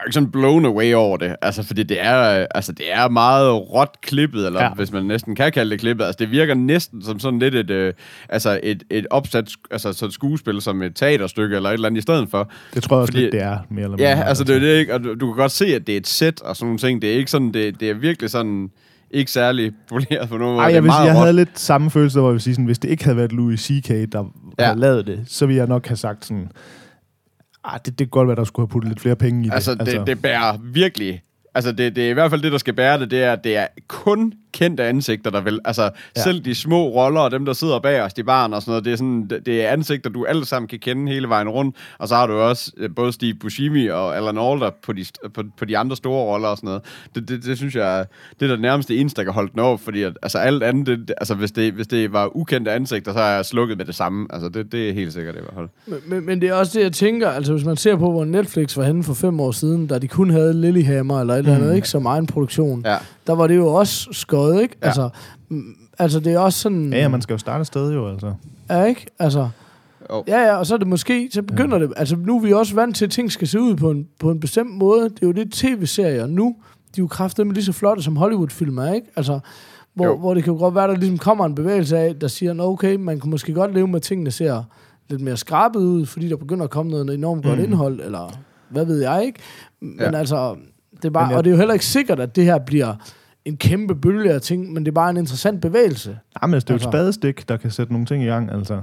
Er 0.00 0.04
ikke 0.06 0.14
sådan 0.14 0.30
blown 0.30 0.64
away 0.64 0.94
over 0.94 1.16
det, 1.16 1.36
altså, 1.42 1.62
fordi 1.62 1.82
det 1.82 1.96
er, 2.00 2.40
øh, 2.40 2.46
altså, 2.54 2.72
det 2.72 2.84
er 2.92 3.08
meget 3.08 3.54
råt 3.54 3.88
klippet, 4.02 4.46
eller 4.46 4.62
Ja. 4.64 4.70
hvis 4.74 4.92
man 4.92 5.04
næsten 5.04 5.34
kan 5.34 5.52
kalde 5.52 5.70
det 5.70 5.80
klippet. 5.80 6.04
Altså, 6.04 6.16
det 6.18 6.30
virker 6.30 6.54
næsten 6.54 7.02
som 7.02 7.18
sådan 7.18 7.38
lidt 7.38 7.54
et, 7.54 7.70
øh, 7.70 7.92
altså, 8.28 8.60
et, 8.62 8.82
et 8.90 9.06
opsat 9.10 9.50
altså, 9.70 9.92
så 9.92 10.06
et 10.06 10.12
skuespil 10.12 10.60
som 10.60 10.82
et 10.82 10.96
teaterstykke, 10.96 11.56
eller 11.56 11.68
et 11.70 11.74
eller 11.74 11.86
andet 11.88 11.98
i 11.98 12.02
stedet 12.02 12.28
for. 12.30 12.50
Det 12.74 12.82
tror 12.82 12.96
jeg 12.96 13.00
også 13.00 13.12
Fordi- 13.12 13.22
lidt, 13.22 13.32
det 13.32 13.42
er, 13.42 13.58
mere 13.70 13.84
eller 13.84 13.96
mindre. 13.96 14.10
Ja, 14.10 14.22
altså 14.22 14.44
det 14.44 14.56
er 14.56 14.60
det 14.60 14.78
ikke, 14.78 14.94
og 14.94 15.04
du, 15.04 15.14
du 15.14 15.26
kan 15.26 15.36
godt 15.36 15.52
se, 15.52 15.66
at 15.66 15.86
det 15.86 15.92
er 15.92 15.96
et 15.96 16.06
sæt 16.08 16.40
og 16.42 16.56
sådan 16.56 16.66
nogle 16.66 16.78
ting. 16.78 17.02
Det 17.02 17.12
er 17.12 17.16
ikke 17.16 17.30
sådan, 17.30 17.52
det, 17.54 17.80
det 17.80 17.90
er 17.90 17.94
virkelig 17.94 18.30
sådan, 18.30 18.70
ikke 19.10 19.30
særlig 19.30 19.72
poleret 19.88 20.28
på 20.28 20.36
nogen 20.38 20.54
måde. 20.56 20.64
Ej, 20.66 20.72
jeg, 20.74 20.82
vil, 20.82 20.92
jeg 21.04 21.14
havde 21.14 21.32
lidt 21.32 21.58
samme 21.58 21.90
følelse, 21.90 22.18
hvor 22.20 22.28
jeg 22.28 22.32
vil 22.32 22.40
sige, 22.40 22.54
sådan, 22.54 22.64
hvis 22.64 22.78
det 22.78 22.88
ikke 22.90 23.04
havde 23.04 23.16
været 23.16 23.32
Louis 23.32 23.60
C.K., 23.60 23.88
der. 23.88 24.24
Ja. 24.58 24.64
havde 24.64 24.80
lavet 24.80 25.06
det, 25.06 25.20
så 25.26 25.46
ville 25.46 25.58
jeg 25.58 25.66
nok 25.66 25.86
have 25.88 25.96
sagt 25.96 26.24
sådan, 26.24 26.48
ah, 27.64 27.80
det, 27.84 27.86
det 27.86 27.96
kan 27.98 28.08
godt 28.08 28.28
være, 28.28 28.36
der 28.36 28.44
skulle 28.44 28.66
have 28.66 28.72
puttet 28.72 28.88
lidt 28.88 29.00
flere 29.00 29.16
penge 29.16 29.40
i 29.46 29.48
det. 29.48 29.54
Altså, 29.54 29.74
det, 29.74 30.06
det 30.06 30.22
bærer 30.22 30.58
virkelig... 30.62 31.22
Altså, 31.54 31.72
det, 31.72 31.96
det 31.96 32.06
er 32.06 32.10
i 32.10 32.12
hvert 32.12 32.30
fald 32.30 32.42
det, 32.42 32.52
der 32.52 32.58
skal 32.58 32.74
bære 32.74 32.98
det, 33.00 33.10
det 33.10 33.22
er, 33.22 33.32
at 33.32 33.44
det 33.44 33.56
er 33.56 33.66
kun 33.88 34.32
kendte 34.52 34.84
ansigter, 34.84 35.30
der 35.30 35.40
vil... 35.40 35.58
Altså, 35.64 35.82
Ja. 36.16 36.22
selv 36.22 36.40
de 36.44 36.54
små 36.54 36.88
roller, 36.88 37.20
og 37.20 37.30
dem, 37.30 37.44
der 37.44 37.52
sidder 37.52 37.78
bag 37.78 38.02
os, 38.02 38.14
de 38.14 38.24
barn 38.24 38.52
og 38.54 38.62
sådan 38.62 38.70
noget, 38.72 38.84
det 38.84 38.92
er, 38.92 38.96
sådan, 38.96 39.30
det, 39.46 39.64
er 39.64 39.68
ansigter, 39.68 40.10
du 40.10 40.24
alle 40.24 40.46
sammen 40.46 40.68
kan 40.68 40.78
kende 40.78 41.12
hele 41.12 41.28
vejen 41.28 41.48
rundt. 41.48 41.76
Og 41.98 42.08
så 42.08 42.14
har 42.14 42.26
du 42.26 42.32
også 42.32 42.72
øh, 42.76 42.90
både 42.96 43.12
Steve 43.12 43.34
Buscemi 43.34 43.86
og 43.86 44.16
Alan 44.16 44.38
Alda 44.38 44.70
på 44.82 44.92
de, 44.92 45.04
på, 45.34 45.42
på 45.58 45.64
de 45.64 45.78
andre 45.78 45.96
store 45.96 46.24
roller 46.24 46.48
og 46.48 46.56
sådan 46.56 46.66
noget. 46.66 46.82
Det, 47.14 47.28
det, 47.28 47.44
det 47.44 47.56
synes 47.56 47.74
jeg, 47.74 48.04
det 48.40 48.46
er 48.46 48.50
det 48.50 48.60
nærmeste 48.60 48.96
eneste, 48.96 49.16
der 49.16 49.24
kan 49.24 49.32
holde 49.32 49.50
den 49.52 49.60
op, 49.60 49.80
fordi 49.80 50.02
at, 50.02 50.12
altså, 50.22 50.38
alt 50.38 50.62
andet, 50.62 50.86
det, 50.86 51.12
altså, 51.18 51.34
hvis 51.34 51.50
det, 51.52 51.72
hvis 51.72 51.86
det 51.86 52.12
var 52.12 52.36
ukendte 52.36 52.72
ansigter, 52.72 53.12
så 53.12 53.18
har 53.18 53.28
jeg 53.28 53.46
slukket 53.46 53.76
med 53.78 53.84
det 53.84 53.94
samme. 53.94 54.26
Altså, 54.30 54.48
det, 54.48 54.72
det 54.72 54.88
er 54.88 54.92
helt 54.92 55.12
sikkert 55.12 55.34
i 55.34 55.38
hvert 55.40 55.54
fald. 55.56 55.68
Men, 55.86 55.98
men, 56.06 56.26
men 56.26 56.40
det 56.40 56.48
er 56.48 56.54
også 56.54 56.78
det, 56.78 56.84
jeg 56.84 56.92
tænker, 56.92 57.28
altså 57.30 57.52
hvis 57.52 57.64
man 57.64 57.76
ser 57.76 57.96
på, 57.96 58.10
hvor 58.10 58.24
Netflix 58.24 58.76
var 58.76 58.84
henne 58.84 59.04
for 59.04 59.14
fem 59.14 59.40
år 59.40 59.50
siden, 59.52 59.86
da 59.86 59.98
de 59.98 60.08
kun 60.08 60.30
havde 60.30 60.60
Lilyhammer 60.60 61.20
eller 61.20 61.36
et 61.40 61.46
eller 61.46 61.58
andet, 61.64 61.76
ikke, 61.76 61.88
som 61.88 62.06
egen 62.06 62.26
produktion, 62.26 62.82
Ja. 62.86 62.96
der 63.26 63.32
var 63.32 63.46
det 63.46 63.56
jo 63.56 63.66
også 63.66 64.08
skøjet, 64.12 64.62
ikke? 64.62 64.76
Ja. 64.82 64.86
Altså, 64.86 65.08
mm, 65.48 65.62
altså 65.98 66.20
det 66.20 66.32
er 66.32 66.38
også 66.38 66.58
sådan... 66.58 66.92
Ja, 66.92 66.98
ja, 66.98 67.08
man 67.08 67.22
skal 67.22 67.34
jo 67.34 67.38
starte 67.38 67.64
sted 67.64 67.92
jo, 67.92 68.08
altså. 68.08 68.34
Ja, 68.70 68.84
ikke? 68.84 69.06
Altså, 69.18 69.48
Jo. 70.10 70.24
ja, 70.28 70.40
ja, 70.40 70.56
og 70.56 70.66
så 70.66 70.74
er 70.74 70.78
det 70.78 70.86
måske, 70.86 71.28
så 71.32 71.42
begynder 71.42 71.76
ja. 71.78 71.82
det, 71.84 71.92
altså 71.96 72.16
nu 72.16 72.36
er 72.36 72.40
vi 72.40 72.52
også 72.52 72.74
vant 72.74 72.96
til, 72.96 73.04
at 73.04 73.10
ting 73.10 73.32
skal 73.32 73.48
se 73.48 73.60
ud 73.60 73.76
på 73.76 73.90
en, 73.90 74.06
på 74.18 74.30
en 74.30 74.40
bestemt 74.40 74.74
måde. 74.74 75.04
Det 75.04 75.22
er 75.22 75.26
jo 75.26 75.32
det 75.32 75.52
tv-serier 75.52 76.26
nu, 76.26 76.56
de 76.96 77.00
er 77.00 77.02
jo 77.02 77.06
kraftedeme 77.06 77.52
lige 77.52 77.64
så 77.64 77.72
flotte 77.72 78.02
som 78.02 78.16
Hollywood-film 78.16 78.78
er, 78.78 78.92
ikke? 78.92 79.06
Altså, 79.16 79.40
hvor, 79.94 80.04
Jo. 80.06 80.16
hvor 80.18 80.34
det 80.34 80.44
kan 80.44 80.52
jo 80.52 80.58
godt 80.58 80.74
være, 80.74 80.88
der 80.88 80.96
ligesom 80.96 81.18
kommer 81.18 81.46
en 81.46 81.54
bevægelse 81.54 81.98
af, 81.98 82.14
der 82.16 82.28
siger, 82.28 82.52
Nå, 82.52 82.64
okay, 82.72 82.96
man 82.96 83.20
kan 83.20 83.30
måske 83.30 83.52
godt 83.54 83.74
leve 83.74 83.86
med, 83.88 83.96
at 83.96 84.02
tingene 84.02 84.30
ser 84.30 84.62
lidt 85.10 85.20
mere 85.20 85.36
skrabet 85.36 85.80
ud, 85.80 86.06
fordi 86.06 86.28
der 86.28 86.36
begynder 86.36 86.64
at 86.64 86.70
komme 86.70 86.90
noget 86.90 87.14
enormt 87.14 87.44
godt 87.44 87.58
Mm. 87.58 87.64
indhold, 87.64 88.00
eller 88.00 88.38
hvad 88.68 88.84
ved 88.84 89.00
jeg, 89.02 89.24
ikke? 89.26 89.38
Men 89.80 89.96
Ja. 90.00 90.16
altså, 90.18 90.56
det 91.02 91.08
er 91.08 91.12
bare, 91.12 91.26
jeg- 91.28 91.36
og 91.36 91.44
det 91.44 91.50
er 91.50 91.54
jo 91.54 91.58
heller 91.58 91.72
ikke 91.74 91.86
sikkert, 91.86 92.20
at 92.20 92.36
det 92.36 92.44
her 92.44 92.58
bliver 92.58 92.94
en 93.44 93.56
kæmpe 93.56 93.94
bølge 93.94 94.32
af 94.32 94.40
ting, 94.40 94.72
men 94.72 94.84
det 94.84 94.90
er 94.90 94.94
bare 94.94 95.10
en 95.10 95.16
interessant 95.16 95.60
bevægelse. 95.60 96.18
Jamen, 96.42 96.54
altså, 96.54 96.64
det 96.64 96.70
er 96.70 96.74
jo 96.74 96.76
et 96.76 96.80
Altså. 96.80 96.90
spadestik, 96.90 97.48
der 97.48 97.56
kan 97.56 97.70
sætte 97.70 97.92
nogle 97.92 98.06
ting 98.06 98.22
i 98.22 98.26
gang, 98.26 98.50
altså. 98.52 98.80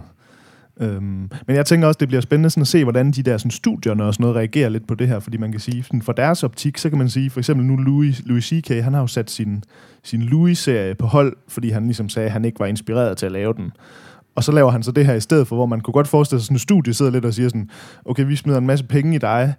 Øhm, 0.79 1.01
men 1.47 1.55
jeg 1.55 1.65
tænker 1.65 1.87
også, 1.87 1.97
det 1.97 2.07
bliver 2.07 2.21
spændende 2.21 2.49
sådan 2.49 2.61
at 2.61 2.67
se, 2.67 2.83
hvordan 2.83 3.11
de 3.11 3.23
der 3.23 3.37
sådan, 3.37 3.51
studierne 3.51 4.03
og 4.03 4.13
sådan 4.13 4.23
noget 4.23 4.35
reagerer 4.35 4.69
lidt 4.69 4.87
på 4.87 4.95
det 4.95 5.07
her, 5.07 5.19
fordi 5.19 5.37
man 5.37 5.51
kan 5.51 5.59
sige, 5.59 5.83
sådan, 5.83 6.01
for 6.01 6.11
deres 6.13 6.43
optik, 6.43 6.77
så 6.77 6.89
kan 6.89 6.97
man 6.97 7.09
sige, 7.09 7.29
for 7.29 7.39
eksempel 7.39 7.65
nu 7.65 7.75
Louis, 7.75 8.21
Louis 8.25 8.45
C.K., 8.45 8.67
han 8.83 8.93
har 8.93 9.01
jo 9.01 9.07
sat 9.07 9.31
sin, 9.31 9.63
sin 10.03 10.21
Louis-serie 10.21 10.95
på 10.95 11.05
hold, 11.07 11.35
fordi 11.47 11.69
han 11.69 11.83
ligesom 11.85 12.09
sagde, 12.09 12.25
at 12.25 12.31
han 12.31 12.45
ikke 12.45 12.59
var 12.59 12.65
inspireret 12.65 13.17
til 13.17 13.25
at 13.25 13.31
lave 13.31 13.53
den. 13.53 13.71
Og 14.35 14.43
så 14.43 14.51
laver 14.51 14.71
han 14.71 14.83
så 14.83 14.91
det 14.91 15.05
her 15.05 15.13
i 15.13 15.19
stedet 15.19 15.47
for, 15.47 15.55
hvor 15.55 15.65
man 15.65 15.81
kunne 15.81 15.93
godt 15.93 16.07
forestille 16.07 16.39
sig, 16.41 16.45
sådan 16.45 16.55
et 16.55 16.61
studie 16.61 16.93
sidder 16.93 17.11
lidt 17.11 17.25
og 17.25 17.33
siger 17.33 17.49
sådan, 17.49 17.69
okay, 18.05 18.25
vi 18.25 18.35
smider 18.35 18.57
en 18.57 18.67
masse 18.67 18.85
penge 18.85 19.15
i 19.15 19.17
dig, 19.17 19.53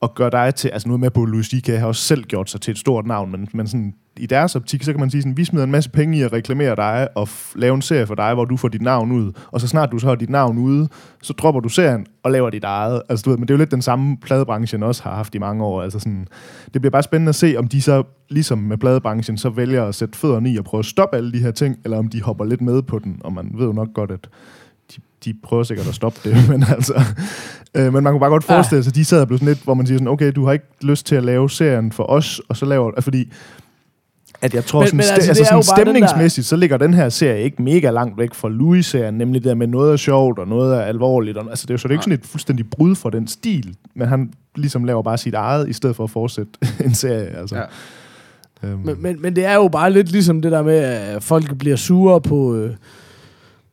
og 0.00 0.14
gør 0.14 0.30
dig 0.30 0.54
til, 0.54 0.68
altså 0.68 0.88
nu 0.88 0.94
er 0.94 0.98
jeg 0.98 1.00
med 1.00 1.10
på, 1.10 1.22
at 1.22 1.28
Louis 1.28 1.46
C.K. 1.46 1.66
har 1.66 1.86
også 1.86 2.02
selv 2.02 2.24
gjort 2.24 2.50
sig 2.50 2.60
til 2.60 2.72
et 2.72 2.78
stort 2.78 3.06
navn, 3.06 3.30
men, 3.30 3.48
men 3.52 3.66
sådan, 3.66 3.94
i 4.16 4.26
deres 4.26 4.56
optik, 4.56 4.82
så 4.82 4.92
kan 4.92 5.00
man 5.00 5.10
sige 5.10 5.22
sådan, 5.22 5.36
vi 5.36 5.44
smider 5.44 5.64
en 5.64 5.70
masse 5.70 5.90
penge 5.90 6.18
i 6.18 6.22
at 6.22 6.32
reklamere 6.32 6.76
dig, 6.76 7.08
og 7.14 7.28
f- 7.28 7.52
lave 7.54 7.74
en 7.74 7.82
serie 7.82 8.06
for 8.06 8.14
dig, 8.14 8.34
hvor 8.34 8.44
du 8.44 8.56
får 8.56 8.68
dit 8.68 8.82
navn 8.82 9.12
ud, 9.12 9.32
og 9.46 9.60
så 9.60 9.68
snart 9.68 9.92
du 9.92 9.98
så 9.98 10.06
har 10.06 10.14
dit 10.14 10.30
navn 10.30 10.58
ude, 10.58 10.88
så 11.22 11.32
dropper 11.32 11.60
du 11.60 11.68
serien 11.68 12.06
og 12.22 12.30
laver 12.30 12.50
dit 12.50 12.64
eget. 12.64 13.02
Altså, 13.08 13.24
du 13.24 13.30
ved, 13.30 13.38
men 13.38 13.48
det 13.48 13.54
er 13.54 13.56
jo 13.56 13.58
lidt 13.58 13.70
den 13.70 13.82
samme 13.82 14.16
pladebranchen 14.16 14.82
også 14.82 15.02
har 15.02 15.14
haft 15.14 15.34
i 15.34 15.38
mange 15.38 15.64
år. 15.64 15.82
Altså 15.82 15.98
sådan, 15.98 16.26
det 16.74 16.82
bliver 16.82 16.90
bare 16.90 17.02
spændende 17.02 17.28
at 17.28 17.34
se, 17.34 17.54
om 17.58 17.68
de 17.68 17.82
så, 17.82 18.02
ligesom 18.28 18.58
med 18.58 18.78
pladebranchen, 18.78 19.36
så 19.38 19.50
vælger 19.50 19.84
at 19.84 19.94
sætte 19.94 20.18
fødderne 20.18 20.50
i 20.50 20.58
og 20.58 20.64
prøve 20.64 20.78
at 20.78 20.84
stoppe 20.84 21.16
alle 21.16 21.32
de 21.32 21.38
her 21.38 21.50
ting, 21.50 21.76
eller 21.84 21.98
om 21.98 22.08
de 22.08 22.22
hopper 22.22 22.44
lidt 22.44 22.60
med 22.60 22.82
på 22.82 22.98
den, 22.98 23.20
og 23.24 23.32
man 23.32 23.50
ved 23.54 23.66
jo 23.66 23.72
nok 23.72 23.88
godt, 23.94 24.10
at 24.10 24.28
de, 24.96 25.00
de 25.24 25.34
prøver 25.42 25.62
sikkert 25.62 25.88
at 25.88 25.94
stoppe 25.94 26.20
det, 26.24 26.36
men 26.50 26.64
altså... 26.68 27.02
Øh, 27.74 27.92
men 27.92 28.04
man 28.04 28.12
kunne 28.12 28.20
bare 28.20 28.30
godt 28.30 28.44
forestille 28.44 28.84
sig, 28.84 28.90
at 28.90 28.94
de 28.94 29.04
sad 29.04 29.20
og 29.20 29.26
blev 29.26 29.38
sådan 29.38 29.48
lidt, 29.48 29.64
hvor 29.64 29.74
man 29.74 29.86
siger 29.86 29.98
sådan, 29.98 30.08
okay, 30.08 30.32
du 30.36 30.44
har 30.44 30.52
ikke 30.52 30.64
lyst 30.82 31.06
til 31.06 31.14
at 31.16 31.24
lave 31.24 31.50
serien 31.50 31.92
for 31.92 32.10
os, 32.10 32.40
og 32.48 32.56
så 32.56 32.66
laver... 32.66 33.00
Fordi 33.00 33.32
at 34.42 34.54
jeg 34.54 34.64
tror, 34.64 34.80
Men- 34.80 34.86
sådan, 34.86 34.96
men 34.96 35.04
altså, 35.14 35.30
altså, 35.30 35.44
sådan 35.44 35.62
stemningsmæssigt, 35.62 36.46
så 36.46 36.56
ligger 36.56 36.76
den 36.76 36.94
her 36.94 37.08
serie 37.08 37.42
ikke 37.42 37.62
mega 37.62 37.90
langt 37.90 38.18
væk 38.18 38.34
fra 38.34 38.48
Louis-serien, 38.48 39.14
nemlig 39.14 39.42
det 39.42 39.48
der 39.48 39.54
med 39.54 39.66
noget 39.66 39.92
er 39.92 39.96
sjovt, 39.96 40.38
og 40.38 40.48
noget 40.48 40.76
er 40.76 40.80
alvorligt. 40.80 41.36
Og, 41.36 41.50
altså, 41.50 41.62
det 41.66 41.70
er 41.70 41.74
jo 41.74 41.78
så 41.78 41.88
det 41.88 41.94
er 41.94 41.98
ikke 41.98 42.04
sådan 42.04 42.18
et 42.18 42.26
fuldstændig 42.26 42.70
brud 42.70 42.94
fra 42.94 43.10
den 43.10 43.28
stil, 43.28 43.76
men 43.94 44.08
han 44.08 44.32
ligesom 44.56 44.84
laver 44.84 45.02
bare 45.02 45.18
sit 45.18 45.34
eget, 45.34 45.68
i 45.68 45.72
stedet 45.72 45.96
for 45.96 46.04
at 46.04 46.10
fortsætte 46.10 46.52
en 46.84 46.94
serie. 46.94 47.36
Altså. 47.38 47.56
Ja. 47.56 47.62
Øhm, 48.68 48.78
Men, 48.84 49.02
men, 49.02 49.22
men 49.22 49.36
det 49.36 49.44
er 49.44 49.54
jo 49.54 49.68
bare 49.68 49.92
lidt 49.92 50.12
ligesom 50.12 50.42
det 50.42 50.52
der 50.52 50.62
med, 50.62 50.76
at 50.76 51.22
folk 51.22 51.58
bliver 51.58 51.76
sure 51.76 52.20
på... 52.20 52.54
Øh, 52.56 52.74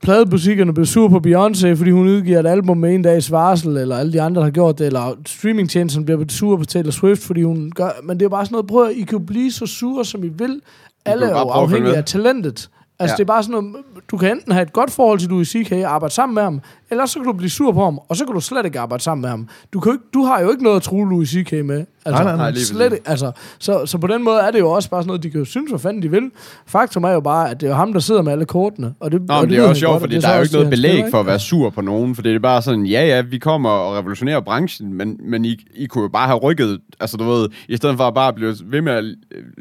pladebutikkerne 0.04 0.74
bliver 0.74 0.86
sure 0.86 1.10
på 1.10 1.22
Beyoncé, 1.28 1.74
fordi 1.74 1.92
hun 1.92 2.08
udgiver 2.08 2.40
et 2.40 2.48
album 2.48 2.78
med 2.78 2.96
en 2.96 3.02
dags 3.02 3.32
varsel, 3.32 3.78
eller 3.78 3.98
alle 3.98 4.14
de 4.14 4.22
andre, 4.22 4.40
der 4.40 4.46
har 4.46 4.52
gjort 4.52 4.80
det, 4.80 4.86
eller 4.88 5.18
streamingtjenesten 5.26 6.06
bliver 6.06 6.26
sure 6.30 6.58
på 6.58 6.66
Taylor 6.66 6.92
Swift, 6.92 7.24
fordi 7.24 7.44
hun 7.44 7.72
gør... 7.76 7.90
Men 8.04 8.20
det 8.20 8.26
er 8.26 8.30
bare 8.30 8.46
sådan 8.46 8.54
noget, 8.54 8.68
prøv 8.68 8.86
at, 8.86 8.92
I 8.96 9.02
kan 9.02 9.26
blive 9.26 9.52
så 9.52 9.66
sure, 9.66 10.06
som 10.06 10.24
I 10.24 10.28
vil. 10.28 10.62
Alle 11.06 11.26
er 11.26 11.30
jo 11.30 11.36
afhængige 11.36 11.96
af 11.98 12.06
talentet. 12.06 12.70
Altså, 13.00 13.14
Ja. 13.14 13.18
det 13.18 13.22
er 13.24 13.26
bare 13.34 13.44
sådan 13.44 13.64
noget, 13.64 13.76
du 14.12 14.18
kan 14.18 14.32
enten 14.32 14.52
have 14.52 14.62
et 14.64 14.74
godt 14.74 14.92
forhold 14.92 15.20
til 15.20 15.30
Louis 15.30 15.48
C.K. 15.48 15.72
arbejde 15.72 16.14
sammen 16.14 16.34
med 16.34 16.44
ham, 16.44 16.62
eller 16.92 17.06
så 17.06 17.20
kan 17.20 17.26
du 17.26 17.34
blive 17.34 17.50
sur 17.50 17.72
på 17.72 17.84
ham, 17.84 18.00
og 18.10 18.16
så 18.16 18.26
kan 18.26 18.34
du 18.34 18.40
slet 18.42 18.66
ikke 18.66 18.80
arbejde 18.80 19.04
sammen 19.04 19.22
med 19.22 19.30
ham. 19.30 19.48
Du, 19.74 19.80
kan 19.80 19.90
jo 19.90 19.94
ikke, 19.94 20.06
du 20.14 20.24
har 20.24 20.42
jo 20.42 20.52
ikke 20.52 20.64
noget 20.64 20.76
at 20.78 20.82
true 20.84 21.10
Louis 21.10 21.30
C.K. 21.30 21.52
med. 21.66 21.86
Altså, 22.08 22.24
Nej, 22.24 22.32
nej, 22.32 22.38
nej, 22.38 22.52
lige 22.52 22.66
slet 22.66 22.94
ikke. 22.94 23.10
Altså, 23.10 23.32
så, 23.60 23.86
så 23.86 23.98
på 23.98 24.08
den 24.08 24.24
måde 24.24 24.40
er 24.40 24.52
det 24.52 24.60
jo 24.60 24.70
også 24.72 24.90
bare 24.90 25.02
sådan 25.02 25.08
noget, 25.08 25.24
de 25.24 25.30
kan 25.30 25.40
jo 25.40 25.46
synes, 25.46 25.70
hvad 25.70 25.80
fanden 25.80 26.02
de 26.04 26.12
vil. 26.12 26.32
Faktum 26.68 27.04
er 27.04 27.10
jo 27.12 27.20
bare, 27.20 27.50
at 27.50 27.62
det 27.62 27.68
er 27.68 27.72
jo 27.72 27.76
ham, 27.76 27.94
der 27.94 28.00
sidder 28.00 28.22
med 28.22 28.32
alle 28.32 28.46
kortene. 28.46 28.94
Og 29.00 29.12
det, 29.12 29.22
Nå, 29.28 29.34
og 29.34 29.42
det 29.42 29.58
ved 29.58 29.64
er 29.64 29.70
også 29.70 29.80
sjovt, 29.80 29.92
godt, 29.92 30.02
fordi 30.02 30.16
det 30.16 30.24
der 30.24 30.30
er 30.30 30.36
jo 30.36 30.42
ikke 30.42 30.54
noget 30.54 30.66
det, 30.66 30.72
belæg 30.72 30.92
spiller, 30.92 31.12
for 31.12 31.20
at 31.20 31.26
være 31.26 31.40
sur 31.40 31.70
på 31.70 31.82
nogen, 31.82 32.16
for 32.16 32.22
det 32.22 32.36
er 32.36 32.40
bare 32.40 32.62
sådan, 32.62 32.86
ja 32.86 33.06
ja, 33.08 33.22
vi 33.22 33.38
kommer 33.38 33.70
og 33.70 33.96
revolutionerer 33.98 34.40
branchen, 34.40 34.94
men, 34.94 35.20
men 35.24 35.46
I, 35.46 35.66
I 35.76 35.86
kunne 35.86 36.02
jo 36.02 36.08
bare 36.10 36.28
have 36.28 36.40
rykket, 36.40 36.80
altså 37.00 37.18
du 37.18 37.24
ved, 37.24 37.50
i 37.70 37.78
stedet 37.78 37.98
for 37.98 38.04
at 38.04 38.14
bare 38.14 38.34
blive 38.34 38.56
ved 38.66 38.82
med 38.82 38.94
at 38.94 39.06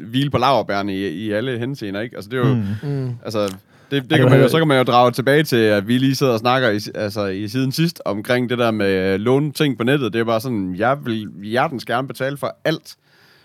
hvile 0.09 0.29
på 0.29 0.37
laverbærene 0.37 0.95
i, 0.95 1.07
i 1.07 1.31
alle 1.31 1.59
henseender, 1.59 2.01
ikke? 2.01 2.15
Altså 2.15 2.29
det 2.29 2.39
er 2.39 2.47
jo, 2.49 2.53
Mm. 2.83 2.89
Mm. 2.89 3.09
altså... 3.25 3.53
Det, 3.91 4.09
det 4.09 4.17
kan 4.17 4.29
man 4.29 4.41
jo, 4.41 4.47
så 4.49 4.57
kan 4.57 4.67
man 4.67 4.77
jo 4.77 4.83
drage 4.83 5.11
tilbage 5.11 5.43
til, 5.43 5.55
at 5.57 5.87
vi 5.87 5.97
lige 5.97 6.15
sidder 6.15 6.33
og 6.33 6.39
snakker 6.39 6.69
i, 6.69 6.79
altså, 6.95 7.25
i 7.25 7.47
siden 7.47 7.71
sidst 7.71 8.01
omkring 8.05 8.49
det 8.49 8.57
der 8.57 8.71
med 8.71 9.13
øh, 9.13 9.19
låne 9.19 9.51
ting 9.51 9.77
på 9.77 9.83
nettet. 9.83 10.13
Det 10.13 10.19
er 10.19 10.23
bare 10.25 10.41
sådan, 10.41 10.75
jeg 10.75 10.97
vil 11.05 11.29
hjertens 11.43 11.85
gerne 11.85 12.07
betale 12.07 12.37
for 12.37 12.57
alt, 12.65 12.95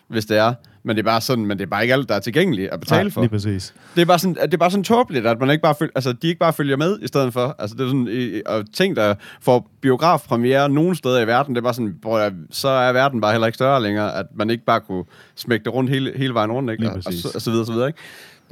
hvis 0.09 0.25
det 0.25 0.39
er. 0.39 0.55
Men 0.85 0.97
det 0.97 1.03
er 1.03 1.11
bare 1.11 1.21
sådan, 1.21 1.47
men 1.47 1.59
det 1.59 1.65
er 1.65 1.69
bare 1.71 1.83
ikke 1.83 1.95
alt, 1.95 2.09
der 2.09 2.15
er 2.15 2.21
tilgængeligt 2.21 2.71
at 2.71 2.81
betale 2.81 3.03
Nej, 3.03 3.11
for. 3.11 3.21
lige 3.21 3.31
præcis. 3.31 3.75
Det 3.95 4.01
er 4.03 4.07
bare 4.07 4.19
sådan, 4.19 4.35
det 4.35 4.55
er 4.55 4.59
bare 4.59 4.71
sådan 4.71 4.85
tåbeligt, 4.85 5.27
at 5.27 5.41
man 5.41 5.51
ikke 5.51 5.63
bare 5.63 5.75
følger, 5.75 5.93
altså, 5.95 6.13
de 6.13 6.29
ikke 6.29 6.39
bare 6.39 6.53
følger 6.53 6.77
med 6.77 6.99
i 7.03 7.07
stedet 7.07 7.33
for. 7.33 7.57
Altså, 7.59 7.77
det 7.77 7.85
er 7.85 7.89
sådan, 7.89 8.43
og 8.47 8.65
ting, 8.75 8.97
der 8.97 9.15
får 9.41 9.71
biografpremiere 9.81 10.69
nogen 10.69 10.95
steder 10.95 11.21
i 11.21 11.27
verden, 11.27 11.55
det 11.55 11.61
er 11.61 11.63
bare 11.63 11.75
sådan, 11.75 11.95
hvor 12.01 12.31
så 12.51 12.69
er 12.69 12.93
verden 12.93 13.21
bare 13.21 13.33
heller 13.33 13.47
ikke 13.47 13.55
større 13.55 13.83
længere, 13.83 14.15
at 14.15 14.27
man 14.35 14.51
ikke 14.51 14.65
bare 14.65 14.81
kunne 14.81 15.05
smække 15.35 15.65
det 15.65 15.75
rundt 15.75 15.91
hele, 15.91 16.13
hele 16.17 16.35
vejen 16.35 16.53
rundt, 16.53 16.71
ikke? 16.71 16.83
Lige 16.83 16.91
Og, 16.91 16.97
og, 16.97 17.03
præcis. 17.05 17.23
så, 17.23 17.29
og 17.35 17.41
så 17.41 17.51
videre, 17.51 17.67
så 17.67 17.73
videre, 17.73 17.87
ikke? 17.89 17.99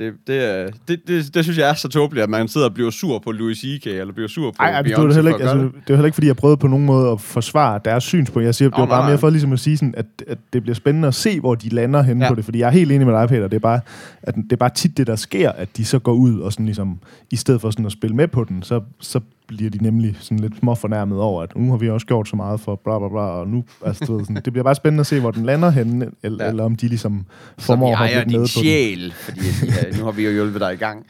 Det, 0.00 0.12
det, 0.26 0.44
er- 0.50 0.70
det, 0.88 1.00
det, 1.08 1.34
det, 1.34 1.44
synes 1.44 1.58
jeg 1.58 1.70
er 1.70 1.74
så 1.74 1.88
tåbeligt, 1.88 2.22
at 2.24 2.30
man 2.30 2.48
sidder 2.48 2.66
og 2.68 2.74
bliver 2.74 2.90
sur 2.90 3.18
på 3.18 3.32
Louis 3.32 3.58
C.K. 3.58 3.86
eller 3.86 4.14
bliver 4.14 4.28
sur 4.28 4.50
på 4.50 4.56
Ej, 4.60 4.70
ej, 4.70 4.82
det, 4.82 4.90
Beyoncé 4.92 5.00
var 5.00 5.06
det, 5.06 5.14
heller 5.14 5.30
ikke, 5.30 5.42
altså, 5.42 5.56
gøre 5.56 5.64
det 5.66 5.88
var 5.88 5.94
heller 5.94 6.04
ikke, 6.06 6.14
fordi 6.14 6.26
jeg 6.26 6.36
prøvede 6.36 6.56
på 6.56 6.66
nogen 6.66 6.86
måde 6.86 7.10
at 7.12 7.20
forsvare 7.20 7.80
deres 7.84 8.04
synspunkt. 8.04 8.46
Jeg 8.46 8.54
siger, 8.54 8.68
det 8.68 8.78
var 8.78 8.84
nej, 8.84 8.88
bare 8.90 9.00
nej. 9.02 9.10
mere 9.10 9.18
for 9.18 9.30
ligesom 9.30 9.52
at 9.52 9.60
sige, 9.60 9.76
sådan, 9.76 9.94
at, 9.96 10.06
at 10.28 10.38
det 10.52 10.62
bliver 10.62 10.74
spændende 10.74 11.08
at 11.08 11.14
se, 11.14 11.40
hvor 11.40 11.54
de 11.54 11.68
lander 11.68 12.02
henne 12.02 12.24
Ja. 12.24 12.28
på 12.30 12.34
det. 12.34 12.44
Fordi 12.44 12.58
jeg 12.58 12.66
er 12.66 12.70
helt 12.72 12.92
enig 12.92 13.06
med 13.06 13.14
dig, 13.14 13.28
Peter. 13.28 13.48
Det 13.48 13.56
er, 13.56 13.60
bare, 13.60 13.80
at 14.22 14.34
det 14.34 14.52
er 14.52 14.56
bare 14.56 14.70
tit 14.74 14.96
det, 14.96 15.06
der 15.06 15.16
sker, 15.16 15.50
at 15.52 15.68
de 15.76 15.84
så 15.84 15.98
går 15.98 16.12
ud 16.12 16.40
og 16.40 16.52
sådan 16.52 16.66
ligesom, 16.66 16.98
i 17.30 17.36
stedet 17.36 17.60
for 17.60 17.70
sådan 17.70 17.86
at 17.86 17.92
spille 17.92 18.16
med 18.16 18.28
på 18.28 18.44
den, 18.44 18.62
så, 18.62 18.80
så 19.00 19.20
bliver 19.48 19.70
de 19.70 19.82
nemlig 19.82 20.16
sådan 20.20 20.38
lidt 20.38 20.58
små 20.58 20.74
fornærmet 20.74 21.18
over, 21.18 21.42
at 21.42 21.56
nu 21.56 21.70
har 21.70 21.76
vi 21.78 21.90
også 21.90 22.06
gjort 22.06 22.28
så 22.28 22.36
meget 22.36 22.60
for 22.60 22.80
bla 22.84 22.98
bla 22.98 23.08
bla, 23.08 23.20
og 23.20 23.48
nu, 23.48 23.64
altså, 23.86 24.04
du 24.04 24.16
ved, 24.16 24.24
sådan, 24.24 24.42
det 24.44 24.52
bliver 24.52 24.64
bare 24.64 24.74
spændende 24.74 25.00
at 25.00 25.06
se, 25.06 25.20
hvor 25.20 25.30
den 25.30 25.46
lander 25.46 25.70
henne, 25.70 26.06
eller, 26.22 26.44
Ja. 26.44 26.50
eller 26.50 26.64
om 26.64 26.76
de 26.76 26.88
ligesom 26.88 27.24
formår 27.58 27.92
at 27.92 27.96
hoppe 27.98 28.12
ejer 28.12 28.24
lidt 28.24 28.26
med 28.26 28.32
din 28.32 28.38
på 28.38 28.40
den. 28.42 28.48
sjæl, 28.48 29.12
fordi 29.12 29.40
at, 29.80 29.89
ja, 29.92 29.98
nu 29.98 30.04
har 30.04 30.12
vi 30.12 30.24
jo 30.24 30.30
hjulpet 30.32 30.60
dig 30.60 30.72
i 30.72 30.76
gang. 30.76 31.06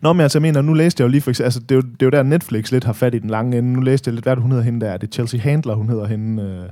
Nå, 0.00 0.12
men 0.12 0.20
altså, 0.20 0.38
jeg 0.38 0.42
mener, 0.42 0.62
nu 0.62 0.72
læste 0.72 1.00
jeg 1.00 1.04
jo 1.06 1.10
lige 1.10 1.20
for 1.20 1.30
eksempel, 1.30 1.44
altså, 1.46 1.60
det 1.60 1.70
er 1.70 1.74
jo, 1.76 1.80
det 1.82 2.02
er 2.02 2.06
jo 2.06 2.10
der 2.10 2.22
Netflix 2.22 2.70
lidt 2.72 2.84
har 2.84 2.92
fat 2.92 3.14
i 3.14 3.18
den 3.18 3.30
lange 3.30 3.58
ende. 3.58 3.72
Nu 3.72 3.80
læste 3.80 4.08
jeg 4.08 4.14
lidt, 4.14 4.24
hvad 4.24 4.36
hun 4.36 4.50
hedder 4.50 4.64
hende 4.64 4.86
der? 4.86 4.96
Det 4.96 5.06
er 5.08 5.12
Chelsea 5.12 5.40
Handler, 5.40 5.74
hun 5.74 5.88
hedder 5.88 6.06
hende, 6.06 6.42
øh, 6.42 6.68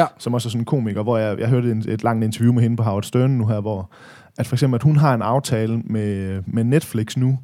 Ja. 0.00 0.06
som 0.18 0.34
også 0.34 0.48
er 0.48 0.50
sådan 0.50 0.60
en 0.60 0.64
komiker, 0.64 1.02
hvor 1.02 1.18
jeg, 1.18 1.38
jeg 1.38 1.48
hørte 1.48 1.70
en, 1.70 1.84
et 1.88 2.02
langt 2.02 2.24
interview 2.24 2.52
med 2.52 2.62
hende 2.62 2.76
på 2.76 2.82
Howard 2.82 3.02
Stern 3.02 3.30
nu 3.30 3.46
her, 3.46 3.60
hvor 3.60 3.90
at 4.38 4.46
for 4.46 4.54
eksempel, 4.56 4.74
at 4.74 4.82
hun 4.82 4.96
har 4.96 5.14
en 5.14 5.22
aftale 5.22 5.78
med, 5.78 6.42
med 6.46 6.64
Netflix 6.64 7.16
nu, 7.16 7.38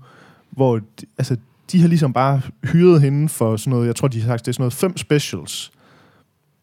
hvor 0.50 0.76
de, 0.78 1.06
altså, 1.18 1.36
de 1.72 1.80
har 1.80 1.88
ligesom 1.88 2.12
bare 2.12 2.40
hyret 2.64 3.00
hende 3.02 3.28
for 3.28 3.56
sådan 3.56 3.70
noget, 3.70 3.86
jeg 3.86 3.96
tror, 3.96 4.08
de 4.08 4.20
har 4.20 4.26
sagt, 4.28 4.40
det 4.46 4.48
er 4.48 4.52
sådan 4.52 4.62
noget 4.62 4.72
fem 4.72 4.96
specials. 4.96 5.72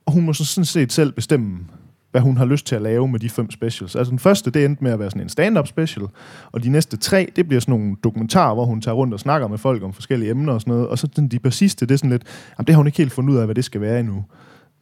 Og 0.06 0.14
hun 0.14 0.26
må 0.26 0.34
så 0.34 0.46
sådan 0.46 0.66
set 0.66 0.92
selv 0.94 1.12
bestemme, 1.12 1.60
hvad 2.12 2.22
hun 2.22 2.38
har 2.38 2.46
lyst 2.46 2.66
til 2.66 2.76
at 2.76 2.82
lave 2.82 3.08
med 3.08 3.20
de 3.20 3.30
fem 3.30 3.52
specials. 3.52 3.96
Altså 3.96 4.12
den 4.12 4.20
første, 4.20 4.52
det 4.52 4.66
endte 4.66 4.84
med 4.84 4.92
at 4.92 5.00
være 5.00 5.10
sådan 5.10 5.22
en 5.22 5.30
stand-up 5.30 5.68
special, 5.68 6.06
og 6.52 6.64
de 6.64 6.70
næste 6.70 6.98
tre, 6.98 7.32
det 7.36 7.48
bliver 7.48 7.60
sådan 7.60 7.80
nogle 7.80 7.96
dokumentarer, 8.04 8.54
hvor 8.54 8.66
hun 8.66 8.82
tager 8.82 8.96
rundt 8.96 9.14
og 9.14 9.20
snakker 9.20 9.48
med 9.48 9.58
folk 9.58 9.84
om 9.84 9.94
forskellige 9.94 10.32
emner 10.32 10.54
og 10.54 10.62
sådan 10.62 10.72
noget. 10.72 10.88
Og 10.88 10.98
så 10.98 11.08
den, 11.08 11.28
de 11.28 11.40
par 11.40 11.50
sidste, 11.50 11.86
det 11.86 11.94
er 11.94 11.98
sådan 11.98 12.10
lidt, 12.10 12.24
jamen 12.58 12.68
det 12.68 12.76
har 12.76 12.78
hun 12.78 12.88
ikke 12.88 12.98
helt 12.98 13.12
fundet 13.12 13.34
ud 13.34 13.38
af, 13.38 13.46
hvad 13.46 13.56
det 13.56 13.66
skal 13.66 13.82
være 13.82 14.00
endnu. 14.00 14.26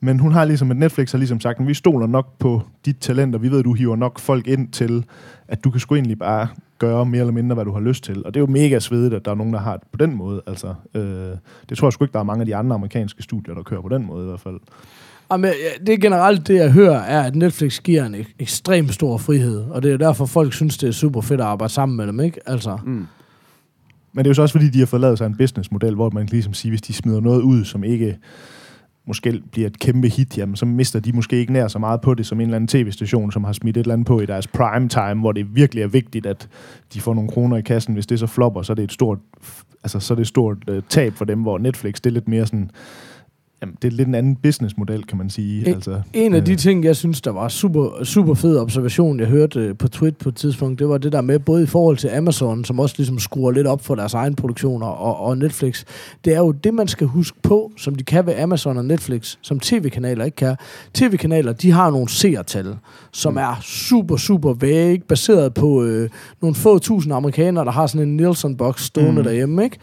Men 0.01 0.19
hun 0.19 0.32
har 0.32 0.45
ligesom, 0.45 0.71
at 0.71 0.77
Netflix 0.77 1.11
har 1.11 1.17
ligesom 1.17 1.39
sagt, 1.39 1.59
at 1.59 1.67
vi 1.67 1.73
stoler 1.73 2.07
nok 2.07 2.38
på 2.39 2.61
dit 2.86 2.97
talent, 2.97 3.36
og 3.36 3.41
vi 3.41 3.51
ved, 3.51 3.59
at 3.59 3.65
du 3.65 3.73
hiver 3.73 3.95
nok 3.95 4.19
folk 4.19 4.47
ind 4.47 4.71
til, 4.71 5.05
at 5.47 5.63
du 5.63 5.69
kan 5.71 5.80
sgu 5.80 5.95
egentlig 5.95 6.19
bare 6.19 6.47
gøre 6.80 7.05
mere 7.05 7.19
eller 7.19 7.34
mindre, 7.34 7.53
hvad 7.53 7.65
du 7.65 7.71
har 7.71 7.80
lyst 7.80 8.03
til. 8.03 8.25
Og 8.25 8.34
det 8.34 8.39
er 8.39 8.41
jo 8.41 8.47
mega 8.47 8.80
svedigt, 8.80 9.13
at 9.13 9.25
der 9.25 9.32
er 9.32 9.36
nogen, 9.36 9.53
der 9.53 9.59
har 9.59 9.77
det 9.77 9.88
på 9.91 9.97
den 9.97 10.15
måde. 10.15 10.41
Altså, 10.47 10.73
øh, 10.93 11.32
det 11.69 11.77
tror 11.77 11.88
jeg 11.88 11.93
sgu 11.93 12.03
ikke, 12.03 12.13
der 12.13 12.19
er 12.19 12.23
mange 12.23 12.41
af 12.41 12.45
de 12.45 12.55
andre 12.55 12.75
amerikanske 12.75 13.23
studier, 13.23 13.55
der 13.55 13.63
kører 13.63 13.82
på 13.82 13.89
den 13.89 14.05
måde 14.05 14.23
i 14.23 14.27
hvert 14.27 14.39
fald. 14.39 14.59
Jamen, 15.32 15.51
det 15.88 15.93
er 15.93 15.97
generelt 15.97 16.47
det, 16.47 16.55
jeg 16.55 16.71
hører, 16.71 16.99
er, 16.99 17.21
at 17.23 17.36
Netflix 17.36 17.80
giver 17.82 18.05
en 18.05 18.15
ek- 18.15 18.34
ekstrem 18.39 18.88
stor 18.89 19.17
frihed. 19.17 19.57
Og 19.59 19.84
det 19.84 19.93
er 19.93 19.97
derfor, 19.97 20.25
folk 20.25 20.53
synes, 20.53 20.77
det 20.77 20.88
er 20.88 20.91
super 20.91 21.21
fedt 21.21 21.41
at 21.41 21.47
arbejde 21.47 21.73
sammen 21.73 21.95
med 21.97 22.07
dem, 22.07 22.19
ikke? 22.19 22.39
Altså, 22.49 22.77
Mm. 22.86 23.05
Men 24.13 24.25
det 24.25 24.27
er 24.27 24.30
jo 24.30 24.34
så 24.34 24.41
også, 24.41 24.53
fordi 24.53 24.69
de 24.69 24.80
har 24.80 24.86
fået 24.86 25.01
lavet 25.01 25.17
sig 25.17 25.25
en 25.25 25.38
businessmodel, 25.38 25.95
hvor 25.95 26.09
man 26.09 26.27
kan 26.27 26.32
ligesom 26.32 26.53
sige, 26.53 26.71
hvis 26.71 26.82
de 26.82 26.93
smider 26.93 27.19
noget 27.19 27.41
ud, 27.41 27.65
som 27.65 27.84
ikke 27.84 28.17
måske 29.07 29.41
bliver 29.51 29.67
et 29.67 29.80
kæmpe 29.80 30.07
hit, 30.07 30.38
jamen, 30.38 30.55
så 30.55 30.65
mister 30.65 30.99
de 30.99 31.11
måske 31.11 31.36
ikke 31.36 31.53
nær 31.53 31.67
så 31.67 31.80
meget 31.80 32.01
på 32.01 32.13
det, 32.13 32.25
som 32.25 32.39
en 32.39 32.41
eller 32.47 32.55
anden 32.55 32.67
tv-station, 32.67 33.32
som 33.32 33.43
har 33.43 33.51
smidt 33.53 33.77
et 33.77 33.82
eller 33.82 33.93
andet 33.93 34.07
på 34.07 34.19
i 34.21 34.25
deres 34.25 34.47
prime 34.47 34.89
time, 34.89 35.19
hvor 35.21 35.32
det 35.32 35.55
virkelig 35.55 35.84
er 35.84 35.88
vigtigt, 35.88 36.25
at 36.25 36.47
de 36.93 37.01
får 37.01 37.13
nogle 37.13 37.30
kroner 37.30 37.57
i 37.57 37.61
kassen. 37.61 37.93
Hvis 37.93 38.07
det 38.07 38.19
så 38.19 38.27
flopper, 38.27 38.61
så 38.61 38.73
er 38.73 38.75
det 38.75 38.84
et 38.84 38.91
stort, 38.91 39.17
altså, 39.84 39.99
så 39.99 40.13
er 40.13 40.15
det 40.15 40.21
et 40.21 40.27
stort 40.27 40.57
uh, 40.71 40.77
tab 40.89 41.13
for 41.13 41.25
dem, 41.25 41.41
hvor 41.41 41.57
Netflix, 41.57 41.95
det 41.95 42.05
er 42.05 42.11
lidt 42.13 42.27
mere 42.27 42.45
sådan, 42.45 42.71
jamen, 43.62 43.76
det 43.82 43.88
er 43.88 43.91
lidt 43.95 44.07
en 44.07 44.16
anden 44.16 44.36
businessmodel, 44.36 45.03
kan 45.05 45.18
man 45.18 45.30
sige. 45.30 45.68
En- 45.68 45.74
altså, 45.74 46.01
En 46.14 46.34
af 46.36 46.45
de 46.45 46.51
øh, 46.51 46.57
ting, 46.57 46.84
jeg 46.84 46.95
synes, 46.95 47.22
der 47.22 47.32
var 47.32 47.47
super, 47.47 48.03
super 48.03 48.34
fed 48.34 48.57
observation, 48.57 49.20
jeg 49.20 49.28
hørte 49.28 49.60
øh, 49.60 49.78
på 49.78 49.88
Twitter 49.88 50.24
på 50.24 50.30
et 50.30 50.36
tidspunkt, 50.36 50.80
det 50.80 50.89
var 50.89 50.97
det 50.97 51.12
der 51.12 51.22
med, 51.22 51.39
både 51.39 51.64
i 51.64 51.66
forhold 51.66 51.97
til 51.97 52.07
Amazon, 52.07 52.66
som 52.66 52.80
også 52.80 52.95
ligesom 52.97 53.20
skruer 53.20 53.51
lidt 53.51 53.68
op 53.68 53.86
for 53.86 53.95
deres 53.95 54.14
egen 54.14 54.36
produktioner, 54.36 54.88
og, 54.88 55.20
og 55.20 55.38
Netflix. 55.38 55.84
Det 56.26 56.34
er 56.34 56.39
jo 56.39 56.51
det, 56.51 56.74
man 56.74 56.88
skal 56.88 57.07
huske 57.07 57.38
på, 57.43 57.72
som 57.78 57.95
de 57.95 58.03
kan 58.03 58.26
ved 58.26 58.34
Amazon 58.36 58.78
og 58.78 58.86
Netflix, 58.86 59.36
som 59.41 59.60
tv-kanaler 59.60 60.26
ikke 60.26 60.36
kan. 60.36 60.55
TV-kanaler, 60.93 61.53
de 61.53 61.72
har 61.72 61.91
nogle 61.91 62.10
seertal, 62.10 62.76
som 63.12 63.38
er 63.38 63.60
super, 63.64 64.18
super 64.18 64.53
væg, 64.53 65.03
baseret 65.03 65.53
på 65.53 65.84
øh, 65.84 66.10
nogle 66.41 66.55
få 66.55 66.80
tusind 66.80 67.14
amerikanere, 67.14 67.66
der 67.66 67.72
har 67.72 67.88
sådan 67.88 68.07
en 68.07 68.16
Nielsen-box 68.22 68.82
stående 68.84 69.12
mm. 69.12 69.18
Mm. 69.18 69.24
derhjemme, 69.24 69.64
ikke? 69.64 69.78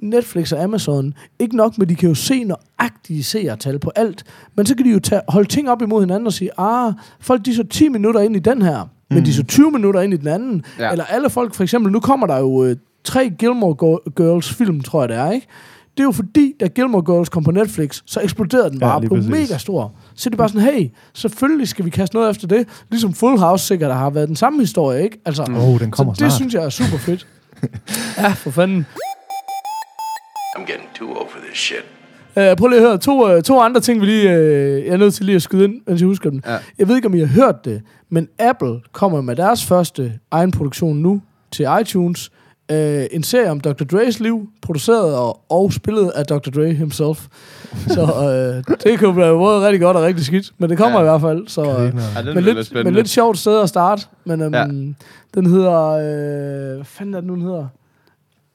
Netflix 0.00 0.52
og 0.52 0.62
Amazon, 0.62 1.14
ikke 1.38 1.56
nok 1.56 1.78
med, 1.78 1.86
de 1.86 1.94
kan 1.94 2.08
jo 2.08 2.14
se 2.14 2.44
nøjagtige 2.44 3.24
seertal 3.24 3.78
på 3.78 3.90
alt, 3.96 4.24
men 4.56 4.66
så 4.66 4.74
kan 4.74 4.86
de 4.86 4.90
jo 4.90 4.98
tage, 4.98 5.20
holde 5.28 5.48
ting 5.48 5.70
op 5.70 5.82
imod 5.82 6.00
hinanden 6.02 6.26
og 6.26 6.32
sige, 6.32 6.60
ah, 6.60 6.92
folk 7.20 7.44
de 7.44 7.54
så 7.54 7.64
10 7.64 7.88
minutter 7.88 8.20
ind 8.20 8.36
i 8.36 8.38
den 8.38 8.62
her, 8.62 8.88
men 9.10 9.24
de 9.24 9.34
så 9.34 9.42
20 9.44 9.70
minutter 9.70 10.00
ind 10.00 10.14
i 10.14 10.16
den 10.16 10.28
anden. 10.28 10.64
Ja. 10.78 10.84
Ja. 10.84 10.90
Eller 10.92 11.04
alle 11.04 11.30
folk, 11.30 11.54
for 11.54 11.62
eksempel, 11.62 11.92
nu 11.92 12.00
kommer 12.00 12.26
der 12.26 12.38
jo 12.38 12.64
øh, 12.64 12.76
tre 13.04 13.30
Gilmore 13.38 13.74
Girls 14.16 14.54
film, 14.54 14.80
tror 14.80 15.02
jeg 15.02 15.08
det 15.08 15.16
er, 15.16 15.30
ikke? 15.30 15.46
Det 15.96 16.02
er 16.02 16.06
jo 16.06 16.12
fordi, 16.12 16.52
da 16.60 16.66
Gilmore 16.66 17.02
Girls 17.02 17.28
kom 17.28 17.44
på 17.44 17.50
Netflix, 17.50 18.02
så 18.06 18.20
eksploderede 18.20 18.70
den 18.70 18.78
Ja, 18.78 18.86
bare, 18.86 19.00
lige 19.00 19.10
blev 19.10 19.24
mega 19.24 19.58
stor. 19.58 19.92
Så 20.14 20.30
det 20.30 20.34
er 20.34 20.38
bare 20.38 20.48
sådan, 20.48 20.74
hey, 20.74 20.88
selvfølgelig 21.14 21.68
skal 21.68 21.84
vi 21.84 21.90
kaste 21.90 22.16
noget 22.16 22.30
efter 22.30 22.46
det. 22.48 22.68
Ligesom 22.90 23.12
Full 23.12 23.38
House 23.38 23.66
sikkert 23.66 23.94
har 23.94 24.10
været 24.10 24.28
den 24.28 24.36
samme 24.36 24.60
historie, 24.60 25.02
ikke? 25.04 25.20
Altså, 25.24 25.42
oh, 25.42 25.80
den 25.80 25.90
kommer 25.90 26.14
så 26.14 26.24
det 26.24 26.32
snart. 26.32 26.32
synes 26.32 26.54
jeg 26.54 26.64
er 26.64 26.68
super 26.68 26.98
fedt. 26.98 27.26
ja, 28.18 28.28
for 28.28 28.50
fanden. 28.50 28.86
I'm 30.68 30.72
getting 30.72 30.88
too 30.94 31.08
old 31.18 31.30
for 31.30 31.38
this 31.48 31.58
shit. 31.58 31.84
Uh, 32.36 32.56
prøv 32.56 32.68
lige 32.68 32.80
at 32.80 32.86
høre. 32.88 32.98
To, 32.98 33.36
uh, 33.36 33.42
to 33.42 33.60
andre 33.60 33.80
ting, 33.80 34.00
vi 34.00 34.06
lige, 34.06 34.28
uh, 34.28 34.86
jeg 34.86 34.92
er 34.92 34.96
nødt 34.96 35.14
til 35.14 35.24
lige 35.26 35.36
at 35.36 35.42
skyde 35.42 35.64
ind, 35.64 35.80
mens 35.86 36.00
jeg 36.00 36.06
husker 36.06 36.30
dem. 36.30 36.42
Ja. 36.46 36.56
Jeg 36.78 36.88
ved 36.88 36.96
ikke, 36.96 37.08
om 37.08 37.14
I 37.14 37.18
har 37.18 37.26
hørt 37.26 37.64
det, 37.64 37.82
men 38.08 38.28
Apple 38.38 38.80
kommer 38.92 39.20
med 39.20 39.36
deres 39.36 39.64
første 39.64 40.12
egen 40.30 40.50
produktion 40.50 40.96
nu 40.96 41.22
til 41.50 41.66
iTunes. 41.80 42.30
Uh, 42.72 42.76
en 43.10 43.22
serie 43.22 43.50
om 43.50 43.60
Dr. 43.60 43.84
Dre's 43.96 44.22
liv, 44.22 44.48
produceret 44.62 45.14
og, 45.16 45.40
og 45.48 45.72
spillet 45.72 46.10
af 46.10 46.26
Dr. 46.26 46.50
Dre 46.50 46.72
himself. 46.72 47.26
Så 47.94 48.02
uh, 48.02 48.74
det 48.84 48.98
kan 48.98 49.08
jo 49.08 49.12
blive 49.12 49.26
både 49.38 49.66
rigtig 49.66 49.80
godt 49.80 49.96
og 49.96 50.02
rigtig 50.02 50.24
skidt, 50.26 50.52
men 50.58 50.70
det 50.70 50.78
kommer 50.78 50.98
Ja. 51.00 51.04
i 51.04 51.08
hvert 51.08 51.20
fald. 51.20 51.48
Så, 51.48 51.60
uh, 51.62 51.68
Ja, 51.68 51.82
det 51.84 51.94
men, 51.94 52.36
er 52.36 52.40
lidt, 52.40 52.72
lidt 52.74 52.84
men 52.84 52.94
lidt 52.94 53.08
sjovt 53.08 53.38
sted 53.38 53.60
at 53.62 53.68
starte. 53.68 54.02
Men 54.24 54.42
um, 54.42 54.54
Ja. 54.54 54.64
den 55.34 55.46
hedder... 55.46 55.82
Øh, 55.90 56.74
hvad 56.76 56.84
fanden 56.84 57.14
er 57.14 57.20
det 57.20 57.26
nu, 57.28 57.34
den 57.34 57.42
hedder? 57.42 57.66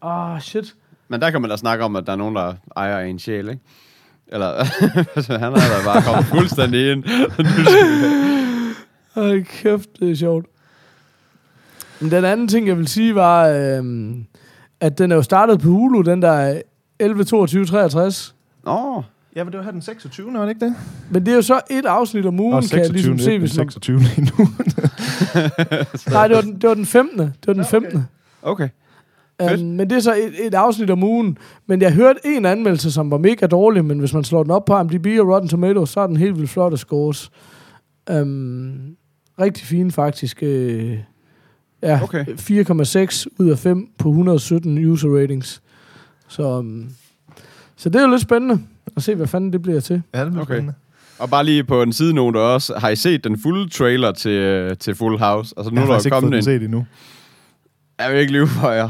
Ah, 0.01 0.41
shit. 0.41 0.75
Men 1.13 1.21
der 1.21 1.31
kan 1.31 1.41
man 1.41 1.49
da 1.49 1.57
snakke 1.57 1.85
om, 1.85 1.95
at 1.95 2.07
der 2.07 2.11
er 2.11 2.17
nogen, 2.17 2.35
der 2.35 2.53
ejer 2.75 2.99
en 2.99 3.19
sjæl, 3.19 3.49
ikke? 3.49 3.61
Eller, 4.27 4.47
altså, 5.15 5.37
han 5.37 5.53
er 5.53 5.57
da 5.57 5.83
bare 5.85 6.01
kommet 6.01 6.25
fuldstændig 6.25 6.91
ind. 6.91 7.03
Hold 9.15 9.43
kæft, 9.43 9.89
det 9.99 10.11
er 10.11 10.15
sjovt. 10.15 10.45
Men 11.99 12.11
den 12.11 12.25
anden 12.25 12.47
ting, 12.47 12.67
jeg 12.67 12.77
vil 12.77 12.87
sige, 12.87 13.15
var, 13.15 13.47
øhm, 13.47 14.25
at 14.79 14.97
den 14.97 15.11
er 15.11 15.15
jo 15.15 15.21
startet 15.21 15.59
på 15.59 15.67
Hulu, 15.67 16.01
den 16.01 16.21
der 16.21 16.61
11, 16.99 17.23
22, 17.23 17.65
63. 17.65 18.35
Nå, 18.65 19.03
Ja, 19.35 19.43
men 19.43 19.51
det 19.51 19.57
var 19.57 19.63
her 19.63 19.71
den 19.71 19.81
26. 19.81 20.33
var 20.33 20.41
det 20.41 20.49
ikke 20.49 20.65
det? 20.65 20.75
Men 21.09 21.25
det 21.25 21.31
er 21.31 21.35
jo 21.35 21.41
så 21.41 21.61
et 21.69 21.85
afsnit 21.85 22.25
om 22.25 22.39
ugen, 22.39 22.55
Nå, 22.55 22.61
kan 22.71 22.79
jeg 22.79 22.89
ligesom 22.89 23.19
se, 23.19 23.39
hvis 23.39 23.57
man... 23.57 23.69
26. 23.71 23.99
lige 23.99 24.21
nu. 24.21 24.47
Nej, 26.11 26.27
det 26.27 26.35
var, 26.35 26.41
den, 26.41 26.55
det 26.55 26.69
var 26.69 26.73
den 26.73 26.85
15. 26.85 27.19
Det 27.19 27.47
var 27.47 27.53
den 27.53 27.65
15. 27.65 28.07
okay. 28.41 28.69
Um, 29.43 29.59
men 29.59 29.89
det 29.89 29.95
er 29.95 29.99
så 29.99 30.13
et, 30.13 30.47
et 30.47 30.53
afsnit 30.53 30.89
om 30.89 31.03
ugen. 31.03 31.37
Men 31.67 31.81
jeg 31.81 31.93
hørte 31.93 32.19
en 32.25 32.45
anmeldelse, 32.45 32.91
som 32.91 33.11
var 33.11 33.17
mega 33.17 33.45
dårlig, 33.47 33.85
men 33.85 33.99
hvis 33.99 34.13
man 34.13 34.23
slår 34.23 34.43
den 34.43 34.51
op 34.51 34.65
på 34.65 34.79
IMDb 34.79 35.07
og 35.19 35.27
Rotten 35.27 35.49
Tomatoes, 35.49 35.89
så 35.89 35.99
er 35.99 36.07
den 36.07 36.17
helt 36.17 36.35
vildt 36.37 36.49
flot 36.49 36.73
at 36.73 36.79
scores. 36.79 37.31
Um, 38.11 38.95
rigtig 39.39 39.65
fin 39.65 39.91
faktisk. 39.91 40.43
Øh, 40.43 40.97
ja, 41.81 41.99
Okay. 42.03 42.25
4,6 42.25 43.25
ud 43.39 43.49
af 43.49 43.57
5 43.59 43.87
på 43.97 44.09
117 44.09 44.85
user 44.85 45.09
ratings. 45.21 45.61
Så, 46.27 46.43
um, 46.43 46.89
så 47.75 47.89
det 47.89 47.95
er 47.95 48.03
jo 48.05 48.09
lidt 48.09 48.21
spændende 48.21 48.59
at 48.95 49.03
se, 49.03 49.15
hvad 49.15 49.27
fanden 49.27 49.53
det 49.53 49.61
bliver 49.61 49.79
til. 49.79 50.01
Ja, 50.13 50.23
det 50.23 50.31
bliver 50.31 50.41
Okay. 50.43 50.53
spændende. 50.53 50.73
Og 51.19 51.29
bare 51.29 51.45
lige 51.45 51.63
på 51.63 51.81
en 51.81 51.93
sidenote 51.93 52.37
også, 52.37 52.73
har 52.77 52.89
I 52.89 52.95
set 52.95 53.23
den 53.23 53.39
fulde 53.39 53.69
trailer 53.69 54.11
til, 54.11 54.31
øh, 54.31 54.77
til 54.77 54.95
Full 54.95 55.17
House? 55.19 55.53
Altså 55.57 55.69
nu 55.71 55.75
Jeg 55.75 55.81
er 55.81 55.85
har 55.85 55.93
der 55.93 55.99
ikke 55.99 56.03
fået 56.05 56.11
kommet 56.13 56.31
den 56.31 56.37
en... 56.37 56.43
set 56.43 56.63
endnu. 56.63 56.85
Jeg 57.99 58.11
vil 58.11 58.19
ikke 58.19 58.33
lyve 58.33 58.47
for 58.47 58.69
jer. 58.71 58.89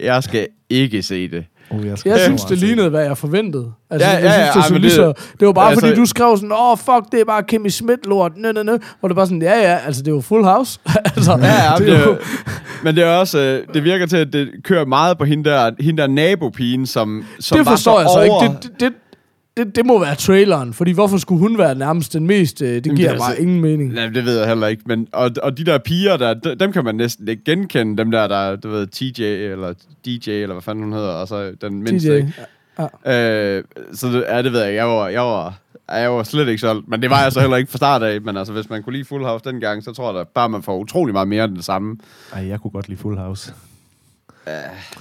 Jeg 0.00 0.22
skal 0.22 0.46
ikke 0.70 1.02
se 1.02 1.28
det. 1.30 1.44
Oh, 1.70 1.86
jeg, 1.86 1.96
Jeg 2.04 2.20
synes, 2.20 2.44
det 2.44 2.58
lignede, 2.58 2.88
hvad 2.88 3.04
jeg 3.04 3.18
forventede. 3.18 3.72
Altså, 3.90 4.08
Ja, 4.08 4.14
jeg 4.14 4.22
ja, 4.24 4.30
synes, 4.30 4.56
ja, 4.56 4.60
det, 4.60 4.62
ej, 4.62 4.68
så 4.68 4.78
lige 4.78 4.90
så, 4.90 5.12
det 5.40 5.46
var 5.46 5.52
bare, 5.52 5.68
altså- 5.70 5.86
fordi 5.86 6.00
du 6.00 6.06
skrev 6.06 6.36
sådan, 6.36 6.52
åh, 6.52 6.70
oh, 6.70 6.78
fuck, 6.78 7.12
det 7.12 7.20
er 7.20 7.24
bare 7.24 7.42
Kimmy 7.42 7.68
Schmidt-lort, 7.68 8.32
nø, 8.36 8.52
nø, 8.52 8.62
nø. 8.62 8.76
Hvor 9.00 9.08
det 9.08 9.16
bare 9.16 9.26
sådan, 9.26 9.42
ja, 9.42 9.58
ja, 9.70 9.78
altså, 9.86 10.02
det 10.02 10.08
er 10.08 10.14
jo 10.14 10.20
full 10.20 10.44
house. 10.44 10.78
altså, 11.16 11.32
Ja, 11.32 11.46
ja, 11.70 11.76
det 11.78 11.86
det 11.86 11.96
er 11.96 12.04
jo, 12.04 12.16
men 12.84 12.96
det 12.96 13.04
er 13.04 13.08
også, 13.08 13.38
øh, 13.38 13.74
det 13.74 13.84
virker 13.84 14.06
til, 14.06 14.16
at 14.16 14.32
det 14.32 14.48
kører 14.64 14.84
meget 14.84 15.18
på 15.18 15.24
hende 15.24 15.50
der, 15.50 15.70
hende 15.80 16.02
der 16.02 16.08
nabopigen, 16.08 16.86
som, 16.86 17.24
som 17.40 17.58
det 17.58 17.66
var 17.66 17.72
forstår 17.72 18.00
jeg 18.00 18.08
så 18.08 18.30
over, 18.30 18.42
ikke. 18.44 18.54
Det, 18.54 18.62
det, 18.62 18.80
det, 18.80 18.92
det, 19.56 19.76
det 19.76 19.86
må 19.86 19.98
være 20.00 20.14
traileren, 20.14 20.72
fordi 20.74 20.92
hvorfor 20.92 21.16
skulle 21.18 21.38
hun 21.38 21.58
være 21.58 21.74
nærmest 21.74 22.12
den 22.12 22.26
mest... 22.26 22.62
Øh, 22.62 22.68
det 22.68 22.86
Jamen, 22.86 22.96
giver 22.96 23.10
det 23.10 23.18
bare 23.18 23.28
altså- 23.28 23.42
ingen 23.42 23.60
mening. 23.60 23.92
Nej, 23.92 24.06
det 24.06 24.24
ved 24.24 24.38
jeg 24.38 24.48
heller 24.48 24.66
ikke. 24.66 24.82
Men, 24.86 25.08
og, 25.12 25.30
og 25.42 25.58
de 25.58 25.64
der 25.64 25.78
piger, 25.78 26.16
der, 26.16 26.34
dem 26.34 26.72
kan 26.72 26.84
man 26.84 26.94
næsten 26.94 27.28
ikke 27.28 27.44
genkende. 27.44 27.96
Dem 27.96 28.10
der, 28.10 28.26
der 28.28 28.56
du 28.56 28.68
ved, 28.68 28.86
TJ 28.86 29.22
eller 29.24 29.74
DJ, 30.06 30.30
eller 30.30 30.54
hvad 30.54 30.62
fanden 30.62 30.84
hun 30.84 30.92
hedder. 30.92 31.08
Og 31.12 31.28
så 31.28 31.52
den 31.60 31.82
mindste, 31.82 32.08
DJ. 32.12 32.16
ikke? 32.16 32.32
Øh, 33.06 33.64
så 33.92 34.08
det, 34.12 34.24
ja, 34.28 34.42
det 34.42 34.52
ved 34.52 34.60
jeg 34.60 34.68
ikke. 34.70 34.78
Jeg 34.78 34.86
var, 34.88 35.08
jeg 35.08 35.22
var, 35.22 35.54
jeg 35.88 36.12
var 36.12 36.22
slet 36.22 36.48
ikke 36.48 36.60
solgt. 36.60 36.88
Men 36.88 37.02
det 37.02 37.10
var 37.10 37.22
jeg 37.22 37.32
så 37.32 37.40
heller 37.40 37.56
ikke 37.56 37.70
fra 37.70 37.76
start 37.76 38.02
af. 38.02 38.20
Men 38.20 38.36
altså, 38.36 38.52
hvis 38.52 38.70
man 38.70 38.82
kunne 38.82 38.92
lide 38.92 39.04
Full 39.04 39.24
House 39.24 39.44
dengang, 39.44 39.84
så 39.84 39.92
tror 39.92 40.12
jeg 40.12 40.18
da 40.18 40.24
bare, 40.34 40.48
man 40.48 40.62
får 40.62 40.78
utrolig 40.78 41.12
meget 41.12 41.28
mere 41.28 41.44
end 41.44 41.56
det 41.56 41.64
samme. 41.64 41.96
Ej, 42.32 42.46
jeg 42.48 42.60
kunne 42.60 42.70
godt 42.70 42.88
lide 42.88 43.00
Full 43.00 43.16
House. 43.18 43.52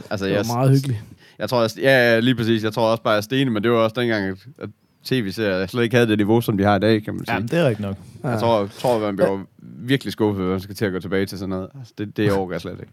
Altså, 0.09 0.25
Det 0.25 0.31
jeg, 0.31 0.37
var 0.47 0.55
meget 0.55 0.71
hyggeligt. 0.71 0.99
Jeg 1.39 1.49
tror, 1.49 1.61
jeg, 1.61 1.69
ja, 1.81 2.19
lige 2.19 2.35
præcis. 2.35 2.63
Jeg 2.63 2.73
tror 2.73 2.91
også 2.91 3.03
bare, 3.03 3.11
jeg 3.11 3.17
er 3.17 3.21
stenig, 3.21 3.51
men 3.53 3.63
det 3.63 3.71
var 3.71 3.77
også 3.77 3.93
dengang, 3.99 4.25
at, 4.25 4.37
at 4.61 4.69
tv-serier 5.05 5.67
slet 5.67 5.83
ikke 5.83 5.95
havde 5.95 6.07
det 6.09 6.17
niveau, 6.17 6.41
som 6.41 6.57
de 6.57 6.63
har 6.63 6.75
i 6.75 6.79
dag, 6.79 7.03
kan 7.03 7.13
man 7.13 7.25
sige. 7.25 7.33
Jamen, 7.35 7.47
det 7.47 7.59
er 7.59 7.67
rigtigt 7.67 7.87
nok. 7.87 7.95
Ja. 8.23 8.29
Jeg 8.29 8.39
tror, 8.39 8.67
tror 8.79 8.99
man 8.99 9.15
bliver 9.15 9.39
virkelig 9.61 10.13
skuffet, 10.13 10.45
hvis 10.45 10.51
man 10.51 10.59
skal 10.59 10.75
til 10.75 10.85
at 10.85 10.91
gå 10.91 10.99
tilbage 10.99 11.25
til 11.25 11.37
sådan 11.37 11.49
noget. 11.49 11.67
Altså, 11.79 11.93
det, 11.97 12.17
det 12.17 12.31
overgår 12.31 12.51
jeg 12.53 12.61
slet 12.61 12.71
ikke. 12.79 12.91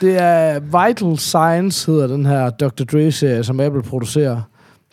Det 0.00 0.16
er 0.20 0.60
Vital 0.60 1.18
Science, 1.18 1.92
hedder 1.92 2.06
den 2.06 2.26
her 2.26 2.50
Dr. 2.50 2.84
Dre-serie, 2.84 3.44
som 3.44 3.60
Apple 3.60 3.82
producerer, 3.82 4.40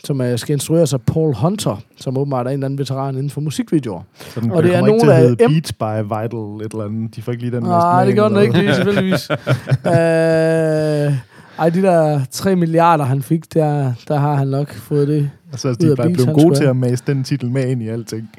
som 0.03 0.21
øh, 0.21 0.39
skal 0.39 0.53
instrueres 0.53 0.93
af 0.93 1.01
Paul 1.01 1.35
Hunter, 1.35 1.77
som 1.97 2.17
åbenbart 2.17 2.45
er 2.45 2.49
en 2.49 2.53
eller 2.53 2.65
anden 2.65 2.79
veteran 2.79 3.15
inden 3.15 3.29
for 3.29 3.41
musikvideoer. 3.41 4.01
Så 4.19 4.39
den, 4.39 4.51
Og 4.51 4.63
det 4.63 4.75
er 4.75 4.81
nogle 4.81 5.13
at 5.13 5.23
af 5.23 5.31
M- 5.31 5.35
Beats 5.35 5.73
by 5.73 5.83
Vital 6.03 6.65
et 6.65 6.71
eller 6.73 6.85
andet. 6.85 7.15
De 7.15 7.21
får 7.21 7.31
ikke 7.31 7.43
lige 7.43 7.55
den 7.55 7.63
Nej, 7.63 8.05
det 8.05 8.15
gør 8.15 8.29
den 8.29 8.41
ikke, 8.41 8.53
hvad? 8.53 8.61
lige 8.63 8.75
tilfældigvis. 8.75 9.29
øh, 9.31 11.13
ej, 11.59 11.69
de 11.69 11.81
der 11.81 12.21
3 12.31 12.55
milliarder, 12.55 13.03
han 13.05 13.21
fik, 13.21 13.53
der, 13.53 13.93
der 14.07 14.19
har 14.19 14.35
han 14.35 14.47
nok 14.47 14.73
fået 14.73 15.07
det. 15.07 15.29
Og 15.53 15.59
så 15.59 15.67
er 15.67 15.71
Ud 15.71 15.75
de 15.89 15.95
bare 15.95 16.09
blevet 16.09 16.33
gode 16.33 16.55
til 16.55 16.63
at 16.63 16.75
mase 16.75 17.03
den 17.07 17.23
titel 17.23 17.51
med 17.51 17.67
ind 17.67 17.83
i 17.83 17.87
alting. 17.87 18.29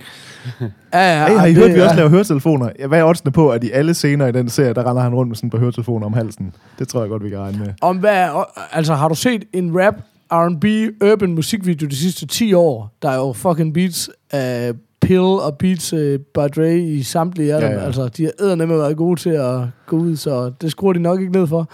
Ja, 0.60 0.66
ja, 0.92 1.28
Hey, 1.28 1.36
har 1.38 1.46
I 1.46 1.54
hørt, 1.54 1.64
det 1.66 1.74
vi 1.74 1.80
også 1.80 1.92
er- 1.92 1.96
laver 1.96 2.08
høretelefoner? 2.10 2.70
Ja, 2.78 2.86
hvad 2.86 2.98
er 2.98 3.04
oddsene 3.04 3.30
på, 3.32 3.50
at 3.50 3.64
i 3.64 3.70
alle 3.70 3.94
scener 3.94 4.26
i 4.26 4.32
den 4.32 4.48
serie, 4.48 4.74
der 4.74 4.90
render 4.90 5.02
han 5.02 5.14
rundt 5.14 5.28
med 5.28 5.36
sådan 5.36 5.50
par 5.50 5.58
høretelefoner 5.58 6.06
om 6.06 6.12
halsen? 6.12 6.52
Det 6.78 6.88
tror 6.88 7.00
jeg 7.00 7.08
godt, 7.10 7.24
vi 7.24 7.28
kan 7.28 7.38
regne 7.38 7.58
med. 7.58 7.68
Om 7.80 7.96
hvad, 7.96 8.16
er- 8.16 8.74
altså 8.76 8.94
har 8.94 9.08
du 9.08 9.14
set 9.14 9.44
en 9.52 9.80
rap, 9.80 9.94
R&B, 10.32 10.64
urban 11.04 11.34
musikvideo 11.34 11.88
de 11.88 11.96
sidste 11.96 12.26
10 12.26 12.54
år? 12.54 12.92
Der 13.02 13.08
er 13.10 13.16
jo 13.16 13.32
fucking 13.32 13.74
beats 13.74 14.10
af 14.30 14.72
Pill 15.02 15.20
og 15.20 15.56
beats 15.58 15.92
uh, 15.92 15.98
by 16.34 16.40
Dre 16.56 16.78
i 16.78 17.02
samtlige 17.02 17.54
af 17.54 17.60
Ja, 17.60 17.66
dem. 17.68 17.78
ja. 17.78 17.84
Altså, 17.84 18.08
de 18.08 18.22
har 18.24 18.30
eddernemme 18.40 18.74
været 18.78 18.96
gode 18.96 19.20
til 19.20 19.30
at 19.30 19.58
gå 19.86 19.96
ud, 19.96 20.16
så 20.16 20.52
det 20.60 20.70
skruer 20.70 20.92
de 20.92 20.98
nok 20.98 21.20
ikke 21.20 21.32
ned 21.32 21.46
for. 21.46 21.68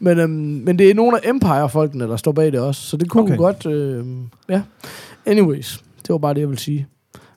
Men, 0.00 0.18
øhm, 0.18 0.30
men 0.66 0.78
det 0.78 0.90
er 0.90 0.94
nogle 0.94 1.16
af 1.24 1.28
Empire-folkene, 1.30 2.04
der 2.04 2.16
står 2.16 2.32
bag 2.32 2.52
det 2.52 2.60
også, 2.60 2.80
så 2.82 2.96
det 2.96 3.10
kunne 3.10 3.22
Okay. 3.22 3.32
okay. 3.38 3.38
godt... 3.38 3.66
Øh, 3.66 4.04
ja. 4.48 4.62
Anyways, 5.26 5.78
det 6.02 6.08
var 6.12 6.18
bare 6.18 6.34
det, 6.34 6.40
jeg 6.40 6.48
ville 6.48 6.60
sige. 6.60 6.86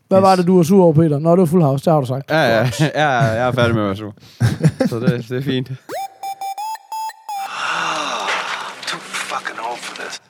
Hvad 0.08 0.18
Yes. 0.18 0.24
var 0.24 0.36
det, 0.36 0.48
du 0.48 0.56
var 0.56 0.64
sur 0.64 0.84
over, 0.84 0.94
Peter? 0.94 1.20
Nå, 1.20 1.32
det 1.32 1.40
var 1.40 1.46
Full 1.46 1.64
House, 1.64 1.86
det 1.86 1.94
har 1.94 2.00
du 2.00 2.06
sagt. 2.08 2.30
Ja, 2.32 2.42
ja, 2.58 2.70
ja, 2.96 3.10
jeg 3.10 3.48
er 3.48 3.52
færdig 3.52 3.76
med 3.76 3.82
at 3.84 3.88
være 3.88 3.96
sur. 3.96 4.14
Så 4.90 5.00
det, 5.00 5.26
det 5.30 5.38
er 5.38 5.42
fint. 5.42 5.72
Too 8.88 9.00
fucking 9.00 9.60
old 9.70 9.80
for 9.88 9.96
this. 10.02 10.22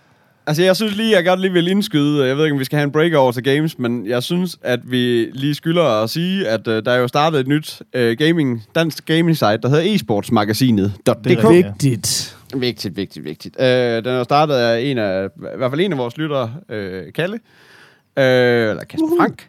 Altså, 0.48 0.64
jeg 0.64 0.76
synes 0.76 0.96
lige, 0.96 1.16
jeg 1.16 1.26
godt 1.26 1.40
lige 1.42 1.54
vil 1.54 1.68
indskyde, 1.68 2.26
jeg 2.26 2.38
ved 2.38 2.44
ikke, 2.44 2.54
om 2.54 2.60
vi 2.60 2.66
skal 2.66 2.78
have 2.78 2.84
en 2.86 2.92
break 2.92 3.14
over 3.14 3.32
til 3.32 3.44
games, 3.44 3.80
men 3.80 4.08
jeg 4.08 4.24
synes, 4.24 4.58
at 4.62 4.80
vi 4.84 5.26
lige 5.34 5.56
skylder 5.56 5.84
at 6.04 6.10
sige, 6.10 6.48
at 6.48 6.68
uh, 6.68 6.74
der 6.74 6.92
er 6.92 6.98
jo 6.98 7.08
startet 7.08 7.40
et 7.40 7.48
nyt 7.48 7.82
uh, 7.98 8.12
gaming, 8.12 8.64
dansk 8.76 9.06
gaming 9.06 9.38
site, 9.38 9.58
der 9.58 9.70
hedder 9.70 9.94
eSportsmagasinet.dk. 9.96 11.24
Det 11.24 11.32
er 11.32 11.50
rigtigt. 11.50 11.84
Vigtigt. 11.84 12.38
Vigtigt, 12.56 12.98
vigtigt, 12.98 13.26
vigtigt. 13.26 13.56
Uh, 13.60 13.64
den 13.66 14.06
er 14.08 14.24
startet 14.24 14.54
af 14.54 14.82
en 14.82 14.98
af, 14.98 15.26
i 15.26 15.58
hvert 15.58 15.72
fald 15.72 15.82
en 15.82 15.92
af 15.92 15.98
vores 15.98 16.18
lyttere, 16.18 16.54
uh, 16.70 17.14
Kalle, 17.16 17.34
uh, 17.34 18.24
eller 18.24 18.84
Kasper 18.90 19.08
Frank. 19.20 19.48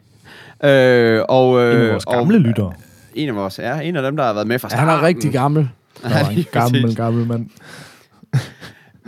Uh, 0.65 1.25
og, 1.29 1.51
uh, 1.53 1.63
En 1.63 1.81
af 1.81 1.91
vores 1.93 2.05
gamle 2.05 2.37
og, 2.37 2.41
lyttere. 2.41 2.73
En 3.15 3.29
af 3.29 3.35
vores, 3.35 3.59
ja, 3.59 3.81
en 3.81 3.97
af 3.97 4.03
dem, 4.03 4.17
der 4.17 4.25
har 4.25 4.33
været 4.33 4.47
med 4.47 4.59
fra 4.59 4.69
Ja, 4.71 4.77
starten. 4.77 4.89
han 4.89 4.99
er 4.99 5.07
rigtig 5.07 5.33
gammel. 5.33 5.69
Var 6.03 6.29
en 6.29 6.47
gammel, 6.53 6.97
gammel 6.97 7.27
mand. 7.27 7.47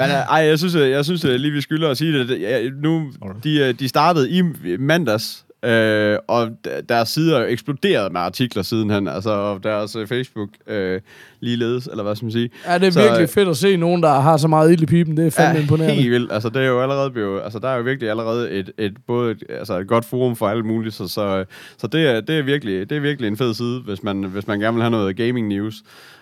Men 0.01 0.11
ej, 0.11 0.39
jeg 0.39 0.59
synes, 0.59 0.75
jeg, 0.75 1.05
synes 1.05 1.23
lige, 1.25 1.53
vi 1.53 1.61
skylder 1.61 1.91
at 1.91 1.97
sige 1.97 2.19
det. 2.19 2.73
nu, 2.83 3.13
de, 3.45 3.59
øh, 3.59 3.75
de 3.75 3.89
startede 3.89 4.31
i 4.31 4.43
mandags, 4.79 5.45
øh, 5.65 6.19
og 6.29 6.49
deres 6.89 7.09
sider 7.09 7.39
er 7.39 7.47
eksploderet 7.47 8.13
med 8.13 8.21
artikler 8.21 8.63
sidenhen. 8.63 9.09
Altså, 9.09 9.31
og 9.31 9.65
deres 9.65 9.97
øh, 9.97 10.07
Facebook 10.07 10.49
øh, 10.67 11.01
ligeledes, 11.41 11.87
eller 11.87 12.03
hvad 12.03 12.17
skal 12.17 12.25
man 12.25 12.33
sige. 12.33 12.51
Ja, 12.67 12.79
det 12.79 12.87
er 12.87 12.91
Så, 12.91 13.01
virkelig 13.03 13.29
fedt 13.29 13.49
at 13.49 13.57
se 13.57 13.77
nogen, 13.77 14.03
der 14.03 14.21
har 14.21 14.37
så 14.37 14.49
meget 14.49 14.73
ild 14.73 14.83
i 14.83 14.87
pipen. 14.87 15.17
Det 15.17 15.27
er 15.27 15.31
fandme 15.31 15.55
Ja, 15.57 15.63
imponerende. 15.63 15.95
helt 15.95 16.11
vildt. 16.11 16.33
Altså, 16.33 16.49
det 16.49 16.63
er 16.63 16.67
jo 16.67 16.83
allerede 16.83 17.11
blevet, 17.11 17.41
altså, 17.45 17.59
der 17.59 17.69
er 17.69 17.77
jo 17.77 17.83
virkelig 17.83 18.11
allerede 18.11 18.51
et, 18.51 18.71
et, 18.79 18.93
både 19.07 19.31
et, 19.31 19.43
altså, 19.49 19.79
et 19.79 19.89
godt 19.89 20.05
forum 20.05 20.37
for 20.37 20.49
alt 20.49 20.65
muligt, 20.65 20.95
så, 20.95 21.09
så, 21.09 21.45
så 21.79 21.87
det, 21.87 22.07
er, 22.11 22.21
det, 22.21 22.39
er 22.39 22.43
virkelig, 22.43 22.91
det 22.91 22.97
er 22.97 23.01
virkelig 23.01 23.29
en 23.29 23.37
fed 23.37 23.55
side, 23.55 23.81
hvis 23.81 24.03
man, 24.03 24.25
hvis 24.25 24.47
man 24.47 24.61
gerne 24.61 24.75
vil 24.75 24.83
have 24.83 24.91
noget 24.91 25.17
gaming 25.17 25.49
news. 25.49 25.75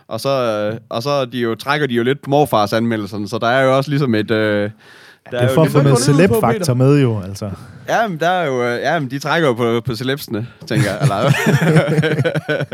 Og 0.08 0.20
så, 0.20 0.28
øh, 0.72 0.78
og 0.88 1.02
så 1.02 1.24
de 1.24 1.38
jo, 1.38 1.54
trækker 1.54 1.86
de 1.86 1.94
jo 1.94 2.02
lidt 2.02 2.22
på 2.22 2.30
morfars 2.30 2.72
anmeldelserne, 2.72 3.28
så 3.28 3.38
der 3.38 3.46
er 3.46 3.64
jo 3.64 3.76
også 3.76 3.90
ligesom 3.90 4.14
et... 4.14 4.30
Øh, 4.30 4.70
der 5.30 5.40
Det 5.40 5.50
er 5.50 5.54
for 5.54 5.62
at 5.62 5.68
få 5.68 5.72
Hvad 5.80 5.82
noget 5.90 5.98
celeb-faktor 5.98 6.74
med 6.74 7.00
jo, 7.02 7.20
altså. 7.20 7.50
Ja, 7.88 8.08
men 8.08 8.20
der 8.20 8.28
er 8.28 8.46
jo, 8.46 8.64
øh, 8.64 8.80
ja, 8.80 9.00
men 9.00 9.10
de 9.10 9.18
trækker 9.18 9.48
jo 9.48 9.54
på, 9.54 9.80
på 9.86 9.94
celebsene, 9.96 10.46
tænker 10.66 10.86
jeg. 10.90 10.98
Eller, 11.02 11.16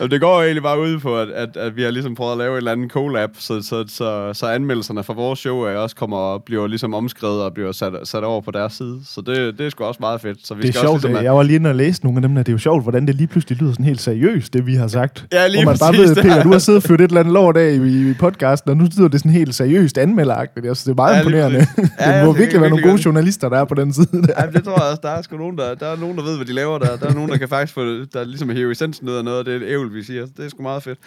Jamen, 0.00 0.10
det 0.10 0.20
går 0.20 0.36
jo 0.38 0.42
egentlig 0.44 0.62
bare 0.62 0.80
ud 0.80 0.98
på, 0.98 1.18
at, 1.18 1.28
at, 1.30 1.56
at 1.56 1.76
vi 1.76 1.82
har 1.82 1.90
ligesom 1.90 2.14
prøvet 2.14 2.32
at 2.32 2.38
lave 2.38 2.52
et 2.52 2.56
eller 2.56 2.72
andet 2.72 2.90
collab, 2.92 3.30
så, 3.38 3.62
så, 3.62 3.84
så, 3.88 4.30
så 4.32 4.46
anmeldelserne 4.46 5.02
fra 5.04 5.12
vores 5.14 5.38
show 5.38 5.58
er 5.60 5.76
også 5.76 5.96
kommer 5.96 6.16
og 6.16 6.42
bliver 6.42 6.66
ligesom 6.66 6.94
omskrevet 6.94 7.42
og 7.42 7.54
bliver 7.54 7.72
sat, 7.72 7.92
sat 8.04 8.24
over 8.24 8.40
på 8.40 8.50
deres 8.50 8.72
side. 8.72 9.00
Så 9.06 9.20
det, 9.26 9.58
det 9.58 9.66
er 9.66 9.70
sgu 9.70 9.84
også 9.84 9.98
meget 10.00 10.20
fedt. 10.20 10.38
Så 10.46 10.54
vi 10.54 10.62
Det 10.62 10.68
er 10.68 10.72
skal 10.72 10.80
sjovt. 10.80 10.94
også 10.94 11.06
ligesom, 11.08 11.24
jeg 11.24 11.34
var 11.34 11.42
lige 11.42 11.56
inde 11.56 11.70
og 11.70 11.76
læse 11.76 12.04
nogle 12.04 12.18
af 12.18 12.22
dem 12.22 12.34
der. 12.34 12.42
Det 12.42 12.48
er 12.48 12.54
jo 12.54 12.58
sjovt, 12.58 12.82
hvordan 12.82 13.06
det 13.06 13.14
lige 13.14 13.26
pludselig 13.26 13.58
lyder 13.58 13.72
sådan 13.72 13.84
helt 13.84 14.00
seriøst, 14.00 14.52
det 14.52 14.66
vi 14.66 14.74
har 14.74 14.88
sagt. 14.88 15.26
Ja, 15.32 15.46
lige 15.46 15.62
Hvor 15.62 15.72
man 15.72 15.78
bare 15.78 15.92
ved, 15.92 16.14
Peter, 16.16 16.42
du 16.42 16.52
har 16.52 16.58
siddet 16.58 16.82
og 16.82 16.88
ført 16.88 17.00
et 17.00 17.04
eller 17.08 17.20
andet 17.20 17.34
lort 17.34 17.56
af 17.56 17.70
i, 17.72 18.10
i 18.10 18.14
podcasten, 18.14 18.70
og 18.70 18.76
nu 18.76 18.84
lyder 18.96 19.08
det 19.08 19.20
sådan 19.20 19.32
helt 19.32 19.54
seriøst 19.54 19.98
anmelderagtigt. 19.98 20.66
Jeg 20.66 20.76
synes, 20.76 20.84
det 20.84 20.90
er 20.90 20.94
meget 20.96 21.14
Ja, 21.14 21.18
imponerende. 21.20 21.58
præcis. 21.74 21.90
Ja, 22.00 22.06
det 22.12 22.18
ja, 22.18 22.24
må 22.24 22.32
virkelig 22.32 22.60
være 22.60 22.70
nogle 22.70 22.90
gode 22.90 23.02
journalister, 23.04 23.48
der 23.48 23.58
er 23.58 23.64
på 23.64 23.74
den 23.74 23.92
side. 23.92 24.17
Der. 24.22 24.32
Ja, 24.44 24.50
det 24.50 24.64
tror 24.64 24.72
jeg 24.72 24.82
også. 24.90 25.00
Der 25.02 25.08
er 25.10 25.22
sgu 25.22 25.36
nogen, 25.36 25.58
der, 25.58 25.74
der, 25.74 25.86
er 25.86 25.96
nogen, 25.96 26.16
der 26.16 26.22
ved, 26.24 26.36
hvad 26.36 26.46
de 26.46 26.52
laver. 26.52 26.78
Der, 26.78 26.96
der 26.96 27.06
er 27.08 27.14
nogen, 27.14 27.30
der 27.30 27.36
kan 27.36 27.48
faktisk 27.48 27.74
få, 27.74 27.80
der 27.84 28.24
ligesom 28.24 28.50
hæve 28.50 28.72
essensen 28.72 29.08
ud 29.08 29.14
af 29.14 29.24
noget 29.24 29.38
af 29.38 29.44
det 29.44 29.62
ævl, 29.68 29.94
vi 29.94 30.02
siger. 30.02 30.26
Det 30.36 30.44
er 30.44 30.48
sgu 30.48 30.62
meget 30.62 30.82
fedt. 30.82 30.98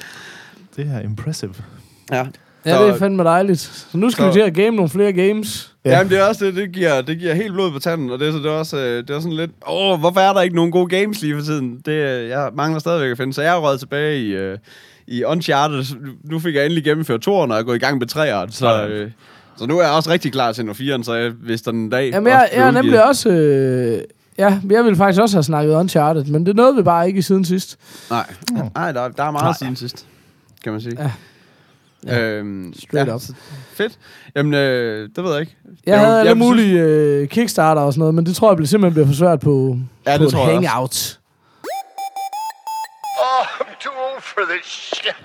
Det 0.76 0.92
er 0.96 1.00
impressive. 1.02 1.54
Ja. 2.12 2.26
Ja, 2.66 2.82
det 2.84 2.90
er 2.90 2.98
fandme 2.98 3.24
dejligt. 3.24 3.60
Så 3.60 3.98
nu 3.98 4.10
skal 4.10 4.22
Så- 4.22 4.28
vi 4.28 4.34
til 4.34 4.40
at 4.40 4.54
game 4.54 4.70
nogle 4.76 4.90
flere 4.90 5.14
games. 5.14 5.74
Ja. 5.86 5.90
Ja. 5.90 5.98
Jamen, 5.98 6.12
det 6.12 6.20
er 6.20 6.24
også 6.24 6.46
det, 6.46 6.56
det 6.56 6.72
giver, 6.72 7.02
det 7.02 7.20
giver 7.20 7.34
helt 7.34 7.54
blod 7.54 7.72
på 7.72 7.80
tanden, 7.80 8.10
og 8.10 8.20
det 8.20 8.28
er, 8.28 8.32
så 8.32 8.38
det 8.38 8.46
er 8.46 8.50
også 8.50 8.78
øh, 8.78 8.98
det 8.98 9.10
er 9.10 9.20
sådan 9.20 9.38
lidt, 9.38 9.52
åh, 9.68 10.00
hvorfor 10.00 10.20
er 10.20 10.34
der 10.34 10.42
ikke 10.42 10.56
nogen 10.56 10.72
gode 10.72 10.88
games 11.00 11.22
lige 11.22 11.36
for 11.36 11.42
tiden? 11.42 11.78
Det, 11.86 11.92
øh, 11.92 12.30
jeg 12.30 12.50
mangler 12.54 12.80
stadigvæk 12.80 13.12
at 13.12 13.18
finde, 13.18 13.34
så 13.34 13.42
jeg 13.42 13.56
er 13.56 13.60
røget 13.60 13.80
tilbage 13.80 14.22
i, 14.22 14.28
øh, 14.36 14.58
i 15.08 15.24
Uncharted. 15.24 15.84
Nu 16.24 16.40
fik 16.40 16.56
jeg 16.56 16.64
endelig 16.66 16.84
gennemført 16.84 17.20
toeren, 17.22 17.52
og 17.52 17.58
er 17.60 17.64
gået 17.64 17.76
i 17.76 17.80
gang 17.80 17.98
med 17.98 18.08
træeren, 18.08 18.52
så, 18.52 18.88
øh, 18.88 19.12
så 19.58 19.66
nu 19.66 19.80
er 19.80 19.84
jeg 19.84 19.92
også 19.92 20.10
rigtig 20.10 20.32
klar 20.32 20.52
til 20.52 20.66
når 20.66 20.74
4'eren, 20.74 21.04
så 21.04 21.14
jeg, 21.14 21.30
hvis 21.32 21.62
der 21.62 21.72
en 21.72 21.90
dag... 21.90 22.10
Jamen, 22.12 22.34
jeg, 22.34 22.50
jeg 22.54 22.68
er 22.68 22.72
nemlig 22.72 23.04
også... 23.08 23.30
Øh, 23.30 24.02
ja, 24.38 24.60
jeg 24.70 24.84
ville 24.84 24.96
faktisk 24.96 25.22
også 25.22 25.36
have 25.36 25.44
snakket 25.44 25.74
Uncharted, 25.76 26.26
men 26.26 26.46
det 26.46 26.56
nåede 26.56 26.76
vi 26.76 26.84
bare 26.84 27.08
ikke 27.08 27.24
siden 27.24 27.46
sidst. 27.46 27.78
Nej, 28.10 28.34
nej 28.76 28.92
der, 28.92 29.08
der 29.08 29.24
er 29.24 29.32
meget 29.32 29.44
Nej. 29.46 29.54
siden 29.54 29.76
sidst, 29.76 30.06
kan 30.64 30.72
man 30.72 30.82
sige. 30.82 30.96
Ja. 31.04 31.12
Ja. 32.08 32.20
Øhm, 32.22 32.74
Straight 32.80 33.12
up. 33.14 33.22
så 33.22 33.34
Fedt. 33.74 33.98
Jamen, 34.36 34.54
øh, 34.54 35.10
det 35.16 35.24
ved 35.24 35.32
jeg 35.32 35.42
ikke. 35.42 35.56
Jeg 35.86 36.00
havde 36.00 36.20
alle 36.20 36.30
jeg 36.30 36.36
synes- 36.38 36.46
mulige 36.50 36.80
øh, 36.82 37.28
Kickstarter 37.28 37.82
og 37.82 37.94
sådan 37.94 38.00
noget, 38.00 38.16
men 38.16 38.26
det 38.26 38.36
tror 38.36 38.50
jeg 38.52 38.58
bliver 38.58 38.68
simpelthen 38.68 38.94
bliver 38.94 39.08
for 39.08 39.14
svært 39.14 39.40
på, 39.40 39.78
Ja, 40.08 40.18
på 40.18 40.24
det 40.24 40.34
et 40.34 40.40
hangout. 40.40 41.20
Oh, 43.24 43.46
I'm 43.60 43.80
too 43.84 43.94
old 44.14 44.22
for 44.22 44.42
this 44.52 44.66
shit. 44.96 45.16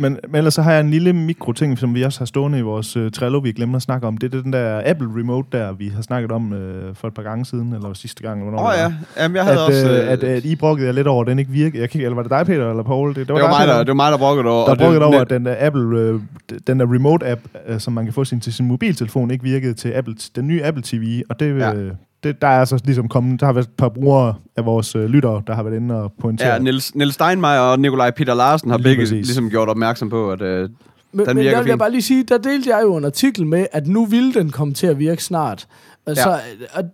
Men, 0.00 0.18
men 0.28 0.34
ellers 0.34 0.54
så 0.54 0.62
har 0.62 0.72
jeg 0.72 0.80
en 0.80 0.90
lille 0.90 1.12
mikroting, 1.12 1.78
som 1.78 1.94
vi 1.94 2.02
også 2.02 2.20
har 2.20 2.26
stående 2.26 2.58
i 2.58 2.62
vores 2.62 2.96
uh, 2.96 3.10
Trello, 3.10 3.38
vi 3.38 3.52
glemte 3.52 3.76
at 3.76 3.82
snakke 3.82 4.06
om. 4.06 4.16
Det 4.16 4.34
er 4.34 4.42
den 4.42 4.52
der 4.52 4.82
Apple 4.84 5.08
Remote 5.16 5.48
der, 5.58 5.72
vi 5.72 5.88
har 5.88 6.02
snakket 6.02 6.32
om 6.32 6.52
uh, 6.52 6.58
for 6.94 7.08
et 7.08 7.14
par 7.14 7.22
gange 7.22 7.44
siden, 7.46 7.72
eller 7.72 7.92
sidste 7.94 8.22
gang. 8.22 8.42
Åh 8.42 8.64
oh, 8.64 8.72
ja, 8.76 8.82
var. 8.82 8.92
Jamen, 9.18 9.36
jeg 9.36 9.44
havde 9.44 9.58
At, 9.58 9.66
også... 9.66 9.88
øh, 9.90 10.04
øh, 10.06 10.12
at, 10.12 10.24
at 10.24 10.44
I 10.44 10.56
brokkede 10.56 10.86
jer 10.86 10.92
lidt 10.92 11.06
over, 11.06 11.20
at 11.22 11.26
den 11.26 11.38
ikke 11.38 11.50
virkede. 11.50 11.80
Jeg 11.80 11.90
kan, 11.90 12.00
eller 12.00 12.14
var 12.14 12.22
det 12.22 12.30
dig, 12.30 12.46
Peter, 12.46 12.70
eller 12.70 12.82
Paul? 12.82 13.08
Det, 13.08 13.16
det 13.16 13.28
det, 13.28 13.34
var 13.34 13.48
mig, 13.48 13.68
der, 13.68 13.78
det 13.78 13.88
var 13.88 13.94
mig, 13.94 14.12
der 14.12 14.18
brokkede 14.18 14.48
over. 14.48 14.66
Der 14.66 14.74
brokkede 14.74 15.04
over, 15.04 15.20
at 15.20 15.30
den 15.30 15.44
der 15.44 15.54
Apple, 15.58 15.98
øh, 15.98 16.20
den 16.66 16.80
der 16.80 16.86
remote-app, 16.86 17.40
øh, 17.72 17.80
som 17.80 17.92
man 17.92 18.04
kan 18.04 18.14
få 18.14 18.24
sin, 18.24 18.40
til 18.40 18.52
sin 18.52 18.66
mobiltelefon, 18.66 19.30
ikke 19.30 19.44
virkede 19.44 19.74
til 19.74 19.92
Apple, 19.92 20.14
den 20.36 20.46
nye 20.46 20.64
Apple 20.64 20.82
TV. 20.86 21.22
Og 21.28 21.40
det, 21.40 21.58
Ja. 21.58 21.74
øh, 21.74 21.92
det, 22.22 22.42
der 22.42 22.48
er 22.48 22.60
altså 22.60 22.78
ligesom 22.84 23.08
kommet, 23.08 23.40
der 23.40 23.46
har 23.46 23.52
været 23.52 23.64
et 23.66 23.70
par 23.78 23.88
brugere 23.88 24.34
af 24.56 24.64
vores 24.64 24.96
øh, 24.96 25.04
lyttere, 25.04 25.42
der 25.46 25.54
har 25.54 25.62
været 25.62 25.76
inde 25.76 26.02
og 26.02 26.12
pointere. 26.20 26.52
Ja, 26.52 26.58
Niels, 26.58 26.94
Niels 26.94 27.14
Steinmeier 27.14 27.58
og 27.60 27.80
Nikolaj 27.80 28.10
Peter 28.10 28.34
Larsen 28.34 28.70
har 28.70 28.78
Lige 28.78 28.84
begge 28.84 29.02
præcis. 29.02 29.26
ligesom 29.26 29.50
gjort 29.50 29.68
opmærksom 29.68 30.10
på, 30.10 30.32
at 30.32 30.42
øh, 30.42 30.68
Men, 31.12 31.26
Den 31.26 31.36
men 31.36 31.44
jeg 31.44 31.58
vil 31.58 31.64
fint. 31.66 31.78
bare 31.78 31.90
lige 31.90 32.02
sige, 32.02 32.22
der 32.24 32.38
delte 32.38 32.70
jeg 32.70 32.82
jo 32.82 32.96
en 32.96 33.04
artikel 33.04 33.46
med, 33.46 33.66
at 33.72 33.86
nu 33.86 34.04
ville 34.06 34.34
den 34.34 34.50
komme 34.50 34.74
til 34.74 34.86
at 34.86 34.98
virke 34.98 35.24
snart. 35.24 35.66
Altså, 36.06 36.30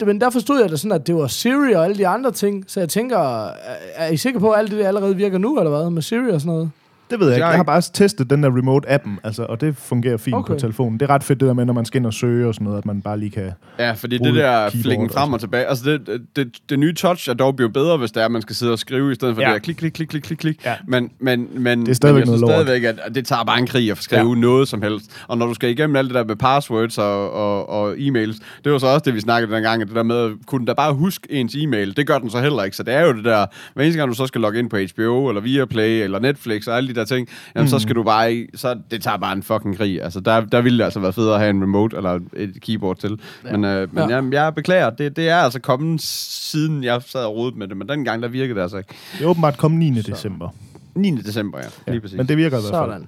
ja. 0.01 0.05
Men 0.07 0.21
der 0.21 0.31
forstod 0.31 0.61
jeg 0.61 0.69
det 0.71 0.81
sådan, 0.81 0.93
at 1.01 1.07
det 1.07 1.15
var 1.15 1.27
Siri 1.27 1.73
og 1.73 1.85
alle 1.85 1.97
de 1.97 2.07
andre 2.09 2.31
ting, 2.31 2.65
så 2.67 2.81
jeg 2.81 2.89
tænker, 2.89 3.19
er- 3.19 3.51
er 3.97 4.09
I 4.09 4.17
sikre 4.17 4.41
på, 4.41 4.51
at 4.51 4.59
alt 4.59 4.71
det 4.71 4.79
der 4.79 4.89
allerede 4.89 5.17
virker 5.17 5.39
nu, 5.39 5.59
eller 5.59 5.71
hvad, 5.81 5.91
med 5.91 6.03
Siri 6.03 6.31
og 6.31 6.41
sådan 6.41 6.53
noget? 6.55 6.71
Det 7.11 7.21
ved 7.21 7.27
jeg 7.27 7.37
ikke. 7.37 7.41
Jeg 7.41 7.47
har 7.47 7.53
Jeg 7.53 7.57
har 7.59 7.63
ikke- 7.63 7.67
bare 7.67 7.83
testet 8.07 8.31
den 8.31 8.43
der 8.43 8.51
remote-appen, 8.51 9.11
altså, 9.25 9.43
og 9.43 9.61
det 9.61 9.77
fungerer 9.77 10.17
fint 10.17 10.37
Okay. 10.37 10.55
på 10.55 10.61
telefonen. 10.61 11.01
Det 11.01 11.11
er 11.11 11.15
ret 11.15 11.25
fedt 11.25 11.41
det 11.41 11.47
der 11.49 11.55
med, 11.55 11.65
når 11.65 11.73
man 11.73 11.85
skal 11.85 11.99
ind 11.99 12.07
og 12.07 12.15
søge 12.15 12.49
og 12.49 12.55
sådan 12.55 12.65
noget, 12.65 12.79
at 12.79 12.87
man 12.87 13.03
bare 13.03 13.19
lige 13.19 13.31
kan... 13.31 13.51
Ja, 13.79 13.93
fordi 13.93 14.19
Bruge 14.19 14.31
det 14.33 14.39
der 14.43 14.71
flikken 14.71 15.11
frem 15.11 15.33
og 15.33 15.41
tilbage, 15.41 15.65
altså 15.67 15.91
det, 15.91 16.07
det, 16.07 16.21
det, 16.37 16.57
det 16.71 16.79
nye 16.79 16.95
touch 16.95 17.31
er 17.31 17.35
dog 17.35 17.57
blevet 17.57 17.73
bedre, 17.73 17.97
hvis 17.97 18.13
det 18.13 18.21
er, 18.21 18.25
at 18.25 18.31
man 18.31 18.43
skal 18.43 18.57
sidde 18.57 18.73
og 18.73 18.79
skrive, 18.79 19.13
i 19.13 19.15
stedet 19.15 19.35
for 19.35 19.43
Ja. 19.43 19.47
det 19.49 19.55
der 19.55 19.59
klik, 19.61 19.77
klik, 19.77 19.93
klik, 19.93 20.09
klik, 20.09 20.23
klik, 20.23 20.39
klik. 20.39 20.65
Ja. 20.65 20.75
Men, 20.89 21.11
men, 21.19 21.49
men, 21.55 21.81
Det 21.81 21.89
er 21.89 21.93
stadigvæk 21.95 22.27
men 22.27 22.33
jeg 22.35 22.41
noget 22.41 22.57
lort. 22.57 22.67
stadigvæk, 22.67 22.97
at 23.07 23.15
det 23.15 23.27
tager 23.27 23.45
bare 23.45 23.59
en 23.59 23.67
krig 23.67 23.91
at 23.91 23.99
skrive 23.99 24.29
ja. 24.35 24.35
noget 24.41 24.69
som 24.69 24.83
helst. 24.83 25.11
Og 25.29 25.39
når 25.39 25.47
du 25.47 25.55
skal 25.55 25.71
igennem 25.71 25.97
alt 25.97 26.09
det 26.09 26.15
der 26.15 26.25
med 26.25 26.37
passwords 26.37 26.99
og, 26.99 27.33
og, 27.33 27.69
og 27.69 27.95
e-mails, 27.97 28.39
det 28.65 28.73
var 28.73 28.79
så 28.79 28.87
også 28.87 29.03
det, 29.05 29.15
vi 29.15 29.21
snakkede 29.21 29.55
dengang, 29.55 29.83
at 29.83 29.89
det 29.89 29.97
der 29.97 30.03
med, 30.03 30.31
kunne 30.47 30.67
da 30.67 30.73
bare 30.73 30.93
huske 30.95 31.27
ens 31.31 31.55
e-mail, 31.55 31.97
det 31.97 32.07
gør 32.07 32.19
den 32.19 32.31
så 32.31 32.41
heller 32.41 32.63
ikke. 32.63 32.77
Så 32.77 32.83
det 32.83 32.95
er 32.95 33.07
jo 33.07 33.13
det 33.13 33.25
der, 33.25 33.47
hver 33.75 33.85
eneste 33.85 33.99
gang 33.99 34.11
du 34.11 34.15
så 34.17 34.27
skal 34.27 34.41
logge 34.41 34.59
ind 34.59 34.71
på 34.71 34.77
HBO, 34.95 35.29
eller 35.29 35.41
Viaplay, 35.43 36.03
eller 36.03 36.19
Netflix, 36.19 36.67
og 36.67 36.77
alle 36.77 36.89
de 36.89 36.95
der 36.97 37.05
ting, 37.05 37.29
jamen 37.55 37.65
mm. 37.65 37.69
så 37.69 37.79
skal 37.79 37.95
du 37.95 38.03
bare, 38.03 38.47
så 38.55 38.79
det 38.91 39.03
tager 39.03 39.17
bare 39.17 39.33
en 39.33 39.43
fucking 39.43 39.77
krig. 39.77 40.03
Altså 40.03 40.21
der, 40.21 40.41
der 40.41 40.61
ville 40.61 40.79
det 40.79 40.85
altså 40.85 41.01
være 41.01 41.13
federe 41.13 41.35
at 41.35 41.41
have 41.41 41.51
en 41.51 41.63
remote, 41.63 41.97
eller 41.97 42.21
et 42.37 42.61
keyboard 42.61 42.99
til. 42.99 43.21
Ja. 43.45 43.53
Men, 43.53 43.65
øh, 43.65 43.95
men 43.95 44.09
Ja. 44.11 44.17
ja. 44.17 44.23
jeg, 44.23 44.33
jeg 44.33 44.55
beklager, 44.55 44.91
det, 44.91 45.17
det 45.17 45.29
er 45.29 45.37
altså 45.37 45.61
kommet 45.61 46.03
siden 46.03 46.85
jeg 46.85 47.03
sad 47.07 47.25
og 47.25 47.35
rodet 47.37 47.57
med 47.57 47.69
det, 47.69 47.77
men 47.77 47.89
dengang 47.89 48.23
der 48.23 48.29
virkede 48.29 48.55
det 48.55 48.63
altså 48.63 48.77
ikke. 48.79 48.95
Det 49.19 49.25
er 49.25 49.29
åbenbart 49.29 49.57
kom 49.59 49.73
9. 49.73 49.91
december. 50.03 50.49
9. 50.95 51.11
december, 51.17 51.59
ja. 51.59 51.93
Lige 51.93 52.01
præcis. 52.01 52.17
Men 52.17 52.29
det 52.29 52.37
virker 52.37 52.59
i 52.59 52.61
hvert 52.61 52.73
fald. 52.73 52.91
Sådan. 52.91 53.07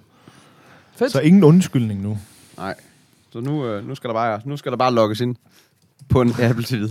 Fedt. 0.96 1.12
Så 1.12 1.20
ingen 1.20 1.44
undskyldning 1.44 2.02
nu. 2.02 2.18
Nej. 2.56 2.74
Så 3.32 3.40
nu, 3.40 3.66
øh, 3.66 3.88
nu, 3.88 3.94
skal 3.94 4.08
der 4.08 4.14
bare, 4.14 4.40
nu 4.44 4.56
skal 4.56 4.72
der 4.72 4.78
bare 4.78 4.94
logges 4.94 5.20
ind 5.20 5.36
på 6.08 6.20
en 6.20 6.34
Apple 6.42 6.64
TV. 6.64 6.82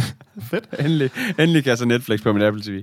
Fedt. 0.50 0.64
endelig, 0.78 1.10
endelig 1.38 1.62
kan 1.64 1.70
jeg 1.70 1.78
så 1.78 1.84
Netflix 1.84 2.22
på 2.22 2.32
min 2.32 2.42
Apple 2.42 2.62
TV. 2.62 2.82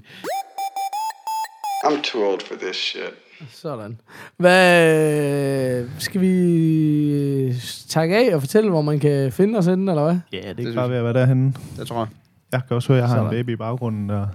I'm 1.91 2.01
too 2.03 2.23
old 2.31 2.41
for 2.47 2.55
this 2.55 2.75
shit. 2.75 3.13
Sådan. 3.51 3.97
Hvad, 4.37 5.85
skal 5.99 6.21
vi 6.21 7.53
takke 7.89 8.17
af 8.17 8.35
og 8.35 8.41
fortælle, 8.41 8.69
hvor 8.69 8.81
man 8.81 8.99
kan 8.99 9.31
finde 9.31 9.59
os 9.59 9.65
henne, 9.65 9.91
eller 9.91 10.03
hvad? 10.03 10.17
Ja, 10.33 10.53
det 10.53 10.67
er 10.67 10.75
bare 10.75 10.89
ved 10.89 10.97
at 10.97 11.03
være 11.03 11.13
derhenne. 11.13 11.53
Det 11.77 11.87
tror 11.87 11.97
jeg. 11.97 12.07
Jeg 12.51 12.61
kan 12.67 12.75
også 12.75 12.87
høre, 12.87 12.97
at 12.97 13.01
jeg 13.01 13.09
har 13.09 13.15
en 13.15 13.19
Sådan. 13.27 13.37
baby 13.45 13.49
i 13.53 13.55
baggrunden, 13.55 14.09
der 14.09 14.27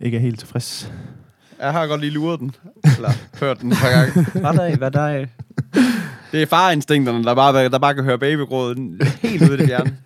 ikke 0.00 0.16
er 0.16 0.20
helt 0.20 0.38
tilfreds. 0.38 0.92
Jeg 1.60 1.72
har 1.72 1.86
godt 1.86 2.00
lige 2.00 2.10
luret 2.12 2.40
den. 2.40 2.54
Eller 2.96 3.10
hørt 3.40 3.60
den 3.60 3.72
et 3.72 3.78
par 3.78 3.90
gange. 3.90 4.26
Hvad 4.40 4.52
der? 4.70 4.76
Hvad 4.76 4.90
der? 4.90 5.26
Det 6.32 6.42
er 6.42 6.46
farinstinkterne, 6.46 7.24
der 7.24 7.34
bare, 7.34 7.68
der 7.68 7.78
bare 7.78 7.94
kan 7.94 8.04
høre 8.04 8.18
babygråden 8.18 9.00
helt 9.22 9.42
ude 9.42 9.54
i 9.54 9.56
det 9.56 9.66
fjerne. 9.68 9.96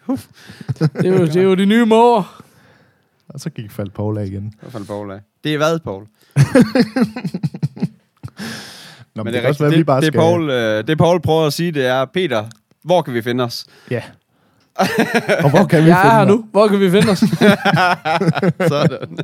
Det 0.78 1.06
er 1.06 1.18
jo, 1.18 1.26
det 1.26 1.36
er 1.36 1.42
jo 1.42 1.54
de 1.54 1.66
nye 1.66 1.86
måger. 1.86 2.42
Og 3.34 3.40
så 3.40 3.50
gik 3.50 3.70
faldt 3.70 3.94
Paul 3.94 4.18
af 4.18 4.26
igen. 4.26 4.54
Hvad 4.60 4.70
faldt 4.70 4.86
Paul 4.86 5.12
af? 5.12 5.20
Det 5.44 5.54
er 5.54 5.56
hvad, 5.56 5.78
Paul? 5.78 6.02
Nå, 9.14 9.22
men, 9.22 9.24
Men 9.24 9.26
det, 9.26 9.34
det, 9.34 9.44
er 9.44 9.48
også 9.48 9.64
være, 9.64 9.70
rigtigt. 9.70 9.72
at 9.72 9.78
vi 9.78 9.84
bare 9.84 9.96
det, 9.96 10.02
det, 10.02 10.12
skal... 10.12 10.20
Paul, 10.20 10.50
øh, 10.50 10.86
det 10.86 10.98
Paul 10.98 11.20
prøver 11.20 11.46
at 11.46 11.52
sige, 11.52 11.72
det 11.72 11.86
er, 11.86 12.04
Peter, 12.04 12.44
hvor 12.84 13.02
kan 13.02 13.14
vi 13.14 13.22
finde 13.22 13.44
os? 13.44 13.64
Ja. 13.90 14.02
og 15.44 15.50
hvor 15.50 15.64
kan 15.64 15.84
vi 15.84 15.90
er 15.90 16.02
finde 16.02 16.14
her 16.14 16.24
nu. 16.24 16.44
Hvor 16.52 16.68
kan 16.68 16.80
vi 16.80 16.90
finde 16.90 17.10
os? 17.10 17.18
Sådan. 18.72 19.18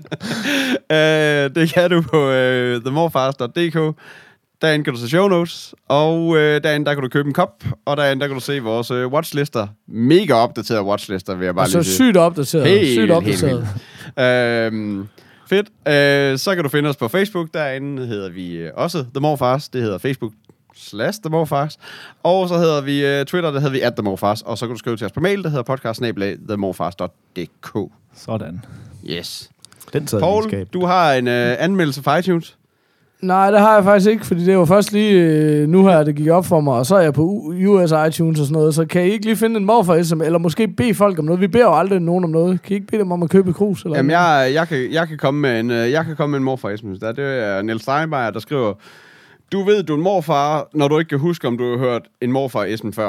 øh, 0.90 1.54
det 1.54 1.72
kan 1.72 1.90
du 1.90 2.02
på 2.02 2.30
øh, 2.30 2.80
themorfast.dk. 2.80 3.96
Derinde 4.62 4.84
kan 4.84 4.94
du 4.94 5.00
se 5.00 5.08
show 5.08 5.28
notes, 5.28 5.74
og 5.88 6.36
øh, 6.36 6.62
derinde 6.62 6.86
der 6.86 6.94
kan 6.94 7.02
du 7.02 7.08
købe 7.08 7.26
en 7.26 7.32
kop, 7.32 7.64
og 7.84 7.96
derinde 7.96 8.20
der 8.20 8.26
kan 8.26 8.34
du 8.34 8.40
se 8.40 8.60
vores 8.60 8.90
øh, 8.90 9.06
watchlister. 9.06 9.66
Mega 9.88 10.34
opdaterede 10.34 10.82
watchlister, 10.84 11.34
vil 11.34 11.44
jeg 11.44 11.54
bare 11.54 11.64
Og 11.64 11.68
så 11.70 11.78
lige 11.78 11.84
sige. 11.84 11.94
sygt 11.94 12.16
opdateret. 12.16 12.66
Helt, 12.68 12.86
sygt 12.88 13.00
helt 13.00 13.10
opdateret. 13.12 13.68
Øhm, 14.18 15.08
fedt. 15.48 15.68
Øh, 15.88 16.38
så 16.38 16.54
kan 16.54 16.64
du 16.64 16.68
finde 16.70 16.88
os 16.88 16.96
på 16.96 17.08
Facebook. 17.08 17.48
Derinde 17.54 18.06
hedder 18.06 18.28
vi 18.30 18.52
øh, 18.56 18.70
også 18.74 18.98
The 18.98 19.20
Morfars. 19.20 19.68
Det 19.68 19.82
hedder 19.82 19.98
Facebook 19.98 20.32
slash 20.76 21.20
The 21.22 21.30
Morfars. 21.30 21.78
Og 22.22 22.48
så 22.48 22.58
hedder 22.58 22.80
vi 22.80 23.06
øh, 23.06 23.24
Twitter, 23.26 23.50
der 23.50 23.60
hedder 23.60 23.72
vi 23.72 23.80
at 23.80 23.94
The 23.96 24.02
Morfars. 24.02 24.42
Og 24.42 24.58
så 24.58 24.66
kan 24.66 24.74
du 24.74 24.78
skrive 24.78 24.96
til 24.96 25.04
os 25.04 25.12
på 25.12 25.20
mail, 25.20 25.42
der 25.42 25.48
hedder 25.48 25.62
podcast 25.62 26.02
themorfars.dk. 26.48 27.92
Sådan. 28.16 28.64
Yes. 29.10 29.50
Den 29.92 30.08
sad 30.08 30.20
Paul, 30.20 30.64
du 30.72 30.84
har 30.86 31.12
en 31.14 31.28
øh, 31.28 31.56
anmeldelse 31.58 32.02
for 32.02 32.16
iTunes. 32.16 32.56
Nej, 33.26 33.50
det 33.50 33.60
har 33.60 33.74
jeg 33.74 33.84
faktisk 33.84 34.10
ikke, 34.10 34.26
fordi 34.26 34.44
det 34.44 34.58
var 34.58 34.64
først 34.64 34.92
lige 34.92 35.12
øh, 35.22 35.68
nu 35.68 35.86
her, 35.86 36.02
det 36.04 36.14
gik 36.16 36.28
op 36.28 36.46
for 36.46 36.60
mig, 36.60 36.74
og 36.74 36.86
så 36.86 36.96
er 36.96 37.00
jeg 37.00 37.14
på 37.14 37.22
U- 37.22 37.66
US 37.66 37.92
iTunes 38.08 38.40
og 38.40 38.46
sådan 38.46 38.52
noget, 38.58 38.74
så 38.74 38.84
kan 38.86 39.02
I 39.06 39.10
ikke 39.10 39.24
lige 39.24 39.36
finde 39.36 39.56
en 39.56 39.64
morfar 39.64 40.02
SM, 40.02 40.20
eller 40.20 40.38
måske 40.38 40.68
bede 40.68 40.94
folk 40.94 41.18
om 41.18 41.24
noget? 41.24 41.40
Vi 41.40 41.46
beder 41.46 41.64
jo 41.64 41.74
aldrig 41.78 42.00
nogen 42.00 42.24
om 42.24 42.30
noget. 42.30 42.62
Kan 42.62 42.72
I 42.72 42.74
ikke 42.74 42.86
bede 42.86 43.00
dem 43.00 43.12
om 43.12 43.22
at 43.22 43.30
købe 43.30 43.50
et 43.50 43.56
krus? 43.56 43.82
Eller 43.82 43.96
Jamen, 43.96 44.10
noget? 44.12 44.44
jeg, 44.44 44.54
jeg, 44.54 44.68
kan, 44.68 44.92
jeg, 44.92 45.08
kan 45.08 45.18
komme 45.18 45.40
med 45.40 45.60
en, 45.60 45.70
øh, 45.70 45.90
jeg 45.90 46.04
kan 46.04 46.16
komme 46.16 46.30
med 46.30 46.38
en 46.38 46.44
morfar 46.44 46.76
SMS. 46.76 46.98
Der, 46.98 47.12
det 47.12 47.24
er 47.44 47.62
Niels 47.62 47.82
Steinmeier, 47.82 48.30
der 48.30 48.40
skriver, 48.40 48.72
du 49.52 49.64
ved, 49.64 49.82
du 49.82 49.92
er 49.92 49.96
en 49.96 50.02
morfar, 50.02 50.68
når 50.74 50.88
du 50.88 50.98
ikke 50.98 51.08
kan 51.08 51.18
huske, 51.18 51.48
om 51.48 51.58
du 51.58 51.70
har 51.70 51.78
hørt 51.78 52.02
en 52.20 52.32
morfar 52.32 52.76
SM 52.76 52.90
før. 52.90 53.08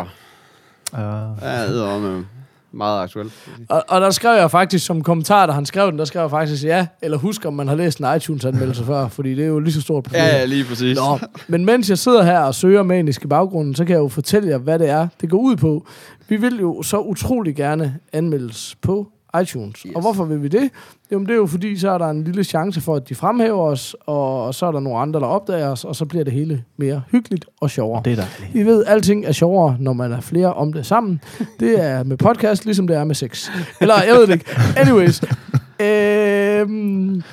Uh, 0.94 1.00
Ja, 1.42 1.68
det 1.74 1.82
er 1.94 2.00
med 2.00 2.24
meget 2.72 3.04
aktuelt. 3.04 3.34
Og, 3.70 3.84
og 3.88 4.02
der 4.02 4.10
skrev 4.10 4.38
jeg 4.38 4.52
faktisk 4.52 4.86
som 4.86 5.04
kommentar, 5.04 5.46
da 5.46 5.52
han 5.52 5.66
skrev 5.66 5.92
den, 5.92 6.00
der 6.00 6.06
skrev 6.06 6.22
jeg 6.22 6.30
faktisk 6.30 6.64
ja, 6.64 6.88
eller 7.02 7.18
husk, 7.18 7.46
om 7.46 7.54
man 7.54 7.68
har 7.68 7.76
læst 7.76 8.00
en 8.00 8.16
iTunes-anmeldelse 8.16 8.84
før, 8.86 9.08
fordi 9.08 9.36
det 9.36 9.44
er 9.44 9.48
jo 9.48 9.60
lige 9.60 9.74
så 9.74 9.82
stort 9.82 10.04
problem. 10.04 10.22
Ja, 10.22 10.38
ja, 10.38 10.46
lige 10.46 10.64
præcis. 10.64 10.98
Nå, 10.98 11.20
men 11.48 11.66
mens 11.66 11.90
jeg 11.90 11.98
sidder 11.98 12.24
her 12.24 12.40
og 12.40 12.56
søger 12.56 12.84
manisk 12.84 13.24
i 13.24 13.28
baggrunden, 13.28 13.76
så 13.76 13.86
kan 13.86 13.94
jeg 13.94 14.00
jo 14.00 14.08
fortælle 14.08 14.50
jer, 14.50 14.58
hvad 14.58 14.80
det 14.80 14.90
er, 14.90 15.08
det 15.22 15.30
går 15.30 15.38
ud 15.38 15.56
på. 15.56 15.88
Vi 16.30 16.36
vil 16.36 16.60
jo 16.60 16.84
så 16.84 17.00
utrolig 17.00 17.56
gerne 17.56 18.00
anmeldes 18.14 18.76
på 18.82 19.12
iTunes. 19.42 19.80
Yes. 19.82 19.96
Og 19.96 20.02
hvorfor 20.02 20.26
vil 20.26 20.44
vi 20.44 20.48
det? 20.48 20.70
Jamen 21.12 21.28
det 21.28 21.34
er 21.34 21.38
jo 21.38 21.46
fordi, 21.46 21.80
så 21.80 21.92
er 21.92 21.98
der 21.98 22.10
en 22.10 22.24
lille 22.24 22.44
chance 22.44 22.82
for, 22.82 22.96
at 22.96 23.10
de 23.10 23.16
fremhæver 23.16 23.62
os, 23.62 23.96
og 24.06 24.56
så 24.56 24.66
er 24.66 24.72
der 24.72 24.80
nogle 24.80 25.00
andre, 25.00 25.20
der 25.20 25.26
opdager 25.26 25.70
os, 25.70 25.84
og 25.84 25.96
så 25.96 26.06
bliver 26.06 26.24
det 26.24 26.34
hele 26.34 26.64
mere 26.78 27.02
hyggeligt 27.12 27.46
og 27.62 27.70
sjovere. 27.70 28.02
det 28.06 28.12
er 28.12 28.16
dejligt. 28.16 28.54
Vi 28.54 28.66
ved, 28.66 28.86
at 28.86 28.92
alting 28.92 29.26
er 29.26 29.32
sjovere, 29.32 29.78
når 29.80 29.94
man 29.94 30.12
er 30.12 30.22
flere 30.22 30.54
om 30.54 30.74
det 30.74 30.86
sammen. 30.86 31.22
Det 31.60 31.84
er 31.84 32.04
med 32.04 32.18
podcast, 32.18 32.66
ligesom 32.66 32.88
det 32.88 32.96
er 32.98 33.04
med 33.04 33.16
sex. 33.16 33.50
Eller, 33.82 33.96
jeg 34.08 34.16
ved 34.16 34.28
det 34.28 34.34
ikke. 34.34 34.46
Anyways. 34.78 35.22
Øhm, 35.80 37.24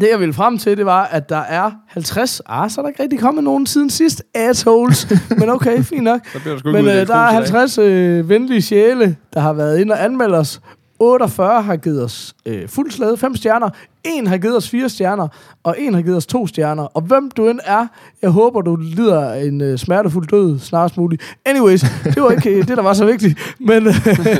det, 0.00 0.08
jeg 0.10 0.20
ville 0.20 0.34
frem 0.34 0.58
til, 0.58 0.76
det 0.76 0.86
var, 0.86 1.04
at 1.04 1.28
der 1.28 1.36
er 1.36 1.70
50... 1.88 2.42
Ah, 2.46 2.70
så 2.70 2.80
er 2.80 2.82
der 2.82 2.88
ikke 2.88 3.02
rigtig 3.02 3.20
kommet 3.20 3.44
nogen 3.44 3.66
siden 3.66 3.90
sidst. 3.90 4.22
Assholes. 4.34 5.06
Men 5.38 5.48
okay, 5.48 5.82
fint 5.82 6.02
nok. 6.04 6.20
Så 6.32 6.40
bliver 6.40 6.54
du 6.54 6.58
sgu 6.58 6.72
Men 6.72 6.86
øh, 6.86 7.06
der 7.06 7.14
er 7.14 7.32
50 7.32 7.78
øh, 7.78 8.28
venlige 8.28 8.62
sjæle, 8.62 9.16
der 9.34 9.40
har 9.40 9.52
været 9.52 9.80
inde 9.80 9.92
og 9.92 10.04
anmeldt 10.04 10.34
os. 10.34 10.60
48 10.98 11.62
har 11.62 11.76
givet 11.76 12.04
os 12.04 12.34
øh, 12.46 12.68
fuld 12.68 12.90
slæde, 12.90 13.16
5 13.16 13.36
stjerner. 13.36 13.70
En 14.04 14.26
har 14.26 14.38
givet 14.38 14.56
os 14.56 14.70
4 14.70 14.88
stjerner, 14.88 15.28
og 15.64 15.76
en 15.78 15.94
har 15.94 16.02
givet 16.02 16.16
os 16.16 16.26
2 16.26 16.46
stjerner. 16.46 16.82
Og 16.82 17.02
hvem 17.02 17.30
du 17.30 17.48
end 17.48 17.60
er, 17.64 17.86
jeg 18.22 18.30
håber, 18.30 18.60
du 18.60 18.76
lider 18.76 19.32
en 19.34 19.60
øh, 19.60 19.78
smertefuld 19.78 20.26
død 20.26 20.58
snarest 20.58 20.96
muligt. 20.96 21.22
Anyways, 21.46 21.80
det 22.14 22.22
var 22.22 22.30
ikke 22.30 22.50
øh, 22.50 22.68
det, 22.68 22.76
der 22.76 22.82
var 22.82 22.92
så 22.92 23.04
vigtigt. 23.06 23.54
Men 23.60 23.86
øh, 23.86 23.94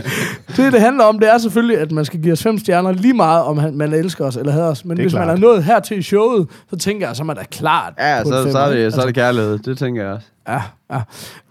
det, 0.56 0.72
det 0.72 0.80
handler 0.80 1.04
om, 1.04 1.18
det 1.18 1.28
er 1.28 1.38
selvfølgelig, 1.38 1.78
at 1.78 1.92
man 1.92 2.04
skal 2.04 2.22
give 2.22 2.32
os 2.32 2.42
5 2.42 2.58
stjerner 2.58 2.92
lige 2.92 3.14
meget, 3.14 3.44
om 3.44 3.58
han, 3.58 3.74
man 3.76 3.92
elsker 3.92 4.24
os 4.24 4.36
eller 4.36 4.52
hader 4.52 4.66
os. 4.70 4.84
Men 4.84 4.96
hvis 4.96 5.14
man 5.14 5.22
klart. 5.22 5.36
er 5.36 5.40
nået 5.40 5.64
her 5.64 5.80
til 5.80 6.04
showet, 6.04 6.48
så 6.70 6.76
tænker 6.76 7.06
jeg, 7.06 7.16
så 7.16 7.22
er 7.22 7.26
man 7.26 7.36
da 7.36 7.42
klart 7.50 7.92
Ja, 7.98 8.24
så, 8.24 8.48
så, 8.52 8.58
er 8.58 8.70
det, 8.70 8.94
så 8.94 9.00
er 9.00 9.06
det 9.06 9.14
kærlighed. 9.14 9.58
Det 9.58 9.78
tænker 9.78 10.02
jeg 10.02 10.12
også. 10.12 10.26
Ja, 10.48 10.62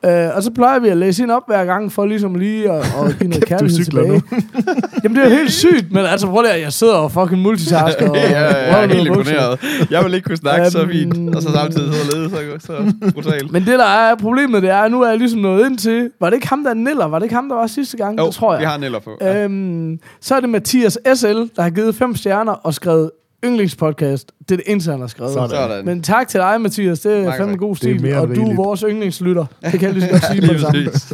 ja. 0.04 0.28
Øh, 0.28 0.36
og 0.36 0.44
så 0.44 0.52
plejer 0.52 0.80
vi 0.80 0.90
at 0.90 0.98
læse 0.98 1.24
ind 1.24 1.32
op 1.32 1.44
hver 1.48 1.66
gang, 1.66 1.92
for 1.92 2.06
ligesom 2.06 2.36
lige 2.36 2.72
at, 2.72 2.80
at 2.80 3.18
give 3.20 3.30
noget 3.30 3.46
Kæft, 3.46 3.60
du 3.60 3.66
kærlighed 3.66 3.86
tilbage. 3.86 4.24
Jamen, 5.04 5.18
det 5.18 5.26
er 5.26 5.30
helt 5.30 5.52
sygt, 5.52 5.92
men 5.92 6.06
altså 6.06 6.28
prøv 6.28 6.46
at 6.46 6.62
jeg 6.62 6.74
sidder 6.74 6.94
og 6.94 7.12
fucking 7.12 7.42
multitasker. 7.42 7.97
Og, 8.10 8.16
Ja, 8.16 8.40
jeg 8.56 8.84
er 8.84 8.88
helt 8.88 9.08
imponeret. 9.08 9.60
Jeg 9.92 10.06
vil 10.06 10.14
ikke 10.14 10.26
kunne 10.26 10.38
snakke 10.38 10.72
så 10.72 10.82
Øhm. 10.82 10.92
fint, 10.92 11.36
og 11.36 11.42
så 11.42 11.52
samtidig 11.52 11.94
sidde 11.94 12.28
og 12.28 12.42
lede 12.44 12.60
så, 12.62 12.68
så 12.68 13.12
brutalt. 13.14 13.52
Men 13.52 13.66
det, 13.66 13.80
der 13.80 13.86
er 13.86 14.16
problemet, 14.16 14.62
det 14.64 14.70
er, 14.70 14.78
at 14.78 14.92
nu 14.92 15.02
er 15.02 15.10
jeg 15.10 15.18
ligesom 15.18 15.40
nået 15.40 15.66
ind 15.66 15.78
til... 15.78 16.10
Var 16.20 16.30
det 16.30 16.36
ikke 16.38 16.48
ham, 16.48 16.64
der 16.64 16.70
er 16.70 16.74
Niller? 16.74 17.06
Var 17.06 17.20
det 17.20 17.26
ikke 17.26 17.36
ham, 17.36 17.50
der 17.50 17.56
var 17.56 17.68
sidste 17.68 17.98
gang? 17.98 18.20
Jo, 18.20 18.26
det 18.26 18.34
tror 18.36 18.54
jeg. 18.54 18.60
vi 18.60 18.66
har 18.66 18.78
Neller 18.78 19.00
på. 19.00 19.12
Ja. 19.22 19.44
Øhm, 19.44 20.00
så 20.22 20.36
er 20.36 20.40
det 20.40 20.50
Mathias 20.50 20.98
SL, 21.16 21.28
der 21.28 21.62
har 21.62 21.70
givet 21.70 21.96
fem 21.96 22.16
stjerner 22.16 22.52
og 22.54 22.74
skrevet 22.74 23.12
yndlingspodcast. 23.46 24.32
Det 24.40 24.52
er 24.52 24.56
det 24.58 24.66
eneste, 24.72 24.92
han 24.92 25.00
har 25.00 25.08
skrevet. 25.08 25.34
Sådan. 25.34 25.50
Sådan. 25.50 25.86
Men 25.86 26.04
tak 26.04 26.28
til 26.28 26.40
dig, 26.40 26.62
Mathias. 26.62 27.00
Det 27.00 27.14
er 27.14 27.24
Mange 27.24 27.38
fandme 27.38 27.54
tak. 27.54 27.60
god 27.60 27.76
Det 27.76 27.92
er 27.92 27.98
stil. 28.00 28.14
Og 28.16 28.36
du 28.36 28.50
er 28.52 28.56
vores 28.56 28.84
yndlingslytter. 28.90 29.46
Det 29.64 29.80
kan 29.80 29.82
jeg 29.82 29.94
lige 29.94 30.04
så 30.04 30.10
godt 30.12 30.26
sige 30.32 30.42
med 30.42 30.50
det 30.50 30.62
samme. 30.62 30.86
præcis. 30.86 31.14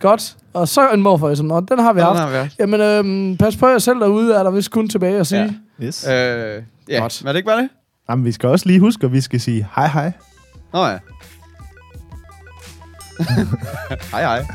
Godt. 0.00 0.36
Og 0.52 0.68
så 0.68 0.90
en 0.90 1.02
morfar 1.02 1.34
som 1.34 1.50
og 1.50 1.68
den 1.68 1.78
har 1.78 1.92
vi 1.92 2.00
Den 2.00 2.06
haft. 2.06 2.18
har 2.20 2.28
vi 2.30 2.36
haft. 2.36 2.58
Jamen, 2.58 2.80
øhm, 2.80 3.36
pas 3.36 3.56
på 3.56 3.66
jer 3.68 3.78
selv 3.78 4.00
derude, 4.00 4.34
er 4.34 4.42
der 4.42 4.50
vist 4.50 4.70
kun 4.70 4.88
tilbage 4.88 5.18
at 5.18 5.26
sige. 5.26 5.60
Ja. 5.80 5.84
Yes. 5.86 6.06
Øh, 6.08 6.62
ja, 6.88 6.98
Godt. 7.00 7.24
var 7.24 7.32
det 7.32 7.36
ikke 7.36 7.46
bare 7.46 7.60
det? 7.62 7.68
Jamen, 8.10 8.24
vi 8.24 8.32
skal 8.32 8.48
også 8.48 8.66
lige 8.66 8.80
huske, 8.80 9.06
at 9.06 9.12
vi 9.12 9.20
skal 9.20 9.40
sige 9.40 9.68
hej 9.76 9.86
hej. 9.88 10.12
Nå 10.72 10.86
ja. 10.86 10.98
hej 14.12 14.22
hej. 14.22 14.46